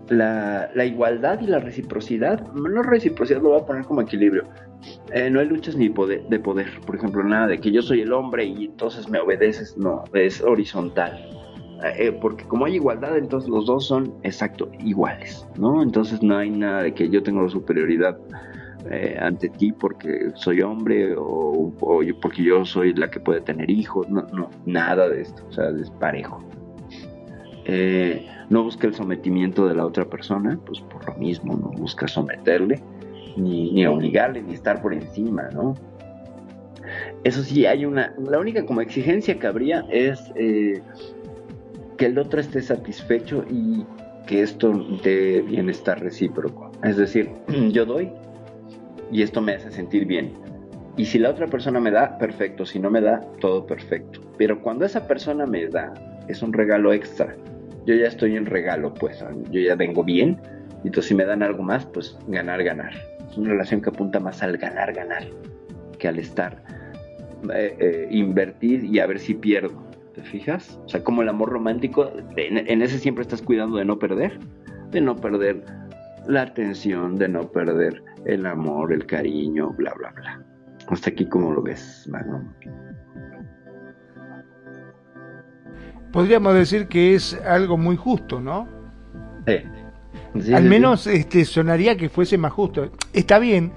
la, 0.08 0.84
igualdad 0.84 1.40
y 1.40 1.46
la 1.46 1.60
reciprocidad, 1.60 2.40
no 2.52 2.82
reciprocidad 2.82 3.42
lo 3.42 3.50
voy 3.50 3.60
a 3.60 3.66
poner 3.66 3.84
como 3.84 4.00
equilibrio. 4.00 4.44
Eh, 5.12 5.30
no 5.30 5.40
hay 5.40 5.46
luchas 5.46 5.76
ni 5.76 5.88
de 5.88 6.38
poder, 6.38 6.80
por 6.86 6.96
ejemplo, 6.96 7.22
nada 7.22 7.46
de 7.46 7.58
que 7.58 7.70
yo 7.70 7.82
soy 7.82 8.00
el 8.02 8.12
hombre 8.12 8.44
y 8.44 8.66
entonces 8.66 9.08
me 9.08 9.18
obedeces, 9.18 9.76
no, 9.76 10.04
es 10.12 10.40
horizontal. 10.40 11.45
Eh, 11.84 12.16
porque 12.20 12.44
como 12.44 12.64
hay 12.64 12.76
igualdad, 12.76 13.18
entonces 13.18 13.50
los 13.50 13.66
dos 13.66 13.86
son 13.86 14.14
exacto 14.22 14.70
iguales, 14.80 15.46
¿no? 15.58 15.82
Entonces 15.82 16.22
no 16.22 16.36
hay 16.36 16.50
nada 16.50 16.82
de 16.82 16.94
que 16.94 17.08
yo 17.10 17.22
tengo 17.22 17.48
superioridad 17.50 18.18
eh, 18.90 19.16
ante 19.20 19.48
ti 19.48 19.72
porque 19.72 20.30
soy 20.34 20.62
hombre 20.62 21.14
o, 21.18 21.72
porque 22.22 22.42
yo 22.42 22.64
soy 22.64 22.94
la 22.94 23.10
que 23.10 23.20
puede 23.20 23.40
tener 23.40 23.68
hijos, 23.68 24.08
no, 24.08 24.22
no, 24.32 24.48
nada 24.64 25.08
de 25.08 25.22
esto, 25.22 25.42
o 25.48 25.52
sea, 25.52 25.68
es 25.68 25.90
parejo. 25.90 26.42
Eh, 27.66 28.26
no 28.48 28.62
busca 28.62 28.86
el 28.86 28.94
sometimiento 28.94 29.66
de 29.66 29.74
la 29.74 29.84
otra 29.84 30.04
persona, 30.04 30.58
pues 30.64 30.80
por 30.80 31.04
lo 31.06 31.14
mismo, 31.16 31.56
no 31.56 31.68
busca 31.78 32.08
someterle, 32.08 32.80
ni, 33.36 33.72
ni 33.72 33.84
obligarle, 33.86 34.40
ni 34.42 34.54
estar 34.54 34.80
por 34.80 34.94
encima, 34.94 35.48
¿no? 35.52 35.74
Eso 37.24 37.42
sí, 37.42 37.66
hay 37.66 37.84
una, 37.84 38.14
la 38.18 38.38
única 38.38 38.64
como 38.64 38.80
exigencia 38.80 39.36
que 39.38 39.46
habría 39.46 39.84
es 39.90 40.32
que 41.96 42.06
el 42.06 42.18
otro 42.18 42.40
esté 42.40 42.62
satisfecho 42.62 43.44
y 43.50 43.84
que 44.26 44.42
esto 44.42 44.72
dé 45.02 45.42
bienestar 45.42 46.00
recíproco. 46.00 46.70
Es 46.82 46.96
decir, 46.96 47.30
yo 47.70 47.84
doy 47.84 48.10
y 49.10 49.22
esto 49.22 49.40
me 49.40 49.54
hace 49.54 49.70
sentir 49.70 50.06
bien. 50.06 50.32
Y 50.96 51.04
si 51.04 51.18
la 51.18 51.30
otra 51.30 51.46
persona 51.46 51.78
me 51.78 51.90
da, 51.90 52.16
perfecto. 52.18 52.64
Si 52.64 52.78
no 52.78 52.90
me 52.90 53.00
da, 53.00 53.20
todo 53.40 53.66
perfecto. 53.66 54.20
Pero 54.38 54.60
cuando 54.62 54.84
esa 54.84 55.06
persona 55.06 55.46
me 55.46 55.66
da, 55.68 55.92
es 56.28 56.42
un 56.42 56.52
regalo 56.52 56.92
extra. 56.92 57.36
Yo 57.84 57.94
ya 57.94 58.08
estoy 58.08 58.36
en 58.36 58.46
regalo, 58.46 58.92
pues 58.94 59.22
yo 59.50 59.60
ya 59.60 59.74
vengo 59.74 60.02
bien. 60.02 60.40
Y 60.82 60.88
entonces 60.88 61.08
si 61.08 61.14
me 61.14 61.24
dan 61.24 61.42
algo 61.42 61.62
más, 61.62 61.84
pues 61.86 62.18
ganar, 62.28 62.64
ganar. 62.64 62.94
Es 63.30 63.36
una 63.36 63.50
relación 63.50 63.82
que 63.82 63.90
apunta 63.90 64.18
más 64.20 64.42
al 64.42 64.56
ganar, 64.56 64.92
ganar 64.92 65.24
que 65.98 66.08
al 66.08 66.18
estar, 66.18 66.62
eh, 67.54 67.76
eh, 67.78 68.08
invertir 68.10 68.84
y 68.84 68.98
a 69.00 69.06
ver 69.06 69.18
si 69.18 69.34
pierdo. 69.34 69.85
¿Te 70.16 70.22
fijas? 70.22 70.80
O 70.86 70.88
sea, 70.88 71.04
como 71.04 71.20
el 71.20 71.28
amor 71.28 71.50
romántico, 71.50 72.10
en, 72.36 72.80
ese 72.80 72.98
siempre 72.98 73.20
estás 73.20 73.42
cuidando 73.42 73.76
de 73.76 73.84
no 73.84 73.98
perder, 73.98 74.38
de 74.90 75.02
no 75.02 75.14
perder 75.14 75.62
la 76.26 76.40
atención, 76.40 77.16
de 77.16 77.28
no 77.28 77.52
perder 77.52 78.02
el 78.24 78.46
amor, 78.46 78.94
el 78.94 79.04
cariño, 79.04 79.74
bla, 79.76 79.92
bla, 79.92 80.10
bla. 80.12 80.42
Hasta 80.88 81.10
aquí, 81.10 81.28
¿cómo 81.28 81.52
lo 81.52 81.60
ves, 81.60 82.08
Magnum? 82.10 82.50
Podríamos 86.12 86.54
decir 86.54 86.88
que 86.88 87.14
es 87.14 87.38
algo 87.42 87.76
muy 87.76 87.96
justo, 87.96 88.40
¿no? 88.40 88.66
Sí. 89.46 90.54
Al 90.54 90.64
menos 90.64 91.06
este 91.06 91.44
sonaría 91.44 91.98
que 91.98 92.08
fuese 92.08 92.38
más 92.38 92.54
justo. 92.54 92.90
Está 93.12 93.38
bien 93.38 93.70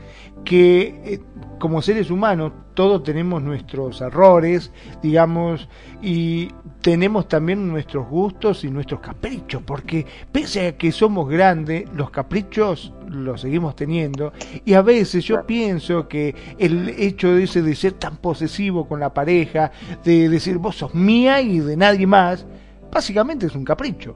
que 0.45 1.01
eh, 1.03 1.19
como 1.59 1.81
seres 1.81 2.09
humanos 2.09 2.53
todos 2.79 3.03
tenemos 3.03 3.43
nuestros 3.43 3.99
errores, 3.99 4.71
digamos, 5.03 5.67
y 6.01 6.47
tenemos 6.79 7.27
también 7.27 7.67
nuestros 7.67 8.07
gustos 8.07 8.63
y 8.63 8.71
nuestros 8.71 9.01
caprichos, 9.01 9.61
porque 9.63 10.05
pese 10.31 10.67
a 10.67 10.77
que 10.77 10.93
somos 10.93 11.27
grandes, 11.27 11.91
los 11.93 12.09
caprichos 12.09 12.93
los 13.09 13.41
seguimos 13.41 13.75
teniendo, 13.75 14.31
y 14.63 14.75
a 14.75 14.81
veces 14.81 15.25
yo 15.25 15.45
pienso 15.45 16.07
que 16.07 16.33
el 16.57 16.87
hecho 16.97 17.35
de 17.35 17.43
ese 17.43 17.61
de 17.61 17.75
ser 17.75 17.91
tan 17.95 18.15
posesivo 18.15 18.87
con 18.87 19.01
la 19.01 19.13
pareja, 19.13 19.73
de 20.05 20.29
decir 20.29 20.57
vos 20.57 20.77
sos 20.77 20.95
mía 20.95 21.41
y 21.41 21.59
de 21.59 21.75
nadie 21.75 22.07
más, 22.07 22.45
básicamente 22.89 23.47
es 23.47 23.55
un 23.55 23.65
capricho. 23.65 24.15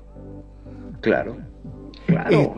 Claro. 1.02 1.36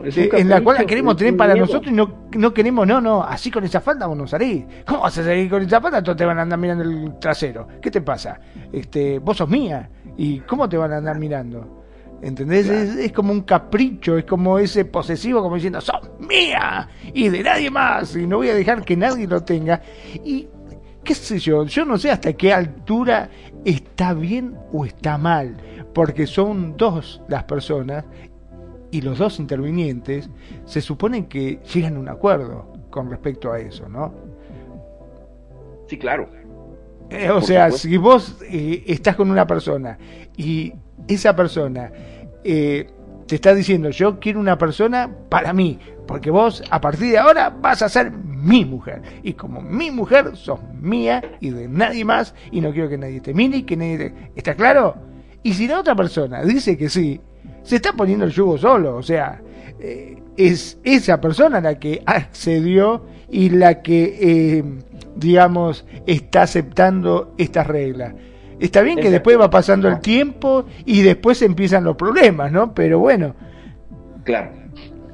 Este, 0.04 0.40
en 0.40 0.48
la 0.48 0.62
cual 0.62 0.78
la 0.78 0.84
queremos 0.84 1.16
tener 1.16 1.36
para 1.36 1.54
nosotros 1.54 1.92
y 1.92 1.94
no, 1.94 2.28
no 2.36 2.52
queremos, 2.52 2.86
no, 2.86 3.00
no, 3.00 3.22
así 3.22 3.50
con 3.50 3.64
esa 3.64 3.80
falda 3.80 4.06
vos 4.06 4.16
no 4.16 4.26
salís. 4.26 4.64
¿Cómo 4.86 5.00
vas 5.00 5.18
a 5.18 5.24
salir 5.24 5.50
con 5.50 5.62
esa 5.62 5.80
falda? 5.80 6.02
Todos 6.02 6.16
te 6.16 6.24
van 6.24 6.38
a 6.38 6.42
andar 6.42 6.58
mirando 6.58 6.84
el 6.84 7.18
trasero. 7.18 7.66
¿Qué 7.80 7.90
te 7.90 8.00
pasa? 8.00 8.38
Este, 8.72 9.18
vos 9.18 9.36
sos 9.36 9.48
mía. 9.48 9.88
¿Y 10.16 10.40
cómo 10.40 10.68
te 10.68 10.76
van 10.76 10.92
a 10.92 10.96
andar 10.98 11.18
mirando? 11.18 11.84
¿Entendés? 12.22 12.68
Es, 12.68 13.12
como 13.12 13.32
un 13.32 13.42
capricho, 13.42 14.16
es 14.16 14.24
como 14.24 14.58
ese 14.58 14.84
posesivo, 14.86 15.42
como 15.42 15.56
diciendo, 15.56 15.80
sos 15.80 16.10
mía 16.18 16.88
y 17.12 17.28
de 17.28 17.42
nadie 17.42 17.70
más, 17.70 18.16
y 18.16 18.26
no 18.26 18.38
voy 18.38 18.48
a 18.48 18.54
dejar 18.54 18.84
que 18.84 18.96
nadie 18.96 19.26
lo 19.26 19.42
tenga. 19.42 19.82
Y 20.24 20.48
qué 21.04 21.14
sé 21.14 21.38
yo, 21.38 21.64
yo 21.66 21.84
no 21.84 21.98
sé 21.98 22.10
hasta 22.10 22.32
qué 22.32 22.52
altura 22.52 23.28
está 23.64 24.14
bien 24.14 24.56
o 24.72 24.86
está 24.86 25.18
mal, 25.18 25.56
porque 25.94 26.26
son 26.26 26.76
dos 26.76 27.22
las 27.28 27.44
personas 27.44 28.04
y 28.90 29.00
los 29.00 29.18
dos 29.18 29.38
intervinientes 29.38 30.28
se 30.64 30.80
supone 30.80 31.26
que 31.26 31.60
llegan 31.72 31.96
a 31.96 32.00
un 32.00 32.08
acuerdo 32.08 32.72
con 32.90 33.10
respecto 33.10 33.52
a 33.52 33.58
eso, 33.58 33.88
¿no? 33.88 34.14
Sí, 35.86 35.98
claro. 35.98 36.28
Eh, 37.10 37.30
o 37.30 37.40
sea, 37.40 37.70
si 37.70 37.96
vos 37.96 38.38
eh, 38.50 38.82
estás 38.86 39.16
con 39.16 39.30
una 39.30 39.46
persona 39.46 39.96
y 40.36 40.72
esa 41.06 41.36
persona 41.36 41.92
eh, 42.42 42.90
te 43.26 43.36
está 43.36 43.54
diciendo, 43.54 43.90
yo 43.90 44.18
quiero 44.18 44.40
una 44.40 44.58
persona 44.58 45.14
para 45.28 45.52
mí, 45.52 45.78
porque 46.06 46.30
vos 46.30 46.62
a 46.70 46.80
partir 46.80 47.10
de 47.12 47.18
ahora 47.18 47.50
vas 47.50 47.82
a 47.82 47.88
ser 47.88 48.10
mi 48.12 48.64
mujer. 48.64 49.02
Y 49.22 49.34
como 49.34 49.60
mi 49.60 49.90
mujer, 49.90 50.36
sos 50.36 50.60
mía 50.80 51.22
y 51.40 51.50
de 51.50 51.68
nadie 51.68 52.04
más, 52.04 52.34
y 52.50 52.60
no 52.60 52.72
quiero 52.72 52.88
que 52.88 52.98
nadie 52.98 53.20
te 53.20 53.34
mire 53.34 53.58
y 53.58 53.62
que 53.64 53.76
nadie 53.76 53.98
te... 53.98 54.14
¿Está 54.36 54.54
claro? 54.54 54.96
Y 55.42 55.54
si 55.54 55.68
la 55.68 55.80
otra 55.80 55.94
persona 55.94 56.42
dice 56.42 56.76
que 56.76 56.88
sí, 56.88 57.20
se 57.62 57.76
está 57.76 57.92
poniendo 57.92 58.24
el 58.24 58.30
yugo 58.30 58.56
solo, 58.56 58.96
o 58.96 59.02
sea, 59.02 59.40
eh, 59.80 60.22
es 60.36 60.78
esa 60.84 61.20
persona 61.20 61.60
la 61.60 61.78
que 61.78 62.02
accedió 62.06 63.02
y 63.28 63.50
la 63.50 63.82
que, 63.82 64.18
eh, 64.20 64.64
digamos, 65.16 65.84
está 66.06 66.42
aceptando 66.42 67.34
estas 67.38 67.66
reglas. 67.66 68.14
Está 68.60 68.82
bien 68.82 68.98
que 68.98 69.10
después 69.10 69.38
va 69.38 69.50
pasando 69.50 69.88
el 69.88 70.00
tiempo 70.00 70.64
y 70.84 71.02
después 71.02 71.42
empiezan 71.42 71.84
los 71.84 71.96
problemas, 71.96 72.52
¿no? 72.52 72.72
Pero 72.72 72.98
bueno. 73.00 73.34
Claro, 74.24 74.52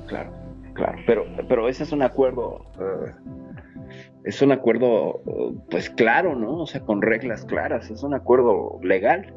claro, 0.07 0.31
claro. 0.75 0.99
Pero, 1.07 1.25
pero 1.49 1.69
ese 1.69 1.83
es 1.83 1.93
un 1.93 2.03
acuerdo, 2.03 2.67
eh, 2.79 3.13
es 4.25 4.43
un 4.43 4.53
acuerdo, 4.53 5.23
pues 5.71 5.91
claro, 5.91 6.37
¿no? 6.37 6.59
O 6.59 6.67
sea, 6.67 6.83
con 6.83 7.03
reglas 7.03 7.45
claras, 7.45 7.91
es 7.91 8.03
un 8.03 8.15
acuerdo 8.15 8.79
legal 8.83 9.33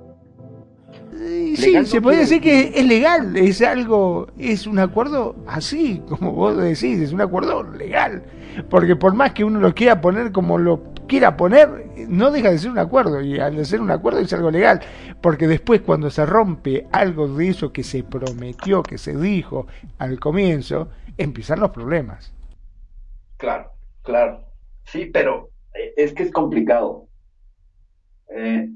sí, 1.55 1.85
se 1.85 2.01
puede 2.01 2.19
decir 2.19 2.41
que 2.41 2.71
es 2.75 2.85
legal, 2.85 3.35
es 3.35 3.61
algo, 3.61 4.27
es 4.37 4.67
un 4.67 4.79
acuerdo 4.79 5.35
así, 5.47 6.01
como 6.07 6.31
vos 6.33 6.57
decís, 6.57 6.99
es 6.99 7.11
un 7.11 7.21
acuerdo 7.21 7.63
legal. 7.63 8.23
Porque 8.69 8.95
por 8.95 9.13
más 9.13 9.33
que 9.33 9.43
uno 9.43 9.59
lo 9.59 9.73
quiera 9.73 9.99
poner 9.99 10.31
como 10.31 10.57
lo 10.57 10.93
quiera 11.07 11.37
poner, 11.37 11.85
no 12.07 12.31
deja 12.31 12.51
de 12.51 12.57
ser 12.57 12.71
un 12.71 12.79
acuerdo. 12.79 13.21
Y 13.21 13.39
al 13.39 13.65
ser 13.65 13.81
un 13.81 13.91
acuerdo 13.91 14.19
es 14.19 14.31
algo 14.33 14.51
legal. 14.51 14.81
Porque 15.21 15.47
después 15.47 15.81
cuando 15.81 16.09
se 16.09 16.25
rompe 16.25 16.87
algo 16.91 17.27
de 17.27 17.49
eso 17.49 17.71
que 17.71 17.83
se 17.83 18.03
prometió, 18.03 18.83
que 18.83 18.97
se 18.97 19.15
dijo 19.15 19.67
al 19.97 20.19
comienzo, 20.19 20.89
empiezan 21.17 21.59
los 21.59 21.71
problemas. 21.71 22.33
Claro, 23.37 23.71
claro. 24.03 24.45
Sí, 24.85 25.09
pero 25.11 25.49
eh, 25.73 25.93
es 25.97 26.13
que 26.13 26.23
es 26.23 26.31
complicado. 26.31 27.07
Eh, 28.35 28.69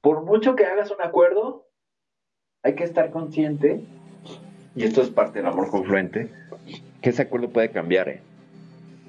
por 0.00 0.24
mucho 0.24 0.56
que 0.56 0.64
hagas 0.64 0.90
un 0.90 1.02
acuerdo, 1.02 1.66
hay 2.62 2.74
que 2.74 2.84
estar 2.84 3.10
consciente, 3.10 3.84
y 4.74 4.84
esto 4.84 5.02
es 5.02 5.10
parte 5.10 5.38
del 5.38 5.48
amor 5.48 5.70
confluente, 5.70 6.30
que 7.00 7.10
ese 7.10 7.22
acuerdo 7.22 7.50
puede 7.50 7.70
cambiar, 7.70 8.08
¿eh? 8.08 8.20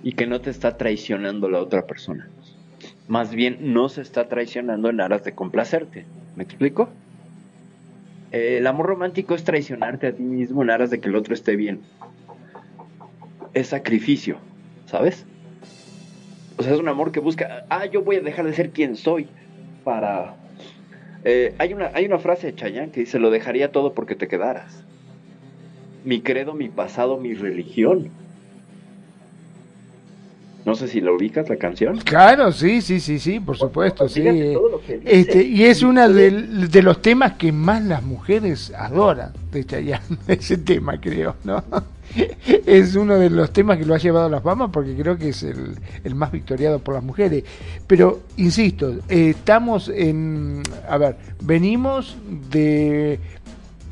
Y 0.04 0.14
que 0.14 0.26
no 0.26 0.42
te 0.42 0.50
está 0.50 0.78
traicionando 0.78 1.50
la 1.50 1.60
otra 1.60 1.86
persona. 1.86 2.30
Más 3.08 3.36
bien, 3.36 3.74
no 3.74 3.90
se 3.90 4.02
está 4.02 4.28
traicionando 4.28 4.90
en 4.90 5.02
aras 5.02 5.24
de 5.24 5.34
complacerte. 5.34 6.06
¿Me 6.36 6.44
explico? 6.44 6.90
el 8.32 8.66
amor 8.66 8.86
romántico 8.86 9.36
es 9.36 9.44
traicionarte 9.44 10.08
a 10.08 10.14
ti 10.14 10.24
mismo 10.24 10.64
en 10.64 10.70
aras 10.70 10.90
de 10.90 11.00
que 11.00 11.10
el 11.10 11.16
otro 11.16 11.34
esté 11.34 11.56
bien. 11.56 11.82
Es 13.54 13.68
sacrificio, 13.68 14.38
¿sabes? 14.86 15.26
O 16.58 16.64
sea, 16.64 16.74
es 16.74 16.80
un 16.80 16.88
amor 16.88 17.12
que 17.12 17.20
busca, 17.20 17.66
ah, 17.70 17.86
yo 17.86 18.04
voy 18.04 18.18
a 18.18 18.22
dejar 18.22 18.46
de 18.46 18.54
ser 18.54 18.72
quien 18.72 18.96
soy 18.96 19.28
para... 19.84 20.36
Eh, 21.24 21.54
hay, 21.60 21.74
una, 21.74 21.92
hay 21.94 22.06
una 22.06 22.20
frase 22.20 22.48
de 22.48 22.56
Chayanne 22.56 22.92
que 22.92 23.02
dice, 23.02 23.20
lo 23.20 23.30
dejaría 23.30 23.72
todo 23.72 23.94
porque 23.94 24.16
te 24.16 24.28
quedaras. 24.28 24.84
Mi 26.04 26.22
credo, 26.22 26.54
mi 26.54 26.70
pasado, 26.70 27.18
mi 27.18 27.34
religión. 27.34 28.10
No 30.66 30.76
sé 30.76 30.88
si 30.88 31.02
lo 31.02 31.16
ubicas 31.16 31.50
la 31.50 31.56
canción. 31.56 31.98
Claro, 31.98 32.52
sí, 32.52 32.82
sí, 32.82 33.00
sí, 33.00 33.20
sí, 33.20 33.40
por 33.40 33.58
supuesto, 33.58 34.08
sí. 34.08 34.24
Este, 35.06 35.44
y 35.44 35.64
es 35.64 35.82
uno 35.82 36.08
de, 36.08 36.32
de, 36.32 36.82
los 36.84 37.02
temas 37.02 37.34
que 37.34 37.52
más 37.52 37.84
las 37.84 38.04
mujeres 38.04 38.72
adoran 38.78 39.34
de 39.52 39.66
Chayanne, 39.66 40.18
ese 40.28 40.58
tema 40.58 41.00
creo, 41.00 41.36
¿no? 41.44 41.64
es 42.66 42.96
uno 42.96 43.18
de 43.18 43.30
los 43.30 43.52
temas 43.52 43.78
que 43.78 43.86
lo 43.86 43.96
ha 43.96 43.98
llevado 43.98 44.26
a 44.26 44.30
la 44.30 44.42
fama 44.42 44.72
porque 44.72 44.96
creo 44.96 45.18
que 45.18 45.30
es 45.30 45.44
el, 45.44 45.78
el 46.04 46.16
más 46.16 46.32
victoriado 46.32 46.80
por 46.80 46.96
las 46.96 47.04
mujeres. 47.04 47.44
Pero, 47.88 48.22
insisto, 48.38 49.00
estamos 49.08 49.90
en... 49.90 50.62
A 50.88 50.98
ver, 50.98 51.18
venimos 51.42 52.18
de 52.50 53.20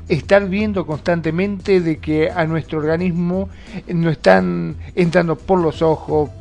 estar 0.08 0.50
viendo 0.50 0.86
constantemente 0.86 1.82
de 1.82 1.98
que 1.98 2.32
a 2.32 2.46
nuestro 2.46 2.80
organismo 2.80 3.50
no 3.88 4.10
están 4.10 4.76
entrando 4.96 5.36
por 5.36 5.60
los 5.60 5.82
ojos, 5.82 6.32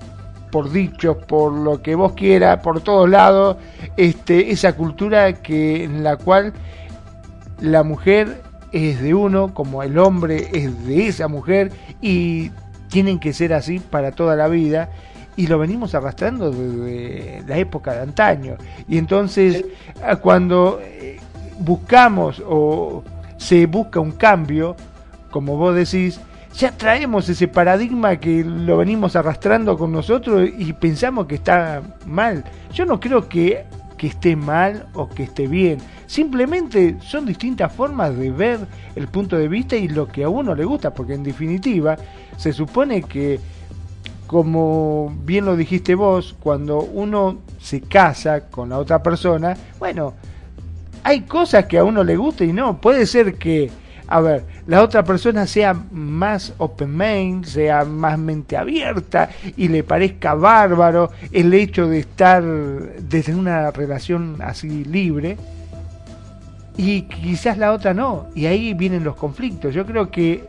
por 0.50 0.70
dichos, 0.70 1.16
por 1.16 1.52
lo 1.52 1.82
que 1.82 1.94
vos 1.94 2.12
quieras, 2.12 2.60
por 2.60 2.80
todos 2.80 3.08
lados, 3.08 3.56
este, 3.96 4.50
esa 4.50 4.74
cultura 4.74 5.32
que 5.34 5.84
en 5.84 6.02
la 6.02 6.16
cual 6.16 6.52
la 7.60 7.82
mujer 7.82 8.42
es 8.72 9.00
de 9.00 9.14
uno, 9.14 9.54
como 9.54 9.82
el 9.82 9.98
hombre 9.98 10.48
es 10.52 10.86
de 10.86 11.08
esa 11.08 11.28
mujer, 11.28 11.72
y 12.00 12.50
tienen 12.88 13.18
que 13.18 13.32
ser 13.32 13.52
así 13.52 13.78
para 13.80 14.12
toda 14.12 14.36
la 14.36 14.48
vida, 14.48 14.90
y 15.36 15.46
lo 15.46 15.58
venimos 15.58 15.94
arrastrando 15.94 16.50
desde 16.50 17.42
la 17.46 17.58
época 17.58 17.92
de 17.94 18.02
antaño. 18.02 18.56
Y 18.88 18.98
entonces, 18.98 19.64
cuando 20.20 20.80
eh, 20.82 21.18
buscamos 21.60 22.42
o 22.46 23.04
se 23.36 23.66
busca 23.66 24.00
un 24.00 24.12
cambio, 24.12 24.74
como 25.30 25.56
vos 25.56 25.74
decís, 25.74 26.20
ya 26.58 26.72
traemos 26.72 27.28
ese 27.28 27.48
paradigma 27.48 28.16
que 28.16 28.44
lo 28.44 28.76
venimos 28.76 29.16
arrastrando 29.16 29.78
con 29.78 29.92
nosotros 29.92 30.50
y 30.58 30.74
pensamos 30.74 31.26
que 31.26 31.36
está 31.36 31.82
mal. 32.04 32.44
Yo 32.74 32.84
no 32.84 33.00
creo 33.00 33.28
que, 33.28 33.64
que 33.96 34.08
esté 34.08 34.36
mal 34.36 34.86
o 34.92 35.08
que 35.08 35.22
esté 35.22 35.46
bien 35.46 35.78
Simplemente 36.08 36.96
son 37.02 37.26
distintas 37.26 37.70
formas 37.70 38.16
de 38.16 38.30
ver 38.30 38.60
el 38.96 39.08
punto 39.08 39.36
de 39.36 39.46
vista 39.46 39.76
y 39.76 39.88
lo 39.88 40.08
que 40.08 40.24
a 40.24 40.30
uno 40.30 40.54
le 40.54 40.64
gusta, 40.64 40.94
porque 40.94 41.12
en 41.12 41.22
definitiva 41.22 41.98
se 42.38 42.54
supone 42.54 43.02
que, 43.02 43.38
como 44.26 45.14
bien 45.24 45.44
lo 45.44 45.54
dijiste 45.54 45.94
vos, 45.94 46.34
cuando 46.40 46.78
uno 46.78 47.40
se 47.60 47.82
casa 47.82 48.48
con 48.48 48.70
la 48.70 48.78
otra 48.78 49.02
persona, 49.02 49.54
bueno, 49.78 50.14
hay 51.04 51.20
cosas 51.22 51.66
que 51.66 51.76
a 51.76 51.84
uno 51.84 52.02
le 52.02 52.16
gusta 52.16 52.42
y 52.42 52.54
no. 52.54 52.80
Puede 52.80 53.04
ser 53.04 53.34
que, 53.34 53.70
a 54.08 54.20
ver, 54.20 54.44
la 54.66 54.82
otra 54.82 55.04
persona 55.04 55.46
sea 55.46 55.74
más 55.92 56.54
open 56.56 56.96
mind, 56.96 57.44
sea 57.44 57.84
más 57.84 58.18
mente 58.18 58.56
abierta 58.56 59.28
y 59.56 59.68
le 59.68 59.84
parezca 59.84 60.34
bárbaro 60.34 61.10
el 61.30 61.52
hecho 61.52 61.86
de 61.86 61.98
estar, 62.00 62.42
desde 62.42 63.34
una 63.34 63.70
relación 63.70 64.36
así 64.40 64.84
libre 64.84 65.36
y 66.78 67.02
quizás 67.02 67.58
la 67.58 67.72
otra 67.72 67.92
no, 67.92 68.28
y 68.34 68.46
ahí 68.46 68.72
vienen 68.72 69.04
los 69.04 69.16
conflictos. 69.16 69.74
Yo 69.74 69.84
creo 69.84 70.10
que 70.10 70.46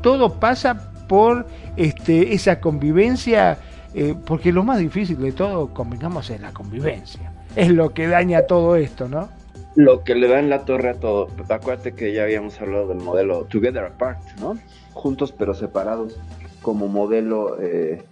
todo 0.00 0.34
pasa 0.34 0.90
por 1.06 1.46
este, 1.76 2.32
esa 2.32 2.60
convivencia, 2.60 3.58
eh, 3.92 4.14
porque 4.24 4.52
lo 4.52 4.62
más 4.62 4.78
difícil 4.78 5.20
de 5.20 5.32
todo, 5.32 5.74
convengamos, 5.74 6.30
es 6.30 6.40
la 6.40 6.52
convivencia. 6.52 7.32
Es 7.56 7.68
lo 7.68 7.92
que 7.92 8.06
daña 8.06 8.42
todo 8.46 8.76
esto, 8.76 9.08
¿no? 9.08 9.28
Lo 9.74 10.04
que 10.04 10.14
le 10.14 10.28
da 10.28 10.38
en 10.38 10.50
la 10.50 10.64
torre 10.64 10.90
a 10.90 10.94
todo. 10.94 11.28
Acuérdate 11.48 11.94
que 11.94 12.12
ya 12.12 12.24
habíamos 12.24 12.60
hablado 12.60 12.88
del 12.88 12.98
modelo 12.98 13.44
Together 13.44 13.84
Apart, 13.84 14.20
¿no? 14.38 14.54
Juntos 14.92 15.32
pero 15.32 15.54
separados, 15.54 16.20
como 16.60 16.88
modelo 16.88 17.60
eh, 17.60 18.04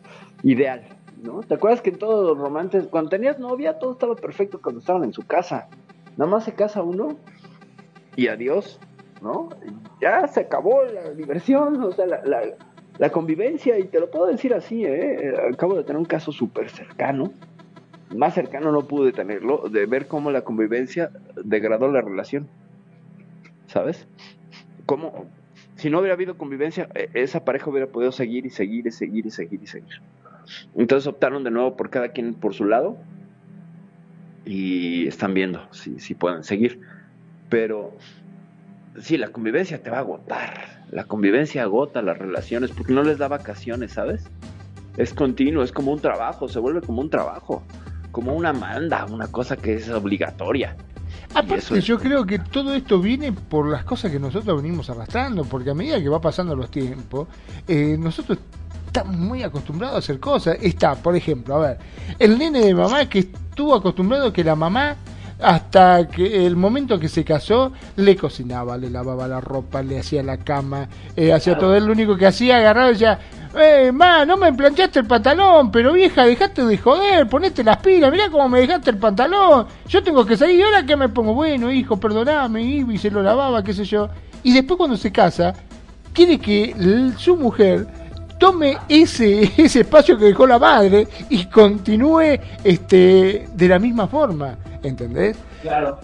ideal, 0.43 0.83
¿no? 1.23 1.41
¿Te 1.41 1.55
acuerdas 1.55 1.83
que 1.83 1.91
en 1.91 1.99
todos 1.99 2.27
los 2.27 2.39
romances, 2.39 2.87
cuando 2.87 3.11
tenías 3.11 3.39
novia, 3.39 3.79
todo 3.79 3.93
estaba 3.93 4.17
perfecto 4.17 4.61
cuando 4.63 4.81
estaban 4.81 5.05
en 5.05 5.13
su 5.13 5.27
casa? 5.27 5.69
Nada 6.17 6.31
más 6.31 6.45
se 6.45 6.55
casa 6.55 6.83
uno 6.83 7.17
y 8.17 8.29
adiós, 8.29 8.81
¿no? 9.21 9.51
Ya 10.01 10.27
se 10.29 10.41
acabó 10.41 10.83
la 10.85 11.11
diversión, 11.11 11.83
o 11.83 11.93
sea, 11.93 12.07
la, 12.07 13.11
convivencia, 13.11 13.79
y 13.79 13.85
te 13.85 14.01
lo 14.01 14.11
puedo 14.11 14.27
decir 14.27 14.55
así, 14.55 14.85
¿eh? 14.85 15.35
Acabo 15.53 15.75
de 15.75 15.85
tener 15.85 15.99
un 15.99 16.07
caso 16.07 16.33
súper 16.33 16.71
cercano, 16.71 17.33
más 18.15 18.35
cercano 18.35 18.73
no 18.73 18.83
pude 18.87 19.13
tenerlo, 19.13 19.69
de 19.69 19.87
ver 19.87 20.07
cómo 20.07 20.31
la 20.31 20.43
convivencia 20.43 21.11
degradó 21.45 21.91
la 21.91 22.01
relación, 22.01 22.49
¿sabes? 23.67 24.07
Cómo, 24.87 25.27
si 25.77 25.91
no 25.91 26.01
hubiera 26.01 26.15
habido 26.15 26.37
convivencia, 26.37 26.89
e, 26.95 27.11
esa 27.15 27.45
pareja 27.45 27.71
hubiera 27.71 27.87
podido 27.87 28.13
seguir 28.13 28.47
y 28.47 28.51
seguir 28.51 28.87
y 28.87 28.91
seguir 28.91 29.27
y 29.27 29.31
seguir 29.31 29.61
y 29.63 29.67
seguir. 29.67 30.01
Entonces 30.77 31.07
optaron 31.07 31.45
de 31.45 31.51
nuevo 31.51 31.77
por 31.77 31.91
cada 31.91 32.09
quien 32.09 32.35
por 32.35 32.55
su 32.55 32.65
lado 32.65 32.97
y 34.45 35.07
están 35.07 35.35
viendo 35.35 35.73
si, 35.73 36.01
si 36.01 36.15
pueden 36.15 36.43
seguir. 36.43 36.81
Pero 37.49 37.93
sí, 38.99 39.17
la 39.17 39.29
convivencia 39.29 39.83
te 39.83 39.91
va 39.91 39.99
a 39.99 40.01
agotar. 40.01 40.85
La 40.91 41.05
convivencia 41.05 41.63
agota 41.63 42.03
las 42.03 42.19
relaciones 42.19 42.73
porque 42.73 42.93
no 42.93 43.05
les 43.05 43.19
da 43.19 43.29
vacaciones, 43.29 43.93
¿sabes? 43.93 44.29
Es 44.97 45.15
continuo, 45.15 45.63
es 45.63 45.71
como 45.71 45.93
un 45.93 46.01
trabajo, 46.01 46.49
se 46.49 46.59
vuelve 46.59 46.81
como 46.81 47.01
un 47.01 47.11
trabajo, 47.11 47.63
como 48.11 48.35
una 48.35 48.53
manda, 48.53 49.07
una 49.07 49.29
cosa 49.29 49.57
que 49.57 49.75
es 49.75 49.89
obligatoria. 49.89 50.77
Aparte, 51.35 51.81
yo 51.81 51.99
creo 51.99 52.27
que 52.27 52.39
todo 52.39 52.75
esto 52.75 53.01
viene 53.01 53.33
por 53.33 53.69
las 53.69 53.85
cosas 53.85 54.11
que 54.11 54.19
nosotros 54.19 54.61
venimos 54.61 54.91
arrastrando, 54.91 55.45
porque 55.45 55.71
a 55.71 55.75
medida 55.75 56.01
que 56.01 56.09
va 56.09 56.21
pasando 56.21 56.57
los 56.57 56.71
tiempos, 56.71 57.29
eh, 57.69 57.97
nosotros 57.99 58.39
estamos 58.87 59.17
muy 59.17 59.45
acostumbrados 59.45 59.97
a 59.97 59.99
hacer 59.99 60.19
cosas. 60.19 60.59
Está, 60.61 60.97
por 60.97 61.15
ejemplo, 61.15 61.55
a 61.55 61.59
ver, 61.61 61.79
el 62.19 62.37
nene 62.37 62.61
de 62.61 62.75
mamá 62.75 63.09
que 63.09 63.21
estuvo 63.21 63.75
acostumbrado 63.75 64.29
a 64.29 64.33
que 64.33 64.43
la 64.43 64.57
mamá 64.57 64.97
hasta 65.43 66.09
que 66.09 66.47
el 66.47 66.57
momento 66.57 66.99
que 66.99 67.09
se 67.09 67.25
casó 67.25 67.73
le 67.97 68.17
cocinaba, 68.17 68.77
le 68.77 68.91
lavaba 68.91 69.27
la 69.29 69.41
ropa, 69.41 69.83
le 69.83 69.99
hacía 69.99 70.23
la 70.23 70.39
cama, 70.39 70.89
eh, 71.17 71.33
hacía 71.33 71.59
todo. 71.59 71.75
Él, 71.75 71.87
lo 71.87 71.93
único 71.93 72.17
que 72.17 72.27
hacía 72.27 72.59
agarraba 72.59 72.89
y 72.89 72.93
decía, 72.93 73.19
eh, 73.59 73.91
ma, 73.93 74.25
no 74.25 74.37
me 74.37 74.53
planchaste 74.53 75.01
el 75.01 75.07
pantalón, 75.07 75.71
pero 75.71 75.93
vieja, 75.93 76.25
dejate 76.25 76.65
de 76.65 76.79
joder, 76.79 77.29
ponete 77.29 77.65
las 77.65 77.79
pilas, 77.79 78.11
mirá 78.13 78.31
cómo 78.31 78.49
me 78.49 78.61
dejaste 78.61 78.91
el 78.91 78.99
pantalón, 78.99 79.67
yo 79.89 80.03
tengo 80.03 80.25
que 80.25 80.37
salir, 80.37 80.61
y 80.61 80.63
ahora 80.63 80.85
que 80.85 80.97
me 80.97 81.09
pongo, 81.09 81.35
bueno 81.35 81.71
hijo, 81.71 81.99
perdoname, 81.99 82.63
y 82.63 82.99
se 82.99 83.11
lo 83.11 83.23
lavaba, 83.23 83.65
qué 83.65 83.73
sé 83.73 83.85
yo, 83.85 84.09
y 84.43 84.53
después 84.53 84.79
cuando 84.79 84.97
se 84.97 85.11
casa, 85.11 85.55
quiere 86.13 86.39
que 86.39 87.13
su 87.17 87.37
mujer 87.37 87.87
tome 88.39 88.79
ese, 88.89 89.53
ese 89.57 89.81
espacio 89.81 90.17
que 90.19 90.25
dejó 90.25 90.47
la 90.47 90.59
madre 90.59 91.07
y 91.29 91.45
continúe 91.47 92.39
este, 92.65 93.49
de 93.53 93.69
la 93.69 93.79
misma 93.79 94.09
forma. 94.09 94.57
¿Entendés? 94.83 95.37
Claro. 95.63 95.99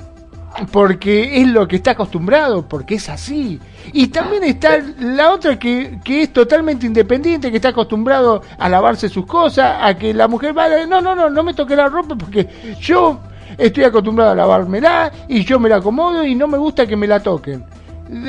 Porque 0.73 1.43
es 1.43 1.48
lo 1.48 1.69
que 1.69 1.77
está 1.77 1.90
acostumbrado, 1.90 2.66
porque 2.66 2.94
es 2.94 3.09
así. 3.11 3.61
Y 3.93 4.07
también 4.09 4.43
está 4.44 4.78
la 4.98 5.32
otra 5.32 5.59
que, 5.59 5.98
que 6.03 6.23
es 6.23 6.32
totalmente 6.32 6.86
independiente, 6.86 7.51
que 7.51 7.57
está 7.57 7.69
acostumbrado 7.70 8.43
a 8.59 8.69
lavarse 8.69 9.09
sus 9.09 9.27
cosas, 9.27 9.77
a 9.82 9.94
que 9.98 10.15
la 10.15 10.28
mujer 10.28 10.57
va, 10.57 10.69
no, 10.86 11.01
no, 11.01 11.15
no, 11.15 11.28
no 11.28 11.43
me 11.43 11.53
toque 11.53 11.77
la 11.77 11.89
ropa 11.89 12.16
porque 12.16 12.48
yo 12.81 13.20
estoy 13.59 13.85
acostumbrado 13.85 14.31
a 14.32 14.35
lavármela 14.35 15.12
y 15.28 15.44
yo 15.44 15.61
me 15.61 15.69
la 15.69 15.77
acomodo 15.77 16.24
y 16.24 16.35
no 16.35 16.48
me 16.48 16.59
gusta 16.59 16.86
que 16.86 16.97
me 16.97 17.07
la 17.07 17.20
toquen. 17.20 17.65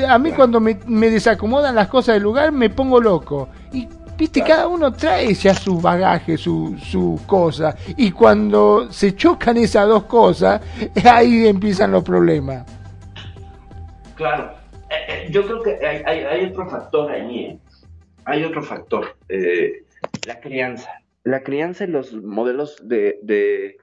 A 0.08 0.18
mí 0.18 0.32
cuando 0.32 0.60
me, 0.60 0.78
me 0.86 1.08
desacomodan 1.08 1.74
las 1.74 1.88
cosas 1.88 2.16
del 2.16 2.24
lugar 2.24 2.52
me 2.52 2.68
pongo 2.68 3.00
loco. 3.00 3.48
Y 3.72 3.88
Viste, 4.18 4.42
cada 4.42 4.66
uno 4.66 4.92
trae 4.92 5.32
ya 5.32 5.54
su 5.54 5.80
bagaje, 5.80 6.36
su, 6.36 6.76
su 6.76 7.20
cosa. 7.24 7.76
Y 7.96 8.10
cuando 8.10 8.90
se 8.90 9.14
chocan 9.14 9.56
esas 9.58 9.86
dos 9.86 10.04
cosas, 10.04 10.60
ahí 11.04 11.46
empiezan 11.46 11.92
los 11.92 12.02
problemas. 12.02 12.66
Claro. 14.16 14.56
Eh, 14.90 14.94
eh, 15.08 15.28
yo 15.30 15.44
creo 15.44 15.62
que 15.62 15.86
hay, 15.86 16.24
hay, 16.24 16.46
otro 16.46 16.68
factor 16.68 17.12
ahí. 17.12 17.44
¿eh? 17.44 17.58
Hay 18.24 18.42
otro 18.42 18.60
factor. 18.60 19.16
la 20.26 20.40
crianza. 20.40 20.90
La 21.22 21.44
crianza 21.44 21.84
y 21.84 21.86
los 21.86 22.12
modelos 22.12 22.76
de, 22.82 23.20
de, 23.22 23.76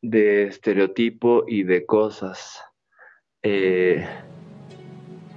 de 0.00 0.44
estereotipo 0.44 1.44
y 1.46 1.64
de 1.64 1.84
cosas. 1.84 2.64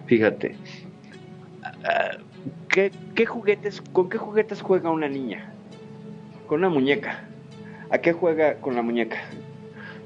fíjate. 0.06 0.56
¿Qué, 2.70 3.26
juguetes, 3.26 3.82
¿Con 3.94 4.10
qué 4.10 4.18
juguetes 4.18 4.62
juega 4.62 4.90
una 4.90 5.08
niña? 5.08 5.52
Con 6.48 6.60
una 6.60 6.70
muñeca. 6.70 7.26
¿A 7.90 7.98
qué 8.00 8.14
juega 8.14 8.56
con 8.56 8.76
la 8.76 8.82
muñeca? 8.82 9.18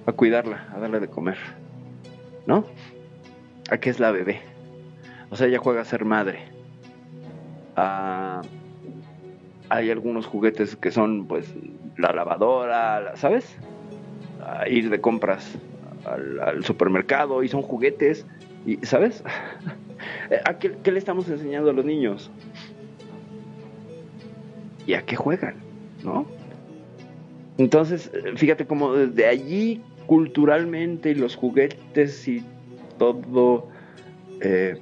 A 0.05 0.11
cuidarla, 0.11 0.67
a 0.73 0.79
darle 0.79 0.99
de 0.99 1.07
comer. 1.07 1.37
¿No? 2.45 2.65
¿A 3.69 3.77
qué 3.77 3.89
es 3.89 3.99
la 3.99 4.11
bebé? 4.11 4.41
O 5.29 5.35
sea, 5.35 5.47
ella 5.47 5.59
juega 5.59 5.81
a 5.81 5.85
ser 5.85 6.05
madre. 6.05 6.39
A, 7.75 8.41
hay 9.69 9.91
algunos 9.91 10.25
juguetes 10.25 10.75
que 10.75 10.91
son 10.91 11.27
pues 11.27 11.53
la 11.97 12.13
lavadora, 12.13 13.15
¿sabes? 13.15 13.57
A 14.45 14.67
ir 14.67 14.89
de 14.89 15.01
compras 15.01 15.57
al, 16.05 16.63
supermercado 16.63 17.43
y 17.43 17.47
son 17.47 17.61
juguetes, 17.61 18.25
y 18.65 18.77
¿sabes? 18.85 19.23
¿A 20.45 20.57
qué, 20.57 20.91
le 20.91 20.99
estamos 20.99 21.29
enseñando 21.29 21.69
a 21.69 21.73
los 21.73 21.85
niños? 21.85 22.31
¿Y 24.87 24.93
a 24.93 25.03
qué 25.03 25.15
juegan? 25.15 25.55
¿No? 26.03 26.25
Entonces, 27.57 28.11
fíjate 28.35 28.65
cómo 28.65 28.93
desde 28.93 29.27
allí 29.27 29.81
culturalmente 30.07 31.11
y 31.11 31.15
los 31.15 31.35
juguetes 31.35 32.27
y 32.27 32.43
todo, 32.97 33.69
eh, 34.41 34.81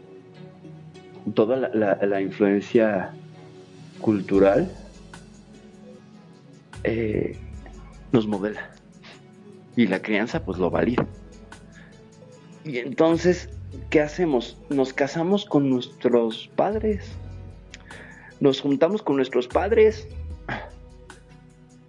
toda 1.33 1.69
la, 1.69 2.21
influencia 2.21 3.13
cultural 3.99 4.69
eh, 6.83 7.37
nos 8.11 8.27
modela. 8.27 8.69
Y 9.75 9.87
la 9.87 10.01
crianza 10.01 10.43
pues 10.43 10.57
lo 10.57 10.69
valida. 10.69 11.05
Y 12.63 12.77
entonces, 12.77 13.49
¿qué 13.89 14.01
hacemos? 14.01 14.57
Nos 14.69 14.93
casamos 14.93 15.45
con 15.45 15.69
nuestros 15.69 16.49
padres. 16.55 17.11
Nos 18.39 18.61
juntamos 18.61 19.01
con 19.01 19.15
nuestros 19.15 19.47
padres 19.47 20.07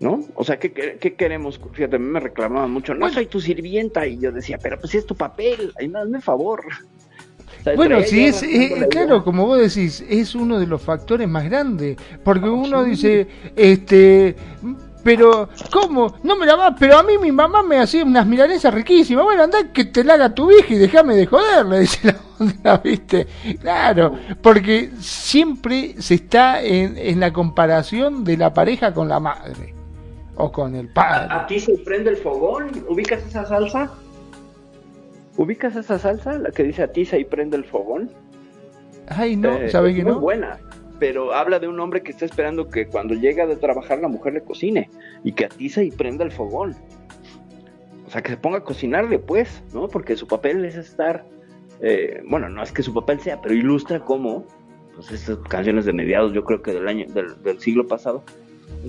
¿no? 0.00 0.20
O 0.34 0.44
sea, 0.44 0.58
¿qué, 0.58 1.14
queremos? 1.16 1.60
Fíjate, 1.72 1.96
a 1.96 1.98
mí 1.98 2.06
me 2.06 2.20
reclamaban 2.20 2.70
mucho, 2.70 2.94
no 2.94 3.10
soy 3.10 3.26
tu 3.26 3.40
sirvienta, 3.40 4.06
y 4.06 4.18
yo 4.18 4.32
decía, 4.32 4.58
pero 4.62 4.78
pues 4.78 4.94
es 4.94 5.06
tu 5.06 5.14
papel, 5.14 5.72
ahí 5.78 5.90
hazme 5.94 6.20
favor. 6.20 6.62
bueno, 7.76 8.02
sí, 8.02 8.26
es, 8.26 8.42
eh, 8.42 8.86
claro, 8.90 9.24
como 9.24 9.46
vos 9.46 9.58
decís, 9.58 10.04
es 10.08 10.34
uno 10.34 10.58
de 10.58 10.66
los 10.66 10.82
factores 10.82 11.28
más 11.28 11.44
grandes, 11.44 11.96
porque 12.22 12.48
uno 12.48 12.84
dice, 12.84 13.26
este, 13.56 14.36
pero, 15.04 15.50
¿cómo? 15.70 16.14
No 16.22 16.36
me 16.36 16.46
la 16.46 16.56
va, 16.56 16.74
pero 16.74 16.98
a 16.98 17.02
mí 17.02 17.18
mi 17.18 17.30
mamá 17.30 17.62
me 17.62 17.78
hacía 17.78 18.04
unas 18.04 18.26
milanesas 18.26 18.72
riquísimas, 18.72 19.24
bueno, 19.24 19.44
anda 19.44 19.70
que 19.72 19.84
te 19.84 20.02
la 20.02 20.14
haga 20.14 20.34
tu 20.34 20.50
hija 20.50 20.74
y 20.74 20.78
déjame 20.78 21.14
de 21.14 21.26
joder, 21.26 21.66
le 21.66 21.80
dice 21.80 22.06
la 22.62 22.74
otra, 22.74 22.76
¿viste? 22.78 23.26
Claro, 23.60 24.14
porque 24.42 24.90
siempre 24.98 25.94
se 26.00 26.14
está 26.14 26.62
en, 26.62 26.96
en 26.96 27.20
la 27.20 27.32
comparación 27.32 28.24
de 28.24 28.36
la 28.38 28.52
pareja 28.52 28.92
con 28.94 29.08
la 29.08 29.20
madre 29.20 29.74
o 30.36 30.50
con 30.50 30.74
el 30.74 30.88
padre. 30.88 31.28
¿A, 31.30 31.46
ti 31.46 31.60
se 31.60 31.76
prende 31.78 32.10
el 32.10 32.16
fogón? 32.16 32.70
¿Ubicas 32.88 33.24
esa 33.26 33.44
salsa? 33.44 33.90
¿Ubicas 35.36 35.76
esa 35.76 35.98
salsa? 35.98 36.38
La 36.38 36.50
que 36.50 36.64
dice 36.64 36.82
a 36.82 36.88
ti 36.88 37.04
se 37.04 37.24
prende 37.24 37.56
el 37.56 37.64
fogón. 37.64 38.10
Ay, 39.08 39.36
no, 39.36 39.52
eh, 39.52 39.68
¿sabes 39.68 39.94
que 39.94 40.02
no? 40.02 40.14
Muy 40.14 40.20
buena, 40.20 40.58
pero 40.98 41.34
habla 41.34 41.58
de 41.58 41.68
un 41.68 41.80
hombre 41.80 42.02
que 42.02 42.12
está 42.12 42.24
esperando 42.24 42.68
que 42.68 42.86
cuando 42.86 43.14
llega 43.14 43.46
de 43.46 43.56
trabajar 43.56 43.98
la 43.98 44.08
mujer 44.08 44.34
le 44.34 44.42
cocine 44.42 44.90
y 45.22 45.32
que 45.32 45.46
atiza 45.46 45.82
y 45.82 45.90
prenda 45.90 46.24
el 46.24 46.32
fogón. 46.32 46.76
O 48.06 48.10
sea, 48.10 48.22
que 48.22 48.30
se 48.30 48.36
ponga 48.36 48.58
a 48.58 48.64
cocinarle, 48.64 49.18
pues, 49.18 49.62
¿no? 49.72 49.88
Porque 49.88 50.16
su 50.16 50.26
papel 50.26 50.64
es 50.64 50.76
estar. 50.76 51.24
Eh, 51.80 52.22
bueno, 52.28 52.48
no 52.48 52.62
es 52.62 52.70
que 52.70 52.82
su 52.82 52.94
papel 52.94 53.20
sea, 53.20 53.40
pero 53.40 53.54
ilustra 53.54 54.00
cómo, 54.00 54.46
pues, 54.94 55.10
estas 55.10 55.38
canciones 55.48 55.84
de 55.84 55.92
mediados, 55.92 56.32
yo 56.32 56.44
creo 56.44 56.62
que 56.62 56.72
del 56.72 56.86
año, 56.86 57.06
del, 57.08 57.60
siglo 57.60 57.88
pasado, 57.88 58.22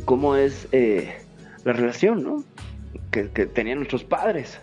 cómo 0.05 0.35
es 0.35 0.67
eh, 0.71 1.15
la 1.63 1.73
relación, 1.73 2.23
¿no? 2.23 2.43
Que, 3.09 3.23
tenían 3.23 3.77
nuestros 3.77 4.03
padres. 4.03 4.59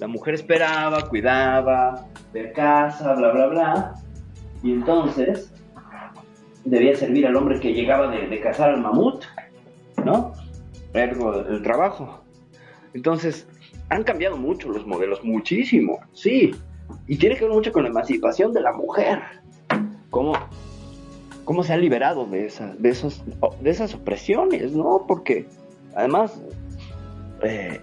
La 0.00 0.08
mujer 0.08 0.34
esperaba, 0.34 1.08
cuidaba, 1.08 2.06
de 2.32 2.52
casa, 2.52 3.14
bla, 3.14 3.30
bla, 3.30 3.46
bla. 3.46 3.94
Y 4.62 4.72
entonces 4.72 5.53
debía 6.64 6.94
servir 6.96 7.26
al 7.26 7.36
hombre 7.36 7.60
que 7.60 7.72
llegaba 7.72 8.08
de, 8.08 8.40
cazar 8.40 8.70
al 8.70 8.80
mamut, 8.80 9.24
¿no? 10.04 10.32
Ergo, 10.92 11.40
el 11.40 11.62
trabajo. 11.62 12.22
Entonces, 12.94 13.46
han 13.88 14.04
cambiado 14.04 14.36
mucho 14.36 14.68
los 14.68 14.86
modelos, 14.86 15.22
muchísimo, 15.24 16.00
sí. 16.12 16.54
Y 17.06 17.16
tiene 17.16 17.36
que 17.36 17.44
ver 17.44 17.52
mucho 17.52 17.72
con 17.72 17.82
la 17.82 17.88
emancipación 17.88 18.52
de 18.52 18.60
la 18.60 18.72
mujer. 18.72 19.20
¿Cómo, 20.10 20.34
cómo 21.44 21.64
se 21.64 21.72
ha 21.72 21.76
liberado 21.76 22.24
de, 22.26 22.46
esa, 22.46 22.74
de, 22.74 22.88
esos, 22.88 23.24
de 23.60 23.70
esas 23.70 23.94
opresiones, 23.94 24.72
¿no? 24.72 25.04
Porque 25.08 25.48
Además, 25.94 26.40
eh, 27.42 27.80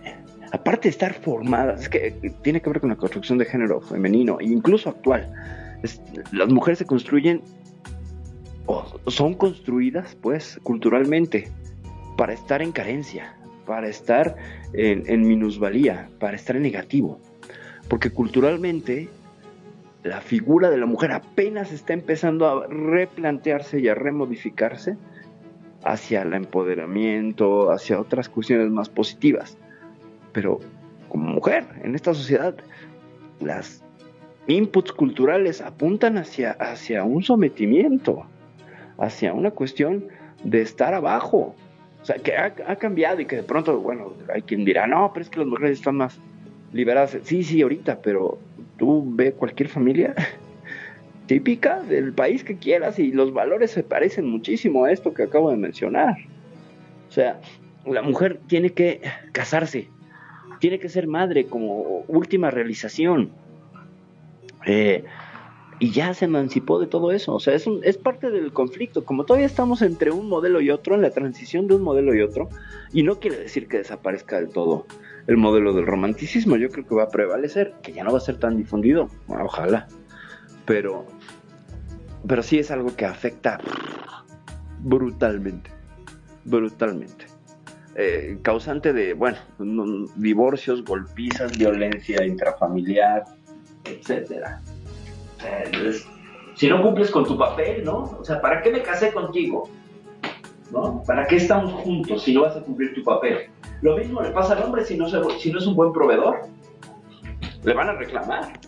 aparte 0.51 0.83
de 0.83 0.89
estar 0.89 1.13
formadas, 1.13 1.81
es 1.81 1.89
que 1.89 2.33
tiene 2.41 2.61
que 2.61 2.69
ver 2.69 2.81
con 2.81 2.89
la 2.89 2.95
construcción 2.95 3.37
de 3.37 3.45
género 3.45 3.81
femenino 3.81 4.37
incluso 4.41 4.89
actual. 4.89 5.31
las 6.31 6.49
mujeres 6.49 6.79
se 6.79 6.85
construyen 6.85 7.41
son 9.07 9.33
construidas, 9.33 10.15
pues, 10.21 10.59
culturalmente 10.63 11.51
para 12.17 12.33
estar 12.33 12.61
en 12.61 12.71
carencia, 12.71 13.35
para 13.65 13.87
estar 13.87 14.35
en, 14.73 15.27
minusvalía, 15.27 16.09
para 16.19 16.35
estar 16.35 16.55
en 16.55 16.63
negativo. 16.63 17.19
Porque 17.87 18.11
culturalmente 18.11 19.09
la 20.03 20.21
figura 20.21 20.69
de 20.69 20.77
la 20.77 20.85
mujer 20.85 21.11
apenas 21.11 21.71
está 21.71 21.93
empezando 21.93 22.47
a 22.47 22.67
replantearse 22.67 23.79
y 23.79 23.87
a 23.87 23.95
remodificarse 23.95 24.97
hacia 25.83 26.21
el 26.21 26.33
empoderamiento, 26.33 27.71
hacia 27.71 27.99
otras 27.99 28.29
cuestiones 28.29 28.69
más 28.69 28.89
positivas. 28.89 29.57
Pero 30.31 30.59
como 31.09 31.29
mujer, 31.29 31.65
en 31.83 31.95
esta 31.95 32.13
sociedad, 32.13 32.55
las 33.39 33.83
inputs 34.47 34.91
culturales 34.91 35.61
apuntan 35.61 36.17
hacia, 36.17 36.51
hacia 36.51 37.03
un 37.03 37.23
sometimiento, 37.23 38.25
hacia 39.01 39.33
una 39.33 39.51
cuestión 39.51 40.05
de 40.43 40.61
estar 40.61 40.93
abajo. 40.93 41.55
O 42.01 42.05
sea, 42.05 42.15
que 42.17 42.35
ha, 42.35 42.53
ha, 42.67 42.75
cambiado 42.77 43.19
y 43.19 43.25
que 43.25 43.37
de 43.37 43.43
pronto, 43.43 43.79
bueno, 43.79 44.13
hay 44.33 44.41
quien 44.43 44.63
dirá, 44.63 44.87
no, 44.87 45.11
pero 45.13 45.23
es 45.23 45.29
que 45.29 45.39
las 45.39 45.47
mujeres 45.47 45.79
están 45.79 45.97
más 45.97 46.19
liberadas. 46.71 47.17
Sí, 47.23 47.43
sí, 47.43 47.61
ahorita, 47.61 48.01
pero 48.01 48.39
tú 48.77 49.03
ve 49.05 49.33
cualquier 49.33 49.69
familia 49.69 50.15
típica 51.27 51.81
del 51.81 52.13
país 52.13 52.43
que 52.43 52.57
quieras 52.57 52.97
y 52.99 53.11
los 53.11 53.33
valores 53.33 53.71
se 53.71 53.83
parecen 53.83 54.27
muchísimo 54.27 54.85
a 54.85 54.91
esto 54.91 55.13
que 55.13 55.23
acabo 55.23 55.51
de 55.51 55.57
mencionar. 55.57 56.15
O 57.09 57.11
sea, 57.11 57.39
la 57.85 58.01
mujer 58.01 58.39
tiene 58.47 58.71
que 58.71 59.01
casarse, 59.31 59.87
tiene 60.59 60.79
que 60.79 60.89
ser 60.89 61.07
madre 61.07 61.45
como 61.45 62.03
última 62.07 62.51
realización. 62.51 63.31
Eh, 64.65 65.03
y 65.81 65.89
ya 65.89 66.13
se 66.13 66.25
emancipó 66.25 66.79
de 66.79 66.85
todo 66.85 67.11
eso. 67.11 67.33
O 67.33 67.39
sea, 67.39 67.55
es, 67.55 67.65
es 67.81 67.97
parte 67.97 68.29
del 68.29 68.53
conflicto. 68.53 69.03
Como 69.03 69.25
todavía 69.25 69.47
estamos 69.47 69.81
entre 69.81 70.11
un 70.11 70.29
modelo 70.29 70.61
y 70.61 70.69
otro, 70.69 70.93
en 70.93 71.01
la 71.01 71.09
transición 71.09 71.67
de 71.67 71.73
un 71.73 71.81
modelo 71.81 72.13
y 72.13 72.21
otro, 72.21 72.49
y 72.93 73.01
no 73.01 73.19
quiere 73.19 73.37
decir 73.37 73.67
que 73.67 73.79
desaparezca 73.79 74.35
del 74.35 74.49
todo 74.49 74.85
el 75.25 75.37
modelo 75.37 75.73
del 75.73 75.87
romanticismo. 75.87 76.55
Yo 76.55 76.69
creo 76.69 76.85
que 76.85 76.93
va 76.93 77.05
a 77.05 77.09
prevalecer, 77.09 77.73
que 77.81 77.93
ya 77.93 78.03
no 78.03 78.11
va 78.11 78.19
a 78.19 78.21
ser 78.21 78.37
tan 78.37 78.57
difundido. 78.57 79.09
ojalá. 79.27 79.87
Pero 80.67 81.07
pero 82.27 82.43
sí 82.43 82.59
es 82.59 82.69
algo 82.69 82.95
que 82.95 83.07
afecta 83.07 83.59
brutalmente, 84.81 85.71
brutalmente. 86.45 87.25
Eh, 87.95 88.37
causante 88.43 88.93
de, 88.93 89.15
bueno, 89.15 89.39
divorcios, 90.15 90.85
golpizas, 90.85 91.57
violencia 91.57 92.23
intrafamiliar, 92.23 93.23
etcétera. 93.83 94.61
Si 96.55 96.67
no 96.67 96.81
cumples 96.81 97.11
con 97.11 97.25
tu 97.25 97.37
papel, 97.37 97.83
¿no? 97.83 98.17
O 98.19 98.23
sea, 98.23 98.41
¿para 98.41 98.61
qué 98.61 98.71
me 98.71 98.81
casé 98.81 99.11
contigo? 99.11 99.69
¿No? 100.71 101.03
¿Para 101.05 101.27
qué 101.27 101.37
estamos 101.37 101.73
juntos 101.73 102.23
si 102.23 102.33
no 102.33 102.41
vas 102.41 102.55
a 102.55 102.61
cumplir 102.61 102.93
tu 102.93 103.03
papel? 103.03 103.49
Lo 103.81 103.97
mismo 103.97 104.21
le 104.21 104.31
pasa 104.31 104.53
al 104.53 104.63
hombre 104.63 104.85
si 104.85 104.97
no, 104.97 105.07
si 105.07 105.51
no 105.51 105.59
es 105.59 105.67
un 105.67 105.75
buen 105.75 105.91
proveedor. 105.91 106.41
Le 107.63 107.73
van 107.73 107.89
a 107.89 107.93
reclamar, 107.93 108.59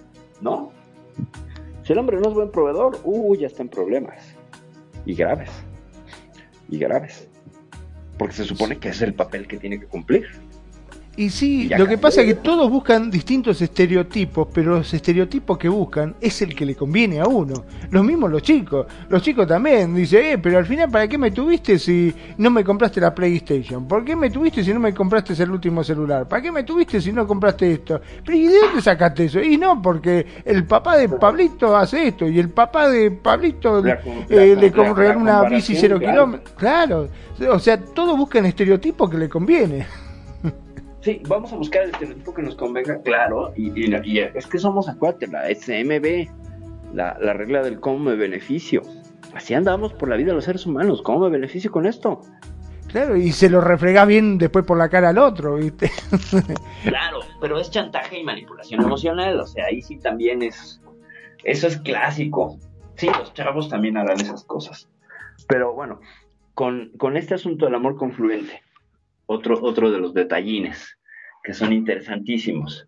¿no? 0.42 0.72
Si 1.84 1.94
el 1.94 2.00
hombre 2.00 2.18
no 2.20 2.30
es 2.30 2.34
buen 2.34 2.52
proveedor, 2.52 3.00
uh, 3.04 3.36
ya 3.36 3.48
está 3.48 3.62
en 3.62 3.70
problemas. 3.70 4.36
Y 5.06 5.16
graves. 5.16 5.52
Y 6.70 6.78
graves. 6.78 7.30
Porque 8.18 8.36
se 8.36 8.46
supone 8.46 8.78
que 8.78 8.90
es 8.90 9.02
el 9.02 9.14
papel 9.14 9.48
que 9.48 9.58
tiene 9.58 9.80
que 9.80 9.88
cumplir. 9.88 10.28
Y 11.16 11.30
sí, 11.30 11.70
lo 11.70 11.86
que 11.86 12.00
pasa 12.00 12.22
es 12.22 12.28
que 12.28 12.34
todos 12.34 12.72
buscan 12.72 13.12
distintos 13.12 13.62
estereotipos, 13.62 14.48
pero 14.52 14.78
los 14.78 14.94
estereotipos 14.96 15.60
que 15.60 15.70
buscan 15.70 16.16
es 16.20 16.42
el 16.42 16.56
que 16.56 16.66
le 16.66 16.74
conviene 16.74 17.20
a 17.20 17.28
uno. 17.28 17.66
Lo 17.92 18.02
mismo 18.02 18.28
los 18.28 18.42
chicos. 18.42 18.88
Los 19.10 19.22
chicos 19.22 19.46
también 19.48 19.94
dicen, 19.94 20.26
eh, 20.26 20.38
pero 20.40 20.58
al 20.58 20.66
final, 20.66 20.90
¿para 20.90 21.08
qué 21.08 21.20
me 21.20 21.30
tuviste 21.30 21.78
si 21.78 22.12
no 22.38 22.50
me 22.50 22.64
compraste 22.64 23.00
la 23.00 23.14
PlayStation? 23.14 23.88
¿Por 23.88 24.04
qué 24.04 24.16
me 24.16 24.32
tuviste 24.32 24.64
si 24.64 24.74
no 24.74 24.80
me 24.80 24.92
compraste 24.92 25.34
el 25.44 25.52
último 25.52 25.84
celular? 25.84 26.28
¿Para 26.28 26.42
qué 26.42 26.52
me 26.52 26.64
tuviste 26.64 27.00
si 27.00 27.14
no 27.14 27.28
compraste 27.28 27.74
esto? 27.74 28.02
Pero 28.26 28.36
¿y 28.36 28.48
de 28.48 28.60
dónde 28.60 28.82
sacaste 28.82 29.26
eso? 29.26 29.40
Y 29.40 29.56
no, 29.56 29.80
porque 29.84 30.26
el 30.44 30.66
papá 30.66 30.98
de 30.98 31.10
Pablito 31.10 31.78
hace 31.78 32.08
esto 32.08 32.28
y 32.28 32.40
el 32.40 32.50
papá 32.50 32.90
de 32.90 33.12
Pablito 33.12 33.86
eh, 33.86 34.56
le 34.60 34.70
regaló 34.72 35.20
una 35.20 35.44
bici 35.44 35.76
cero 35.76 36.00
kilómetros. 36.00 36.56
Claro, 36.58 37.08
o 37.52 37.60
sea, 37.60 37.78
todos 37.78 38.18
buscan 38.18 38.48
estereotipos 38.48 39.12
que 39.12 39.18
le 39.18 39.30
conviene. 39.30 39.86
Sí, 41.04 41.22
vamos 41.28 41.52
a 41.52 41.58
buscar 41.58 41.84
el 41.84 41.90
estereotipo 41.90 42.34
que 42.34 42.42
nos 42.44 42.56
convenga, 42.56 43.02
claro, 43.02 43.52
y, 43.58 43.92
es 43.92 44.48
que 44.48 44.58
somos, 44.58 44.88
acuérdate, 44.88 45.28
la 45.28 45.54
SMB, 45.54 46.30
la, 46.94 47.34
regla 47.34 47.62
del 47.62 47.82
cómo 47.82 48.00
me 48.00 48.16
beneficio. 48.16 48.82
así 49.36 49.54
andamos 49.54 49.92
por 49.92 50.08
la 50.08 50.16
vida 50.16 50.28
de 50.28 50.36
los 50.36 50.46
seres 50.46 50.66
humanos. 50.66 51.02
¿Cómo 51.02 51.26
me 51.26 51.30
beneficio 51.30 51.72
con 51.74 51.86
esto? 51.86 52.22
Claro, 52.88 53.18
y 53.18 53.34
se 53.34 53.50
lo 53.50 53.60
refrega 53.60 54.06
bien 54.06 54.38
después 54.38 54.64
por 54.64 54.78
la 54.78 54.88
cara 54.88 55.10
al 55.10 55.18
otro, 55.18 55.56
¿viste? 55.56 55.92
claro, 56.84 57.20
pero 57.42 57.60
es 57.60 57.70
chantaje 57.70 58.20
y 58.20 58.24
manipulación 58.24 58.82
emocional, 58.82 59.42
o 59.42 59.46
sea, 59.48 59.66
ahí 59.66 59.82
sí 59.82 59.98
también 59.98 60.42
es, 60.42 60.82
eso 61.44 61.68
es 61.68 61.78
clásico. 61.80 62.60
Sí, 62.96 63.08
los 63.08 63.34
chavos 63.34 63.68
también 63.68 63.98
harán 63.98 64.22
esas 64.22 64.46
cosas. 64.46 64.88
Pero 65.50 65.74
bueno, 65.74 66.00
con, 66.54 66.92
con 66.98 67.18
este 67.18 67.34
asunto 67.34 67.66
del 67.66 67.76
amor 67.76 67.98
confluente, 67.98 68.62
otro, 69.26 69.60
otro 69.62 69.92
de 69.92 70.00
los 70.00 70.14
detallines 70.14 70.98
que 71.44 71.54
son 71.54 71.74
interesantísimos. 71.74 72.88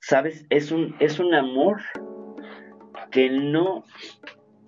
¿Sabes? 0.00 0.46
Es 0.50 0.70
un, 0.70 0.94
es 1.00 1.18
un 1.18 1.34
amor 1.34 1.82
que 3.10 3.30
no 3.30 3.84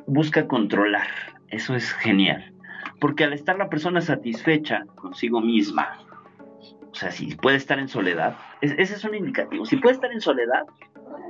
busca 0.07 0.47
controlar. 0.47 1.09
Eso 1.49 1.75
es 1.75 1.93
genial. 1.93 2.55
Porque 3.01 3.25
al 3.25 3.33
estar 3.33 3.57
la 3.57 3.69
persona 3.69 4.01
satisfecha 4.01 4.85
consigo 4.97 5.41
misma, 5.41 5.99
o 6.91 6.95
sea, 6.95 7.11
si 7.11 7.35
puede 7.37 7.57
estar 7.57 7.79
en 7.79 7.89
soledad, 7.89 8.37
ese 8.61 8.83
es 8.83 9.05
un 9.05 9.15
indicativo. 9.15 9.65
Si 9.65 9.77
puede 9.77 9.95
estar 9.95 10.13
en 10.13 10.21
soledad 10.21 10.67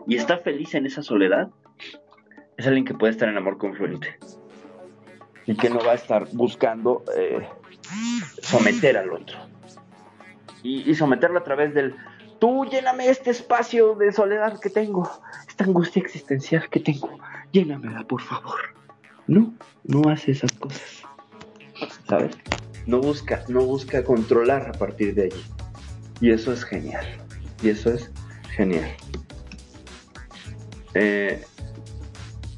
y 0.06 0.16
está 0.16 0.38
feliz 0.38 0.74
en 0.74 0.86
esa 0.86 1.02
soledad, 1.02 1.50
es 2.56 2.66
alguien 2.66 2.84
que 2.84 2.94
puede 2.94 3.12
estar 3.12 3.28
en 3.28 3.36
amor 3.36 3.58
confluente. 3.58 4.18
Y 5.50 5.56
que 5.56 5.70
no 5.70 5.80
va 5.80 5.92
a 5.92 5.94
estar 5.94 6.28
buscando 6.32 7.04
eh, 7.16 7.46
someter 8.42 8.96
al 8.96 9.12
otro. 9.12 9.36
Y, 10.62 10.94
someterlo 10.94 11.38
a 11.38 11.44
través 11.44 11.72
del, 11.74 11.96
tú 12.38 12.66
lléname 12.66 13.08
este 13.08 13.30
espacio 13.30 13.94
de 13.94 14.12
soledad 14.12 14.60
que 14.60 14.68
tengo, 14.68 15.10
esta 15.48 15.64
angustia 15.64 16.02
existencial 16.02 16.68
que 16.68 16.80
tengo, 16.80 17.18
llénamela, 17.50 18.04
por 18.04 18.20
favor. 18.20 18.60
No, 19.26 19.54
no 19.84 20.10
hace 20.10 20.32
esas 20.32 20.52
cosas. 20.52 21.00
¿sabes? 22.08 22.36
No 22.86 23.00
busca, 23.00 23.44
no 23.48 23.64
busca 23.64 24.04
controlar 24.04 24.68
a 24.68 24.72
partir 24.72 25.14
de 25.14 25.24
allí. 25.24 25.44
Y 26.20 26.30
eso 26.30 26.52
es 26.52 26.64
genial. 26.64 27.06
Y 27.62 27.70
eso 27.70 27.92
es 27.92 28.10
genial. 28.56 28.90
Eh, 30.94 31.42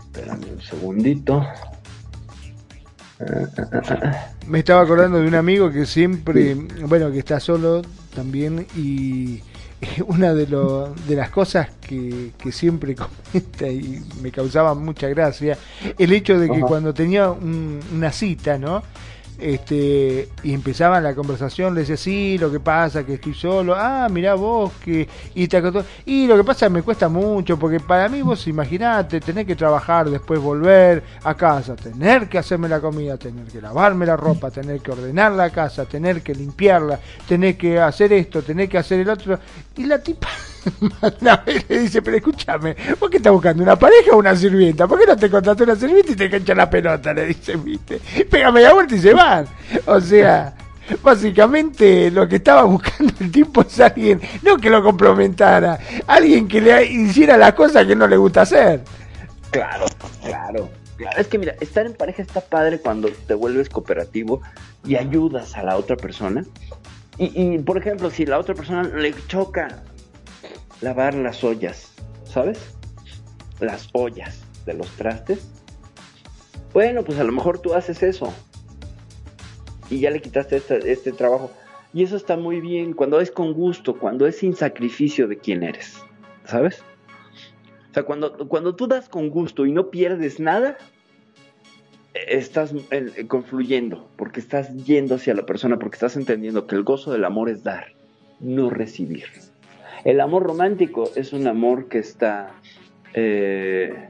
espérame 0.01 0.53
un 0.53 0.61
segundito. 0.61 1.47
Me 4.47 4.61
estaba 4.61 4.83
acordando 4.83 5.21
de 5.21 5.27
un 5.27 5.35
amigo 5.35 5.71
que 5.71 5.87
siempre, 5.87 6.55
bueno, 6.55 7.11
que 7.11 7.19
está 7.19 7.41
solo 7.41 7.83
también 8.15 8.67
y 8.77 9.41
una 10.07 10.35
de, 10.35 10.47
lo, 10.47 10.95
de 11.09 11.17
las 11.17 11.31
cosas 11.31 11.71
que, 11.81 12.33
que, 12.39 12.53
siempre 12.53 12.95
comenta 13.33 13.69
y 13.69 14.03
me 14.23 14.31
causaba 14.31 14.75
mucha 14.75 15.09
gracia, 15.09 15.57
el 15.99 16.13
hecho 16.13 16.39
de 16.39 16.49
que 16.49 16.61
cuando 16.61 16.95
tenía 16.95 17.31
una 17.31 18.13
cita, 18.13 18.59
¿no? 18.59 18.83
Este, 19.43 20.29
y 20.43 20.53
empezaba 20.55 21.01
la 21.01 21.15
conversación, 21.15 21.75
le 21.75 21.81
decía, 21.81 21.97
sí, 21.97 22.39
lo 22.39 22.51
que 22.51 22.61
pasa 22.61 23.05
que 23.05 23.15
estoy 23.15 23.35
solo, 23.35 23.75
ah, 23.77 24.09
mirá 24.11 24.35
vos, 24.35 24.73
que, 24.85 25.09
y 25.35 25.49
y 26.07 26.27
lo 26.27 26.37
que 26.37 26.45
pasa 26.45 26.69
me 26.69 26.83
cuesta 26.83 27.09
mucho, 27.09 27.59
porque 27.59 27.81
para 27.81 28.09
mí 28.09 28.23
vos 28.23 28.47
imaginate, 28.47 29.21
tener 29.21 29.45
que 29.45 29.57
trabajar, 29.57 30.09
después 30.09 30.41
volver 30.41 31.03
a 31.25 31.35
casa, 31.35 31.77
tener 31.77 32.29
que 32.29 32.39
hacerme 32.39 32.69
la 32.69 32.81
comida, 32.81 33.17
tener 33.17 33.47
que 33.47 33.61
lavarme 33.61 34.07
la 34.07 34.17
ropa, 34.17 34.51
tener 34.51 34.81
que 34.81 34.93
ordenar 34.93 35.33
la 35.33 35.51
casa, 35.51 35.85
tener 35.85 36.23
que 36.23 36.35
limpiarla, 36.35 36.99
tener 37.27 37.57
que 37.57 37.81
hacer 37.81 38.13
esto, 38.13 38.43
tener 38.43 38.69
que 38.69 38.79
hacer 38.79 39.01
el 39.01 39.11
otro, 39.11 39.39
y 39.77 39.85
la 39.85 39.99
tipa 39.99 40.29
le 41.69 41.79
dice, 41.81 42.03
pero 42.03 42.17
escúchame, 42.17 42.77
¿vos 42.99 43.11
qué 43.11 43.17
estás 43.17 43.33
buscando? 43.33 43.63
¿Una 43.63 43.79
pareja 43.79 44.13
o 44.13 44.19
una 44.19 44.37
sirvienta? 44.37 44.87
¿Por 44.87 44.99
qué 44.99 45.07
no 45.07 45.17
te 45.17 45.31
contratas 45.31 45.67
una 45.67 45.77
sirvienta 45.77 46.13
y 46.13 46.17
te 46.17 46.31
cancha 46.31 46.55
la 46.55 46.69
pelota? 46.69 47.13
Le 47.13 47.27
dice, 47.27 47.57
viste. 47.57 48.01
Pégame 48.31 48.63
la 48.63 48.73
vuelta 48.73 48.95
y 48.95 48.99
se 48.99 49.15
van. 49.15 49.47
O 49.87 50.01
sea, 50.01 50.55
básicamente 51.03 52.11
lo 52.11 52.29
que 52.29 52.37
estaba 52.37 52.65
buscando 52.65 53.13
el 53.21 53.31
tipo 53.31 53.63
es 53.63 53.81
alguien, 53.81 54.21
no 54.43 54.57
que 54.57 54.71
lo 54.71 54.83
complementara, 54.83 55.79
alguien 56.07 56.49
que 56.49 56.61
le 56.61 56.85
hiciera 56.85 57.37
las 57.37 57.55
cosas 57.55 57.87
que 57.87 57.97
no 57.97 58.07
le 58.07 58.17
gusta 58.17 58.43
hacer. 58.43 58.83
Claro, 59.51 59.87
claro. 60.23 60.71
Claro, 60.97 61.19
es 61.19 61.27
que 61.27 61.39
mira, 61.39 61.55
estar 61.61 61.85
en 61.85 61.95
pareja 61.95 62.23
está 62.23 62.41
padre 62.41 62.79
cuando 62.79 63.09
te 63.27 63.35
vuelves 63.35 63.69
cooperativo 63.69 64.41
y 64.85 64.97
ayudas 64.97 65.57
a 65.57 65.63
la 65.65 65.77
otra 65.77 65.97
persona. 65.97 66.45
Y, 67.19 67.55
y, 67.55 67.59
por 67.59 67.77
ejemplo, 67.77 68.11
si 68.11 68.25
la 68.25 68.39
otra 68.39 68.55
persona 68.55 68.85
le 68.85 69.15
choca 69.27 69.83
lavar 70.83 71.15
las 71.15 71.43
ollas, 71.43 71.93
¿sabes? 72.25 72.75
Las 73.61 73.89
ollas 73.93 74.43
de 74.67 74.75
los 74.75 74.89
trastes. 74.97 75.49
Bueno, 76.73 77.03
pues 77.05 77.19
a 77.19 77.25
lo 77.25 77.33
mejor 77.33 77.61
tú 77.61 77.75
haces 77.75 78.03
eso. 78.03 78.33
Y 79.89 80.01
ya 80.01 80.11
le 80.11 80.21
quitaste 80.21 80.57
este, 80.57 81.13
trabajo. 81.13 81.51
Y 81.95 82.03
eso 82.03 82.17
está 82.17 82.37
muy 82.37 82.61
bien 82.61 82.95
cuando 82.95 83.21
es 83.21 83.31
con 83.31 83.53
gusto, 83.53 83.99
cuando 83.99 84.27
es 84.27 84.39
sin 84.39 84.55
sacrificio 84.55 85.29
de 85.29 85.39
quién 85.39 85.63
eres. 85.63 86.03
¿Sabes? 86.45 86.83
O 87.91 87.95
sea, 87.95 88.03
cuando, 88.05 88.49
cuando 88.49 88.75
tú 88.75 88.87
das 88.87 89.09
con 89.09 89.29
gusto 89.29 89.67
y 89.67 89.73
no 89.73 89.91
pierdes 89.91 90.41
nada, 90.41 90.79
estás 92.15 92.75
eh, 92.91 93.27
confluyendo, 93.29 94.09
porque 94.17 94.41
estás 94.41 94.75
yendo 94.85 95.17
hacia 95.17 95.35
la 95.35 95.45
persona, 95.45 95.79
porque 95.79 95.97
estás 95.97 96.17
entendiendo 96.17 96.67
que 96.67 96.75
el 96.75 96.85
gozo 96.85 97.13
del 97.13 97.25
amor 97.25 97.51
es 97.51 97.63
dar, 97.63 97.93
no 98.41 98.71
recibir. 98.71 99.27
El 100.05 100.21
amor 100.21 100.43
romántico 100.43 101.11
es 101.15 101.33
un 101.33 101.47
amor 101.47 101.89
que 101.89 101.99
está 101.99 102.51
eh, 103.15 104.09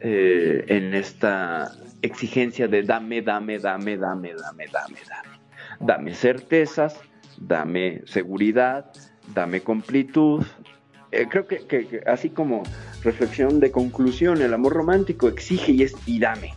eh, 0.00 0.64
en 0.68 0.94
esta 0.94 1.72
exigencia 2.02 2.68
de 2.68 2.82
dame, 2.82 3.22
dame, 3.22 3.58
dame, 3.58 3.96
dame, 3.96 4.34
dame, 4.34 4.66
dame, 4.66 4.98
dame. 5.08 5.38
Dame 5.80 6.14
certezas, 6.14 7.00
dame 7.38 8.02
seguridad, 8.04 8.92
dame 9.34 9.62
completud. 9.62 10.44
Eh, 11.10 11.26
creo 11.30 11.46
que, 11.46 12.02
así 12.06 12.28
como 12.28 12.62
reflexión 13.02 13.60
de 13.60 13.70
conclusión, 13.70 14.42
el 14.42 14.52
amor 14.52 14.74
romántico 14.74 15.28
exige 15.28 15.72
y 15.72 15.82
es 15.84 15.94
y 16.04 16.18
dame. 16.18 16.54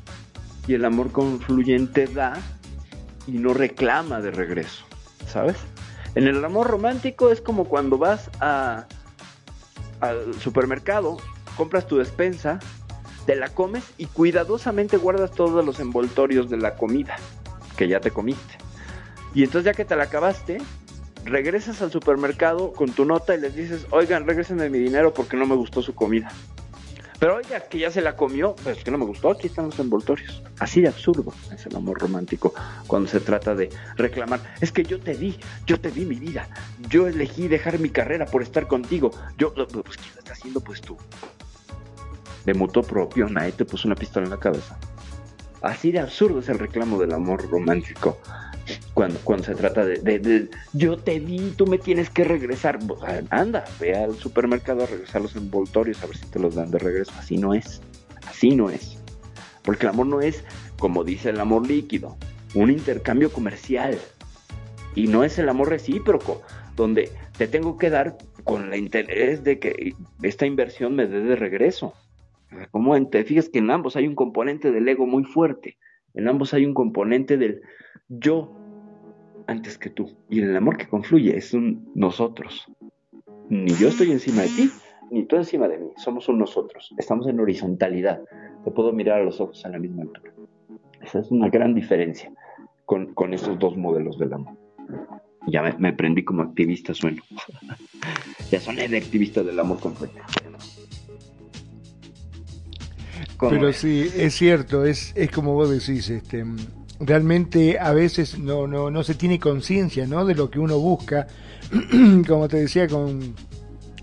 Y 0.67 0.73
el 0.73 0.83
amor 0.83 1.11
confluyente 1.11 2.05
da 2.07 2.33
y 3.27 3.33
no 3.33 3.53
reclama 3.53 4.19
de 4.19 4.31
regreso, 4.31 4.85
¿sabes? 5.25 5.57
En 6.15 6.27
el 6.27 6.43
amor 6.43 6.67
romántico 6.67 7.31
es 7.31 7.41
como 7.41 7.65
cuando 7.65 7.97
vas 7.97 8.29
al 8.39 8.85
supermercado, 10.39 11.17
compras 11.55 11.87
tu 11.87 11.97
despensa, 11.97 12.59
te 13.25 13.35
la 13.35 13.49
comes 13.49 13.83
y 13.97 14.07
cuidadosamente 14.07 14.97
guardas 14.97 15.31
todos 15.31 15.63
los 15.65 15.79
envoltorios 15.79 16.49
de 16.49 16.57
la 16.57 16.75
comida 16.75 17.15
que 17.77 17.87
ya 17.87 17.99
te 17.99 18.11
comiste. 18.11 18.57
Y 19.33 19.43
entonces 19.43 19.65
ya 19.65 19.73
que 19.73 19.85
te 19.85 19.95
la 19.95 20.03
acabaste, 20.03 20.57
regresas 21.23 21.81
al 21.81 21.91
supermercado 21.91 22.73
con 22.73 22.91
tu 22.91 23.05
nota 23.05 23.35
y 23.35 23.39
les 23.39 23.55
dices, 23.55 23.85
oigan, 23.91 24.27
regresenme 24.27 24.69
mi 24.69 24.79
dinero 24.79 25.13
porque 25.13 25.37
no 25.37 25.45
me 25.45 25.55
gustó 25.55 25.81
su 25.81 25.95
comida. 25.95 26.31
Pero 27.21 27.35
oiga, 27.35 27.59
que 27.59 27.77
ya 27.77 27.91
se 27.91 28.01
la 28.01 28.15
comió, 28.15 28.55
pues 28.63 28.83
que 28.83 28.89
no 28.89 28.97
me 28.97 29.05
gustó, 29.05 29.29
aquí 29.29 29.45
están 29.45 29.67
los 29.67 29.77
envoltorios. 29.77 30.41
Así 30.57 30.81
de 30.81 30.87
absurdo 30.87 31.31
es 31.53 31.63
el 31.67 31.75
amor 31.75 31.99
romántico 31.99 32.51
cuando 32.87 33.07
se 33.07 33.19
trata 33.19 33.53
de 33.53 33.69
reclamar. 33.95 34.39
Es 34.59 34.71
que 34.71 34.83
yo 34.83 34.99
te 34.99 35.13
di, 35.13 35.37
yo 35.67 35.79
te 35.79 35.91
di 35.91 36.03
mi 36.03 36.15
vida, 36.15 36.49
yo 36.89 37.07
elegí 37.07 37.47
dejar 37.47 37.77
mi 37.77 37.91
carrera 37.91 38.25
por 38.25 38.41
estar 38.41 38.65
contigo. 38.65 39.11
Yo, 39.37 39.53
pues 39.53 39.97
¿quién 39.97 40.15
lo 40.15 40.19
está 40.21 40.33
haciendo? 40.33 40.61
Pues 40.61 40.81
tú. 40.81 40.97
De 42.43 42.55
mutuo 42.55 42.81
propio, 42.81 43.29
nadie 43.29 43.51
te 43.51 43.65
puso 43.65 43.87
una 43.87 43.93
pistola 43.93 44.25
en 44.25 44.31
la 44.31 44.39
cabeza. 44.39 44.79
Así 45.61 45.91
de 45.91 45.99
absurdo 45.99 46.39
es 46.39 46.49
el 46.49 46.57
reclamo 46.57 46.99
del 46.99 47.13
amor 47.13 47.47
romántico 47.51 48.17
cuando, 48.93 49.19
cuando 49.23 49.45
se 49.45 49.55
trata 49.55 49.85
de, 49.85 50.49
yo 50.73 50.97
te 50.97 51.19
di, 51.19 51.51
tú 51.55 51.67
me 51.67 51.77
tienes 51.77 52.09
que 52.09 52.23
regresar. 52.23 52.79
anda, 53.29 53.65
ve 53.79 53.95
al 53.95 54.15
supermercado 54.15 54.83
a 54.83 54.87
regresar 54.87 55.21
los 55.21 55.35
envoltorios 55.35 56.01
a 56.03 56.07
ver 56.07 56.17
si 56.17 56.25
te 56.27 56.39
los 56.39 56.55
dan 56.55 56.71
de 56.71 56.79
regreso. 56.79 57.11
Así 57.17 57.37
no 57.37 57.53
es. 57.53 57.81
Así 58.27 58.55
no 58.55 58.69
es. 58.69 58.97
Porque 59.63 59.85
el 59.85 59.91
amor 59.91 60.07
no 60.07 60.21
es, 60.21 60.43
como 60.79 61.03
dice 61.03 61.29
el 61.29 61.39
amor 61.39 61.67
líquido, 61.67 62.17
un 62.55 62.69
intercambio 62.69 63.31
comercial. 63.31 63.97
Y 64.95 65.07
no 65.07 65.23
es 65.23 65.37
el 65.39 65.47
amor 65.49 65.69
recíproco, 65.69 66.41
donde 66.75 67.11
te 67.37 67.47
tengo 67.47 67.77
que 67.77 67.89
dar 67.89 68.17
con 68.43 68.69
la 68.69 68.77
interés 68.77 69.43
de 69.43 69.59
que 69.59 69.93
esta 70.21 70.45
inversión 70.45 70.95
me 70.95 71.07
dé 71.07 71.21
de 71.21 71.35
regreso. 71.35 71.93
Como 72.71 73.07
te 73.07 73.23
fijas 73.23 73.49
que 73.49 73.59
en 73.59 73.71
ambos 73.71 73.95
hay 73.95 74.07
un 74.07 74.15
componente 74.15 74.71
del 74.71 74.87
ego 74.87 75.05
muy 75.05 75.23
fuerte. 75.23 75.77
En 76.13 76.27
ambos 76.27 76.53
hay 76.53 76.65
un 76.65 76.73
componente 76.73 77.37
del 77.37 77.61
yo 78.09 78.53
antes 79.51 79.77
que 79.77 79.89
tú. 79.89 80.09
Y 80.29 80.41
el 80.41 80.55
amor 80.55 80.77
que 80.77 80.87
confluye 80.87 81.37
es 81.37 81.53
un 81.53 81.91
nosotros. 81.93 82.65
Ni 83.49 83.73
yo 83.75 83.89
estoy 83.89 84.11
encima 84.11 84.43
de 84.43 84.47
ti, 84.47 84.71
ni 85.11 85.25
tú 85.25 85.35
encima 85.35 85.67
de 85.67 85.77
mí. 85.77 85.89
Somos 85.97 86.27
un 86.29 86.39
nosotros. 86.39 86.93
Estamos 86.97 87.27
en 87.27 87.39
horizontalidad. 87.39 88.21
Te 88.63 88.71
puedo 88.71 88.93
mirar 88.93 89.21
a 89.21 89.23
los 89.23 89.39
ojos 89.41 89.63
a 89.65 89.69
la 89.69 89.77
misma 89.77 90.03
altura. 90.03 90.33
Esa 91.01 91.19
es 91.19 91.31
una 91.31 91.49
gran 91.49 91.75
diferencia 91.75 92.31
con, 92.85 93.13
con 93.13 93.33
estos 93.33 93.59
dos 93.59 93.77
modelos 93.77 94.17
del 94.17 94.33
amor. 94.33 94.55
Ya 95.47 95.61
me, 95.63 95.73
me 95.77 95.93
prendí 95.93 96.23
como 96.23 96.43
activista, 96.43 96.93
sueno. 96.93 97.21
ya 98.51 98.59
soné 98.59 98.87
de 98.87 98.97
activista 98.97 99.43
del 99.43 99.59
amor 99.59 99.79
completo. 99.79 100.15
Pero 103.39 103.73
sí, 103.73 104.07
es 104.15 104.35
cierto, 104.35 104.85
es, 104.85 105.13
es 105.15 105.31
como 105.31 105.53
vos 105.53 105.69
decís, 105.71 106.09
este 106.11 106.45
realmente 107.01 107.79
a 107.79 107.93
veces 107.93 108.37
no, 108.39 108.67
no, 108.67 108.89
no 108.91 109.03
se 109.03 109.15
tiene 109.15 109.39
conciencia 109.39 110.05
¿no? 110.05 110.25
de 110.25 110.35
lo 110.35 110.49
que 110.49 110.59
uno 110.59 110.79
busca, 110.79 111.27
como 112.27 112.47
te 112.47 112.57
decía 112.57 112.87
con, 112.87 113.35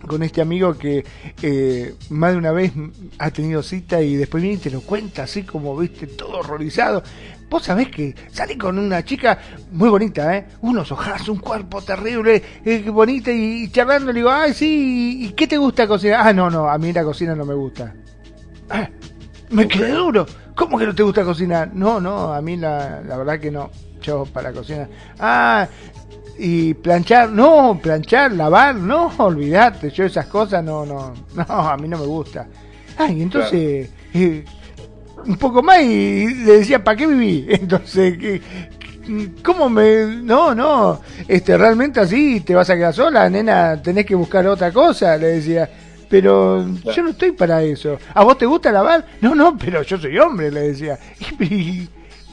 con 0.06 0.22
este 0.22 0.40
amigo 0.40 0.76
que 0.76 1.04
eh, 1.42 1.94
más 2.10 2.32
de 2.32 2.38
una 2.38 2.52
vez 2.52 2.72
ha 3.18 3.30
tenido 3.30 3.62
cita 3.62 4.00
y 4.00 4.16
después 4.16 4.42
viene 4.42 4.58
y 4.58 4.60
te 4.60 4.70
lo 4.70 4.80
cuenta 4.80 5.24
así 5.24 5.42
como 5.42 5.76
viste 5.76 6.06
todo 6.06 6.38
horrorizado. 6.38 7.02
Vos 7.48 7.62
sabés 7.62 7.88
que 7.88 8.14
salí 8.30 8.58
con 8.58 8.78
una 8.78 9.02
chica 9.02 9.38
muy 9.72 9.88
bonita, 9.88 10.36
¿eh? 10.36 10.46
Unos 10.60 10.92
ojazos, 10.92 11.30
un 11.30 11.38
cuerpo 11.38 11.80
terrible, 11.80 12.42
eh, 12.62 12.90
bonita, 12.90 13.32
y, 13.32 13.70
charlando 13.70 14.12
le 14.12 14.18
digo, 14.18 14.30
ay, 14.30 14.52
sí, 14.52 15.24
¿y 15.24 15.32
qué 15.32 15.46
te 15.46 15.56
gusta 15.56 15.86
cocinar? 15.86 16.26
Ah, 16.26 16.32
no, 16.34 16.50
no, 16.50 16.68
a 16.68 16.76
mí 16.76 16.92
la 16.92 17.04
cocina 17.04 17.34
no 17.34 17.46
me 17.46 17.54
gusta. 17.54 17.94
Ah, 18.68 18.90
me 19.50 19.68
quedé 19.68 19.92
duro. 19.92 20.26
¿Cómo 20.54 20.78
que 20.78 20.86
no 20.86 20.94
te 20.94 21.02
gusta 21.02 21.24
cocinar? 21.24 21.70
No, 21.74 22.00
no, 22.00 22.32
a 22.32 22.40
mí 22.40 22.56
la, 22.56 23.00
la 23.06 23.16
verdad 23.16 23.38
que 23.38 23.50
no. 23.50 23.70
Yo 24.02 24.24
para 24.26 24.52
cocinar. 24.52 24.88
Ah, 25.18 25.66
y 26.38 26.74
planchar, 26.74 27.30
no, 27.30 27.78
planchar, 27.82 28.32
lavar, 28.32 28.76
no, 28.76 29.12
olvidate, 29.18 29.90
yo 29.90 30.04
esas 30.04 30.26
cosas 30.26 30.62
no, 30.62 30.86
no, 30.86 31.12
no, 31.34 31.44
a 31.44 31.76
mí 31.76 31.88
no 31.88 31.98
me 31.98 32.06
gusta. 32.06 32.46
Ah, 32.96 33.10
y 33.10 33.22
entonces, 33.22 33.90
eh, 34.14 34.44
un 35.26 35.36
poco 35.36 35.62
más 35.62 35.82
y 35.82 36.26
le 36.34 36.58
decía, 36.58 36.82
¿para 36.82 36.96
qué 36.96 37.06
viví? 37.06 37.46
Entonces, 37.50 38.18
¿qué, 38.18 38.40
¿cómo 39.44 39.68
me.? 39.68 40.06
No, 40.22 40.54
no, 40.54 41.00
este, 41.26 41.56
realmente 41.56 42.00
así 42.00 42.40
te 42.40 42.54
vas 42.54 42.70
a 42.70 42.76
quedar 42.76 42.94
sola, 42.94 43.28
nena, 43.28 43.80
tenés 43.82 44.06
que 44.06 44.14
buscar 44.14 44.46
otra 44.46 44.72
cosa, 44.72 45.16
le 45.16 45.26
decía. 45.28 45.68
Pero 46.08 46.66
yo 46.94 47.02
no 47.02 47.10
estoy 47.10 47.32
para 47.32 47.62
eso. 47.62 47.98
¿A 48.14 48.24
vos 48.24 48.38
te 48.38 48.46
gusta 48.46 48.72
lavar? 48.72 49.06
No, 49.20 49.34
no, 49.34 49.56
pero 49.58 49.82
yo 49.82 49.98
soy 49.98 50.18
hombre, 50.18 50.50
le 50.50 50.60
decía. 50.60 50.98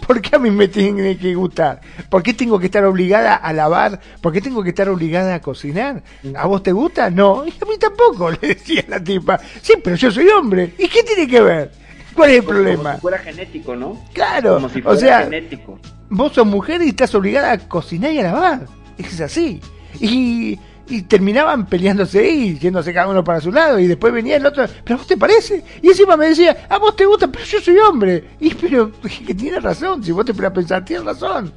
¿Por 0.05 0.21
qué 0.21 0.35
a 0.35 0.39
mí 0.39 0.51
me 0.51 0.67
tiene 0.67 1.17
que 1.17 1.33
gustar? 1.33 1.81
¿Por 2.09 2.21
qué 2.21 2.33
tengo 2.33 2.59
que 2.59 2.67
estar 2.67 2.85
obligada 2.85 3.35
a 3.35 3.51
lavar? 3.53 3.99
¿Por 4.21 4.31
qué 4.31 4.39
tengo 4.39 4.61
que 4.61 4.69
estar 4.69 4.87
obligada 4.87 5.33
a 5.33 5.41
cocinar? 5.41 6.03
¿A 6.37 6.45
vos 6.45 6.61
te 6.61 6.71
gusta? 6.71 7.09
No, 7.09 7.43
y 7.45 7.49
a 7.49 7.65
mí 7.65 7.77
tampoco, 7.79 8.29
le 8.41 8.49
decía 8.49 8.85
la 8.87 9.03
tipa. 9.03 9.39
Sí, 9.61 9.73
pero 9.83 9.95
yo 9.95 10.11
soy 10.11 10.27
hombre. 10.27 10.73
¿Y 10.77 10.87
qué 10.89 11.01
tiene 11.01 11.27
que 11.27 11.41
ver? 11.41 11.71
¿Cuál 12.13 12.29
es 12.29 12.37
el 12.37 12.43
problema? 12.43 12.83
Como 12.83 12.95
si 12.95 13.01
fuera 13.01 13.17
genético, 13.17 13.75
¿no? 13.75 14.05
Claro, 14.13 14.55
como 14.55 14.69
si 14.69 14.81
fuera 14.81 14.97
o 14.97 14.99
sea, 14.99 15.23
genético. 15.23 15.79
vos 16.09 16.33
sos 16.33 16.45
mujer 16.45 16.81
y 16.81 16.89
estás 16.89 17.13
obligada 17.15 17.51
a 17.51 17.57
cocinar 17.57 18.11
y 18.13 18.19
a 18.19 18.23
lavar. 18.23 18.67
Es 18.97 19.19
así. 19.19 19.59
Y 19.99 20.59
y 20.87 21.03
terminaban 21.03 21.65
peleándose 21.65 22.27
y 22.27 22.59
yéndose 22.59 22.93
cada 22.93 23.07
uno 23.07 23.23
para 23.23 23.41
su 23.41 23.51
lado 23.51 23.79
y 23.79 23.87
después 23.87 24.13
venía 24.13 24.37
el 24.37 24.45
otro, 24.45 24.65
pero 24.83 24.95
a 24.95 24.97
vos 24.99 25.07
te 25.07 25.17
parece? 25.17 25.63
Y 25.81 25.89
encima 25.89 26.15
me 26.15 26.27
decía, 26.27 26.67
a 26.69 26.77
vos 26.77 26.95
te 26.95 27.05
gusta, 27.05 27.27
pero 27.27 27.43
yo 27.43 27.59
soy 27.59 27.77
hombre. 27.77 28.23
Y 28.39 28.53
pero 28.53 28.91
que 29.27 29.33
tiene 29.33 29.59
razón, 29.59 30.03
si 30.03 30.11
vos 30.11 30.25
te 30.25 30.33
pones 30.33 30.51
a 30.51 30.53
pensar, 30.53 30.85
tiene 30.85 31.03
razón. 31.03 31.51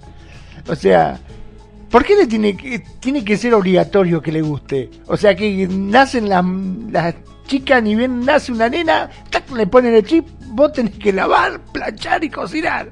O 0.68 0.74
sea, 0.74 1.18
¿por 1.90 2.04
qué 2.04 2.16
le 2.16 2.26
tiene 2.26 2.56
que, 2.56 2.82
tiene 3.00 3.24
que 3.24 3.36
ser 3.36 3.54
obligatorio 3.54 4.22
que 4.22 4.32
le 4.32 4.42
guste? 4.42 4.90
O 5.06 5.16
sea, 5.16 5.34
que 5.34 5.68
nacen 5.68 6.28
las, 6.28 6.44
las 6.90 7.14
chicas, 7.46 7.82
ni 7.82 7.96
bien 7.96 8.24
nace 8.24 8.52
una 8.52 8.68
nena, 8.68 9.10
le 9.54 9.66
ponen 9.66 9.94
el 9.94 10.04
chip, 10.04 10.26
vos 10.48 10.72
tenés 10.72 10.94
que 10.98 11.12
lavar, 11.12 11.60
planchar 11.72 12.22
y 12.24 12.30
cocinar. 12.30 12.90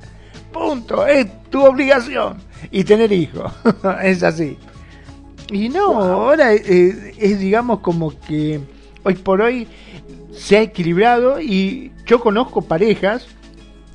Punto, 0.53 1.07
es 1.07 1.27
tu 1.51 1.65
obligación. 1.65 2.39
Y 2.71 2.85
tener 2.85 3.13
hijos, 3.13 3.53
es 4.03 4.23
así. 4.23 4.59
Y 5.51 5.69
no, 5.69 6.03
ahora 6.03 6.53
eh, 6.55 7.15
es 7.19 7.39
digamos 7.39 7.81
como 7.81 8.19
que 8.21 8.61
hoy 9.05 9.15
por 9.15 9.41
hoy 9.41 9.69
se 10.33 10.57
ha 10.57 10.63
equilibrado 10.63 11.41
y 11.41 11.93
yo 12.05 12.21
conozco 12.21 12.63
parejas 12.63 13.27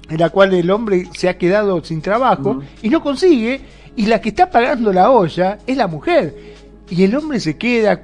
en 0.10 0.19
la 0.19 0.30
cual 0.30 0.53
el 0.53 0.72
hombre 0.72 1.07
se 1.14 1.30
ha 1.30 1.38
quedado 1.38 1.84
sin 1.84 2.02
trabajo 2.02 2.61
y 2.82 2.90
no 2.90 3.02
consigue 3.02 3.61
y 3.95 4.06
la 4.06 4.22
que 4.22 4.30
está 4.30 4.49
pagando 4.49 4.94
la 4.94 5.11
olla 5.11 5.57
es 5.68 5.78
la 5.78 5.88
mujer. 5.88 6.36
Y 6.90 7.03
el 7.03 7.15
hombre 7.15 7.40
se 7.40 7.57
queda 7.57 8.02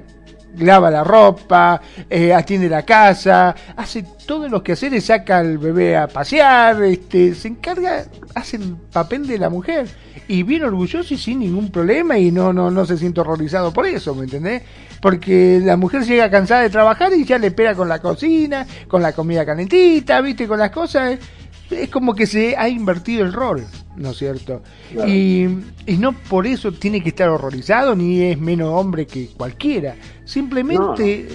lava 0.56 0.90
la 0.90 1.04
ropa, 1.04 1.80
eh, 2.08 2.32
atiende 2.32 2.68
la 2.68 2.84
casa, 2.84 3.54
hace 3.76 4.04
todo 4.26 4.48
lo 4.48 4.62
que 4.62 4.72
hacer, 4.72 5.00
saca 5.00 5.38
al 5.38 5.58
bebé 5.58 5.96
a 5.96 6.08
pasear, 6.08 6.82
este, 6.82 7.34
se 7.34 7.48
encarga, 7.48 8.04
hace 8.34 8.56
el 8.56 8.76
papel 8.92 9.26
de 9.26 9.38
la 9.38 9.50
mujer 9.50 9.86
y 10.28 10.42
bien 10.42 10.62
orgulloso 10.62 11.14
y 11.14 11.18
sin 11.18 11.40
ningún 11.40 11.70
problema 11.70 12.18
y 12.18 12.30
no, 12.30 12.52
no, 12.52 12.70
no 12.70 12.84
se 12.84 12.96
siente 12.96 13.20
horrorizado 13.20 13.72
por 13.72 13.86
eso, 13.86 14.14
¿me 14.14 14.24
entendés? 14.24 14.62
Porque 15.00 15.60
la 15.64 15.76
mujer 15.76 16.04
llega 16.04 16.30
cansada 16.30 16.62
de 16.62 16.70
trabajar 16.70 17.12
y 17.14 17.24
ya 17.24 17.38
le 17.38 17.48
espera 17.48 17.74
con 17.74 17.88
la 17.88 18.00
cocina, 18.00 18.66
con 18.86 19.02
la 19.02 19.12
comida 19.12 19.44
calentita, 19.44 20.20
viste, 20.20 20.46
con 20.46 20.58
las 20.58 20.70
cosas 20.70 21.18
es 21.70 21.90
como 21.90 22.14
que 22.14 22.26
se 22.26 22.56
ha 22.56 22.68
invertido 22.68 23.24
el 23.24 23.32
rol, 23.32 23.66
¿no 23.96 24.10
es 24.10 24.16
cierto? 24.16 24.62
Y, 25.06 25.46
y, 25.86 25.98
no 25.98 26.12
por 26.12 26.46
eso 26.46 26.72
tiene 26.72 27.02
que 27.02 27.10
estar 27.10 27.28
horrorizado 27.28 27.94
ni 27.94 28.22
es 28.22 28.38
menos 28.38 28.70
hombre 28.70 29.06
que 29.06 29.28
cualquiera. 29.36 29.96
Simplemente 30.24 31.28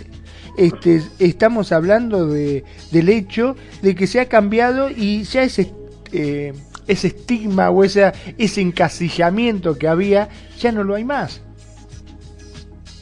Este, 0.55 1.01
estamos 1.17 1.71
hablando 1.71 2.27
de, 2.27 2.63
del 2.91 3.09
hecho 3.09 3.55
de 3.81 3.95
que 3.95 4.05
se 4.05 4.19
ha 4.19 4.29
cambiado 4.29 4.89
y 4.89 5.23
ya 5.23 5.41
ese, 5.41 5.73
eh, 6.11 6.53
ese 6.87 7.07
estigma 7.07 7.69
o 7.69 7.83
ese 7.83 8.13
encasillamiento 8.37 9.77
que 9.77 9.87
había 9.87 10.29
ya 10.57 10.71
no 10.71 10.83
lo 10.83 10.95
hay 10.95 11.05
más. 11.05 11.41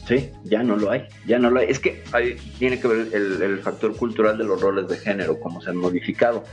Sí, 0.06 0.30
ya 0.44 0.64
no 0.64 0.76
lo 0.76 0.90
hay, 0.90 1.04
ya 1.26 1.38
no 1.38 1.48
lo 1.48 1.60
hay. 1.60 1.70
Es 1.70 1.78
que 1.78 2.02
tiene 2.58 2.80
que 2.80 2.88
ver 2.88 3.08
el, 3.12 3.58
factor 3.60 3.96
cultural 3.96 4.36
de 4.36 4.44
los 4.44 4.60
roles 4.60 4.88
de 4.88 4.96
género, 4.96 5.38
cómo 5.38 5.60
se 5.60 5.70
han 5.70 5.76
modificado. 5.76 6.44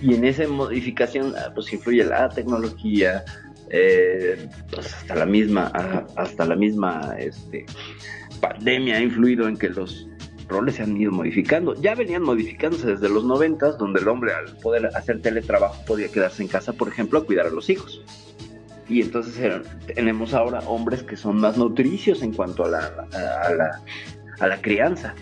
Y 0.00 0.14
en 0.14 0.24
esa 0.24 0.48
modificación 0.48 1.34
ah, 1.36 1.52
pues 1.54 1.70
influye 1.72 2.02
la 2.04 2.30
tecnología, 2.30 3.24
eh, 3.68 4.48
pues, 4.70 4.94
hasta 4.94 5.14
la 5.16 5.26
misma, 5.26 5.70
ah, 5.74 6.06
hasta 6.16 6.46
la 6.46 6.56
misma 6.56 7.14
este, 7.18 7.66
pandemia 8.40 8.96
ha 8.96 9.00
influido 9.00 9.48
en 9.48 9.58
que 9.58 9.68
los 9.68 10.08
roles 10.54 10.76
se 10.76 10.82
han 10.82 10.96
ido 10.96 11.12
modificando. 11.12 11.74
Ya 11.74 11.94
venían 11.94 12.22
modificándose 12.22 12.86
desde 12.86 13.08
los 13.08 13.24
noventas, 13.24 13.76
donde 13.78 14.00
el 14.00 14.08
hombre 14.08 14.32
al 14.32 14.56
poder 14.58 14.86
hacer 14.94 15.20
teletrabajo 15.20 15.84
podía 15.84 16.08
quedarse 16.08 16.42
en 16.42 16.48
casa, 16.48 16.72
por 16.72 16.88
ejemplo, 16.88 17.18
a 17.18 17.24
cuidar 17.26 17.46
a 17.46 17.50
los 17.50 17.68
hijos 17.68 18.02
y 18.88 19.00
entonces 19.00 19.62
tenemos 19.94 20.34
ahora 20.34 20.60
hombres 20.66 21.02
que 21.02 21.16
son 21.16 21.40
más 21.40 21.56
nutricios 21.56 22.22
en 22.22 22.32
cuanto 22.32 22.64
a 22.64 22.68
la, 22.68 23.06
a, 23.42 23.52
la, 23.52 23.80
a 24.40 24.46
la 24.46 24.60
crianza, 24.60 25.14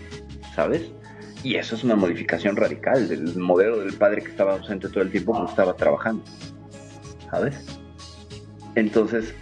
¿sabes? 0.55 0.91
Y 1.43 1.55
eso 1.55 1.75
es 1.75 1.83
una 1.83 1.95
modificación 1.95 2.55
radical 2.55 3.07
del 3.07 3.37
modelo 3.37 3.79
del 3.79 3.93
padre 3.93 4.21
que 4.21 4.31
estaba 4.31 4.53
ausente 4.53 4.89
todo 4.89 5.01
el 5.01 5.11
tiempo 5.11 5.31
cuando 5.31 5.49
estaba 5.49 5.75
trabajando, 5.75 6.23
¿sabes? 7.29 7.79
Entonces, 8.75 9.33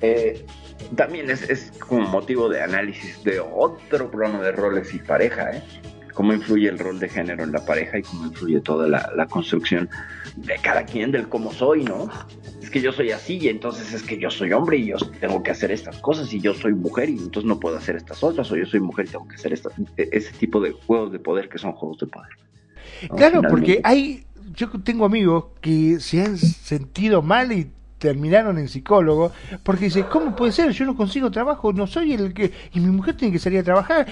eh, 0.00 0.44
también 0.96 1.30
es, 1.30 1.48
es, 1.48 1.72
como 1.78 2.08
motivo 2.08 2.48
de 2.48 2.62
análisis 2.62 3.22
de 3.24 3.40
otro 3.40 4.10
plano 4.10 4.42
de 4.42 4.52
roles 4.52 4.94
y 4.94 4.98
pareja, 4.98 5.50
¿eh? 5.50 5.62
Cómo 6.14 6.32
influye 6.32 6.68
el 6.68 6.78
rol 6.78 6.98
de 6.98 7.08
género 7.08 7.44
en 7.44 7.52
la 7.52 7.64
pareja 7.64 7.98
y 7.98 8.02
cómo 8.02 8.26
influye 8.26 8.60
toda 8.60 8.88
la, 8.88 9.10
la 9.16 9.26
construcción 9.26 9.88
de 10.36 10.56
cada 10.62 10.84
quien, 10.84 11.12
del 11.12 11.28
cómo 11.28 11.52
soy, 11.52 11.84
¿no? 11.84 12.10
que 12.70 12.80
yo 12.80 12.92
soy 12.92 13.10
así 13.10 13.38
y 13.38 13.48
entonces 13.48 13.92
es 13.92 14.02
que 14.02 14.16
yo 14.18 14.30
soy 14.30 14.52
hombre 14.52 14.78
y 14.78 14.86
yo 14.86 14.96
tengo 15.18 15.42
que 15.42 15.50
hacer 15.50 15.72
estas 15.72 15.98
cosas 15.98 16.32
y 16.32 16.40
yo 16.40 16.54
soy 16.54 16.72
mujer 16.72 17.10
y 17.10 17.18
entonces 17.18 17.44
no 17.44 17.58
puedo 17.58 17.76
hacer 17.76 17.96
estas 17.96 18.22
otras 18.22 18.50
o 18.50 18.56
yo 18.56 18.64
soy 18.64 18.80
mujer 18.80 19.06
y 19.06 19.10
tengo 19.10 19.28
que 19.28 19.34
hacer 19.34 19.52
esta, 19.52 19.70
e, 19.96 20.08
ese 20.12 20.32
tipo 20.32 20.60
de 20.60 20.72
juegos 20.72 21.12
de 21.12 21.18
poder 21.18 21.48
que 21.48 21.58
son 21.58 21.72
juegos 21.72 21.98
de 21.98 22.06
poder. 22.06 22.30
Claro, 23.16 23.42
porque 23.48 23.80
hay, 23.82 24.24
yo 24.54 24.70
tengo 24.84 25.04
amigos 25.04 25.46
que 25.60 26.00
se 26.00 26.22
han 26.22 26.38
sentido 26.38 27.22
mal 27.22 27.52
y 27.52 27.70
terminaron 28.00 28.58
en 28.58 28.68
psicólogo, 28.68 29.30
porque 29.62 29.84
dice, 29.84 30.06
¿cómo 30.06 30.34
puede 30.34 30.52
ser? 30.52 30.72
Yo 30.72 30.86
no 30.86 30.96
consigo 30.96 31.30
trabajo, 31.30 31.72
no 31.72 31.86
soy 31.86 32.14
el 32.14 32.32
que... 32.32 32.50
Y 32.72 32.80
mi 32.80 32.90
mujer 32.90 33.16
tiene 33.16 33.30
que 33.30 33.38
salir 33.38 33.60
a 33.60 33.62
trabajar. 33.62 34.06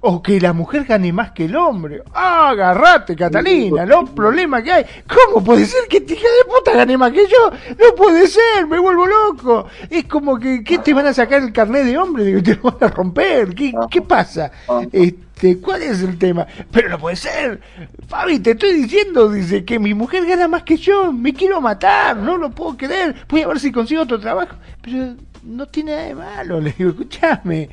O 0.00 0.22
que 0.22 0.40
la 0.40 0.52
mujer 0.52 0.84
gane 0.84 1.12
más 1.12 1.32
que 1.32 1.46
el 1.46 1.56
hombre. 1.56 2.02
¡Ah, 2.12 2.50
agarrate, 2.50 3.16
Catalina! 3.16 3.86
Los 3.86 4.10
problemas 4.10 4.62
que 4.62 4.72
hay. 4.72 4.84
¿Cómo 5.08 5.44
puede 5.44 5.64
ser 5.64 5.88
que 5.88 5.98
hija 5.98 6.06
de 6.06 6.52
puta 6.52 6.72
gane 6.72 6.96
más 6.96 7.12
que 7.12 7.26
yo? 7.26 7.50
No 7.70 7.94
puede 7.96 8.26
ser, 8.26 8.66
me 8.68 8.78
vuelvo 8.78 9.06
loco. 9.06 9.66
Es 9.88 10.04
como 10.04 10.38
que, 10.38 10.62
¿qué 10.62 10.78
te 10.78 10.92
van 10.94 11.06
a 11.06 11.14
sacar 11.14 11.42
el 11.42 11.52
carnet 11.52 11.84
de 11.84 11.98
hombre? 11.98 12.42
Te 12.42 12.56
lo 12.56 12.62
van 12.62 12.76
a 12.80 12.88
romper. 12.88 13.54
¿Qué, 13.54 13.72
qué 13.90 14.02
pasa? 14.02 14.50
Este, 14.92 15.27
¿cuál 15.62 15.82
es 15.82 16.02
el 16.02 16.18
tema? 16.18 16.46
Pero 16.70 16.88
no 16.88 16.98
puede 16.98 17.16
ser. 17.16 17.60
Fabi, 18.06 18.38
te 18.40 18.52
estoy 18.52 18.72
diciendo, 18.82 19.30
dice, 19.30 19.64
que 19.64 19.78
mi 19.78 19.94
mujer 19.94 20.26
gana 20.26 20.48
más 20.48 20.62
que 20.62 20.76
yo. 20.76 21.12
Me 21.12 21.32
quiero 21.32 21.60
matar, 21.60 22.16
no 22.16 22.36
lo 22.36 22.50
puedo 22.50 22.76
creer. 22.76 23.14
Voy 23.28 23.42
a 23.42 23.48
ver 23.48 23.60
si 23.60 23.72
consigo 23.72 24.02
otro 24.02 24.18
trabajo. 24.18 24.56
Pero 24.82 25.16
no 25.42 25.66
tiene 25.66 25.92
nada 25.92 26.04
de 26.04 26.14
malo. 26.14 26.60
Le 26.62 26.74
digo, 26.76 26.90
escúchame. 26.90 27.68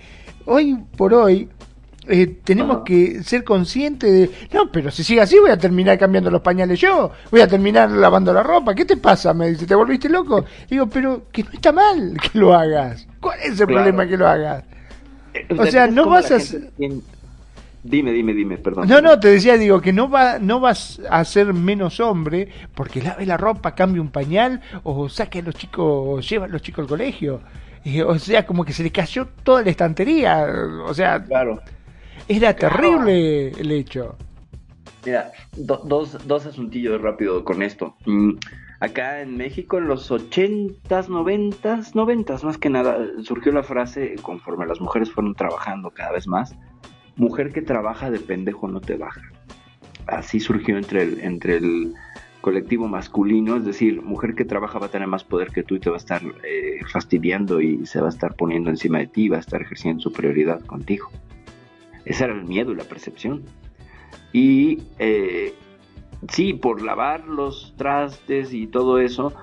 Hoy 0.45 0.77
por 0.95 1.13
hoy, 1.13 1.49
eh, 2.07 2.39
tenemos 2.43 2.83
que 2.85 3.23
ser 3.23 3.43
conscientes 3.43 4.11
de, 4.11 4.29
no, 4.53 4.71
pero 4.71 4.91
si 4.91 5.03
sigue 5.03 5.21
así 5.21 5.39
voy 5.39 5.49
a 5.49 5.57
terminar 5.57 5.97
cambiando 5.97 6.29
los 6.29 6.41
pañales 6.41 6.79
yo, 6.79 7.11
voy 7.31 7.41
a 7.41 7.47
terminar 7.47 7.89
lavando 7.89 8.31
la 8.31 8.43
ropa, 8.43 8.75
¿qué 8.75 8.85
te 8.85 8.95
pasa? 8.95 9.33
Me 9.33 9.49
dice, 9.49 9.65
¿te 9.65 9.73
volviste 9.73 10.07
loco? 10.07 10.45
Digo, 10.69 10.85
pero 10.87 11.23
que 11.31 11.43
no 11.43 11.49
está 11.53 11.71
mal 11.71 12.15
que 12.21 12.37
lo 12.37 12.53
hagas. 12.53 13.07
¿Cuál 13.19 13.39
es 13.39 13.59
el 13.59 13.65
problema 13.65 14.05
que 14.05 14.17
lo 14.17 14.27
hagas? 14.27 14.63
Eh, 15.33 15.47
o 15.57 15.65
sea, 15.65 15.87
no 15.87 16.07
vas 16.07 16.29
a... 16.31 16.37
Dime, 17.87 18.11
dime, 18.11 18.33
dime, 18.33 18.57
perdón. 18.57 18.87
No, 18.87 18.99
no, 18.99 19.19
te 19.19 19.27
decía, 19.27 19.57
digo, 19.57 19.79
que 19.79 19.93
no 19.93 20.09
va, 20.09 20.39
no 20.39 20.59
vas 20.59 20.99
a 21.07 21.23
ser 21.23 21.53
menos 21.53 21.99
hombre 21.99 22.49
porque 22.73 22.99
lave 22.99 23.27
la 23.27 23.37
ropa, 23.37 23.75
cambie 23.75 24.01
un 24.01 24.09
pañal 24.09 24.59
o 24.83 25.07
saque 25.07 25.39
a 25.39 25.41
los 25.43 25.53
chicos, 25.53 26.27
lleva 26.27 26.45
a 26.45 26.47
los 26.47 26.63
chicos 26.63 26.81
al 26.83 26.87
colegio. 26.89 27.41
Y, 27.83 28.01
o 28.01 28.17
sea, 28.17 28.43
como 28.47 28.65
que 28.65 28.73
se 28.73 28.81
le 28.81 28.91
cayó 28.91 29.27
toda 29.43 29.61
la 29.61 29.69
estantería. 29.69 30.47
O 30.87 30.93
sea, 30.95 31.23
Claro. 31.23 31.61
era 32.27 32.55
terrible 32.55 33.49
el 33.49 33.71
hecho. 33.71 34.15
Mira, 35.05 35.31
do- 35.55 35.83
dos, 35.85 36.17
dos 36.27 36.47
asuntillos 36.47 36.99
rápido 36.99 37.43
con 37.43 37.61
esto. 37.61 37.95
Mm, 38.07 38.31
acá 38.79 39.21
en 39.21 39.37
México, 39.37 39.77
en 39.77 39.87
los 39.87 40.09
80s, 40.09 41.07
90s, 41.07 41.93
90s 41.93 42.43
más 42.43 42.57
que 42.57 42.71
nada, 42.71 42.97
surgió 43.23 43.51
la 43.51 43.61
frase, 43.61 44.15
conforme 44.23 44.65
las 44.65 44.81
mujeres 44.81 45.11
fueron 45.11 45.35
trabajando 45.35 45.91
cada 45.91 46.13
vez 46.13 46.25
más, 46.27 46.55
mujer 47.15 47.51
que 47.51 47.61
trabaja 47.61 48.11
de 48.11 48.19
pendejo 48.19 48.67
no 48.67 48.81
te 48.81 48.97
baja. 48.97 49.21
Así 50.07 50.39
surgió 50.39 50.77
entre 50.77 51.03
el, 51.03 51.19
entre 51.21 51.57
el 51.57 51.93
colectivo 52.41 52.87
masculino, 52.87 53.55
es 53.55 53.65
decir, 53.65 54.03
mujer 54.03 54.35
que 54.35 54.45
trabaja 54.45 54.77
va 54.77 54.85
a 54.85 54.91
tener 54.91 55.07
más 55.07 55.23
poder 55.23 55.49
que 55.49 55.63
tú 55.63 55.75
y 55.75 55.79
te 55.79 55.89
va 55.89 55.95
a 55.95 55.97
estar 55.97 56.21
eh, 56.43 56.79
fastidiando 56.91 57.59
y 57.59 57.85
se 57.87 57.99
va 57.99 58.05
a 58.05 58.11
estar 58.11 58.35
poniendo 58.35 58.69
encima 58.69 58.99
de 58.99 59.07
ti, 59.07 59.29
va 59.29 59.37
a 59.37 59.39
estar 59.39 59.63
ejerciendo 59.63 60.01
superioridad 60.01 60.61
contigo. 60.61 61.09
Ese 62.05 62.25
era 62.25 62.33
el 62.33 62.45
miedo 62.45 62.71
y 62.71 62.75
la 62.75 62.83
percepción. 62.83 63.43
Y 64.31 64.83
eh, 64.99 65.55
sí, 66.29 66.53
por 66.53 66.83
lavar 66.83 67.27
los 67.27 67.73
trastes 67.77 68.53
y 68.53 68.67
todo 68.67 68.99
eso, 68.99 69.33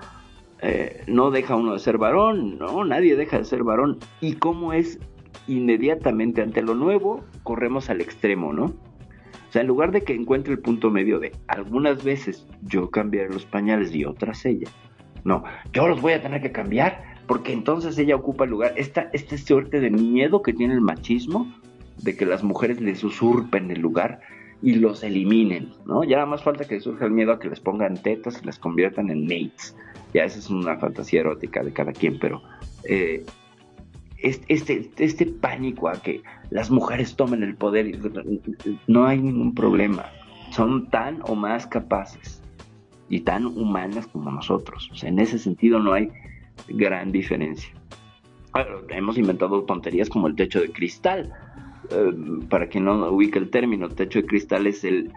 eh, 0.60 1.02
no 1.08 1.32
deja 1.32 1.56
uno 1.56 1.72
de 1.72 1.80
ser 1.80 1.98
varón, 1.98 2.56
¿no? 2.56 2.84
Nadie 2.84 3.16
deja 3.16 3.38
de 3.38 3.44
ser 3.44 3.64
varón. 3.64 3.98
¿Y 4.20 4.34
cómo 4.34 4.72
es 4.72 5.00
inmediatamente 5.46 6.42
ante 6.42 6.62
lo 6.62 6.74
nuevo? 6.74 7.24
Corremos 7.42 7.90
al 7.90 8.00
extremo, 8.00 8.52
¿no? 8.52 8.64
O 8.64 9.52
sea, 9.52 9.60
en 9.60 9.68
lugar 9.68 9.92
de 9.92 10.02
que 10.02 10.14
encuentre 10.14 10.54
el 10.54 10.60
punto 10.60 10.90
medio 10.90 11.18
de 11.18 11.32
algunas 11.46 12.02
veces 12.02 12.46
yo 12.62 12.90
cambiaré 12.90 13.28
los 13.28 13.44
pañales 13.44 13.94
y 13.94 14.04
otras 14.04 14.46
ella. 14.46 14.68
No, 15.24 15.44
yo 15.72 15.86
los 15.88 16.00
voy 16.00 16.14
a 16.14 16.22
tener 16.22 16.40
que 16.40 16.52
cambiar 16.52 17.12
porque 17.26 17.52
entonces 17.52 17.98
ella 17.98 18.16
ocupa 18.16 18.44
el 18.44 18.50
lugar. 18.50 18.72
Esta, 18.76 19.10
suerte 19.36 19.80
de 19.80 19.90
miedo 19.90 20.42
que 20.42 20.52
tiene 20.52 20.74
el 20.74 20.80
machismo 20.80 21.52
de 21.98 22.16
que 22.16 22.26
las 22.26 22.42
mujeres 22.42 22.80
les 22.80 23.04
usurpen 23.04 23.70
el 23.70 23.80
lugar 23.80 24.20
y 24.62 24.74
los 24.74 25.02
eliminen, 25.02 25.70
¿no? 25.86 26.04
Ya 26.04 26.16
nada 26.16 26.26
más 26.26 26.42
falta 26.42 26.64
que 26.64 26.80
surja 26.80 27.04
el 27.04 27.10
miedo 27.10 27.32
a 27.32 27.38
que 27.38 27.48
les 27.48 27.60
pongan 27.60 28.00
tetas 28.00 28.40
y 28.42 28.46
las 28.46 28.58
conviertan 28.58 29.10
en 29.10 29.24
mates. 29.24 29.76
Ya 30.14 30.24
esa 30.24 30.38
es 30.38 30.50
una 30.50 30.76
fantasía 30.76 31.20
erótica 31.20 31.62
de 31.62 31.72
cada 31.72 31.92
quien, 31.92 32.18
pero 32.18 32.42
eh, 32.84 33.24
este, 34.22 34.90
este, 34.98 35.26
pánico 35.26 35.88
a 35.88 35.94
que 35.94 36.22
las 36.50 36.70
mujeres 36.70 37.16
tomen 37.16 37.42
el 37.42 37.56
poder, 37.56 37.98
no 38.86 39.06
hay 39.06 39.20
ningún 39.20 39.54
problema. 39.54 40.06
Son 40.50 40.88
tan 40.90 41.20
o 41.26 41.34
más 41.34 41.66
capaces 41.66 42.42
y 43.08 43.20
tan 43.20 43.46
humanas 43.46 44.06
como 44.06 44.30
nosotros. 44.30 44.90
En 45.02 45.18
ese 45.18 45.38
sentido 45.38 45.78
no 45.78 45.92
hay 45.92 46.10
gran 46.68 47.10
diferencia. 47.10 47.72
Hemos 48.90 49.16
inventado 49.18 49.62
tonterías 49.64 50.08
como 50.08 50.28
el 50.28 50.36
techo 50.36 50.60
de 50.60 50.70
cristal. 50.70 51.32
Eh, 51.90 52.12
para 52.48 52.68
quien 52.68 52.84
no 52.84 53.10
ubique 53.10 53.38
el 53.38 53.50
término, 53.50 53.88
techo 53.88 54.20
de 54.20 54.26
cristal 54.26 54.66
es 54.66 54.84
el 54.84 55.10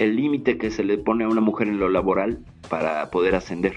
el 0.00 0.16
límite 0.16 0.56
que 0.56 0.70
se 0.70 0.82
le 0.82 0.98
pone 0.98 1.24
a 1.24 1.28
una 1.28 1.42
mujer 1.42 1.68
en 1.68 1.78
lo 1.78 1.88
laboral 1.88 2.38
para 2.68 3.10
poder 3.10 3.34
ascender. 3.34 3.74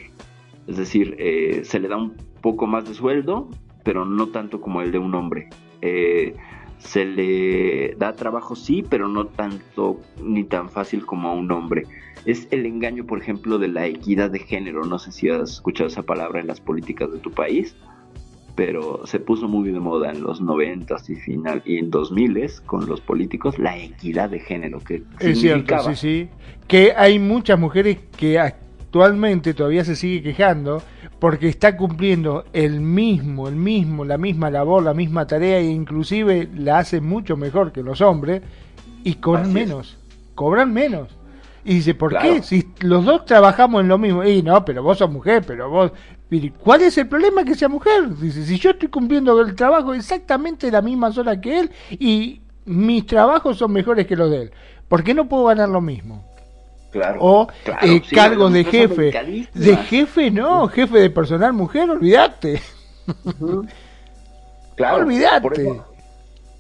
Es 0.68 0.78
decir, 0.78 1.16
eh, 1.20 1.62
se 1.66 1.80
le 1.80 1.90
da 1.90 1.98
un 1.98 2.16
poco 2.42 2.66
más 2.66 2.88
de 2.88 2.94
sueldo, 2.94 3.50
pero 3.84 4.06
no 4.06 4.28
tanto 4.28 4.62
como 4.62 4.82
el 4.82 4.92
de 4.92 5.00
un 5.00 5.16
hombre. 5.16 5.50
Eh, 5.82 6.36
se 6.78 7.06
le 7.06 7.96
da 7.98 8.14
trabajo, 8.16 8.56
sí, 8.56 8.84
pero 8.88 9.08
no 9.08 9.28
tanto 9.28 10.00
ni 10.22 10.44
tan 10.44 10.70
fácil 10.70 11.06
como 11.06 11.30
a 11.30 11.34
un 11.34 11.52
hombre. 11.52 11.84
Es 12.26 12.48
el 12.52 12.66
engaño, 12.66 13.06
por 13.06 13.22
ejemplo, 13.22 13.58
de 13.58 13.70
la 13.70 13.86
equidad 13.86 14.30
de 14.32 14.40
género. 14.40 14.84
No 14.84 15.00
sé 15.00 15.12
si 15.12 15.30
has 15.30 15.52
escuchado 15.52 15.88
esa 15.88 16.04
palabra 16.04 16.42
en 16.42 16.48
las 16.48 16.60
políticas 16.60 17.12
de 17.12 17.20
tu 17.20 17.32
país 17.32 17.76
pero 18.56 19.06
se 19.06 19.20
puso 19.20 19.48
muy 19.48 19.72
de 19.72 19.80
moda 19.80 20.12
en 20.12 20.22
los 20.22 20.42
90 20.42 20.96
y 21.08 21.16
final 21.16 21.62
y 21.66 21.78
en 21.78 21.90
2000 21.90 22.52
con 22.66 22.86
los 22.86 23.02
políticos 23.02 23.58
la 23.58 23.78
equidad 23.78 24.30
de 24.30 24.40
género 24.40 24.80
que 24.80 25.04
Es 25.20 25.40
cierto, 25.40 25.80
sí, 25.90 25.96
sí. 25.96 26.30
Que 26.68 26.94
hay 26.96 27.20
muchas 27.20 27.60
mujeres 27.60 27.98
que 28.16 28.40
actualmente 28.40 29.54
todavía 29.54 29.84
se 29.84 29.96
sigue 29.96 30.22
quejando 30.22 30.84
porque 31.24 31.48
está 31.48 31.78
cumpliendo 31.78 32.44
el 32.52 32.82
mismo, 32.82 33.48
el 33.48 33.56
mismo, 33.56 34.04
la 34.04 34.18
misma 34.18 34.52
labor, 34.52 34.84
la 34.84 34.94
misma 34.94 35.26
tarea 35.26 35.58
e 35.60 35.64
inclusive 35.64 36.50
la 36.54 36.80
hace 36.80 37.00
mucho 37.00 37.38
mejor 37.38 37.72
que 37.72 37.82
los 37.82 38.02
hombres 38.02 38.42
y 39.06 39.14
cobran 39.14 39.44
Así 39.46 39.50
es. 39.52 39.56
menos, 39.56 39.98
cobran 40.36 40.74
menos. 40.74 41.08
Y 41.64 41.76
dice, 41.76 41.96
¿por 41.96 42.10
Claro. 42.10 42.28
qué? 42.28 42.44
Si 42.44 42.68
los 42.82 43.06
dos 43.06 43.24
trabajamos 43.24 43.84
en 43.84 43.88
lo 43.88 43.98
mismo. 43.98 44.22
Y 44.26 44.44
no, 44.44 44.66
pero 44.66 44.84
vos 44.84 44.98
sos 44.98 45.10
mujer, 45.10 45.46
pero 45.48 45.70
vos... 45.70 45.94
¿Cuál 46.60 46.82
es 46.82 46.98
el 46.98 47.08
problema 47.08 47.46
que 47.46 47.56
sea 47.56 47.70
mujer? 47.70 48.14
Dice, 48.18 48.44
si 48.46 48.60
yo 48.60 48.72
estoy 48.72 48.90
cumpliendo 48.90 49.40
el 49.40 49.56
trabajo 49.56 49.94
exactamente 49.94 50.70
la 50.70 50.82
misma 50.82 51.14
zona 51.14 51.40
que 51.40 51.58
él 51.58 51.72
y 51.92 52.42
mis 52.66 53.06
trabajos 53.06 53.58
son 53.60 53.72
mejores 53.72 54.08
que 54.08 54.18
los 54.18 54.30
de 54.30 54.42
él, 54.42 54.52
¿por 54.90 55.02
qué 55.06 55.14
no 55.14 55.30
puedo 55.30 55.46
ganar 55.46 55.70
lo 55.70 55.80
mismo? 55.80 56.33
Claro, 56.94 57.20
O 57.22 57.48
claro, 57.66 57.86
eh, 57.88 58.02
sí, 58.08 58.16
cargos 58.16 58.54
de 58.54 58.64
jefe. 58.64 59.12
De 59.54 59.76
jefe 59.78 60.30
no, 60.32 60.68
jefe 60.70 61.00
de 61.00 61.10
personal 61.10 61.52
mujer, 61.52 61.90
olvídate. 61.90 62.62
Claro, 64.76 65.04
Olvídate. 65.04 65.82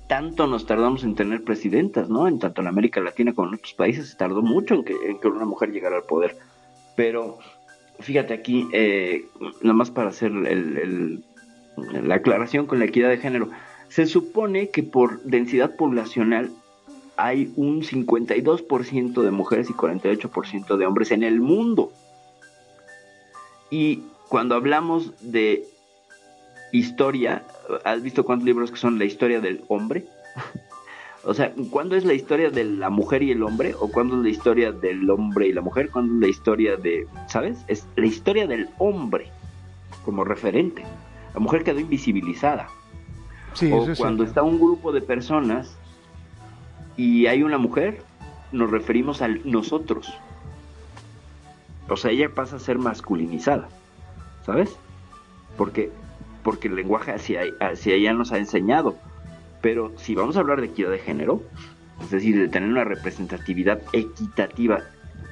tanto 0.07 0.45
nos 0.45 0.65
tardamos 0.67 1.03
en 1.03 1.15
tener 1.15 1.43
presidentas, 1.43 2.09
¿no? 2.09 2.27
En 2.27 2.37
tanto 2.37 2.61
en 2.61 2.67
América 2.67 3.01
Latina 3.01 3.33
como 3.33 3.47
en 3.47 3.55
otros 3.55 3.73
países 3.73 4.09
se 4.09 4.15
tardó 4.17 4.41
mucho 4.43 4.75
en 4.75 4.83
que, 4.83 4.93
en 5.07 5.19
que 5.19 5.27
una 5.27 5.45
mujer 5.45 5.71
llegara 5.71 5.95
al 5.97 6.03
poder. 6.03 6.37
Pero 6.95 7.39
fíjate 7.99 8.33
aquí, 8.35 8.67
eh, 8.71 9.25
nada 9.61 9.73
más 9.73 9.89
para 9.89 10.09
hacer 10.09 10.31
el- 10.31 10.45
el- 10.77 11.23
la 12.07 12.15
aclaración 12.15 12.67
con 12.67 12.77
la 12.77 12.85
equidad 12.85 13.09
de 13.09 13.17
género, 13.17 13.49
se 13.89 14.05
supone 14.05 14.69
que 14.69 14.83
por 14.83 15.23
densidad 15.23 15.75
poblacional 15.75 16.51
hay 17.17 17.51
un 17.55 17.81
52% 17.81 19.21
de 19.21 19.31
mujeres 19.31 19.69
y 19.69 19.73
48% 19.73 20.77
de 20.77 20.85
hombres 20.85 21.11
en 21.11 21.23
el 21.23 21.39
mundo. 21.39 21.91
Y 23.69 24.03
cuando 24.29 24.55
hablamos 24.55 25.13
de 25.21 25.67
historia, 26.71 27.43
¿has 27.83 28.01
visto 28.01 28.23
cuántos 28.23 28.45
libros 28.45 28.71
que 28.71 28.77
son 28.77 28.97
la 28.97 29.05
historia 29.05 29.39
del 29.41 29.63
hombre? 29.67 30.05
o 31.23 31.33
sea, 31.33 31.53
¿cuándo 31.69 31.95
es 31.95 32.03
la 32.03 32.13
historia 32.13 32.49
de 32.49 32.63
la 32.63 32.89
mujer 32.89 33.23
y 33.23 33.31
el 33.31 33.43
hombre? 33.43 33.75
¿O 33.79 33.89
cuándo 33.89 34.17
es 34.17 34.23
la 34.23 34.29
historia 34.29 34.71
del 34.71 35.09
hombre 35.09 35.47
y 35.47 35.53
la 35.53 35.61
mujer? 35.61 35.89
¿Cuándo 35.89 36.13
es 36.15 36.19
la 36.21 36.27
historia 36.27 36.77
de, 36.77 37.07
¿sabes? 37.27 37.63
Es 37.67 37.87
la 37.95 38.05
historia 38.05 38.47
del 38.47 38.69
hombre 38.79 39.31
como 40.03 40.23
referente. 40.23 40.83
La 41.33 41.39
mujer 41.39 41.63
quedó 41.63 41.79
invisibilizada. 41.79 42.69
Sí, 43.53 43.71
o 43.71 43.83
eso 43.83 43.91
es 43.91 43.99
cuando 43.99 44.23
está 44.23 44.41
un 44.41 44.59
grupo 44.59 44.91
de 44.91 45.01
personas 45.01 45.77
y 46.97 47.27
hay 47.27 47.43
una 47.43 47.57
mujer, 47.57 48.01
nos 48.51 48.69
referimos 48.69 49.21
al 49.21 49.41
nosotros. 49.49 50.13
O 51.89 51.97
sea, 51.97 52.11
ella 52.11 52.29
pasa 52.33 52.55
a 52.55 52.59
ser 52.59 52.77
masculinizada, 52.77 53.67
¿sabes? 54.45 54.75
Porque, 55.57 55.91
porque 56.43 56.67
el 56.67 56.75
lenguaje 56.75 57.11
hacia, 57.11 57.43
ella 57.85 58.13
nos 58.13 58.31
ha 58.31 58.37
enseñado. 58.37 58.95
Pero 59.61 59.91
si 59.97 60.15
vamos 60.15 60.37
a 60.37 60.41
hablar 60.41 60.61
de 60.61 60.67
equidad 60.67 60.91
de 60.91 60.99
género, 60.99 61.41
es 62.01 62.11
decir, 62.11 62.37
de 62.37 62.47
tener 62.47 62.69
una 62.69 62.83
representatividad 62.83 63.81
equitativa 63.93 64.81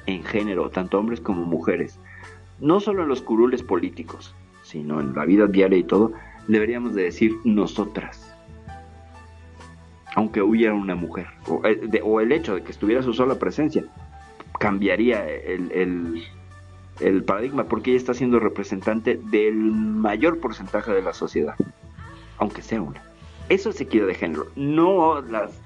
en 0.06 0.24
género, 0.24 0.70
tanto 0.70 0.98
hombres 0.98 1.20
como 1.20 1.44
mujeres, 1.44 1.98
no 2.60 2.80
solo 2.80 3.02
en 3.02 3.08
los 3.08 3.22
curules 3.22 3.62
políticos, 3.62 4.34
sino 4.62 5.00
en 5.00 5.14
la 5.14 5.24
vida 5.24 5.46
diaria 5.46 5.78
y 5.78 5.84
todo, 5.84 6.12
deberíamos 6.48 6.94
de 6.94 7.04
decir 7.04 7.32
nosotras. 7.44 8.31
Aunque 10.14 10.42
hubiera 10.42 10.74
una 10.74 10.94
mujer. 10.94 11.26
O, 11.48 11.64
eh, 11.66 11.76
de- 11.76 12.02
o 12.02 12.20
el 12.20 12.32
hecho 12.32 12.54
de 12.54 12.62
que 12.62 12.72
estuviera 12.72 13.02
su 13.02 13.12
sola 13.14 13.36
presencia 13.38 13.84
cambiaría 14.58 15.28
el, 15.28 15.70
el- 17.00 17.24
paradigma 17.24 17.64
porque 17.64 17.90
ella 17.90 17.98
está 17.98 18.14
siendo 18.14 18.38
representante 18.38 19.18
del 19.30 19.54
mayor 19.54 20.38
porcentaje 20.38 20.92
de 20.92 21.02
la 21.02 21.12
sociedad. 21.14 21.54
Aunque 22.38 22.62
sea 22.62 22.80
una. 22.82 23.02
Eso 23.48 23.70
es 23.70 23.80
equidad 23.80 24.06
de 24.06 24.14
género. 24.14 24.46
No 24.54 25.20
las 25.22 25.58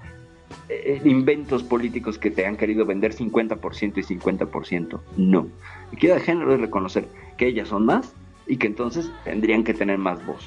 eh, 0.68 1.00
inventos 1.04 1.62
políticos 1.62 2.18
que 2.18 2.30
te 2.30 2.46
han 2.46 2.56
querido 2.56 2.86
vender 2.86 3.12
50% 3.14 3.98
y 3.98 4.02
50%. 4.02 5.00
No. 5.16 5.48
Equidad 5.92 6.14
de 6.16 6.20
género 6.22 6.54
es 6.54 6.60
reconocer 6.60 7.06
que 7.36 7.48
ellas 7.48 7.68
son 7.68 7.84
más 7.84 8.14
y 8.46 8.56
que 8.56 8.66
entonces 8.68 9.10
tendrían 9.24 9.64
que 9.64 9.74
tener 9.74 9.98
más 9.98 10.24
voz 10.24 10.42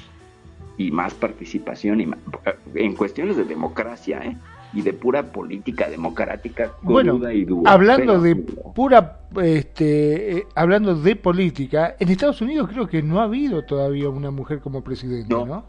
y 0.80 0.90
más 0.90 1.12
participación 1.14 2.00
y 2.00 2.06
ma- 2.06 2.18
en 2.74 2.94
cuestiones 2.94 3.36
de 3.36 3.44
democracia 3.44 4.20
¿eh? 4.24 4.36
y 4.72 4.80
de 4.80 4.92
pura 4.94 5.22
política 5.24 5.90
democrática 5.90 6.70
Bueno, 6.80 7.20
y 7.30 7.44
dura. 7.44 7.70
hablando 7.70 8.18
de 8.20 8.36
pura, 8.36 9.20
este, 9.42 10.38
eh, 10.38 10.46
hablando 10.54 10.94
de 10.94 11.16
política, 11.16 11.96
en 11.98 12.08
Estados 12.08 12.40
Unidos 12.40 12.68
creo 12.72 12.86
que 12.86 13.02
no 13.02 13.20
ha 13.20 13.24
habido 13.24 13.62
todavía 13.64 14.08
una 14.08 14.30
mujer 14.30 14.60
como 14.60 14.82
presidente, 14.82 15.28
No. 15.34 15.44
¿no? 15.44 15.64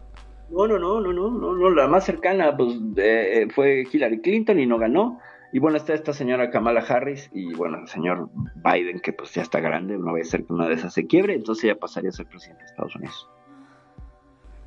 No, 0.50 0.66
no, 0.66 0.78
no, 0.78 1.00
no, 1.00 1.12
no, 1.30 1.54
no, 1.54 1.70
la 1.70 1.88
más 1.88 2.04
cercana 2.04 2.54
pues 2.56 2.74
eh, 2.96 3.48
fue 3.54 3.84
Hillary 3.90 4.20
Clinton 4.20 4.58
y 4.60 4.66
no 4.66 4.78
ganó. 4.78 5.18
Y 5.54 5.58
bueno, 5.58 5.76
está 5.78 5.92
esta 5.94 6.12
señora 6.14 6.50
Kamala 6.50 6.80
Harris 6.80 7.30
y 7.34 7.52
bueno, 7.54 7.78
el 7.80 7.88
señor 7.88 8.28
Biden, 8.64 9.00
que 9.00 9.12
pues 9.14 9.32
ya 9.34 9.42
está 9.42 9.60
grande, 9.60 9.96
no 9.98 10.12
va 10.12 10.18
a 10.20 10.24
ser 10.24 10.44
que 10.44 10.52
una 10.52 10.68
de 10.68 10.74
esas 10.74 10.92
se 10.94 11.06
quiebre, 11.06 11.34
entonces 11.34 11.64
ya 11.68 11.74
pasaría 11.74 12.08
a 12.10 12.12
ser 12.12 12.26
presidente 12.26 12.62
de 12.64 12.70
Estados 12.70 12.96
Unidos. 12.96 13.28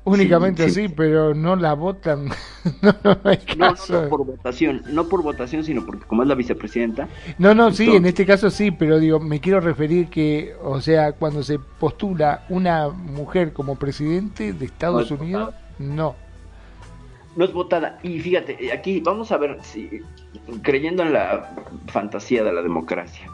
Únicamente 0.06 0.62
así, 0.62 0.88
pero 0.88 1.34
no 1.34 1.56
la 1.56 1.74
votan. 1.74 2.26
no, 2.80 2.94
no. 3.02 3.18
No, 3.56 3.74
no, 3.88 4.08
por 4.08 4.24
votación, 4.24 4.82
no 4.92 5.08
por 5.08 5.24
votación, 5.24 5.64
sino 5.64 5.84
porque 5.84 6.06
como 6.06 6.22
es 6.22 6.28
la 6.28 6.36
vicepresidenta. 6.36 7.08
No, 7.38 7.56
no, 7.56 7.72
sí, 7.72 7.90
en 7.90 8.06
este 8.06 8.24
caso 8.24 8.48
sí, 8.48 8.70
pero 8.70 9.00
digo, 9.00 9.18
me 9.18 9.40
quiero 9.40 9.58
referir 9.58 10.06
que, 10.06 10.54
o 10.62 10.80
sea, 10.80 11.10
cuando 11.10 11.42
se 11.42 11.58
postula 11.58 12.44
una 12.50 12.88
mujer 12.88 13.52
como 13.52 13.74
presidente 13.74 14.52
de 14.52 14.66
Estados 14.66 15.10
Unidos, 15.10 15.52
no. 15.80 16.14
No 17.34 17.44
es 17.44 17.52
votada. 17.52 17.98
Y 18.04 18.20
fíjate, 18.20 18.72
aquí 18.72 19.00
vamos 19.00 19.32
a 19.32 19.38
ver 19.38 19.58
si, 19.62 20.02
creyendo 20.62 21.02
en 21.02 21.14
la 21.14 21.52
fantasía 21.88 22.44
de 22.44 22.52
la 22.52 22.62
democracia, 22.62 23.28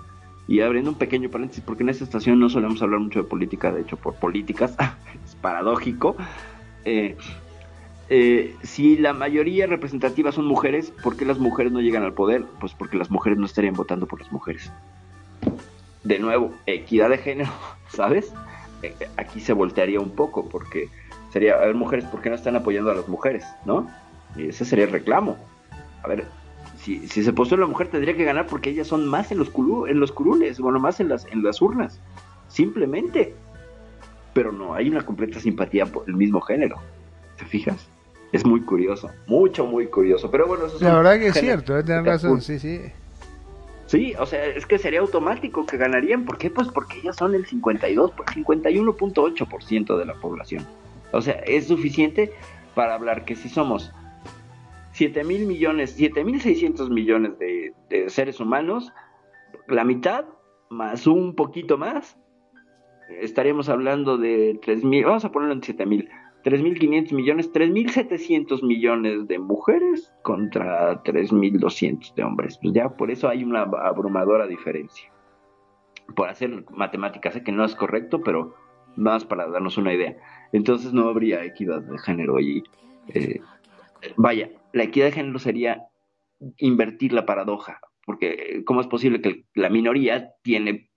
y 0.49 0.61
abriendo 0.61 0.91
un 0.91 0.97
pequeño 0.97 1.29
paréntesis, 1.29 1.63
porque 1.63 1.83
en 1.83 1.91
esta 1.91 2.05
estación 2.05 2.41
no 2.41 2.49
solemos 2.49 2.81
hablar 2.81 3.01
mucho 3.01 3.23
de 3.23 3.29
política, 3.29 3.71
de 3.71 3.83
hecho, 3.83 3.99
por 3.99 4.15
políticas, 4.15 4.75
es 5.27 5.35
paradójico 5.35 6.17
eh, 6.85 7.17
eh, 8.09 8.55
si 8.63 8.99
la 8.99 9.13
mayoría 9.13 9.67
representativa 9.67 10.33
son 10.33 10.47
mujeres, 10.47 10.93
¿por 11.03 11.17
qué 11.17 11.25
las 11.25 11.39
mujeres 11.39 11.73
no 11.73 11.81
llegan 11.81 12.03
al 12.03 12.13
poder? 12.13 12.45
Pues 12.61 12.75
porque 12.75 12.97
las 12.97 13.11
mujeres 13.11 13.39
no 13.39 13.47
estarían 13.47 13.75
votando 13.75 14.07
por 14.07 14.21
las 14.21 14.31
mujeres. 14.31 14.71
De 16.05 16.19
nuevo, 16.19 16.53
equidad 16.67 17.11
de 17.11 17.19
género, 17.19 17.51
¿sabes? 17.89 18.33
Eh, 18.83 18.95
aquí 19.17 19.41
se 19.41 19.53
voltearía 19.53 20.01
un 20.01 20.11
poco 20.11 20.49
porque 20.49 20.89
sería, 21.33 21.55
a 21.55 21.61
ver, 21.61 21.75
mujeres, 21.75 22.05
¿por 22.07 22.21
qué 22.21 22.29
no 22.29 22.35
están 22.35 22.57
apoyando 22.57 22.91
a 22.91 22.95
las 22.95 23.09
mujeres? 23.09 23.45
¿No? 23.65 23.89
Ese 24.37 24.65
sería 24.65 24.85
el 24.85 24.93
reclamo. 24.93 25.39
A 26.03 26.09
ver, 26.09 26.27
si, 26.83 27.07
se 27.07 27.33
postula 27.33 27.63
la 27.63 27.69
mujer 27.69 27.89
tendría 27.89 28.17
que 28.17 28.25
ganar 28.25 28.47
porque 28.47 28.71
ellas 28.71 28.89
son 28.89 29.07
más 29.07 29.31
en 29.31 29.39
los, 29.39 29.51
en 29.89 30.01
los 30.01 30.13
curules, 30.13 30.59
bueno, 30.59 30.81
más 30.81 31.01
en 31.01 31.09
las, 31.09 31.27
en 31.27 31.43
las 31.43 31.63
urnas. 31.63 32.01
Simplemente 32.49 33.35
pero 34.33 34.53
no 34.53 34.75
hay 34.75 34.89
una 34.89 35.05
completa 35.05 35.41
simpatía 35.41 35.87
por 35.87 36.05
el 36.09 36.15
mismo 36.15 36.41
género. 36.41 36.77
¿Te 37.37 37.45
fijas? 37.45 37.89
Es 38.33 38.47
muy 38.47 38.63
curioso, 38.63 39.11
mucho, 39.27 39.67
muy 39.67 39.89
curioso. 39.89 40.31
Pero 40.31 40.47
bueno, 40.47 40.67
eso 40.67 40.79
La 40.81 40.97
verdad 40.97 41.19
que 41.19 41.29
es 41.29 41.39
cierto, 41.39 41.79
¿eh? 41.79 41.85
tienes 41.85 42.05
razón, 42.05 42.41
sí, 42.41 42.59
sí. 42.59 42.81
Sí, 43.87 44.15
o 44.19 44.25
sea, 44.25 44.47
es 44.47 44.65
que 44.65 44.79
sería 44.79 45.01
automático 45.01 45.67
que 45.67 45.77
ganarían. 45.77 46.25
¿Por 46.25 46.39
qué? 46.39 46.49
Pues 46.49 46.69
porque 46.69 46.99
ellas 47.01 47.17
son 47.17 47.35
el 47.35 47.45
52, 47.45 48.13
51.8% 48.13 49.99
de 49.99 50.07
la 50.07 50.15
población. 50.15 50.67
O 51.13 51.21
sea, 51.21 51.35
es 51.47 51.67
suficiente 51.67 52.33
para 52.75 52.95
hablar 52.95 53.27
que 53.27 53.37
si 53.37 53.51
somos 53.51 53.93
7 54.93 55.25
mil 55.25 55.47
millones, 55.47 55.93
7 55.95 56.25
mil 56.25 56.41
600 56.41 56.89
millones 56.89 57.39
de, 57.39 57.75
de 57.91 58.09
seres 58.09 58.41
humanos, 58.41 58.93
la 59.69 59.85
mitad 59.85 60.25
más 60.71 61.07
un 61.07 61.35
poquito 61.35 61.77
más 61.77 62.17
estaríamos 63.21 63.69
hablando 63.69 64.19
de 64.19 64.61
3.000, 64.61 65.05
vamos 65.05 65.25
a 65.25 65.33
ponerlo 65.33 65.55
en 65.55 65.61
7.000, 65.61 66.09
3.500 66.45 67.13
millones, 67.13 67.53
3.700 67.53 68.63
millones 68.63 69.29
de 69.29 69.39
mujeres 69.39 70.13
contra 70.23 71.03
3.200 71.03 72.15
de 72.15 72.25
hombres. 72.25 72.59
Pues 72.61 72.75
ya 72.75 72.89
por 72.91 73.11
eso 73.11 73.29
hay 73.29 73.45
una 73.45 73.63
abrumadora 73.63 74.47
diferencia. 74.47 75.11
Por 76.17 76.29
hacer 76.29 76.65
matemáticas, 76.71 77.35
sé 77.35 77.45
que 77.45 77.53
no 77.53 77.65
es 77.65 77.75
correcto, 77.75 78.23
pero 78.23 78.55
más 78.97 79.25
para 79.25 79.49
darnos 79.49 79.79
una 79.79 79.95
idea. 79.95 80.17
Entonces 80.53 80.93
no 80.93 81.09
habría 81.09 81.45
equidad 81.45 81.83
de 81.83 81.99
género 81.99 82.41
y 82.41 82.63
eh, 83.09 83.41
vaya, 84.17 84.51
la 84.73 84.85
equidad 84.85 85.07
de 85.07 85.13
género 85.13 85.39
sería 85.39 85.85
invertir 86.59 87.13
la 87.13 87.25
paradoja, 87.25 87.81
porque 88.05 88.63
¿cómo 88.67 88.81
es 88.81 88.89
posible 88.89 89.21
que 89.21 89.45
la 89.55 89.71
minoría 89.71 90.33
tiene 90.43 90.91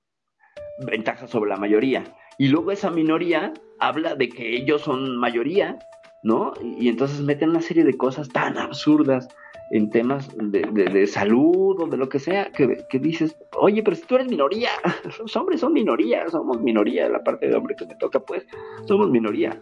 ventaja 0.80 1.28
sobre 1.28 1.50
la 1.50 1.58
mayoría. 1.58 2.04
Y 2.38 2.48
luego 2.48 2.72
esa 2.72 2.92
minoría 2.92 3.54
habla 3.80 4.16
de 4.16 4.30
que 4.30 4.56
ellos 4.56 4.82
son 4.82 5.18
mayoría, 5.18 5.80
¿no? 6.24 6.54
Y, 6.62 6.90
entonces 6.90 7.22
meten 7.22 7.52
una 7.52 7.62
serie 7.62 7.84
de 7.84 7.96
cosas 7.96 8.30
tan 8.30 8.58
absurdas 8.58 9.28
en 9.72 9.90
temas 9.90 10.30
de, 10.38 11.08
salud 11.08 11.82
o 11.82 11.88
de 11.88 11.98
lo 11.98 12.08
que 12.10 12.20
sea, 12.20 12.52
que, 12.52 13.00
dices, 13.00 13.36
oye, 13.58 13.82
pero 13.82 13.96
si 13.96 14.04
tú 14.04 14.16
eres 14.16 14.28
minoría, 14.28 14.70
los 15.20 15.36
hombres 15.36 15.62
son 15.62 15.74
minoría, 15.74 16.28
somos 16.30 16.62
minoría, 16.62 17.10
la 17.10 17.24
parte 17.24 17.48
de 17.48 17.56
hombre 17.56 17.76
que 17.76 17.86
me 17.86 17.96
toca, 17.96 18.20
pues, 18.20 18.46
somos 18.86 19.10
minoría. 19.10 19.60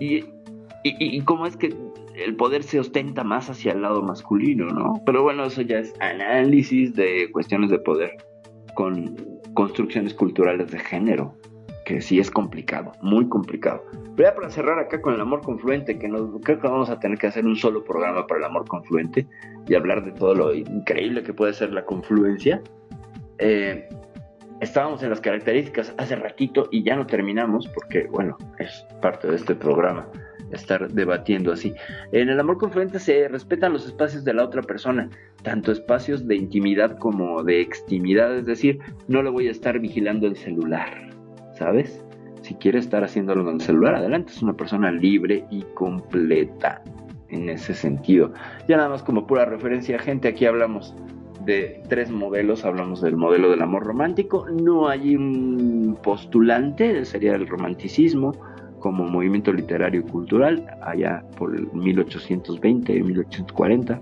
Y, 0.00 0.24
y 0.82 1.20
cómo 1.22 1.46
es 1.46 1.56
que 1.56 1.74
el 2.14 2.36
poder 2.36 2.62
se 2.62 2.78
ostenta 2.78 3.24
más 3.24 3.48
hacia 3.48 3.72
el 3.72 3.82
lado 3.82 4.02
masculino, 4.02 4.66
¿no? 4.66 5.02
Pero 5.06 5.22
bueno, 5.22 5.44
eso 5.44 5.62
ya 5.62 5.78
es 5.78 5.94
análisis 6.00 6.94
de 6.94 7.30
cuestiones 7.32 7.70
de 7.70 7.78
poder 7.78 8.16
con 8.74 9.16
construcciones 9.54 10.14
culturales 10.14 10.70
de 10.70 10.78
género, 10.78 11.34
que 11.84 12.00
sí 12.00 12.18
es 12.18 12.30
complicado, 12.30 12.92
muy 13.02 13.28
complicado. 13.28 13.84
Pero 14.16 14.28
ya 14.28 14.34
para 14.34 14.50
cerrar 14.50 14.78
acá 14.78 15.00
con 15.00 15.14
el 15.14 15.20
amor 15.20 15.42
confluente, 15.42 15.98
que 15.98 16.08
nos, 16.08 16.40
creo 16.42 16.60
que 16.60 16.68
vamos 16.68 16.90
a 16.90 16.98
tener 16.98 17.18
que 17.18 17.26
hacer 17.26 17.44
un 17.44 17.56
solo 17.56 17.84
programa 17.84 18.26
para 18.26 18.40
el 18.40 18.46
amor 18.46 18.66
confluente 18.66 19.26
y 19.68 19.74
hablar 19.74 20.04
de 20.04 20.12
todo 20.12 20.34
lo 20.34 20.54
increíble 20.54 21.22
que 21.22 21.34
puede 21.34 21.52
ser 21.52 21.72
la 21.72 21.84
confluencia. 21.84 22.62
Eh, 23.38 23.88
estábamos 24.60 25.02
en 25.02 25.10
las 25.10 25.20
características 25.20 25.94
hace 25.98 26.16
ratito 26.16 26.68
y 26.70 26.82
ya 26.82 26.96
no 26.96 27.06
terminamos 27.06 27.68
porque, 27.68 28.06
bueno, 28.06 28.36
es 28.58 28.86
parte 29.00 29.28
de 29.28 29.36
este 29.36 29.54
programa 29.54 30.08
estar 30.54 30.92
debatiendo 30.92 31.52
así. 31.52 31.74
En 32.12 32.28
el 32.28 32.40
amor 32.40 32.58
confluente 32.58 32.98
se 32.98 33.28
respetan 33.28 33.72
los 33.72 33.86
espacios 33.86 34.24
de 34.24 34.34
la 34.34 34.44
otra 34.44 34.62
persona, 34.62 35.08
tanto 35.42 35.72
espacios 35.72 36.26
de 36.26 36.36
intimidad 36.36 36.98
como 36.98 37.42
de 37.42 37.60
extimidad, 37.60 38.36
es 38.36 38.46
decir, 38.46 38.78
no 39.08 39.22
le 39.22 39.30
voy 39.30 39.48
a 39.48 39.50
estar 39.50 39.78
vigilando 39.78 40.26
el 40.26 40.36
celular, 40.36 41.10
¿sabes? 41.58 42.04
Si 42.42 42.54
quiere 42.54 42.78
estar 42.78 43.02
haciéndolo 43.02 43.48
en 43.48 43.56
el 43.56 43.60
celular, 43.60 43.94
adelante, 43.94 44.32
es 44.32 44.42
una 44.42 44.54
persona 44.54 44.90
libre 44.92 45.44
y 45.50 45.62
completa 45.74 46.82
en 47.30 47.48
ese 47.48 47.74
sentido. 47.74 48.32
Ya 48.68 48.76
nada 48.76 48.90
más 48.90 49.02
como 49.02 49.26
pura 49.26 49.44
referencia, 49.44 49.98
gente, 49.98 50.28
aquí 50.28 50.46
hablamos 50.46 50.94
de 51.44 51.82
tres 51.88 52.10
modelos, 52.10 52.64
hablamos 52.64 53.00
del 53.00 53.16
modelo 53.16 53.50
del 53.50 53.62
amor 53.62 53.84
romántico, 53.84 54.46
no 54.50 54.88
hay 54.88 55.16
un 55.16 55.98
postulante, 56.02 57.04
sería 57.04 57.34
el 57.34 57.46
romanticismo, 57.46 58.32
como 58.84 59.06
movimiento 59.06 59.50
literario 59.50 60.02
y 60.02 60.04
cultural, 60.04 60.62
allá 60.82 61.24
por 61.38 61.56
el 61.56 61.72
1820 61.72 62.94
y 62.94 63.02
1840. 63.02 63.98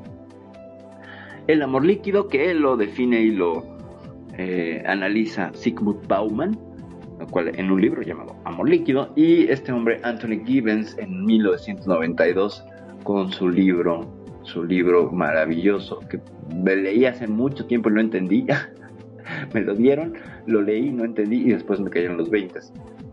El 1.46 1.62
amor 1.62 1.84
líquido, 1.84 2.26
que 2.26 2.50
él 2.50 2.62
lo 2.62 2.76
define 2.76 3.20
y 3.20 3.30
lo 3.30 3.64
eh, 4.36 4.82
analiza 4.84 5.52
Sigmund 5.54 6.04
Bauman, 6.08 6.58
cual, 7.30 7.52
en 7.54 7.70
un 7.70 7.80
libro 7.80 8.02
llamado 8.02 8.34
Amor 8.44 8.68
líquido, 8.68 9.12
y 9.14 9.44
este 9.52 9.70
hombre 9.70 10.00
Anthony 10.02 10.44
Gibbons 10.44 10.98
en 10.98 11.26
1992 11.26 12.64
con 13.04 13.30
su 13.30 13.50
libro, 13.50 14.12
su 14.42 14.64
libro 14.64 15.12
maravilloso, 15.12 16.00
que 16.10 16.18
leí 16.64 17.04
hace 17.04 17.28
mucho 17.28 17.66
tiempo 17.66 17.88
y 17.88 17.92
no 17.92 18.00
entendí, 18.00 18.46
me 19.54 19.60
lo 19.60 19.76
dieron, 19.76 20.14
lo 20.46 20.60
leí, 20.60 20.90
no 20.90 21.04
entendí 21.04 21.36
y 21.36 21.50
después 21.50 21.78
me 21.78 21.88
cayeron 21.88 22.16
los 22.16 22.30
20 22.30 22.58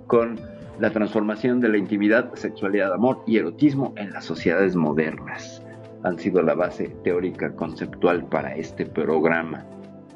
con 0.08 0.40
la 0.80 0.92
transformación 0.92 1.60
de 1.60 1.70
la 1.70 1.78
intimidad, 1.78 2.34
sexualidad, 2.36 2.94
amor 2.94 3.24
y 3.28 3.38
erotismo 3.38 3.94
en 3.98 4.12
las 4.12 4.26
sociedades 4.26 4.76
modernas. 4.76 5.62
Han 6.04 6.18
sido 6.18 6.42
la 6.42 6.56
base 6.56 6.90
teórica 7.04 7.54
conceptual 7.56 8.26
para 8.26 8.56
este 8.56 8.86
programa. 8.86 9.66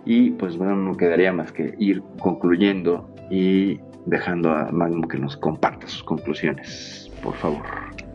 Y 0.05 0.31
pues 0.31 0.57
bueno, 0.57 0.75
no 0.75 0.95
quedaría 0.95 1.33
más 1.33 1.51
que 1.51 1.75
ir 1.77 2.01
concluyendo 2.19 3.09
y 3.29 3.79
dejando 4.05 4.51
a 4.51 4.71
Magnum 4.71 5.07
que 5.07 5.17
nos 5.17 5.37
comparta 5.37 5.87
sus 5.87 6.03
conclusiones, 6.03 7.11
por 7.21 7.33
favor. 7.35 7.63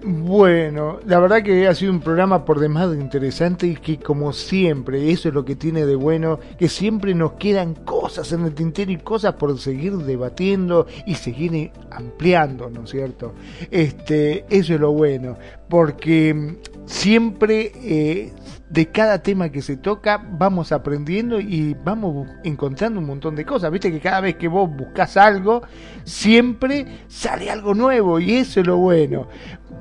Bueno, 0.05 1.01
la 1.07 1.19
verdad 1.19 1.43
que 1.43 1.67
ha 1.67 1.75
sido 1.75 1.91
un 1.91 2.01
programa 2.01 2.45
por 2.45 2.61
demás 2.61 2.95
interesante 2.95 3.67
y 3.67 3.75
que 3.75 3.99
como 3.99 4.33
siempre, 4.33 5.11
eso 5.11 5.29
es 5.29 5.35
lo 5.35 5.45
que 5.45 5.57
tiene 5.57 5.87
de 5.87 5.97
bueno, 5.97 6.39
que 6.57 6.69
siempre 6.69 7.15
nos 7.15 7.33
quedan 7.33 7.75
cosas 7.75 8.31
en 8.33 8.45
el 8.45 8.55
tintero 8.55 8.93
y 8.93 8.99
cosas 8.99 9.35
por 9.35 9.59
seguir 9.59 9.97
debatiendo 9.97 10.87
y 11.05 11.17
seguir 11.17 11.73
ampliando, 11.91 12.71
¿no 12.71 12.85
es 12.85 12.91
cierto? 12.91 13.35
Este, 13.73 14.47
eso 14.51 14.75
es 14.75 14.81
lo 14.81 14.93
bueno, 14.93 15.37
porque 15.69 16.59
siempre 16.87 17.73
eh, 17.75 18.33
de 18.71 18.87
cada 18.91 19.23
tema 19.23 19.51
que 19.51 19.63
se 19.63 19.77
toca 19.77 20.23
vamos 20.31 20.73
aprendiendo 20.73 21.41
y 21.41 21.75
vamos 21.85 22.29
encontrando 22.45 23.01
un 23.01 23.07
montón 23.07 23.35
de 23.35 23.45
cosas. 23.45 23.71
Viste 23.71 23.91
que 23.91 24.01
cada 24.01 24.21
vez 24.21 24.37
que 24.37 24.49
vos 24.49 24.71
buscas 24.71 25.17
algo, 25.17 25.63
siempre 26.05 26.87
sale 27.09 27.51
algo 27.51 27.75
nuevo 27.75 28.21
y 28.21 28.35
eso 28.35 28.61
es 28.61 28.67
lo 28.67 28.77
bueno. 28.77 29.29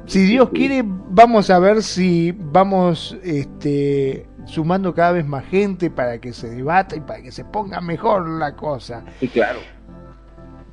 Si 0.08 0.26
Dios 0.26 0.50
quiere, 0.52 0.84
vamos 0.86 1.50
a 1.50 1.60
ver 1.60 1.84
si 1.84 2.32
vamos 2.32 3.18
este, 3.24 4.26
sumando 4.46 4.94
cada 4.94 5.12
vez 5.12 5.28
más 5.28 5.46
gente 5.46 5.90
para 5.90 6.20
que 6.20 6.32
se 6.32 6.50
debata 6.50 6.96
y 6.96 7.02
para 7.02 7.22
que 7.22 7.30
se 7.30 7.44
ponga 7.44 7.82
mejor 7.82 8.26
la 8.28 8.56
cosa. 8.56 9.04
Y 9.20 9.28
claro. 9.28 9.60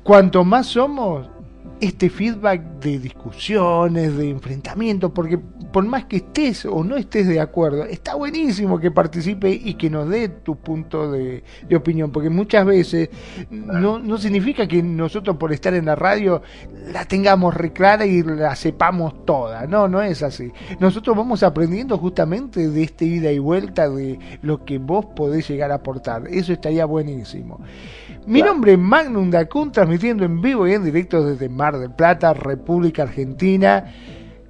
Cuanto 0.03 0.45
más 0.45 0.67
somos, 0.67 1.29
este 1.81 2.09
feedback 2.09 2.61
de 2.79 2.99
discusiones, 2.99 4.15
de 4.15 4.29
enfrentamientos, 4.29 5.11
porque 5.13 5.37
por 5.37 5.85
más 5.85 6.05
que 6.05 6.17
estés 6.17 6.65
o 6.65 6.83
no 6.83 6.95
estés 6.95 7.27
de 7.27 7.41
acuerdo, 7.41 7.83
está 7.83 8.15
buenísimo 8.15 8.79
que 8.79 8.91
participe 8.91 9.49
y 9.51 9.73
que 9.73 9.89
nos 9.89 10.07
dé 10.07 10.29
tu 10.29 10.55
punto 10.55 11.11
de, 11.11 11.43
opinión, 11.75 12.11
porque 12.11 12.29
muchas 12.29 12.65
veces 12.65 13.09
no, 13.49 13.99
no 13.99 14.17
significa 14.17 14.67
que 14.67 14.81
nosotros 14.81 15.35
por 15.35 15.51
estar 15.51 15.73
en 15.73 15.85
la 15.85 15.95
radio 15.95 16.41
la 16.93 17.03
tengamos 17.03 17.53
reclara 17.53 18.05
y 18.05 18.23
la 18.23 18.55
sepamos 18.55 19.25
toda, 19.25 19.67
no, 19.67 19.89
no 19.89 20.01
es 20.01 20.23
así. 20.23 20.51
Nosotros 20.79 21.17
vamos 21.17 21.43
aprendiendo 21.43 21.97
justamente 21.97 22.69
de 22.69 22.83
este 22.83 23.05
ida 23.05 23.31
y 23.31 23.39
vuelta 23.39 23.89
de 23.89 24.17
lo 24.41 24.63
que 24.63 24.77
vos 24.77 25.07
podés 25.07 25.49
llegar 25.49 25.71
a 25.71 25.75
aportar, 25.75 26.23
eso 26.29 26.53
estaría 26.53 26.85
buenísimo. 26.85 27.59
Mi 28.27 28.41
nombre 28.41 28.73
es 28.73 28.79
Magnum 28.79 29.29
Dacun, 29.29 29.71
transmitiendo 29.71 30.25
en 30.25 30.41
vivo 30.41 30.67
y 30.67 30.73
en 30.73 30.83
directo 30.83 31.23
desde 31.23 31.47
Mar 31.47 31.64
del 31.73 31.91
Plata, 31.91 32.33
República 32.33 33.03
Argentina. 33.03 33.91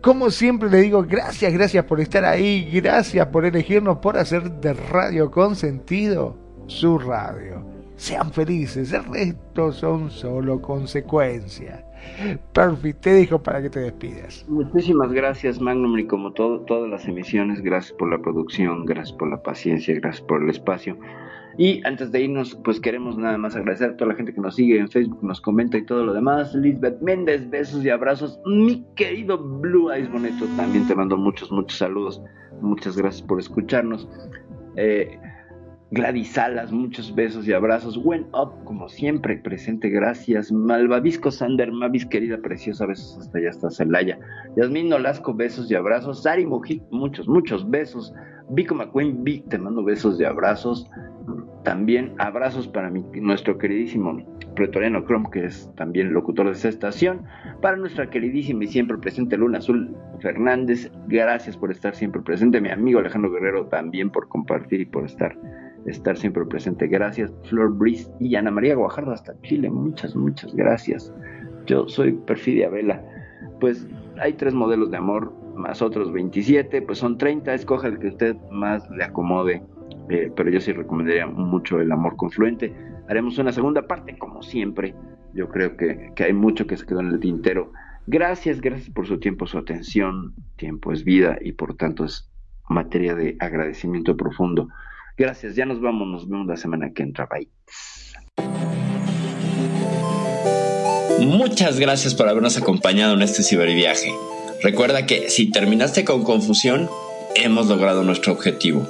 Como 0.01 0.29
siempre 0.29 0.69
le 0.69 0.81
digo, 0.81 1.03
gracias, 1.03 1.51
gracias 1.53 1.85
por 1.85 1.99
estar 1.99 2.25
ahí, 2.25 2.69
gracias 2.71 3.25
por 3.27 3.45
elegirnos, 3.45 3.97
por 3.97 4.17
hacer 4.17 4.51
de 4.51 4.73
Radio 4.73 5.31
con 5.31 5.55
sentido 5.55 6.37
su 6.67 6.99
radio. 6.99 7.65
Sean 7.95 8.31
felices, 8.31 8.91
el 8.91 9.05
resto 9.05 9.71
son 9.71 10.11
solo 10.11 10.61
consecuencias. 10.61 11.83
Perfect, 12.53 13.01
te 13.01 13.13
dejo 13.13 13.41
para 13.41 13.61
que 13.61 13.69
te 13.69 13.79
despidas. 13.79 14.45
Muchísimas 14.47 15.11
gracias, 15.11 15.59
Magnum, 15.59 15.97
y 15.97 16.05
como 16.05 16.33
todo, 16.33 16.59
todas 16.61 16.89
las 16.89 17.07
emisiones, 17.07 17.61
gracias 17.61 17.93
por 17.97 18.09
la 18.09 18.19
producción, 18.19 18.85
gracias 18.85 19.17
por 19.17 19.29
la 19.29 19.41
paciencia, 19.41 19.95
gracias 19.95 20.25
por 20.25 20.43
el 20.43 20.49
espacio. 20.49 20.97
Y 21.57 21.81
antes 21.85 22.11
de 22.11 22.21
irnos, 22.21 22.59
pues 22.63 22.79
queremos 22.79 23.17
nada 23.17 23.37
más 23.37 23.55
agradecer 23.55 23.91
a 23.91 23.97
toda 23.97 24.09
la 24.09 24.15
gente 24.15 24.33
que 24.33 24.41
nos 24.41 24.55
sigue 24.55 24.77
en 24.77 24.89
Facebook, 24.89 25.23
nos 25.23 25.39
comenta 25.39 25.77
y 25.77 25.85
todo 25.85 26.03
lo 26.03 26.13
demás. 26.13 26.53
Lisbeth 26.53 27.01
Méndez, 27.01 27.49
besos 27.49 27.85
y 27.85 27.89
abrazos. 27.89 28.39
Mi 28.45 28.85
querido 28.95 29.37
Blue 29.37 29.91
Eyes 29.91 30.11
Boneto, 30.11 30.45
también 30.57 30.85
te 30.87 30.95
mando 30.95 31.17
muchos, 31.17 31.51
muchos 31.51 31.77
saludos. 31.77 32.21
Muchas 32.61 32.97
gracias 32.97 33.21
por 33.21 33.39
escucharnos. 33.39 34.07
Eh, 34.75 35.17
Gladys 35.91 36.33
Salas, 36.33 36.73
muchos 36.73 37.15
besos 37.15 37.47
y 37.47 37.53
abrazos. 37.53 37.97
When 38.03 38.25
Up, 38.33 38.51
como 38.65 38.89
siempre, 38.89 39.37
presente, 39.37 39.89
gracias. 39.89 40.51
Malvavisco 40.51 41.31
Sander, 41.31 41.71
Mavis, 41.71 42.05
querida, 42.05 42.37
preciosa, 42.37 42.85
besos 42.85 43.17
hasta 43.19 43.37
allá, 43.37 43.49
hasta 43.51 43.69
Celaya. 43.69 44.19
Yasmín 44.57 44.89
Nolasco, 44.89 45.33
besos 45.33 45.71
y 45.71 45.75
abrazos. 45.75 46.23
Sari 46.23 46.45
Mojit, 46.45 46.83
muchos, 46.91 47.29
muchos 47.29 47.69
besos. 47.69 48.13
Vico 48.49 48.75
McQueen, 48.75 49.23
Vic, 49.23 49.47
te 49.47 49.57
mando 49.57 49.83
besos 49.83 50.19
y 50.19 50.25
abrazos. 50.25 50.89
También 51.65 52.13
abrazos 52.19 52.67
para 52.67 52.91
mi, 52.91 53.01
nuestro 53.19 53.57
queridísimo 53.57 54.23
Pretoriano 54.55 55.03
Chrome, 55.03 55.29
que 55.31 55.45
es 55.45 55.67
también 55.75 56.13
locutor 56.13 56.45
de 56.45 56.51
esta 56.51 56.69
estación. 56.69 57.23
Para 57.59 57.75
nuestra 57.75 58.07
queridísima 58.07 58.65
y 58.65 58.67
siempre 58.67 58.99
presente 58.99 59.35
Luna 59.35 59.57
Azul 59.57 59.97
Fernández, 60.19 60.91
gracias 61.07 61.57
por 61.57 61.71
estar 61.71 61.95
siempre 61.95 62.21
presente. 62.21 62.61
Mi 62.61 62.69
amigo 62.69 62.99
Alejandro 62.99 63.31
Guerrero 63.31 63.65
también 63.65 64.11
por 64.11 64.27
compartir 64.27 64.81
y 64.81 64.85
por 64.85 65.05
estar, 65.05 65.35
estar 65.87 66.15
siempre 66.15 66.45
presente. 66.45 66.85
Gracias. 66.85 67.33
Flor 67.49 67.75
Brice 67.75 68.11
y 68.19 68.35
Ana 68.35 68.51
María 68.51 68.75
Guajardo 68.75 69.11
hasta 69.11 69.33
Chile. 69.41 69.71
Muchas, 69.71 70.15
muchas 70.15 70.55
gracias. 70.55 71.11
Yo 71.65 71.89
soy 71.89 72.11
Perfidia 72.11 72.69
Vela. 72.69 73.03
Pues 73.59 73.87
hay 74.19 74.33
tres 74.33 74.53
modelos 74.53 74.91
de 74.91 74.97
amor, 74.97 75.33
más 75.55 75.81
otros 75.81 76.13
27, 76.13 76.83
pues 76.83 76.99
son 76.99 77.17
30. 77.17 77.55
Escoja 77.55 77.87
el 77.87 77.97
que 77.97 78.09
usted 78.09 78.35
más 78.51 78.87
le 78.91 79.03
acomode 79.03 79.63
eh, 80.09 80.31
pero 80.35 80.49
yo 80.49 80.59
sí 80.59 80.71
recomendaría 80.71 81.27
mucho 81.27 81.79
el 81.79 81.91
amor 81.91 82.15
confluente. 82.15 82.73
Haremos 83.07 83.37
una 83.37 83.51
segunda 83.51 83.87
parte, 83.87 84.17
como 84.17 84.43
siempre. 84.43 84.95
Yo 85.33 85.49
creo 85.49 85.75
que, 85.75 86.11
que 86.15 86.23
hay 86.23 86.33
mucho 86.33 86.67
que 86.67 86.77
se 86.77 86.85
quedó 86.85 87.01
en 87.01 87.07
el 87.07 87.19
tintero. 87.19 87.71
Gracias, 88.07 88.61
gracias 88.61 88.89
por 88.89 89.07
su 89.07 89.19
tiempo, 89.19 89.47
su 89.47 89.57
atención. 89.57 90.33
Tiempo 90.57 90.91
es 90.91 91.03
vida 91.03 91.37
y 91.41 91.53
por 91.53 91.75
tanto 91.75 92.05
es 92.05 92.29
materia 92.69 93.15
de 93.15 93.35
agradecimiento 93.39 94.15
profundo. 94.15 94.69
Gracias, 95.17 95.55
ya 95.55 95.65
nos 95.65 95.81
vamos, 95.81 96.07
nos 96.07 96.29
vemos 96.29 96.47
la 96.47 96.57
semana 96.57 96.91
que 96.91 97.03
entra. 97.03 97.27
Bye. 97.27 97.49
Muchas 101.19 101.79
gracias 101.79 102.13
por 102.13 102.27
habernos 102.27 102.57
acompañado 102.57 103.13
en 103.13 103.21
este 103.21 103.41
ciberviaje. 103.41 104.13
Recuerda 104.61 105.05
que 105.05 105.29
si 105.29 105.49
terminaste 105.49 106.03
con 106.03 106.23
confusión, 106.23 106.89
hemos 107.35 107.67
logrado 107.67 108.03
nuestro 108.03 108.33
objetivo. 108.33 108.85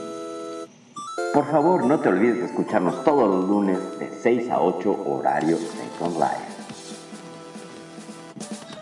Por 1.36 1.52
favor, 1.52 1.86
no 1.86 2.00
te 2.00 2.08
olvides 2.08 2.38
de 2.38 2.46
escucharnos 2.46 3.04
todos 3.04 3.30
los 3.30 3.50
lunes 3.50 3.78
de 4.00 4.10
6 4.24 4.50
a 4.52 4.62
8 4.62 5.04
horario 5.06 5.58
Second 5.58 6.14
Live. 6.14 6.46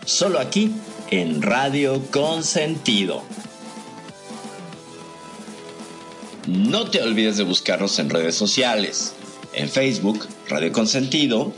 Solo 0.04 0.38
aquí 0.38 0.72
en 1.10 1.42
Radio 1.42 2.00
Consentido. 2.12 3.24
No 6.46 6.88
te 6.88 7.02
olvides 7.02 7.38
de 7.38 7.42
buscarnos 7.42 7.98
en 7.98 8.08
redes 8.08 8.36
sociales, 8.36 9.16
en 9.52 9.68
Facebook, 9.68 10.28
Radio 10.48 10.70
Consentido, 10.70 11.52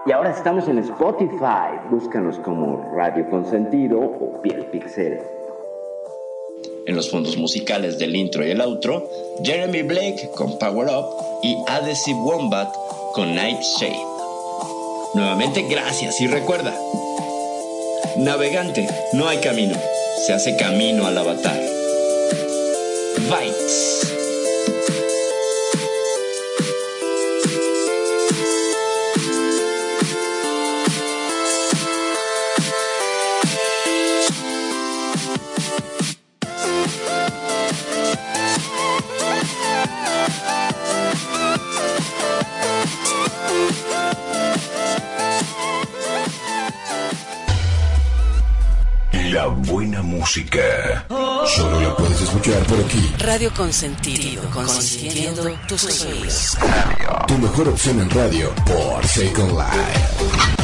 y 0.06 0.12
ahora 0.12 0.32
estamos 0.32 0.68
en 0.68 0.80
Spotify. 0.80 1.80
Búscanos 1.90 2.38
como 2.40 2.92
Radio 2.96 3.30
Consentido 3.30 4.00
o 4.00 4.42
Piel 4.42 4.66
Pixel. 4.66 5.20
En 6.86 6.96
los 6.96 7.10
fondos 7.10 7.38
musicales 7.38 7.98
del 7.98 8.16
intro 8.16 8.46
y 8.46 8.52
el 8.52 8.60
outro, 8.60 9.08
Jeremy 9.44 9.84
Blake 9.84 10.30
con 10.36 10.60
Power 10.60 10.88
Up 10.90 11.06
y 11.42 11.56
Adhesive 11.68 12.20
Wombat 12.20 12.74
con 13.14 13.34
Nightshade. 13.34 14.06
Nuevamente 15.14 15.62
gracias 15.70 16.20
y 16.20 16.28
recuerda, 16.28 16.74
navegante, 18.18 18.88
no 19.14 19.28
hay 19.28 19.38
camino, 19.38 19.76
se 20.26 20.34
hace 20.34 20.58
camino 20.58 21.06
al 21.06 21.18
avatar. 21.18 21.60
Bites. 23.30 24.13
Música. 50.34 51.06
Solo 51.56 51.82
la 51.82 51.96
puedes 51.96 52.22
escuchar 52.22 52.64
por 52.64 52.80
aquí. 52.80 53.14
Radio 53.20 53.54
Consentido, 53.54 54.44
consintiendo 54.50 55.44
tus 55.68 55.84
oídos. 56.06 56.58
Tu 57.28 57.38
mejor 57.38 57.70
opción 57.70 58.00
en 58.00 58.10
radio 58.10 58.52
por 58.66 59.06
Second 59.06 59.52
Life. 59.52 60.63